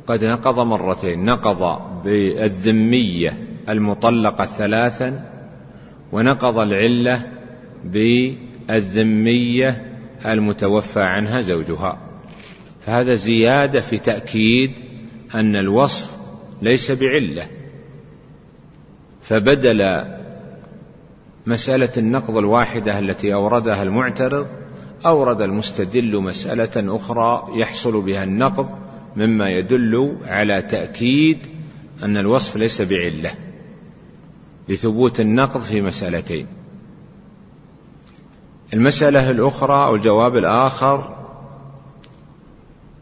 قد 0.08 0.24
نقض 0.24 0.60
مرتين 0.60 1.26
نقض 1.26 1.82
بالذمية 2.04 3.47
المطلقة 3.70 4.46
ثلاثا 4.46 5.24
ونقض 6.12 6.58
العلة 6.58 7.22
بالذمية 7.86 9.18
المتوفى 10.26 11.02
عنها 11.02 11.42
زوجها. 11.42 11.98
فهذا 12.82 13.14
زيادة 13.14 13.80
في 13.80 13.98
تأكيد 13.98 14.72
أن 15.36 15.56
الوصف 15.56 16.18
ليس 16.62 16.92
بعلة. 16.92 17.48
فبدل 19.22 20.04
مسألة 21.48 21.90
النقض 21.98 22.38
الواحدة 22.38 23.00
التي 23.00 23.34
أوردها 23.34 23.84
المعترض 23.84 24.48
أورد 25.06 25.42
المستدل 25.42 26.22
مسألة 26.22 26.96
أخرى 26.96 27.60
يحصل 27.60 28.02
بها 28.06 28.24
النقض 28.24 28.70
مما 29.16 29.50
يدل 29.50 30.18
على 30.24 30.62
تأكيد 30.62 31.38
أن 32.04 32.18
الوصف 32.18 32.58
ليس 32.58 32.82
بعلة. 32.82 33.47
لثبوت 34.70 35.20
النقض 35.20 35.62
في 35.62 35.82
مسألتين. 35.82 36.48
المسألة 38.74 39.32
الأخرى 39.32 39.86
أو 39.86 39.96
الجواب 39.96 40.36
الآخر 40.36 41.18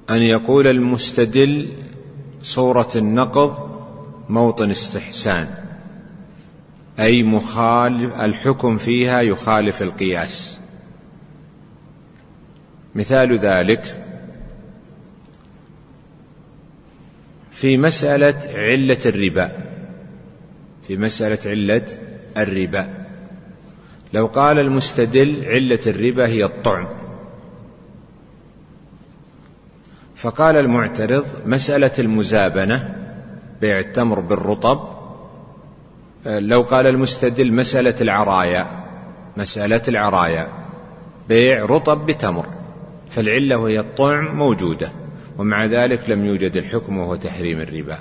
أن 0.09 0.21
يقول 0.21 0.67
المستدل 0.67 1.73
صورة 2.41 2.89
النقض 2.95 3.75
موطن 4.29 4.71
استحسان 4.71 5.47
أي 6.99 7.23
مخالف 7.23 8.13
الحكم 8.13 8.77
فيها 8.77 9.21
يخالف 9.21 9.81
القياس. 9.81 10.59
مثال 12.95 13.39
ذلك 13.39 14.05
في 17.51 17.77
مسألة 17.77 18.39
علة 18.53 18.99
الربا. 19.05 19.74
في 20.87 20.97
مسألة 20.97 21.51
علة 21.51 21.85
الربا. 22.37 23.05
لو 24.13 24.25
قال 24.25 24.59
المستدل 24.59 25.45
علة 25.45 25.79
الربا 25.87 26.27
هي 26.27 26.45
الطعم. 26.45 26.87
فقال 30.15 30.57
المعترض 30.57 31.25
مسألة 31.45 31.91
المزابنة 31.99 32.95
بيع 33.61 33.79
التمر 33.79 34.19
بالرطب. 34.19 34.79
لو 36.25 36.61
قال 36.61 36.87
المستدل 36.87 37.53
مسألة 37.53 37.95
العرايا 38.01 38.67
مسألة 39.37 39.81
العرايا 39.87 40.47
بيع 41.29 41.65
رطب 41.65 42.05
بتمر. 42.05 42.45
فالعلة 43.09 43.57
وهي 43.57 43.79
الطعم 43.79 44.35
موجودة 44.35 44.91
ومع 45.37 45.65
ذلك 45.65 46.09
لم 46.09 46.25
يوجد 46.25 46.57
الحكم 46.57 46.97
وهو 46.97 47.15
تحريم 47.15 47.61
الربا. 47.61 47.99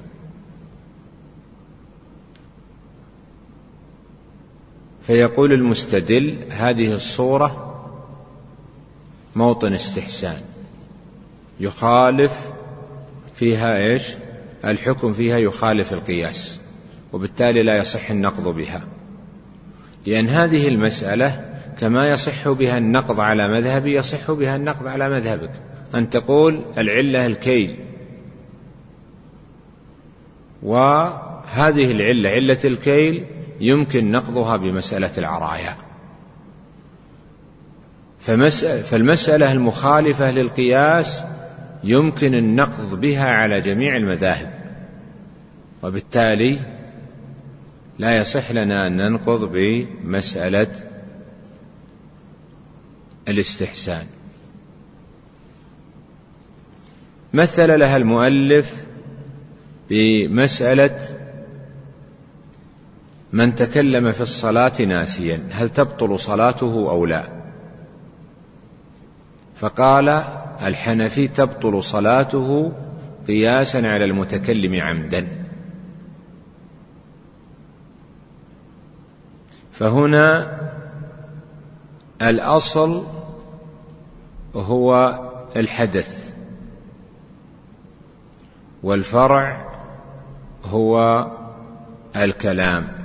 فيقول 5.07 5.53
المستدل 5.53 6.39
هذه 6.51 6.95
الصورة 6.95 7.75
موطن 9.37 9.73
استحسان. 9.73 10.41
يخالف 11.61 12.51
فيها 13.35 13.77
إيش؟ 13.77 14.09
الحكم 14.65 15.13
فيها 15.13 15.39
يخالف 15.39 15.93
القياس 15.93 16.61
وبالتالي 17.13 17.63
لا 17.63 17.77
يصح 17.77 18.11
النقض 18.11 18.49
بها. 18.49 18.85
لأن 20.07 20.29
هذه 20.29 20.69
المسألة 20.69 21.55
كما 21.81 22.11
يصح 22.11 22.49
بها 22.49 22.79
النقض 22.79 23.21
على 23.21 23.49
مذهبي 23.49 23.95
يصح 23.95 24.31
بها 24.31 24.57
النقض 24.57 24.87
على 24.87 25.11
مذهبك. 25.11 25.51
أن 25.95 26.11
تقول 26.11 26.65
العلة 26.79 27.27
الكيل. 27.27 27.79
وهذه 30.63 31.91
العلة 31.91 32.31
علة 32.31 32.59
الكيل 32.65 33.25
يمكن 33.61 34.11
نقضها 34.11 34.57
بمسألة 34.57 35.19
العرايا. 35.19 35.77
فالمسألة 38.83 39.53
المخالفة 39.53 40.31
للقياس 40.31 41.23
يمكن 41.85 42.35
النقض 42.35 43.01
بها 43.01 43.25
على 43.27 43.61
جميع 43.61 43.97
المذاهب. 43.97 44.51
وبالتالي 45.83 46.59
لا 47.99 48.17
يصح 48.17 48.53
لنا 48.53 48.87
أن 48.87 48.97
ننقض 48.97 49.45
بمسألة 49.53 50.69
الاستحسان. 53.29 54.07
مثل 57.35 57.79
لها 57.79 57.97
المؤلف 57.97 58.85
بمسألة 59.91 61.24
من 63.35 63.55
تكلم 63.55 64.13
في 64.13 64.21
الصلاة 64.21 64.73
ناسيا 64.81 65.49
هل 65.51 65.69
تبطل 65.69 66.21
صلاته 66.21 66.91
أو 66.91 67.07
لا؟ 67.07 67.29
فقال 69.57 70.09
الحنفي 70.63 71.29
تبطل 71.29 71.83
صلاته 71.83 72.73
قياسا 73.29 73.79
على 73.79 74.05
المتكلم 74.05 74.81
عمدا. 74.83 75.29
فهنا 79.73 80.59
الأصل 82.23 83.07
هو 84.55 85.19
الحدث 85.57 86.35
والفرع 88.83 89.73
هو 90.65 91.27
الكلام. 92.17 93.04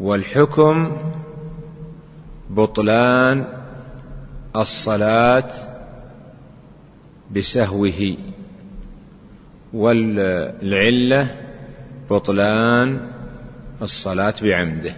والحكم 0.00 0.96
بطلان 2.50 3.46
الصلاة 4.56 5.50
بسهوه 7.30 8.16
والعلة 9.72 11.36
بطلان 12.10 13.10
الصلاة 13.82 14.34
بعمده. 14.42 14.96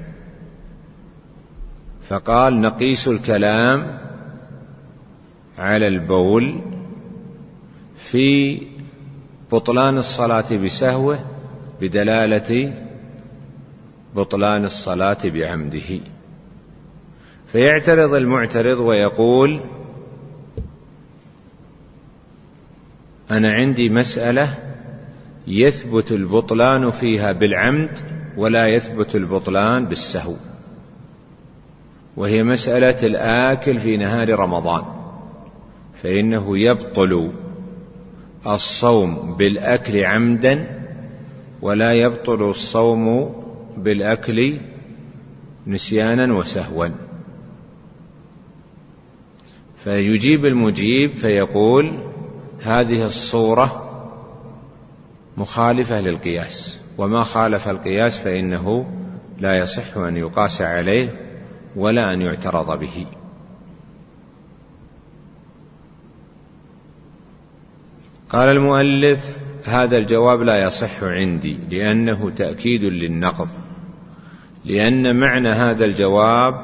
فقال 2.09 2.61
نقيس 2.61 3.09
الكلام 3.09 3.99
على 5.59 5.87
البول 5.89 6.61
في 7.97 8.61
بطلان 9.53 9.99
الصلاة 9.99 10.57
بسهوه 10.65 11.19
بدلالة 11.81 12.73
بطلان 14.17 14.65
الصلاة 14.65 15.19
بعمده. 15.25 16.01
فيعترض 17.47 18.15
المعترض 18.15 18.79
ويقول 18.79 19.61
أنا 23.31 23.53
عندي 23.53 23.89
مسألة 23.89 24.59
يثبت 25.47 26.13
البطلان 26.13 26.91
فيها 26.91 27.33
بالعمد 27.33 27.91
ولا 28.37 28.67
يثبت 28.67 29.17
البطلان 29.17 29.85
بالسهو. 29.85 30.35
وهي 32.17 32.43
مسألة 32.43 33.07
الآكل 33.07 33.79
في 33.79 33.97
نهار 33.97 34.39
رمضان. 34.39 34.85
فإنه 36.03 36.59
يبطل 36.59 37.33
الصوم 38.47 39.35
بالأكل 39.39 40.05
عمدا 40.05 40.81
ولا 41.63 41.93
يبطل 41.93 42.51
الصوم 42.51 43.35
بالأكل 43.77 44.61
نسيانا 45.67 46.35
وسهوا. 46.35 46.89
فيجيب 49.85 50.47
المجيب 50.47 51.17
فيقول 51.17 52.13
هذه 52.61 53.05
الصورة 53.07 53.87
مخالفة 55.37 56.01
للقياس 56.01 56.81
وما 56.99 57.25
خالف 57.25 57.69
القياس 57.69 58.19
فإنه 58.19 58.91
لا 59.39 59.59
يصح 59.59 59.97
أن 59.97 60.17
يقاس 60.17 60.63
عليه 60.63 61.21
ولا 61.77 62.13
أن 62.13 62.23
يعترض 62.23 62.79
به. 62.79 63.07
قال 68.31 68.49
المؤلف 68.49 69.39
هذا 69.65 69.97
الجواب 69.97 70.41
لا 70.41 70.65
يصح 70.67 71.03
عندي 71.03 71.59
لأنه 71.71 72.31
تأكيد 72.31 72.83
للنقض. 72.83 73.49
لأن 74.65 75.17
معنى 75.17 75.49
هذا 75.49 75.85
الجواب 75.85 76.55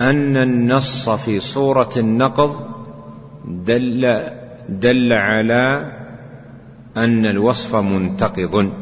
أن 0.00 0.36
النص 0.36 1.08
في 1.08 1.40
صورة 1.40 1.90
النقض 1.96 2.66
دل 3.44 4.22
دل 4.68 5.12
على 5.12 5.92
أن 6.96 7.26
الوصف 7.26 7.76
منتقض. 7.76 8.72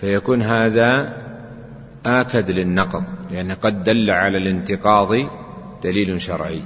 فيكون 0.00 0.42
هذا 0.42 1.16
آكد 2.06 2.50
للنقض 2.50 3.04
لأنه 3.30 3.54
قد 3.54 3.84
دل 3.84 4.10
على 4.10 4.38
الانتقاض 4.38 5.08
دليل 5.82 6.20
شرعي. 6.20 6.62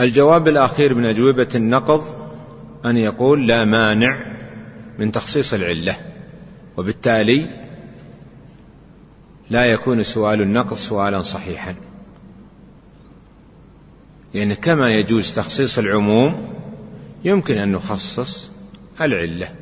الجواب 0.00 0.48
الأخير 0.48 0.94
من 0.94 1.06
أجوبة 1.06 1.48
النقض 1.54 2.02
أن 2.84 2.96
يقول 2.96 3.46
لا 3.46 3.64
مانع 3.64 4.36
من 4.98 5.12
تخصيص 5.12 5.54
العلة 5.54 5.96
وبالتالي 6.76 7.60
لا 9.50 9.64
يكون 9.64 10.02
سؤال 10.02 10.40
النقض 10.40 10.76
سؤالا 10.76 11.22
صحيحا. 11.22 11.74
يعني 14.34 14.54
كما 14.54 14.90
يجوز 14.90 15.34
تخصيص 15.34 15.78
العموم 15.78 16.54
يمكن 17.24 17.58
أن 17.58 17.72
نخصص 17.72 18.50
العلة. 19.00 19.54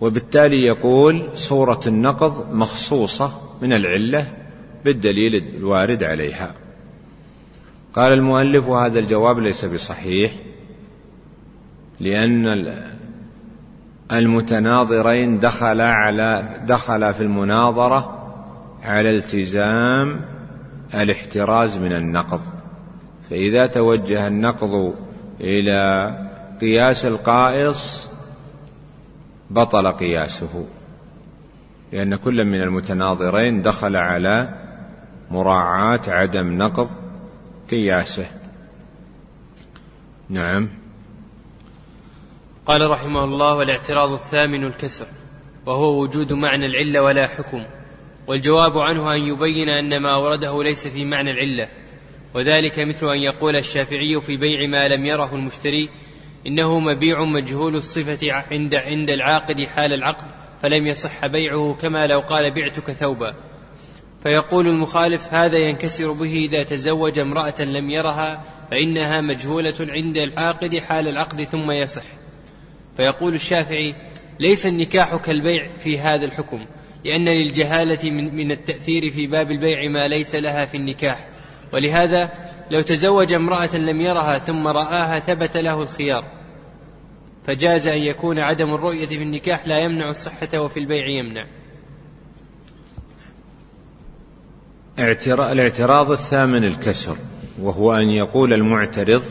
وبالتالي 0.00 0.66
يقول 0.66 1.28
صورة 1.34 1.80
النقض 1.86 2.54
مخصوصة 2.54 3.40
من 3.62 3.72
العلة 3.72 4.32
بالدليل 4.84 5.56
الوارد 5.56 6.02
عليها. 6.02 6.63
قال 7.94 8.12
المؤلف 8.12 8.68
وهذا 8.68 8.98
الجواب 8.98 9.38
ليس 9.38 9.64
بصحيح 9.64 10.32
لأن 12.00 12.46
المتناظرين 14.12 15.38
دخل 15.38 15.80
على 15.80 16.60
دخل 16.66 17.14
في 17.14 17.22
المناظرة 17.22 18.32
على 18.82 19.10
التزام 19.10 20.20
الاحتراز 20.94 21.78
من 21.78 21.92
النقض. 21.92 22.40
فإذا 23.30 23.66
توجه 23.66 24.26
النقض 24.26 24.94
إلى 25.40 26.10
قياس 26.60 27.06
القائص 27.06 28.10
بطل 29.50 29.92
قياسه 29.92 30.66
لأن 31.92 32.16
كل 32.16 32.44
من 32.44 32.62
المتناظرين 32.62 33.62
دخل 33.62 33.96
على 33.96 34.54
مراعاة 35.30 36.00
عدم 36.08 36.58
نقض 36.58 37.03
قياسه. 37.70 38.26
نعم. 40.28 40.70
قال 42.66 42.90
رحمه 42.90 43.24
الله 43.24 43.56
والاعتراض 43.56 44.12
الثامن 44.12 44.64
الكسر 44.64 45.06
وهو 45.66 46.02
وجود 46.02 46.32
معنى 46.32 46.66
العلة 46.66 47.02
ولا 47.02 47.26
حكم 47.26 47.64
والجواب 48.26 48.78
عنه 48.78 49.14
أن 49.14 49.20
يبين 49.20 49.68
أن 49.68 49.96
ما 49.96 50.14
اورده 50.14 50.62
ليس 50.62 50.88
في 50.88 51.04
معنى 51.04 51.30
العلة 51.30 51.68
وذلك 52.34 52.78
مثل 52.78 53.08
أن 53.08 53.18
يقول 53.18 53.56
الشافعي 53.56 54.20
في 54.20 54.36
بيع 54.36 54.66
ما 54.66 54.88
لم 54.88 55.06
يره 55.06 55.34
المشتري 55.34 55.88
إنه 56.46 56.78
مبيع 56.78 57.24
مجهول 57.24 57.76
الصفة 57.76 58.32
عند 58.32 58.74
عند 58.74 59.10
العاقد 59.10 59.64
حال 59.64 59.92
العقد 59.92 60.26
فلم 60.62 60.86
يصح 60.86 61.26
بيعه 61.26 61.76
كما 61.82 62.06
لو 62.06 62.20
قال 62.20 62.50
بعتك 62.50 62.92
ثوبا 62.92 63.34
فيقول 64.24 64.68
المخالف 64.68 65.34
هذا 65.34 65.58
ينكسر 65.58 66.12
به 66.12 66.32
إذا 66.32 66.62
تزوج 66.62 67.18
امرأة 67.18 67.62
لم 67.62 67.90
يرها 67.90 68.44
فإنها 68.70 69.20
مجهولة 69.20 69.74
عند 69.80 70.16
العاقد 70.16 70.78
حال 70.78 71.08
العقد 71.08 71.44
ثم 71.44 71.70
يصح. 71.70 72.02
فيقول 72.96 73.34
الشافعي 73.34 73.94
ليس 74.40 74.66
النكاح 74.66 75.16
كالبيع 75.16 75.68
في 75.78 75.98
هذا 75.98 76.24
الحكم 76.24 76.66
لأن 77.04 77.28
للجهالة 77.28 78.10
من 78.10 78.50
التأثير 78.50 79.10
في 79.10 79.26
باب 79.26 79.50
البيع 79.50 79.88
ما 79.88 80.08
ليس 80.08 80.34
لها 80.34 80.64
في 80.64 80.76
النكاح. 80.76 81.26
ولهذا 81.72 82.30
لو 82.70 82.80
تزوج 82.80 83.32
امرأة 83.32 83.76
لم 83.76 84.00
يرها 84.00 84.38
ثم 84.38 84.66
رآها 84.66 85.20
ثبت 85.20 85.56
له 85.56 85.82
الخيار. 85.82 86.24
فجاز 87.46 87.88
أن 87.88 88.02
يكون 88.02 88.38
عدم 88.38 88.74
الرؤية 88.74 89.06
في 89.06 89.22
النكاح 89.22 89.66
لا 89.66 89.78
يمنع 89.78 90.10
الصحة 90.10 90.58
وفي 90.58 90.80
البيع 90.80 91.06
يمنع. 91.06 91.46
الاعتراض 94.98 96.10
الثامن 96.10 96.64
الكسر 96.64 97.16
وهو 97.60 97.92
أن 97.92 98.08
يقول 98.08 98.52
المعترض 98.52 99.22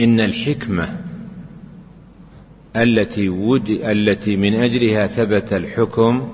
إن 0.00 0.20
الحكمة 0.20 0.96
التي 2.76 3.28
التي 3.68 4.36
من 4.36 4.54
أجلها 4.54 5.06
ثبت 5.06 5.52
الحكم 5.52 6.28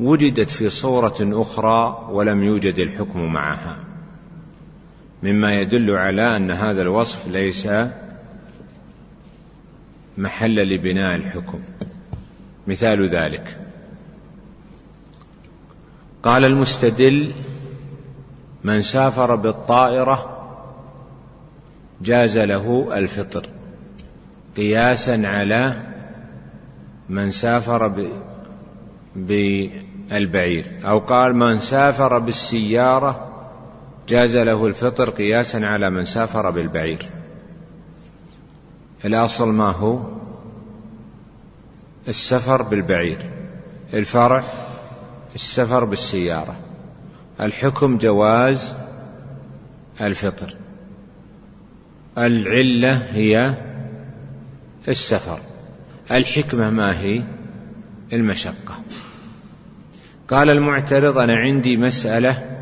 وجدت 0.00 0.50
في 0.50 0.68
صورة 0.68 1.16
أخرى 1.20 2.08
ولم 2.10 2.42
يوجد 2.42 2.78
الحكم 2.78 3.32
معها. 3.32 3.84
مما 5.22 5.60
يدل 5.60 5.90
على 5.90 6.36
أن 6.36 6.50
هذا 6.50 6.82
الوصف 6.82 7.28
ليس 7.28 7.68
محل 10.18 10.54
لبناء 10.54 11.16
الحكم. 11.16 11.60
مثال 12.66 13.08
ذلك. 13.08 13.67
قال 16.22 16.44
المستدل 16.44 17.32
من 18.64 18.82
سافر 18.82 19.34
بالطائرة 19.34 20.34
جاز 22.02 22.38
له 22.38 22.98
الفطر. 22.98 23.48
قياسا 24.56 25.22
على 25.24 25.82
من 27.08 27.30
سافر 27.30 28.10
بالبعير. 29.16 30.80
أو 30.84 30.98
قال 30.98 31.36
من 31.36 31.58
سافر 31.58 32.18
بالسيارة 32.18 33.28
جاز 34.08 34.36
له 34.36 34.66
الفطر. 34.66 35.10
قياسا 35.10 35.58
على 35.58 35.90
من 35.90 36.04
سافر 36.04 36.50
بالبعير. 36.50 37.08
الأصل 39.04 39.52
ما 39.52 39.70
هو؟ 39.70 39.98
السفر 42.08 42.62
بالبعير. 42.62 43.30
الفرع 43.94 44.44
السفر 45.34 45.84
بالسيارة. 45.84 46.56
الحكم 47.40 47.98
جواز 47.98 48.74
الفطر. 50.00 50.54
العلة 52.18 52.96
هي 52.96 53.54
السفر. 54.88 55.40
الحكمة 56.10 56.70
ما 56.70 57.00
هي؟ 57.00 57.24
المشقة. 58.12 58.74
قال 60.28 60.50
المعترض 60.50 61.18
أنا 61.18 61.36
عندي 61.36 61.76
مسألة 61.76 62.60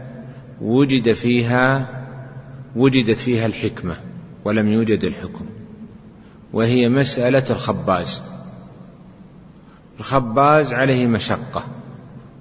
وجد 0.61 1.13
فيها 1.13 1.97
وجدت 2.77 3.19
فيها 3.19 3.47
الحكمة 3.47 3.97
ولم 4.45 4.69
يوجد 4.69 5.05
الحكم 5.05 5.47
وهي 6.53 6.89
مسألة 6.89 7.51
الخباز. 7.51 8.23
الخباز 9.99 10.73
عليه 10.73 11.07
مشقة. 11.07 11.65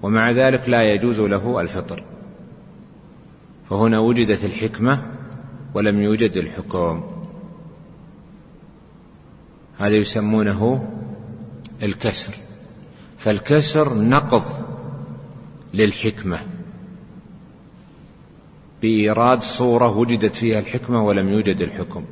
ومع 0.04 0.32
ذلك 0.32 0.70
لا 0.70 0.94
يجوز 0.94 1.20
له 1.22 1.62
الفطر. 1.62 2.04
فهنا 3.70 4.00
وجدت 4.00 4.46
الحكمة 4.46 5.06
ولم 5.74 6.02
يوجد 6.02 6.38
الحكم. 6.38 7.04
هذا 9.78 9.96
يسمونه 9.96 10.90
الكسر. 11.84 12.34
فالكسر 13.18 13.94
نقض 13.94 14.44
للحكمة. 15.74 16.40
بإيراد 18.82 19.42
صورة 19.42 19.98
وجدت 19.98 20.36
فيها 20.36 20.60
الحكمة 20.60 21.04
ولم 21.04 21.30
يوجد 21.30 21.62
الحكم. 21.62 22.06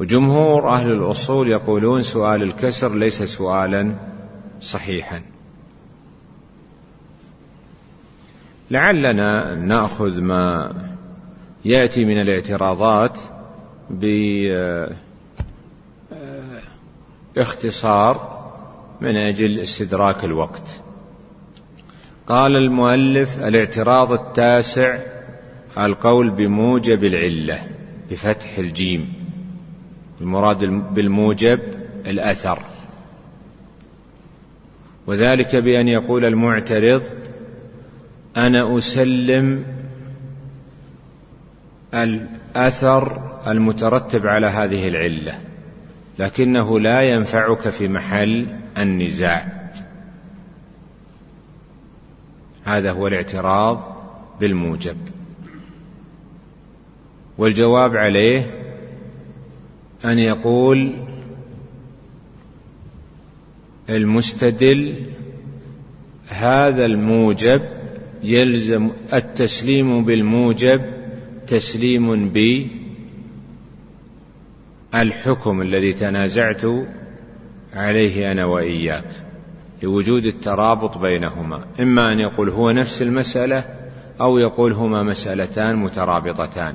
وجمهور 0.00 0.68
أهل 0.68 0.92
الأصول 0.92 1.48
يقولون 1.48 2.02
سؤال 2.02 2.42
الكسر 2.42 2.94
ليس 2.94 3.22
سؤالا 3.22 3.94
صحيحا. 4.60 5.35
لعلنا 8.70 9.54
نأخذ 9.54 10.20
ما 10.20 10.74
يأتي 11.64 12.04
من 12.04 12.20
الاعتراضات 12.20 13.18
باختصار 17.36 18.36
من 19.00 19.16
أجل 19.16 19.60
استدراك 19.60 20.24
الوقت. 20.24 20.80
قال 22.26 22.56
المؤلف 22.56 23.38
الاعتراض 23.38 24.12
التاسع 24.12 24.98
القول 25.78 26.30
بموجب 26.30 27.04
العلة 27.04 27.68
بفتح 28.10 28.58
الجيم. 28.58 29.12
المراد 30.20 30.64
بالموجب 30.94 31.60
الأثر. 32.06 32.58
وذلك 35.06 35.56
بأن 35.56 35.88
يقول 35.88 36.24
المعترض 36.24 37.02
أنا 38.36 38.78
أسلم 38.78 39.64
الأثر 41.94 43.22
المترتب 43.46 44.26
على 44.26 44.46
هذه 44.46 44.88
العلة 44.88 45.40
لكنه 46.18 46.80
لا 46.80 47.02
ينفعك 47.02 47.68
في 47.68 47.88
محل 47.88 48.56
النزاع. 48.78 49.70
هذا 52.64 52.92
هو 52.92 53.06
الاعتراض 53.06 53.96
بالموجب. 54.40 54.96
والجواب 57.38 57.96
عليه 57.96 58.50
أن 60.04 60.18
يقول 60.18 60.92
المستدل 63.90 65.06
هذا 66.28 66.84
الموجب 66.84 67.75
يلزم 68.22 68.90
التسليم 69.12 70.04
بالموجب 70.04 70.80
تسليم 71.46 72.32
بالحكم 74.92 75.62
الذي 75.62 75.92
تنازعت 75.92 76.62
عليه 77.74 78.32
أنا 78.32 78.44
وإياك 78.44 79.04
لوجود 79.82 80.26
الترابط 80.26 80.98
بينهما. 80.98 81.64
إما 81.80 82.12
أن 82.12 82.20
يقول 82.20 82.48
هو 82.48 82.70
نفس 82.70 83.02
المسألة 83.02 83.64
أو 84.20 84.38
يقول 84.38 84.72
هما 84.72 85.02
مسألتان 85.02 85.76
مترابطتان. 85.76 86.74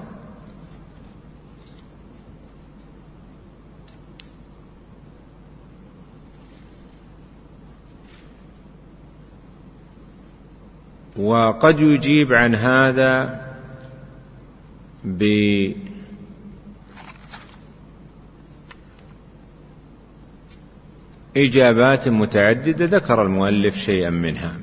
وقد 11.22 11.80
يجيب 11.80 12.34
عن 12.34 12.56
هذا 12.56 13.42
بإجابات 21.36 22.08
متعددة 22.08 22.98
ذكر 22.98 23.22
المؤلف 23.22 23.78
شيئا 23.78 24.10
منها. 24.10 24.60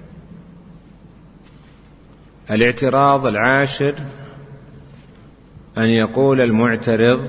الاعتراض 2.51 3.27
العاشر 3.27 3.95
أن 5.79 5.91
يقول 5.91 6.41
المعترض 6.41 7.29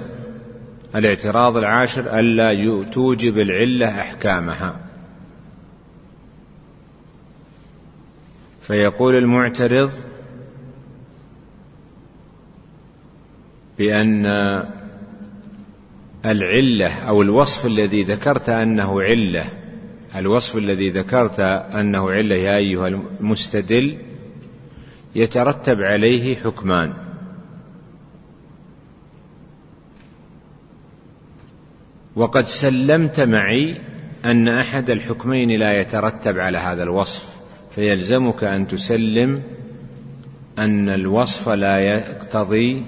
الاعتراض 0.96 1.58
العاشر 1.58 2.20
ألا 2.20 2.84
توجب 2.84 3.38
العلة 3.38 4.00
أحكامها. 4.00 4.89
فيقول 8.70 9.16
المعترض 9.16 9.91
بأن 13.78 14.26
العلة 16.26 16.94
أو 16.94 17.22
الوصف 17.22 17.66
الذي 17.66 18.04
ذكرت 18.04 18.50
أنه 18.50 19.02
علة 19.02 19.50
الوصف 20.16 20.58
الذي 20.58 20.90
ذكرت 20.90 21.40
أنه 21.40 22.12
علة 22.12 22.36
يا 22.36 22.56
أيها 22.56 22.88
المستدل 22.88 23.98
يترتب 25.16 25.78
عليه 25.80 26.36
حكمان. 26.36 26.94
وقد 32.16 32.46
سلمت 32.46 33.20
معي 33.20 33.82
أن 34.26 34.48
أحد 34.48 34.90
الحكمين 34.90 35.60
لا 35.60 35.82
يترتب 35.82 36.40
على 36.40 36.58
هذا 36.58 36.84
الوصف. 36.84 37.39
فيلزمك 37.80 38.44
أن 38.44 38.68
تسلم 38.68 39.44
أن 40.58 40.90
الوصف 40.90 41.50
لا 41.50 41.80
يقتضي 41.80 42.86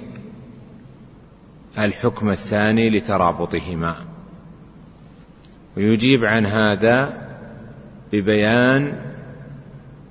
الحكم 1.77 2.29
الثاني 2.29 2.89
لترابطهما. 2.97 3.95
ويجيب 5.77 6.23
عن 6.23 6.45
هذا 6.45 7.27
ببيان 8.13 9.11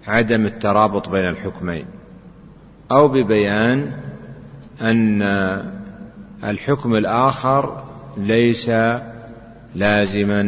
عدم 0.06 0.46
الترابط 0.46 1.08
بين 1.08 1.28
الحكمين 1.28 1.86
أو 2.92 3.08
ببيان 3.08 3.92
أن 4.80 5.22
الحكم 6.44 6.94
الآخر 6.94 7.84
ليس 8.16 8.70
لازما 9.74 10.42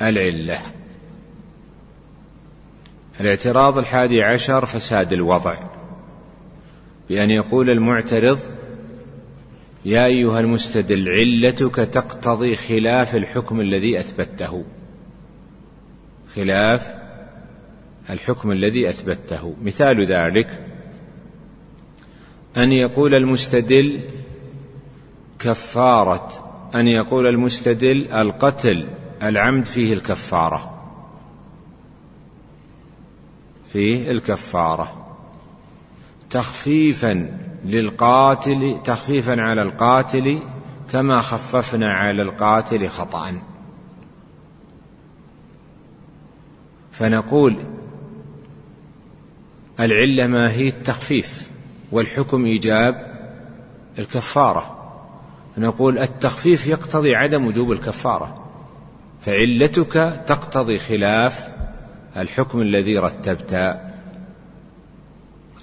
للعلة. 0.00 0.73
الاعتراض 3.20 3.78
الحادي 3.78 4.22
عشر 4.22 4.66
فساد 4.66 5.12
الوضع. 5.12 5.56
بأن 7.08 7.30
يقول 7.30 7.70
المعترض 7.70 8.38
يا 9.84 10.04
أيها 10.04 10.40
المستدل 10.40 11.08
علتك 11.08 11.74
تقتضي 11.74 12.54
خلاف 12.54 13.16
الحكم 13.16 13.60
الذي 13.60 13.98
أثبته. 13.98 14.64
خلاف 16.34 16.94
الحكم 18.10 18.52
الذي 18.52 18.88
أثبته. 18.88 19.54
مثال 19.62 20.06
ذلك 20.06 20.48
أن 22.56 22.72
يقول 22.72 23.14
المستدل 23.14 24.00
كفارة 25.38 26.28
أن 26.74 26.88
يقول 26.88 27.26
المستدل 27.26 28.12
القتل 28.12 28.86
العمد 29.22 29.64
فيه 29.64 29.92
الكفارة. 29.92 30.73
في 33.74 34.10
الكفارة. 34.10 35.06
تخفيفا 36.30 37.38
للقاتل 37.64 38.80
تخفيفا 38.84 39.40
على 39.40 39.62
القاتل 39.62 40.42
كما 40.92 41.20
خففنا 41.20 41.94
على 41.94 42.22
القاتل 42.22 42.88
خطأ 42.88 43.42
فنقول 46.92 47.56
العلة 49.80 50.26
ما 50.26 50.52
هي 50.52 50.68
التخفيف 50.68 51.50
والحكم 51.92 52.44
إيجاب 52.44 53.14
الكفارة. 53.98 54.92
نقول 55.58 55.98
التخفيف 55.98 56.66
يقتضي 56.66 57.14
عدم 57.14 57.46
وجوب 57.46 57.72
الكفارة 57.72 58.44
فعلتك 59.20 60.22
تقتضي 60.26 60.78
خلاف 60.78 61.53
الحكم 62.16 62.60
الذي 62.60 62.98
رتبت 62.98 63.80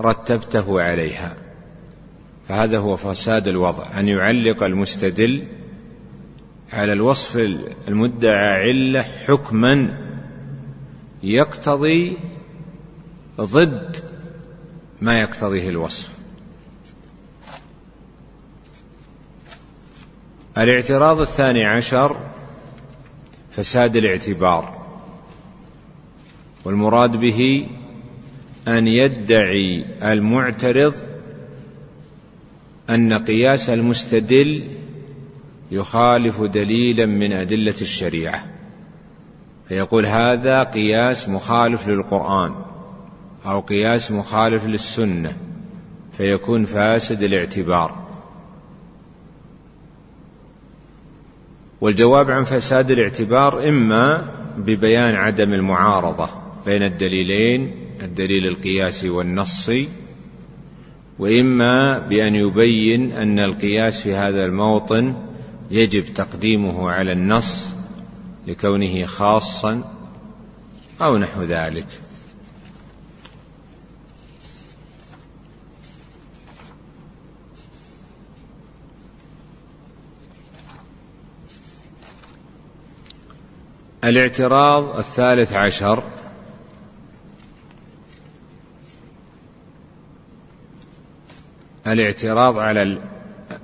رتبته 0.01 0.81
عليها. 0.81 1.37
فهذا 2.47 2.77
هو 2.77 2.97
فساد 2.97 3.47
الوضع 3.47 3.99
أن 3.99 4.07
يعلق 4.07 4.63
المستدل 4.63 5.47
على 6.73 6.93
الوصف 6.93 7.35
المدعى 7.87 8.69
علة 8.69 9.01
حكما 9.01 9.97
يقتضي 11.23 12.17
ضد 13.41 13.95
ما 15.01 15.19
يقتضيه 15.19 15.69
الوصف. 15.69 16.13
الاعتراض 20.57 21.19
الثاني 21.19 21.65
عشر 21.65 22.17
فساد 23.51 23.95
الاعتبار. 23.95 24.80
والمراد 26.65 27.17
به 27.17 27.67
أن 28.67 28.87
يدعي 28.87 29.85
المعترض 30.03 30.93
أن 32.89 33.13
قياس 33.13 33.69
المستدل 33.69 34.67
يخالف 35.71 36.41
دليلا 36.41 37.05
من 37.05 37.33
أدلة 37.33 37.75
الشريعة. 37.81 38.43
فيقول 39.67 40.05
هذا 40.05 40.63
قياس 40.63 41.29
مخالف 41.29 41.87
للقرآن 41.87 42.55
أو 43.45 43.59
قياس 43.59 44.11
مخالف 44.11 44.65
للسنة 44.65 45.37
فيكون 46.17 46.65
فاسد 46.65 47.23
الاعتبار. 47.23 48.01
والجواب 51.81 52.31
عن 52.31 52.43
فساد 52.43 52.91
الاعتبار 52.91 53.67
إما 53.69 54.33
ببيان 54.57 55.15
عدم 55.15 55.53
المعارضة 55.53 56.40
بين 56.65 56.83
الدليلين 56.83 57.71
الدليل 58.01 58.47
القياسي 58.47 59.09
والنصي 59.09 59.89
وإما 61.19 61.99
بأن 61.99 62.35
يبين 62.35 63.11
أن 63.11 63.39
القياس 63.39 64.01
في 64.01 64.13
هذا 64.13 64.45
الموطن 64.45 65.15
يجب 65.71 66.13
تقديمه 66.13 66.89
على 66.89 67.11
النص 67.11 67.75
لكونه 68.47 69.05
خاصا 69.05 69.83
أو 71.01 71.17
نحو 71.17 71.43
ذلك. 71.43 71.87
الاعتراض 84.03 84.97
الثالث 84.97 85.53
عشر 85.53 86.03
الاعتراض 91.87 92.59
على 92.59 92.97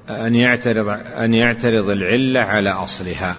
أن 0.10 0.36
يعترض 0.36 0.88
أن 1.18 1.34
يعترض 1.34 1.90
العلة 1.90 2.40
على 2.40 2.70
أصلها. 2.70 3.38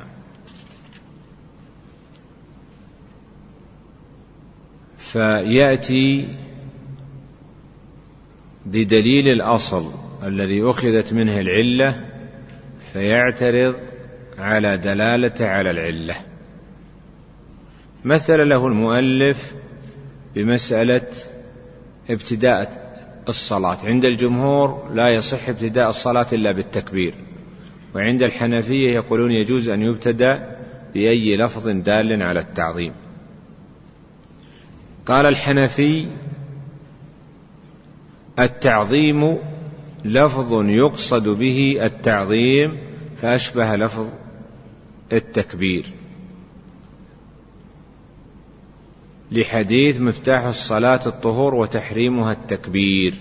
فيأتي 4.99 6.29
بدليل 8.67 9.29
الأصل 9.29 9.93
الذي 10.25 10.63
أخذت 10.63 11.13
منه 11.13 11.41
العلة 11.41 12.05
فيعترض 12.93 13.77
على 14.39 14.77
دلالته 14.77 15.49
على 15.49 15.71
العلة. 15.71 16.17
مثل 18.05 18.49
له 18.49 18.67
المؤلف 18.67 19.55
بمسألة 20.35 21.07
ابتداء 22.11 22.88
الصلاة. 23.29 23.79
عند 23.85 24.05
الجمهور 24.05 24.91
لا 24.95 25.09
يصح 25.15 25.49
ابتداء 25.49 25.89
الصلاة 25.89 26.27
إلا 26.33 26.53
بالتكبير. 26.53 27.15
وعند 27.95 28.23
الحنفية 28.23 28.91
يقولون 28.95 29.31
يجوز 29.31 29.69
أن 29.69 29.83
يبتدأ 29.83 30.57
بأي 30.95 31.37
لفظ 31.37 31.69
دال 31.69 32.23
على 32.23 32.41
التعظيم. 32.41 32.93
قال 35.07 35.27
الحنفي 35.27 36.07
التعظيم 38.39 39.39
لفظ 40.05 40.53
يقصد 40.53 41.29
به 41.29 41.79
التعظيم 41.83 42.79
فأشبه 43.23 43.77
لفظ 43.77 44.09
التكبير. 45.13 45.98
لحديث 49.33 50.01
مفتاح 50.01 50.45
الصلاة 50.45 51.01
الطهور 51.07 51.55
وتحريمها 51.55 52.33
التكبير. 52.33 53.15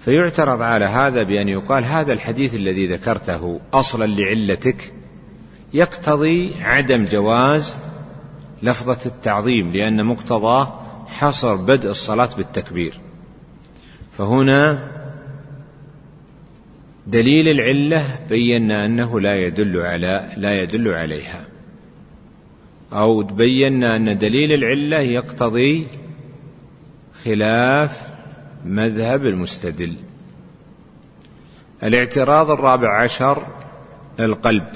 فيعترض 0.00 0.62
على 0.62 0.84
هذا 0.84 1.22
بأن 1.22 1.48
يقال 1.48 1.84
هذا 1.84 2.12
الحديث 2.12 2.54
الذي 2.54 2.86
ذكرته 2.86 3.60
أصلا 3.74 4.06
لعلتك 4.06 4.92
يقتضي 5.74 6.54
عدم 6.62 7.04
جواز 7.04 7.76
لفظة 8.62 8.98
التعظيم 9.06 9.72
لأن 9.72 10.06
مقتضاه 10.06 10.80
حصر 11.06 11.56
بدء 11.56 11.90
الصلاة 11.90 12.28
بالتكبير. 12.36 13.00
فهنا 14.18 14.90
دليل 17.06 17.48
العلة 17.48 18.18
بينا 18.28 18.86
أنه 18.86 19.20
لا 19.20 19.34
يدل 19.34 19.80
على 19.80 20.32
لا 20.36 20.62
يدل 20.62 20.88
عليها. 20.88 21.49
أو 22.92 23.22
بينا 23.22 23.96
أن 23.96 24.18
دليل 24.18 24.52
العلة 24.52 25.00
يقتضي 25.00 25.86
خلاف 27.24 28.10
مذهب 28.64 29.26
المستدل. 29.26 29.96
الاعتراض 31.82 32.50
الرابع 32.50 33.02
عشر 33.02 33.46
القلب. 34.20 34.66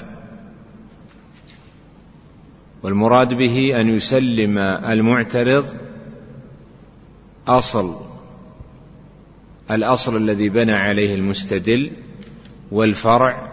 والمراد 2.83 3.33
به 3.33 3.81
أن 3.81 3.89
يسلم 3.89 4.57
المعترض 4.57 5.65
أصل 7.47 7.95
الأصل 9.71 10.17
الذي 10.17 10.49
بنى 10.49 10.73
عليه 10.73 11.15
المستدل 11.15 11.91
والفرع 12.71 13.51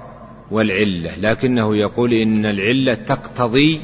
والعلة. 0.50 1.16
لكنه 1.18 1.76
يقول 1.76 2.12
إن 2.12 2.46
العلة 2.46 2.94
تقتضي 2.94 3.80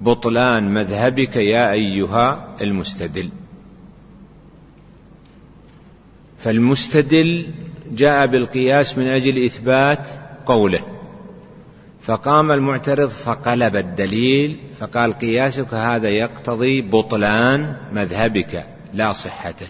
بطلان 0.00 0.74
مذهبك 0.74 1.36
يا 1.36 1.72
أيها 1.72 2.56
المستدل. 2.60 3.30
فالمستدل 6.38 7.50
جاء 7.90 8.26
بالقياس 8.26 8.98
من 8.98 9.06
أجل 9.06 9.44
إثبات 9.44 10.08
قوله. 10.46 10.82
فقام 12.02 12.50
المعترض 12.50 13.08
فقلب 13.08 13.76
الدليل 13.76 14.58
فقال 14.78 15.12
قياسك 15.12 15.74
هذا 15.74 16.08
يقتضي 16.08 16.82
بطلان 16.82 17.76
مذهبك 17.92 18.66
لا 18.94 19.12
صحته. 19.12 19.68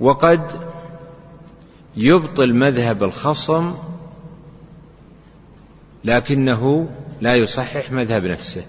وقد 0.00 0.72
يبطل 1.96 2.54
مذهب 2.54 3.02
الخصم 3.02 3.74
لكنه 6.04 6.88
لا 7.22 7.34
يصحح 7.34 7.90
مذهب 7.90 8.24
نفسه. 8.24 8.64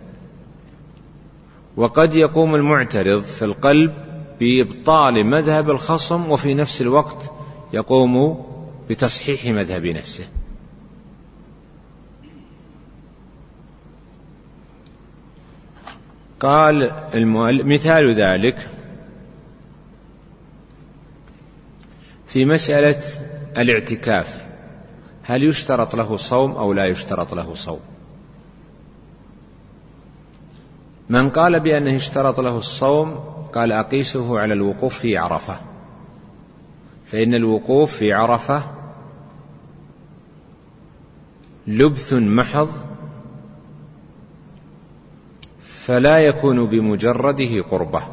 وقد 1.76 2.16
يقوم 2.16 2.56
المعترض 2.56 3.22
في 3.22 3.46
القلب 3.46 3.94
بإبطال 4.40 5.26
مذهب 5.26 5.70
الخصم 5.70 6.32
وفي 6.32 6.54
نفس 6.54 6.82
الوقت 6.82 7.32
يقوم 7.74 8.46
بتصحيح 8.90 9.46
مذهب 9.46 9.86
نفسه. 9.86 10.28
قال 16.40 16.92
مثال 17.66 18.16
ذلك 18.16 18.70
في 22.28 22.46
مسألة 22.46 23.02
الاعتكاف. 23.58 24.48
هل 25.24 25.44
يشترط 25.44 25.96
له 25.96 26.18
صوم 26.18 26.52
أو 26.52 26.74
لا 26.74 26.86
يشترط 26.86 27.34
له 27.34 27.54
صوم؟ 27.54 27.93
من 31.10 31.30
قال 31.30 31.60
بأنه 31.60 31.96
اشترط 31.96 32.40
له 32.40 32.58
الصوم 32.58 33.12
قال 33.56 33.72
أقيسه 33.72 34.40
على 34.40 34.54
الوقوف 34.54 35.00
في 35.00 35.18
عرفة. 35.18 35.60
فإن 37.06 37.34
الوقوف 37.34 37.96
في 37.96 38.14
عرفة 38.14 38.72
لبث 41.68 42.14
محض 42.14 42.70
فلا 45.62 46.18
يكون 46.18 46.66
بمجرده 46.66 47.62
قربة. 47.62 48.04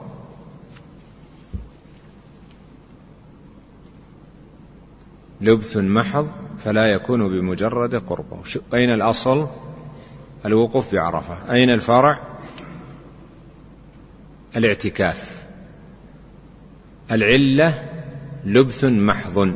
لبث 5.40 5.76
محض 5.76 6.28
فلا 6.58 6.86
يكون 6.86 7.28
بمجرد 7.28 7.94
قربة. 7.94 8.42
أين 8.74 8.90
الأصل؟ 8.90 9.46
الوقوف 10.46 10.92
بعرفة. 10.92 11.52
أين 11.52 11.70
الفرع؟ 11.70 12.29
الاعتكاف. 14.56 15.46
العلة 17.10 17.88
لبث 18.44 18.84
محض 18.84 19.54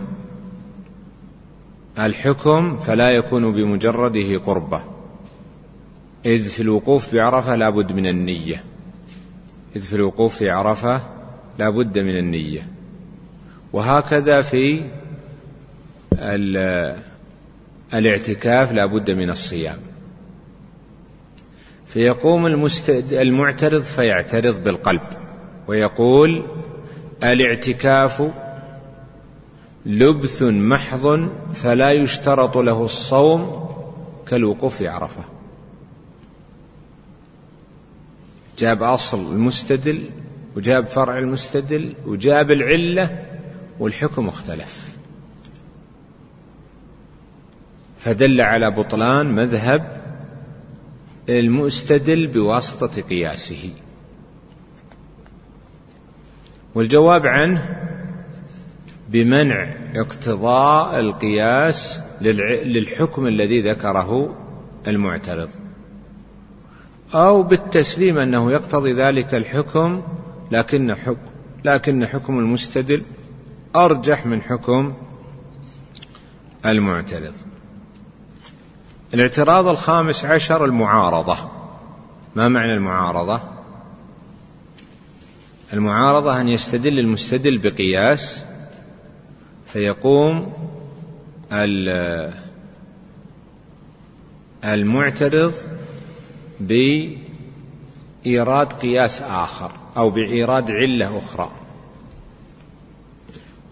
الحكم 1.99 2.77
فلا 2.77 3.11
يكون 3.11 3.53
بمجرده 3.53 4.39
قربة. 4.39 4.83
إذ 6.27 6.49
في 6.49 6.61
الوقوف 6.61 7.15
بعرفة 7.15 7.57
لا 7.57 7.71
بد 7.71 7.93
من 7.93 8.07
النية. 8.07 8.65
إذ 9.77 9.81
في 9.81 9.97
الوقوف 9.97 10.37
في 10.37 10.51
عرفة 10.51 11.03
لا 11.59 11.71
بد 11.71 11.99
من 11.99 12.17
النية. 12.17 12.69
وهكذا 13.73 14.41
في 14.41 14.91
الاعتكاف 17.95 18.73
لا 18.73 18.87
بد 18.87 19.11
من 19.11 19.31
الصيام. 19.31 19.79
فيقوم 21.95 22.47
المعترض 23.13 23.83
فيعترض 23.83 24.65
بالقلب 24.65 25.01
ويقول 25.69 26.47
الاعتكاف 27.23 28.31
لبث 29.87 30.43
محض 30.43 31.29
فلا 31.55 31.93
يشترط 31.93 32.59
له 32.59 32.85
الصوم 32.85 33.69
كالوقوف 34.27 34.77
في 34.77 34.89
عرفة. 34.89 35.25
جاب 38.59 38.83
أصل 38.83 39.33
المستدل 39.33 40.05
وجاب 40.57 40.87
فرع 40.87 41.19
المستدل 41.19 41.95
وجاب 42.07 42.51
العلة 42.51 43.25
والحكم 43.79 44.29
اختلف. 44.29 44.95
فدل 47.99 48.41
على 48.41 48.71
بطلان 48.71 49.27
مذهب 49.27 50.04
المستدل 51.29 52.27
بواسطة 52.27 53.03
قياسه. 53.03 53.71
والجواب 56.75 57.23
عنه 57.27 57.81
بمنع 59.09 59.75
اقتضاء 59.97 61.01
القياس 61.01 62.01
للحكم 62.65 63.27
الذي 63.27 63.63
ذكره 63.63 64.37
المعترض. 64.89 65.51
أو 67.15 67.43
بالتسليم 67.43 68.19
أنه 68.19 68.53
يقتضي 68.53 68.93
ذلك 68.93 69.35
الحكم 69.35 70.03
لكن 70.51 70.95
حكم 70.95 71.27
لكن 71.65 72.07
حكم 72.07 72.39
المستدل 72.39 73.03
أرجح 73.77 74.27
من 74.27 74.43
حكم 74.43 74.95
المعترض. 76.67 77.35
الاعتراض 79.15 79.67
الخامس 79.67 80.25
عشر 80.25 80.65
المعارضة. 80.65 81.37
ما 82.35 82.49
معنى 82.49 82.75
المعارضة؟ 82.75 83.41
المعارضة 85.73 86.41
أن 86.41 86.49
يستدل 86.49 86.99
المستدل 86.99 87.59
بقياس 87.59 88.45
فيقوم 89.67 90.53
المعترض 94.65 95.55
بإيراد 96.61 97.23
قياس 98.73 99.23
آخر 99.23 99.71
أو 99.97 100.11
بإيراد 100.11 100.71
علة 100.71 101.19
أخرى. 101.19 101.51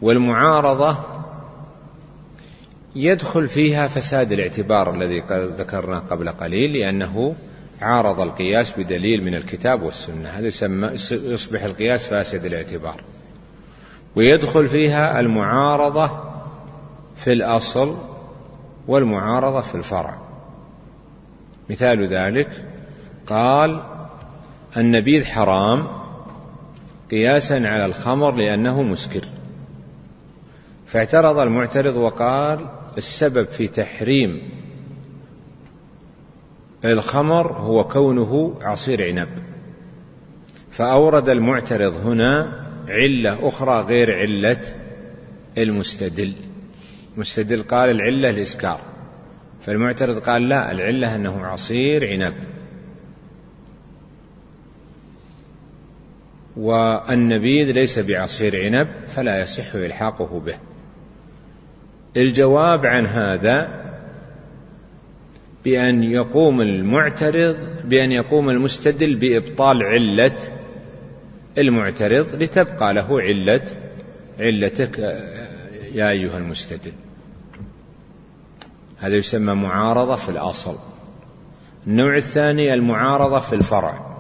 والمعارضة 0.03 0.99
يدخل 2.95 3.49
فيها 3.49 3.89
فساد 3.89 4.33
الاعتبار 4.33 4.95
الذي 4.95 5.23
ذكرناه 5.31 5.99
قبل 5.99 6.29
قليل 6.29 6.73
لأنه 6.73 7.35
عارض 7.81 8.21
القياس 8.21 8.81
بدليل 8.81 9.25
من 9.25 9.35
الكتاب 9.35 9.83
والسنة. 9.83 10.29
هذا 10.29 10.47
يسمى 10.47 10.91
يصبح 11.11 11.63
القياس 11.63 12.07
فاسد 12.07 12.45
الاعتبار. 12.45 13.01
ويدخل 14.17 14.69
فيها 14.69 15.21
المعارضة 15.21 16.11
في 17.17 17.33
الأصل 17.33 17.97
والمعارضة 18.89 19.61
في 19.61 19.75
الفرع. 19.75 20.19
مثال 21.71 22.07
ذلك 22.09 22.65
قال 23.27 23.83
النبيذ 24.77 25.25
حرام 25.25 25.87
قياسا 27.11 27.55
على 27.55 27.85
الخمر 27.85 28.35
لأنه 28.35 28.83
مسكر. 28.83 29.25
فاعترض 30.87 31.39
المعترض 31.39 31.97
وقال 31.97 32.67
السبب 32.99 33.47
في 33.47 33.69
تحريم 33.69 34.51
الخمر 36.85 37.53
هو 37.53 37.85
كونه 37.85 38.59
عصير 38.61 39.05
عنب. 39.05 39.29
فأورد 40.71 41.29
المعترض 41.29 41.93
هنا 42.07 42.63
علة 42.89 43.49
أخرى 43.49 43.81
غير 43.81 44.19
علة 44.19 44.61
المستدل. 45.59 46.33
المستدل 47.15 47.63
قال 47.63 47.91
العلة 47.91 48.31
الإسكار. 48.31 48.81
فالمعترض 49.67 50.19
قال 50.19 50.49
لا 50.49 50.73
العلة 50.73 51.15
أنه 51.15 51.47
عصير 51.47 52.09
عنب. 52.09 52.35
والنبيذ 56.57 57.73
ليس 57.73 57.99
بعصير 57.99 58.65
عنب 58.65 58.89
فلا 59.07 59.41
يصح 59.41 59.75
إلحاقه 59.75 60.41
به. 60.41 60.72
الجواب 62.17 62.87
عن 62.87 63.07
هذا 63.07 63.83
بأن 65.65 66.03
يقوم 66.03 66.61
المعترض 66.61 67.57
بأن 67.85 68.13
يقوم 68.13 68.51
المستدل 68.51 69.15
بإبطال 69.15 69.83
علة 69.83 70.37
المعترض 71.59 72.35
لتبقى 72.35 72.95
له 72.95 73.21
علة 73.21 73.63
علتك 74.39 74.99
يا 75.93 76.11
أيها 76.11 76.39
المستدل. 76.39 76.93
هذا 78.99 79.17
يسمى 79.17 79.55
معارضة 79.55 80.15
في 80.15 80.29
الأصل. 80.29 80.77
النوع 81.87 82.17
الثاني 82.17 82.75
المعارضة 82.75 83.41
في 83.41 83.55
الفرع. 83.55 84.17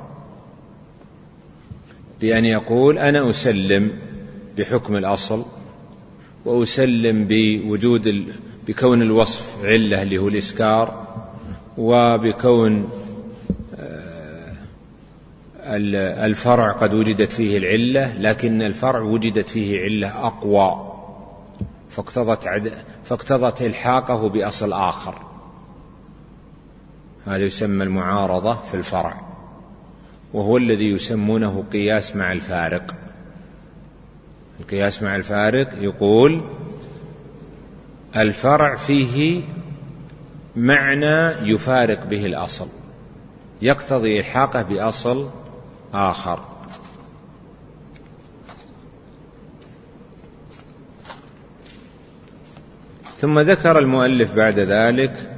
بأن 2.20 2.44
يقول 2.44 2.98
أنا 2.98 3.30
أسلم 3.30 3.92
بحكم 4.58 4.96
الأصل. 4.96 5.44
وأسلم 6.44 7.26
بوجود 7.28 8.32
بكون 8.66 9.02
الوصف 9.02 9.64
علة 9.64 10.02
اللي 10.02 10.18
هو 10.18 10.28
الإسكار 10.28 11.06
وبكون 11.78 12.88
آه، 13.78 14.56
الفرع 16.26 16.72
قد 16.72 16.94
وجدت 16.94 17.32
فيه 17.32 17.58
العلة 17.58 18.18
لكن 18.18 18.62
الفرع 18.62 19.00
وجدت 19.00 19.48
فيه 19.48 19.80
علة 19.80 20.26
أقوى 20.26 20.92
فاقتضت 21.90 22.46
عد... 22.46 22.84
فاقتضت 23.04 23.62
إلحاقه 23.62 24.28
بأصل 24.28 24.72
آخر. 24.72 25.14
هذا 27.24 27.44
يسمى 27.44 27.84
المعارضة 27.84 28.54
في 28.54 28.74
الفرع 28.74 29.20
وهو 30.32 30.56
الذي 30.56 30.90
يسمونه 30.90 31.64
قياس 31.72 32.16
مع 32.16 32.32
الفارق. 32.32 32.94
القياس 34.62 35.02
مع 35.02 35.16
الفارق 35.16 35.68
يقول 35.78 36.42
الفرع 38.16 38.74
فيه 38.76 39.42
معنى 40.56 41.50
يفارق 41.52 42.06
به 42.06 42.26
الأصل 42.26 42.68
يقتضي 43.62 44.18
إلحاقه 44.18 44.62
بأصل 44.62 45.30
آخر. 45.94 46.40
ثم 53.16 53.40
ذكر 53.40 53.78
المؤلف 53.78 54.34
بعد 54.34 54.58
ذلك 54.58 55.30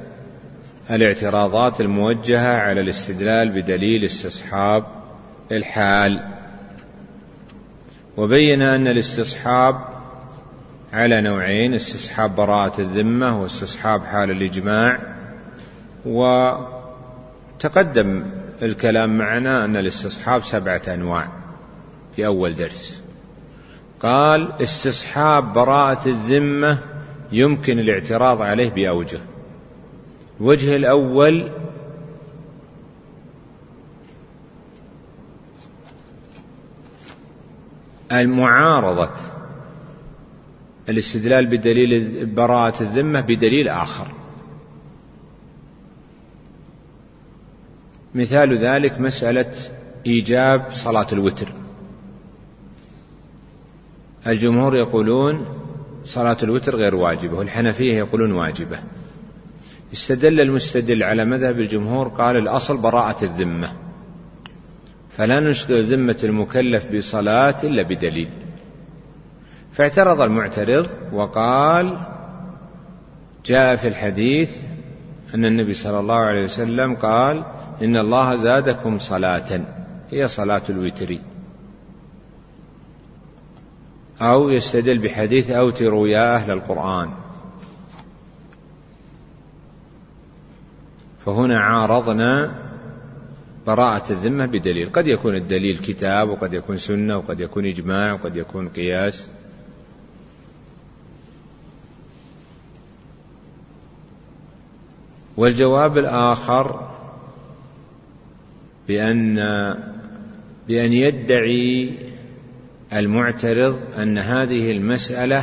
الاعتراضات 0.91 1.81
الموجهة 1.81 2.57
على 2.57 2.81
الاستدلال 2.81 3.61
بدليل 3.61 4.03
استصحاب 4.03 4.85
الحال. 5.51 6.34
وبين 8.17 8.61
أن 8.61 8.87
الاستصحاب 8.87 9.75
على 10.93 11.21
نوعين 11.21 11.73
استصحاب 11.73 12.35
براءة 12.35 12.81
الذمة 12.81 13.41
واستصحاب 13.41 14.03
حال 14.03 14.31
الإجماع. 14.31 14.99
وتقدم 17.55 18.23
الكلام 18.61 19.17
معنا 19.17 19.65
أن 19.65 19.77
الاستصحاب 19.77 20.43
سبعة 20.43 20.81
أنواع 20.87 21.27
في 22.15 22.25
أول 22.25 22.55
درس. 22.55 23.03
قال 23.99 24.53
استصحاب 24.61 25.53
براءة 25.53 26.09
الذمة 26.09 26.77
يمكن 27.31 27.79
الاعتراض 27.79 28.41
عليه 28.41 28.69
بأوجه. 28.69 29.19
الوجه 30.41 30.75
الأول 30.75 31.51
المعارضة 38.11 39.09
الاستدلال 40.89 41.45
بدليل 41.45 42.25
براءة 42.25 42.81
الذمة 42.83 43.21
بدليل 43.21 43.67
آخر. 43.67 44.07
مثال 48.15 48.57
ذلك 48.57 48.99
مسألة 48.99 49.51
إيجاب 50.05 50.65
صلاة 50.71 51.07
الوتر. 51.11 51.47
الجمهور 54.27 54.75
يقولون 54.75 55.45
صلاة 56.05 56.37
الوتر 56.43 56.75
غير 56.75 56.95
واجبة 56.95 57.37
والحنفية 57.37 57.97
يقولون 57.97 58.31
واجبة. 58.31 58.79
استدل 59.93 60.41
المستدل 60.41 61.03
على 61.03 61.25
مذهب 61.25 61.59
الجمهور 61.59 62.07
قال 62.07 62.37
الأصل 62.37 62.81
براءة 62.81 63.23
الذمة. 63.23 63.84
فلا 65.17 65.39
نشغل 65.39 65.83
ذمة 65.83 66.19
المكلف 66.23 66.95
بصلاة 66.95 67.55
إلا 67.63 67.83
بدليل. 67.83 68.29
فاعترض 69.71 70.21
المعترض 70.21 70.87
وقال 71.13 71.97
جاء 73.45 73.75
في 73.75 73.87
الحديث 73.87 74.57
أن 75.35 75.45
النبي 75.45 75.73
صلى 75.73 75.99
الله 75.99 76.15
عليه 76.15 76.43
وسلم 76.43 76.95
قال 76.95 77.45
إن 77.81 77.97
الله 77.97 78.35
زادكم 78.35 78.97
صلاة 78.97 79.61
هي 80.11 80.27
صلاة 80.27 80.61
الوتر. 80.69 81.17
أو 84.21 84.49
يستدل 84.49 84.97
بحديث 84.97 85.51
أوتروا 85.51 86.07
يا 86.07 86.35
أهل 86.35 86.51
القرآن. 86.51 87.09
فهنا 91.25 91.59
عارضنا 91.59 92.64
براءة 93.67 94.11
الذمة 94.11 94.45
بدليل. 94.45 94.89
قد 94.89 95.07
يكون 95.07 95.35
الدليل 95.35 95.77
كتاب 95.77 96.29
وقد 96.29 96.53
يكون 96.53 96.77
سنة 96.77 97.17
وقد 97.17 97.39
يكون 97.39 97.65
إجماع 97.65 98.13
وقد 98.13 98.35
يكون 98.35 98.69
قياس. 98.69 99.29
والجواب 105.37 105.97
الآخر 105.97 106.89
بأن 108.87 109.35
بأن 110.67 110.93
يدعي 110.93 111.97
المعترض 112.93 113.79
أن 113.97 114.17
هذه 114.17 114.71
المسألة 114.71 115.41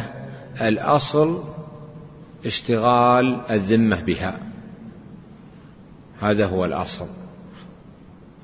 الأصل 0.61 1.45
اشتغال 2.47 3.41
الذمة 3.51 4.01
بها. 4.01 4.41
هذا 6.21 6.47
هو 6.47 6.65
الأصل. 6.65 7.22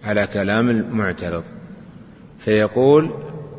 على 0.04 0.26
كلام 0.26 0.70
المعترض 0.70 1.44
فيقول 2.38 3.14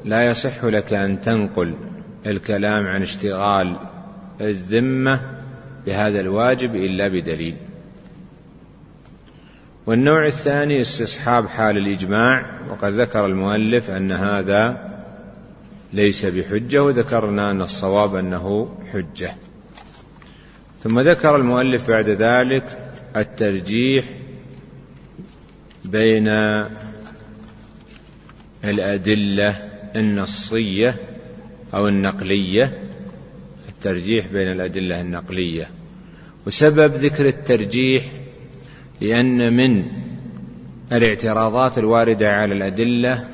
لا 0.06 0.30
يصح 0.30 0.64
لك 0.64 0.94
أن 0.94 1.22
تنقل 1.22 1.74
الكلام 2.26 2.88
عن 2.88 3.02
اشتغال 3.02 3.78
الذمة 4.42 5.22
بهذا 5.86 6.20
الواجب 6.20 6.76
إلا 6.76 7.08
بدليل. 7.08 7.56
والنوع 9.86 10.26
الثاني 10.26 10.82
استصحاب 10.82 11.48
حال 11.48 11.78
الإجماع 11.78 12.46
وقد 12.70 12.94
ذكر 12.94 13.26
المؤلف 13.26 13.90
أن 13.90 14.12
هذا 14.12 14.90
ليس 15.94 16.26
بحجة 16.26 16.84
وذكرنا 16.84 17.52
أن 17.52 17.62
الصواب 17.62 18.16
أنه 18.16 18.76
حجة. 18.94 19.32
ثم 20.84 21.00
ذكر 21.00 21.36
المؤلف 21.36 21.90
بعد 21.90 22.10
ذلك 22.10 22.64
الترجيح 23.16 24.06
بين 25.86 26.28
الأدلة 28.66 29.50
النصية 29.96 30.96
أو 31.74 31.88
النقلية 31.88 32.84
الترجيح 33.70 34.28
بين 34.28 34.52
الأدلة 34.52 35.02
النقلية. 35.02 35.70
وسبب 36.48 36.94
ذكر 36.94 37.26
الترجيح 37.28 38.12
لأن 39.02 39.54
من 39.58 39.86
الاعتراضات 40.92 41.78
الواردة 41.78 42.30
على 42.30 42.54
الأدلة 42.54 43.28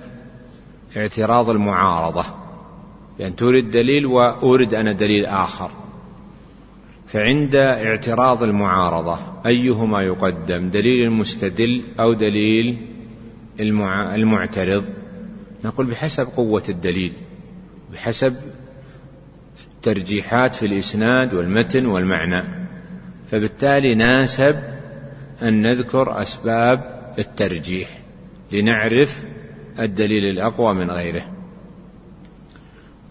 اعتراض 0.98 1.50
المعارضة 1.50 2.26
بأن 3.20 3.36
تورد 3.36 3.72
دليل 3.72 4.06
وأورد 4.06 4.74
أنا 4.74 4.92
دليل 4.92 5.26
آخر. 5.26 5.85
فعند 7.16 7.56
اعتراض 7.56 8.44
المعارضة 8.44 9.18
أيهما 9.45 10.02
يقدم؟ 10.02 10.69
دليل 10.69 11.08
المستدل 11.08 11.84
أو 12.00 12.14
دليل 12.14 12.77
المعترض؟ 13.60 14.84
نقول 15.66 15.85
بحسب 15.85 16.27
قوة 16.35 16.64
الدليل 16.69 17.14
بحسب 17.94 18.35
الترجيحات 19.76 20.56
في 20.56 20.66
الإسناد 20.66 21.34
والمتن 21.34 21.85
والمعنى. 21.85 22.44
فبالتالي 23.32 23.95
ناسب 23.95 24.56
أن 25.42 25.61
نذكر 25.61 26.22
أسباب 26.22 27.14
الترجيح 27.19 27.90
لنعرف 28.52 29.26
الدليل 29.80 30.24
الأقوى 30.34 30.74
من 30.74 30.92
غيره. 30.92 31.26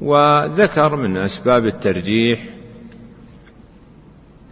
وذكر 0.00 0.96
من 0.96 1.16
أسباب 1.16 1.66
الترجيح 1.66 2.40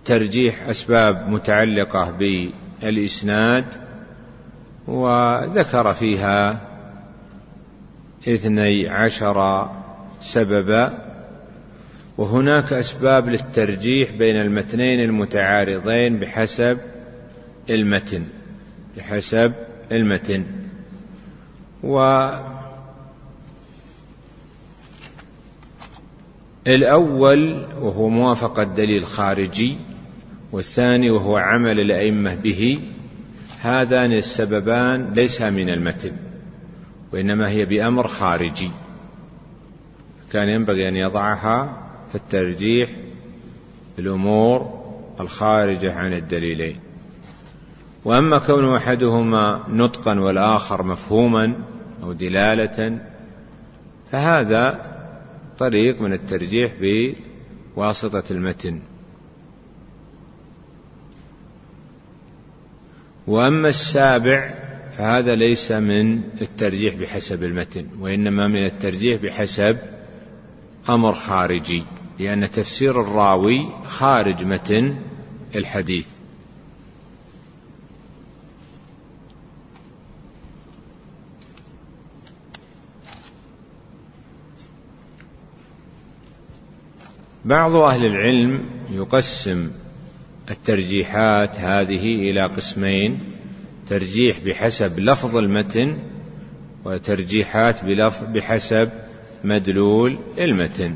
ترجيح 0.04 0.68
أسباب 0.68 1.28
متعلقة 1.28 2.10
بالإسناد 2.10 3.64
وذكر 4.88 5.94
فيها 5.94 6.60
اثني 8.28 8.88
عشر 8.88 9.68
سببا 10.20 10.92
وهناك 12.18 12.72
أسباب 12.72 13.28
للترجيح 13.28 14.10
بين 14.10 14.36
المتنين 14.36 15.00
المتعارضين 15.00 16.18
بحسب 16.18 16.78
المتن 17.70 18.24
بحسب 18.96 19.52
المتن. 19.92 20.44
و 21.82 22.28
الأول 26.66 27.66
وهو 27.80 28.08
موافقة 28.08 28.62
دليل 28.62 29.06
خارجي 29.06 29.76
والثاني 30.52 31.10
وهو 31.10 31.36
عمل 31.36 31.80
الأئمة 31.80 32.34
به. 32.34 32.80
هذان 33.60 34.12
السببان 34.12 35.12
ليس 35.12 35.42
من 35.42 35.70
المتن 35.70 36.12
وإنما 37.12 37.48
هي 37.48 37.64
بأمر 37.64 38.06
خارجي. 38.06 38.70
كان 40.32 40.48
ينبغي 40.48 40.88
أن 40.88 40.96
يضعها 40.96 41.88
في 42.08 42.14
الترجيح 42.14 42.90
الأمور 43.98 44.82
الخارجة 45.20 45.94
عن 45.94 46.12
الدليلين. 46.12 46.76
وأما 48.04 48.38
كون 48.38 48.76
أحدهما 48.76 49.64
نطقا 49.68 50.20
والآخر 50.20 50.82
مفهوما 50.82 51.54
أو 52.02 52.12
دلالة 52.12 52.98
فهذا 54.10 54.92
طريق 55.58 56.00
من 56.00 56.12
الترجيح 56.12 56.72
بواسطة 57.76 58.24
المتن. 58.30 58.91
وأما 63.26 63.68
السابع 63.68 64.54
فهذا 64.98 65.34
ليس 65.34 65.72
من 65.72 66.22
الترجيح 66.40 66.94
بحسب 66.94 67.42
المتن 67.42 67.86
وإنما 68.00 68.48
من 68.48 68.66
الترجيح 68.66 69.22
بحسب 69.22 69.78
أمر 70.88 71.12
خارجي 71.12 71.84
لأن 72.18 72.50
تفسير 72.50 73.00
الراوي 73.00 73.72
خارج 73.84 74.44
متن 74.44 74.96
الحديث. 75.54 76.08
بعض 87.44 87.76
أهل 87.76 88.04
العلم 88.04 88.60
يقسم 88.90 89.70
الترجيحات 90.52 91.60
هذه 91.60 92.04
إلى 92.04 92.42
قسمين 92.46 93.18
ترجيح 93.88 94.38
بحسب 94.38 94.98
لفظ 94.98 95.36
المتن 95.36 95.98
وترجيحات 96.84 97.84
بحسب 98.34 98.90
مدلول 99.44 100.18
المتن. 100.38 100.94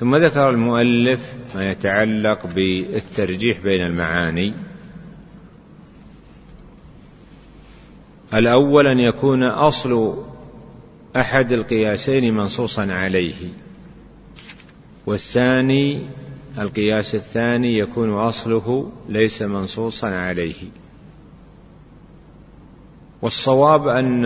ثم 0.00 0.16
ذكر 0.16 0.50
المؤلف 0.50 1.34
ما 1.54 1.70
يتعلق 1.70 2.46
بالترجيح 2.46 3.60
بين 3.60 3.82
المعاني. 3.82 4.54
الأول 8.34 8.86
أن 8.86 8.98
يكون 8.98 9.44
أصل 9.44 10.24
أحد 11.16 11.52
القياسين 11.52 12.34
منصوصا 12.34 12.92
عليه 12.92 13.48
والثاني 15.06 16.06
القياس 16.58 17.14
الثاني 17.14 17.78
يكون 17.78 18.10
أصله 18.10 18.90
ليس 19.08 19.42
منصوصا 19.42 20.08
عليه. 20.08 20.54
والصواب 23.22 23.88
أن 23.88 24.22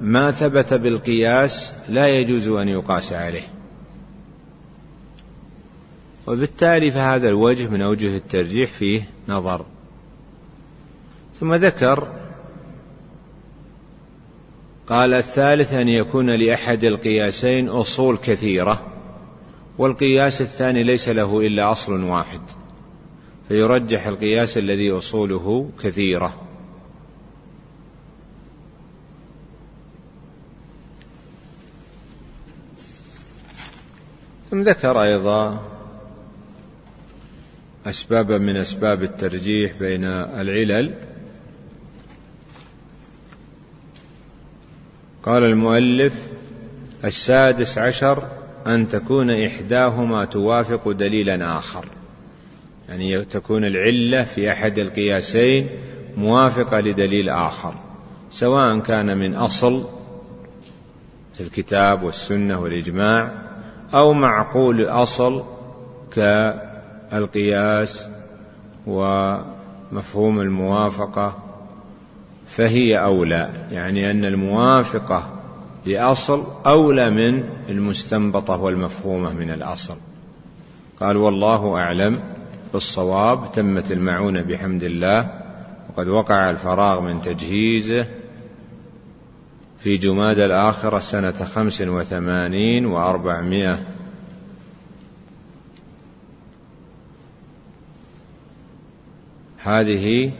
ما 0.00 0.30
ثبت 0.30 0.74
بالقياس 0.74 1.72
لا 1.88 2.06
يجوز 2.06 2.48
أن 2.48 2.68
يقاس 2.68 3.12
عليه. 3.12 3.48
وبالتالي 6.26 6.90
فهذا 6.90 7.28
الوجه 7.28 7.68
من 7.68 7.82
أوجه 7.82 8.16
الترجيح 8.16 8.70
فيه 8.72 9.08
نظر. 9.28 9.64
ثم 11.40 11.54
ذكر 11.54 12.12
قال 14.88 15.14
الثالث 15.14 15.72
أن 15.72 15.88
يكون 15.88 16.30
لأحد 16.30 16.84
القياسين 16.84 17.68
أصول 17.68 18.16
كثيرة. 18.16 18.95
والقياس 19.78 20.40
الثاني 20.40 20.82
ليس 20.82 21.08
له 21.08 21.40
إلا 21.40 21.72
أصل 21.72 22.02
واحد 22.02 22.40
فيرجح 23.48 24.06
القياس 24.06 24.58
الذي 24.58 24.90
أصوله 24.90 25.70
كثيرة. 25.82 26.42
ثم 34.50 34.62
ذكر 34.62 35.02
أيضا 35.02 35.62
أسبابا 37.86 38.38
من 38.38 38.56
أسباب 38.56 39.02
الترجيح 39.02 39.72
بين 39.72 40.04
العلل. 40.04 40.94
قال 45.22 45.44
المؤلف 45.44 46.14
السادس 47.04 47.78
عشر 47.78 48.35
أن 48.66 48.88
تكون 48.88 49.30
إحداهما 49.46 50.24
توافق 50.24 50.90
دليلا 50.90 51.58
آخر. 51.58 51.84
يعني 52.88 53.24
تكون 53.24 53.64
العلة 53.64 54.24
في 54.24 54.50
أحد 54.50 54.78
القياسين 54.78 55.68
موافقة 56.16 56.80
لدليل 56.80 57.28
آخر 57.28 57.74
سواء 58.30 58.78
كان 58.78 59.18
من 59.18 59.34
أصل 59.34 59.84
في 61.34 61.40
الكتاب 61.40 62.02
والسنة 62.02 62.60
والإجماع 62.60 63.32
أو 63.94 64.12
معقول 64.12 64.80
الأصل 64.80 65.42
كالقياس 66.12 68.08
ومفهوم 68.86 70.40
الموافقة 70.40 71.36
فهي 72.46 72.98
أولى. 72.98 73.50
يعني 73.70 74.10
أن 74.10 74.24
الموافقة 74.24 75.35
لأصل 75.86 76.44
أولى 76.66 77.10
من 77.10 77.44
المستنبطة 77.68 78.60
والمفهومة 78.60 79.32
من 79.32 79.50
الأصل. 79.50 79.96
قال 81.00 81.16
والله 81.16 81.76
أعلم 81.76 82.20
بالصواب 82.72 83.52
تمت 83.52 83.92
المعونة 83.92 84.42
بحمد 84.42 84.82
الله 84.82 85.30
وقد 85.90 86.08
وقع 86.08 86.50
الفراغ 86.50 87.00
من 87.00 87.22
تجهيزه 87.22 88.06
في 89.78 89.96
جماد 89.96 90.38
الآخرة 90.38 90.98
سنة 90.98 91.32
خمس 91.32 91.80
وثمانين 91.80 92.86
وأربعمائة. 92.86 93.78
هذه 99.58 100.32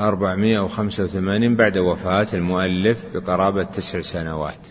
أربعمائة 0.00 0.58
وخمسة 0.58 1.04
وثمانين 1.04 1.56
بعد 1.56 1.78
وفاة 1.78 2.26
المؤلف 2.34 3.04
بقرابة 3.14 3.64
تسع 3.64 4.00
سنوات. 4.00 4.66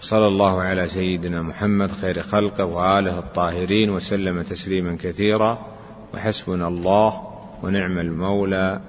صلى 0.00 0.26
الله 0.26 0.60
على 0.60 0.88
سيدنا 0.88 1.42
محمد 1.42 1.92
خير 1.92 2.22
خلقه 2.22 2.64
وآله 2.64 3.18
الطاهرين 3.18 3.90
وسلم 3.90 4.42
تسليما 4.42 4.96
كثيرا 5.02 5.66
وحسبنا 6.14 6.68
الله 6.68 7.28
ونعم 7.62 7.98
المولى 7.98 8.80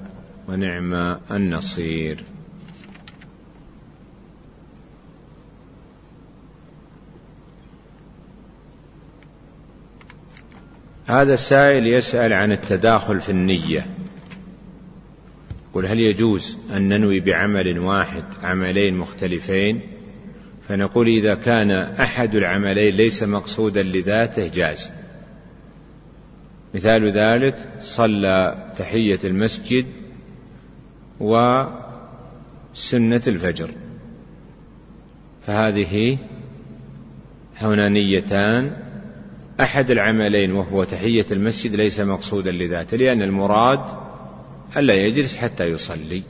ونعم 0.49 1.17
النصير. 1.31 2.23
هذا 11.05 11.33
السائل 11.33 11.87
يسأل 11.87 12.33
عن 12.33 12.51
التداخل 12.51 13.21
في 13.21 13.29
النية. 13.29 14.02
قل 15.73 15.85
هل 15.85 15.99
يجوز 15.99 16.57
أن 16.75 16.89
ننوي 16.89 17.19
بعمل 17.19 17.79
واحد 17.79 18.23
عملين 18.43 18.97
مختلفين؟ 18.97 19.81
فنقول 20.67 21.07
إذا 21.07 21.35
كان 21.35 21.71
أحد 21.71 22.35
العملين 22.35 22.95
ليس 22.95 23.23
مقصودا 23.23 23.83
لذاته 23.83 24.47
جاز. 24.47 24.91
مثال 26.75 27.11
ذلك 27.11 27.55
صلى 27.79 28.71
تحية 28.77 29.19
المسجد 29.23 29.85
وسنة 31.19 31.81
الفجر. 33.27 33.69
فهذه 35.41 36.17
هنا 37.57 37.89
نيتان 37.89 38.77
أحد 39.59 39.91
العملين 39.91 40.51
وهو 40.51 40.83
تحية 40.83 41.25
المسجد 41.31 41.75
ليس 41.75 41.99
مقصودا 41.99 42.51
لذاته 42.51 42.97
لأن 42.97 43.21
المراد 43.21 44.02
ألا 44.77 44.93
يجلس 44.93 45.35
حتى 45.35 45.63
يصلي. 45.63 46.23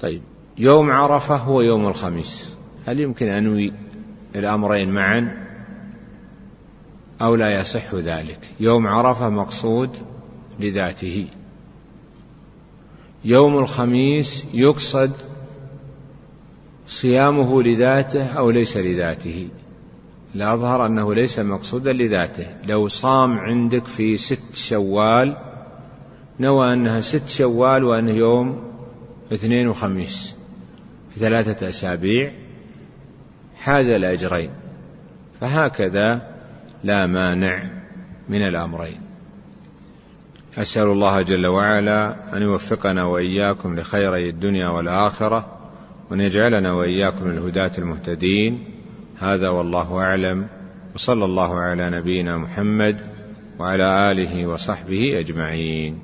طيب 0.00 0.22
يوم 0.58 0.90
عرفة 0.90 1.36
هو 1.36 1.60
يوم 1.60 1.86
الخميس. 1.86 2.56
هل 2.86 3.00
يمكن 3.00 3.28
أنوي 3.28 3.72
الأمرين 4.34 4.90
معا؟ 4.90 5.44
أو 7.22 7.34
لا 7.34 7.60
يصح 7.60 7.94
ذلك؟ 7.94 8.38
يوم 8.60 8.86
عرفة 8.86 9.28
مقصود 9.28 9.90
لذاته. 10.60 11.26
يوم 13.24 13.58
الخميس 13.58 14.46
يقصد 14.54 15.12
صيامه 16.86 17.62
لذاته 17.62 18.26
أو 18.26 18.50
ليس 18.50 18.76
لذاته. 18.76 19.48
الأظهر 20.34 20.86
أنه 20.86 21.14
ليس 21.14 21.38
مقصودا 21.38 21.92
لذاته. 21.92 22.46
لو 22.66 22.88
صام 22.88 23.38
عندك 23.38 23.86
في 23.86 24.16
ست 24.16 24.54
شوال 24.54 25.53
نوى 26.40 26.72
أنها 26.72 27.00
ست 27.00 27.28
شوال 27.28 27.84
وأنه 27.84 28.12
يوم 28.12 28.72
اثنين 29.32 29.68
وخميس 29.68 30.36
في 31.14 31.20
ثلاثة 31.20 31.68
أسابيع 31.68 32.32
حاز 33.56 33.86
الأجرين 33.86 34.50
فهكذا 35.40 36.34
لا 36.84 37.06
مانع 37.06 37.62
من 38.28 38.42
الأمرين. 38.42 39.00
أسأل 40.58 40.86
الله 40.86 41.22
جل 41.22 41.46
وعلا 41.46 42.16
أن 42.36 42.42
يوفقنا 42.42 43.04
وإياكم 43.04 43.78
لخيري 43.78 44.28
الدنيا 44.28 44.68
والآخرة 44.68 45.58
وأن 46.10 46.20
يجعلنا 46.20 46.72
وإياكم 46.72 47.30
الهداة 47.30 47.70
المهتدين. 47.78 48.64
هذا 49.18 49.48
والله 49.48 49.98
أعلم. 49.98 50.46
وصلى 50.94 51.24
الله 51.24 51.60
على 51.60 51.90
نبينا 51.90 52.38
محمد 52.38 53.00
وعلى 53.58 54.12
آله 54.12 54.46
وصحبه 54.46 55.18
أجمعين. 55.18 55.98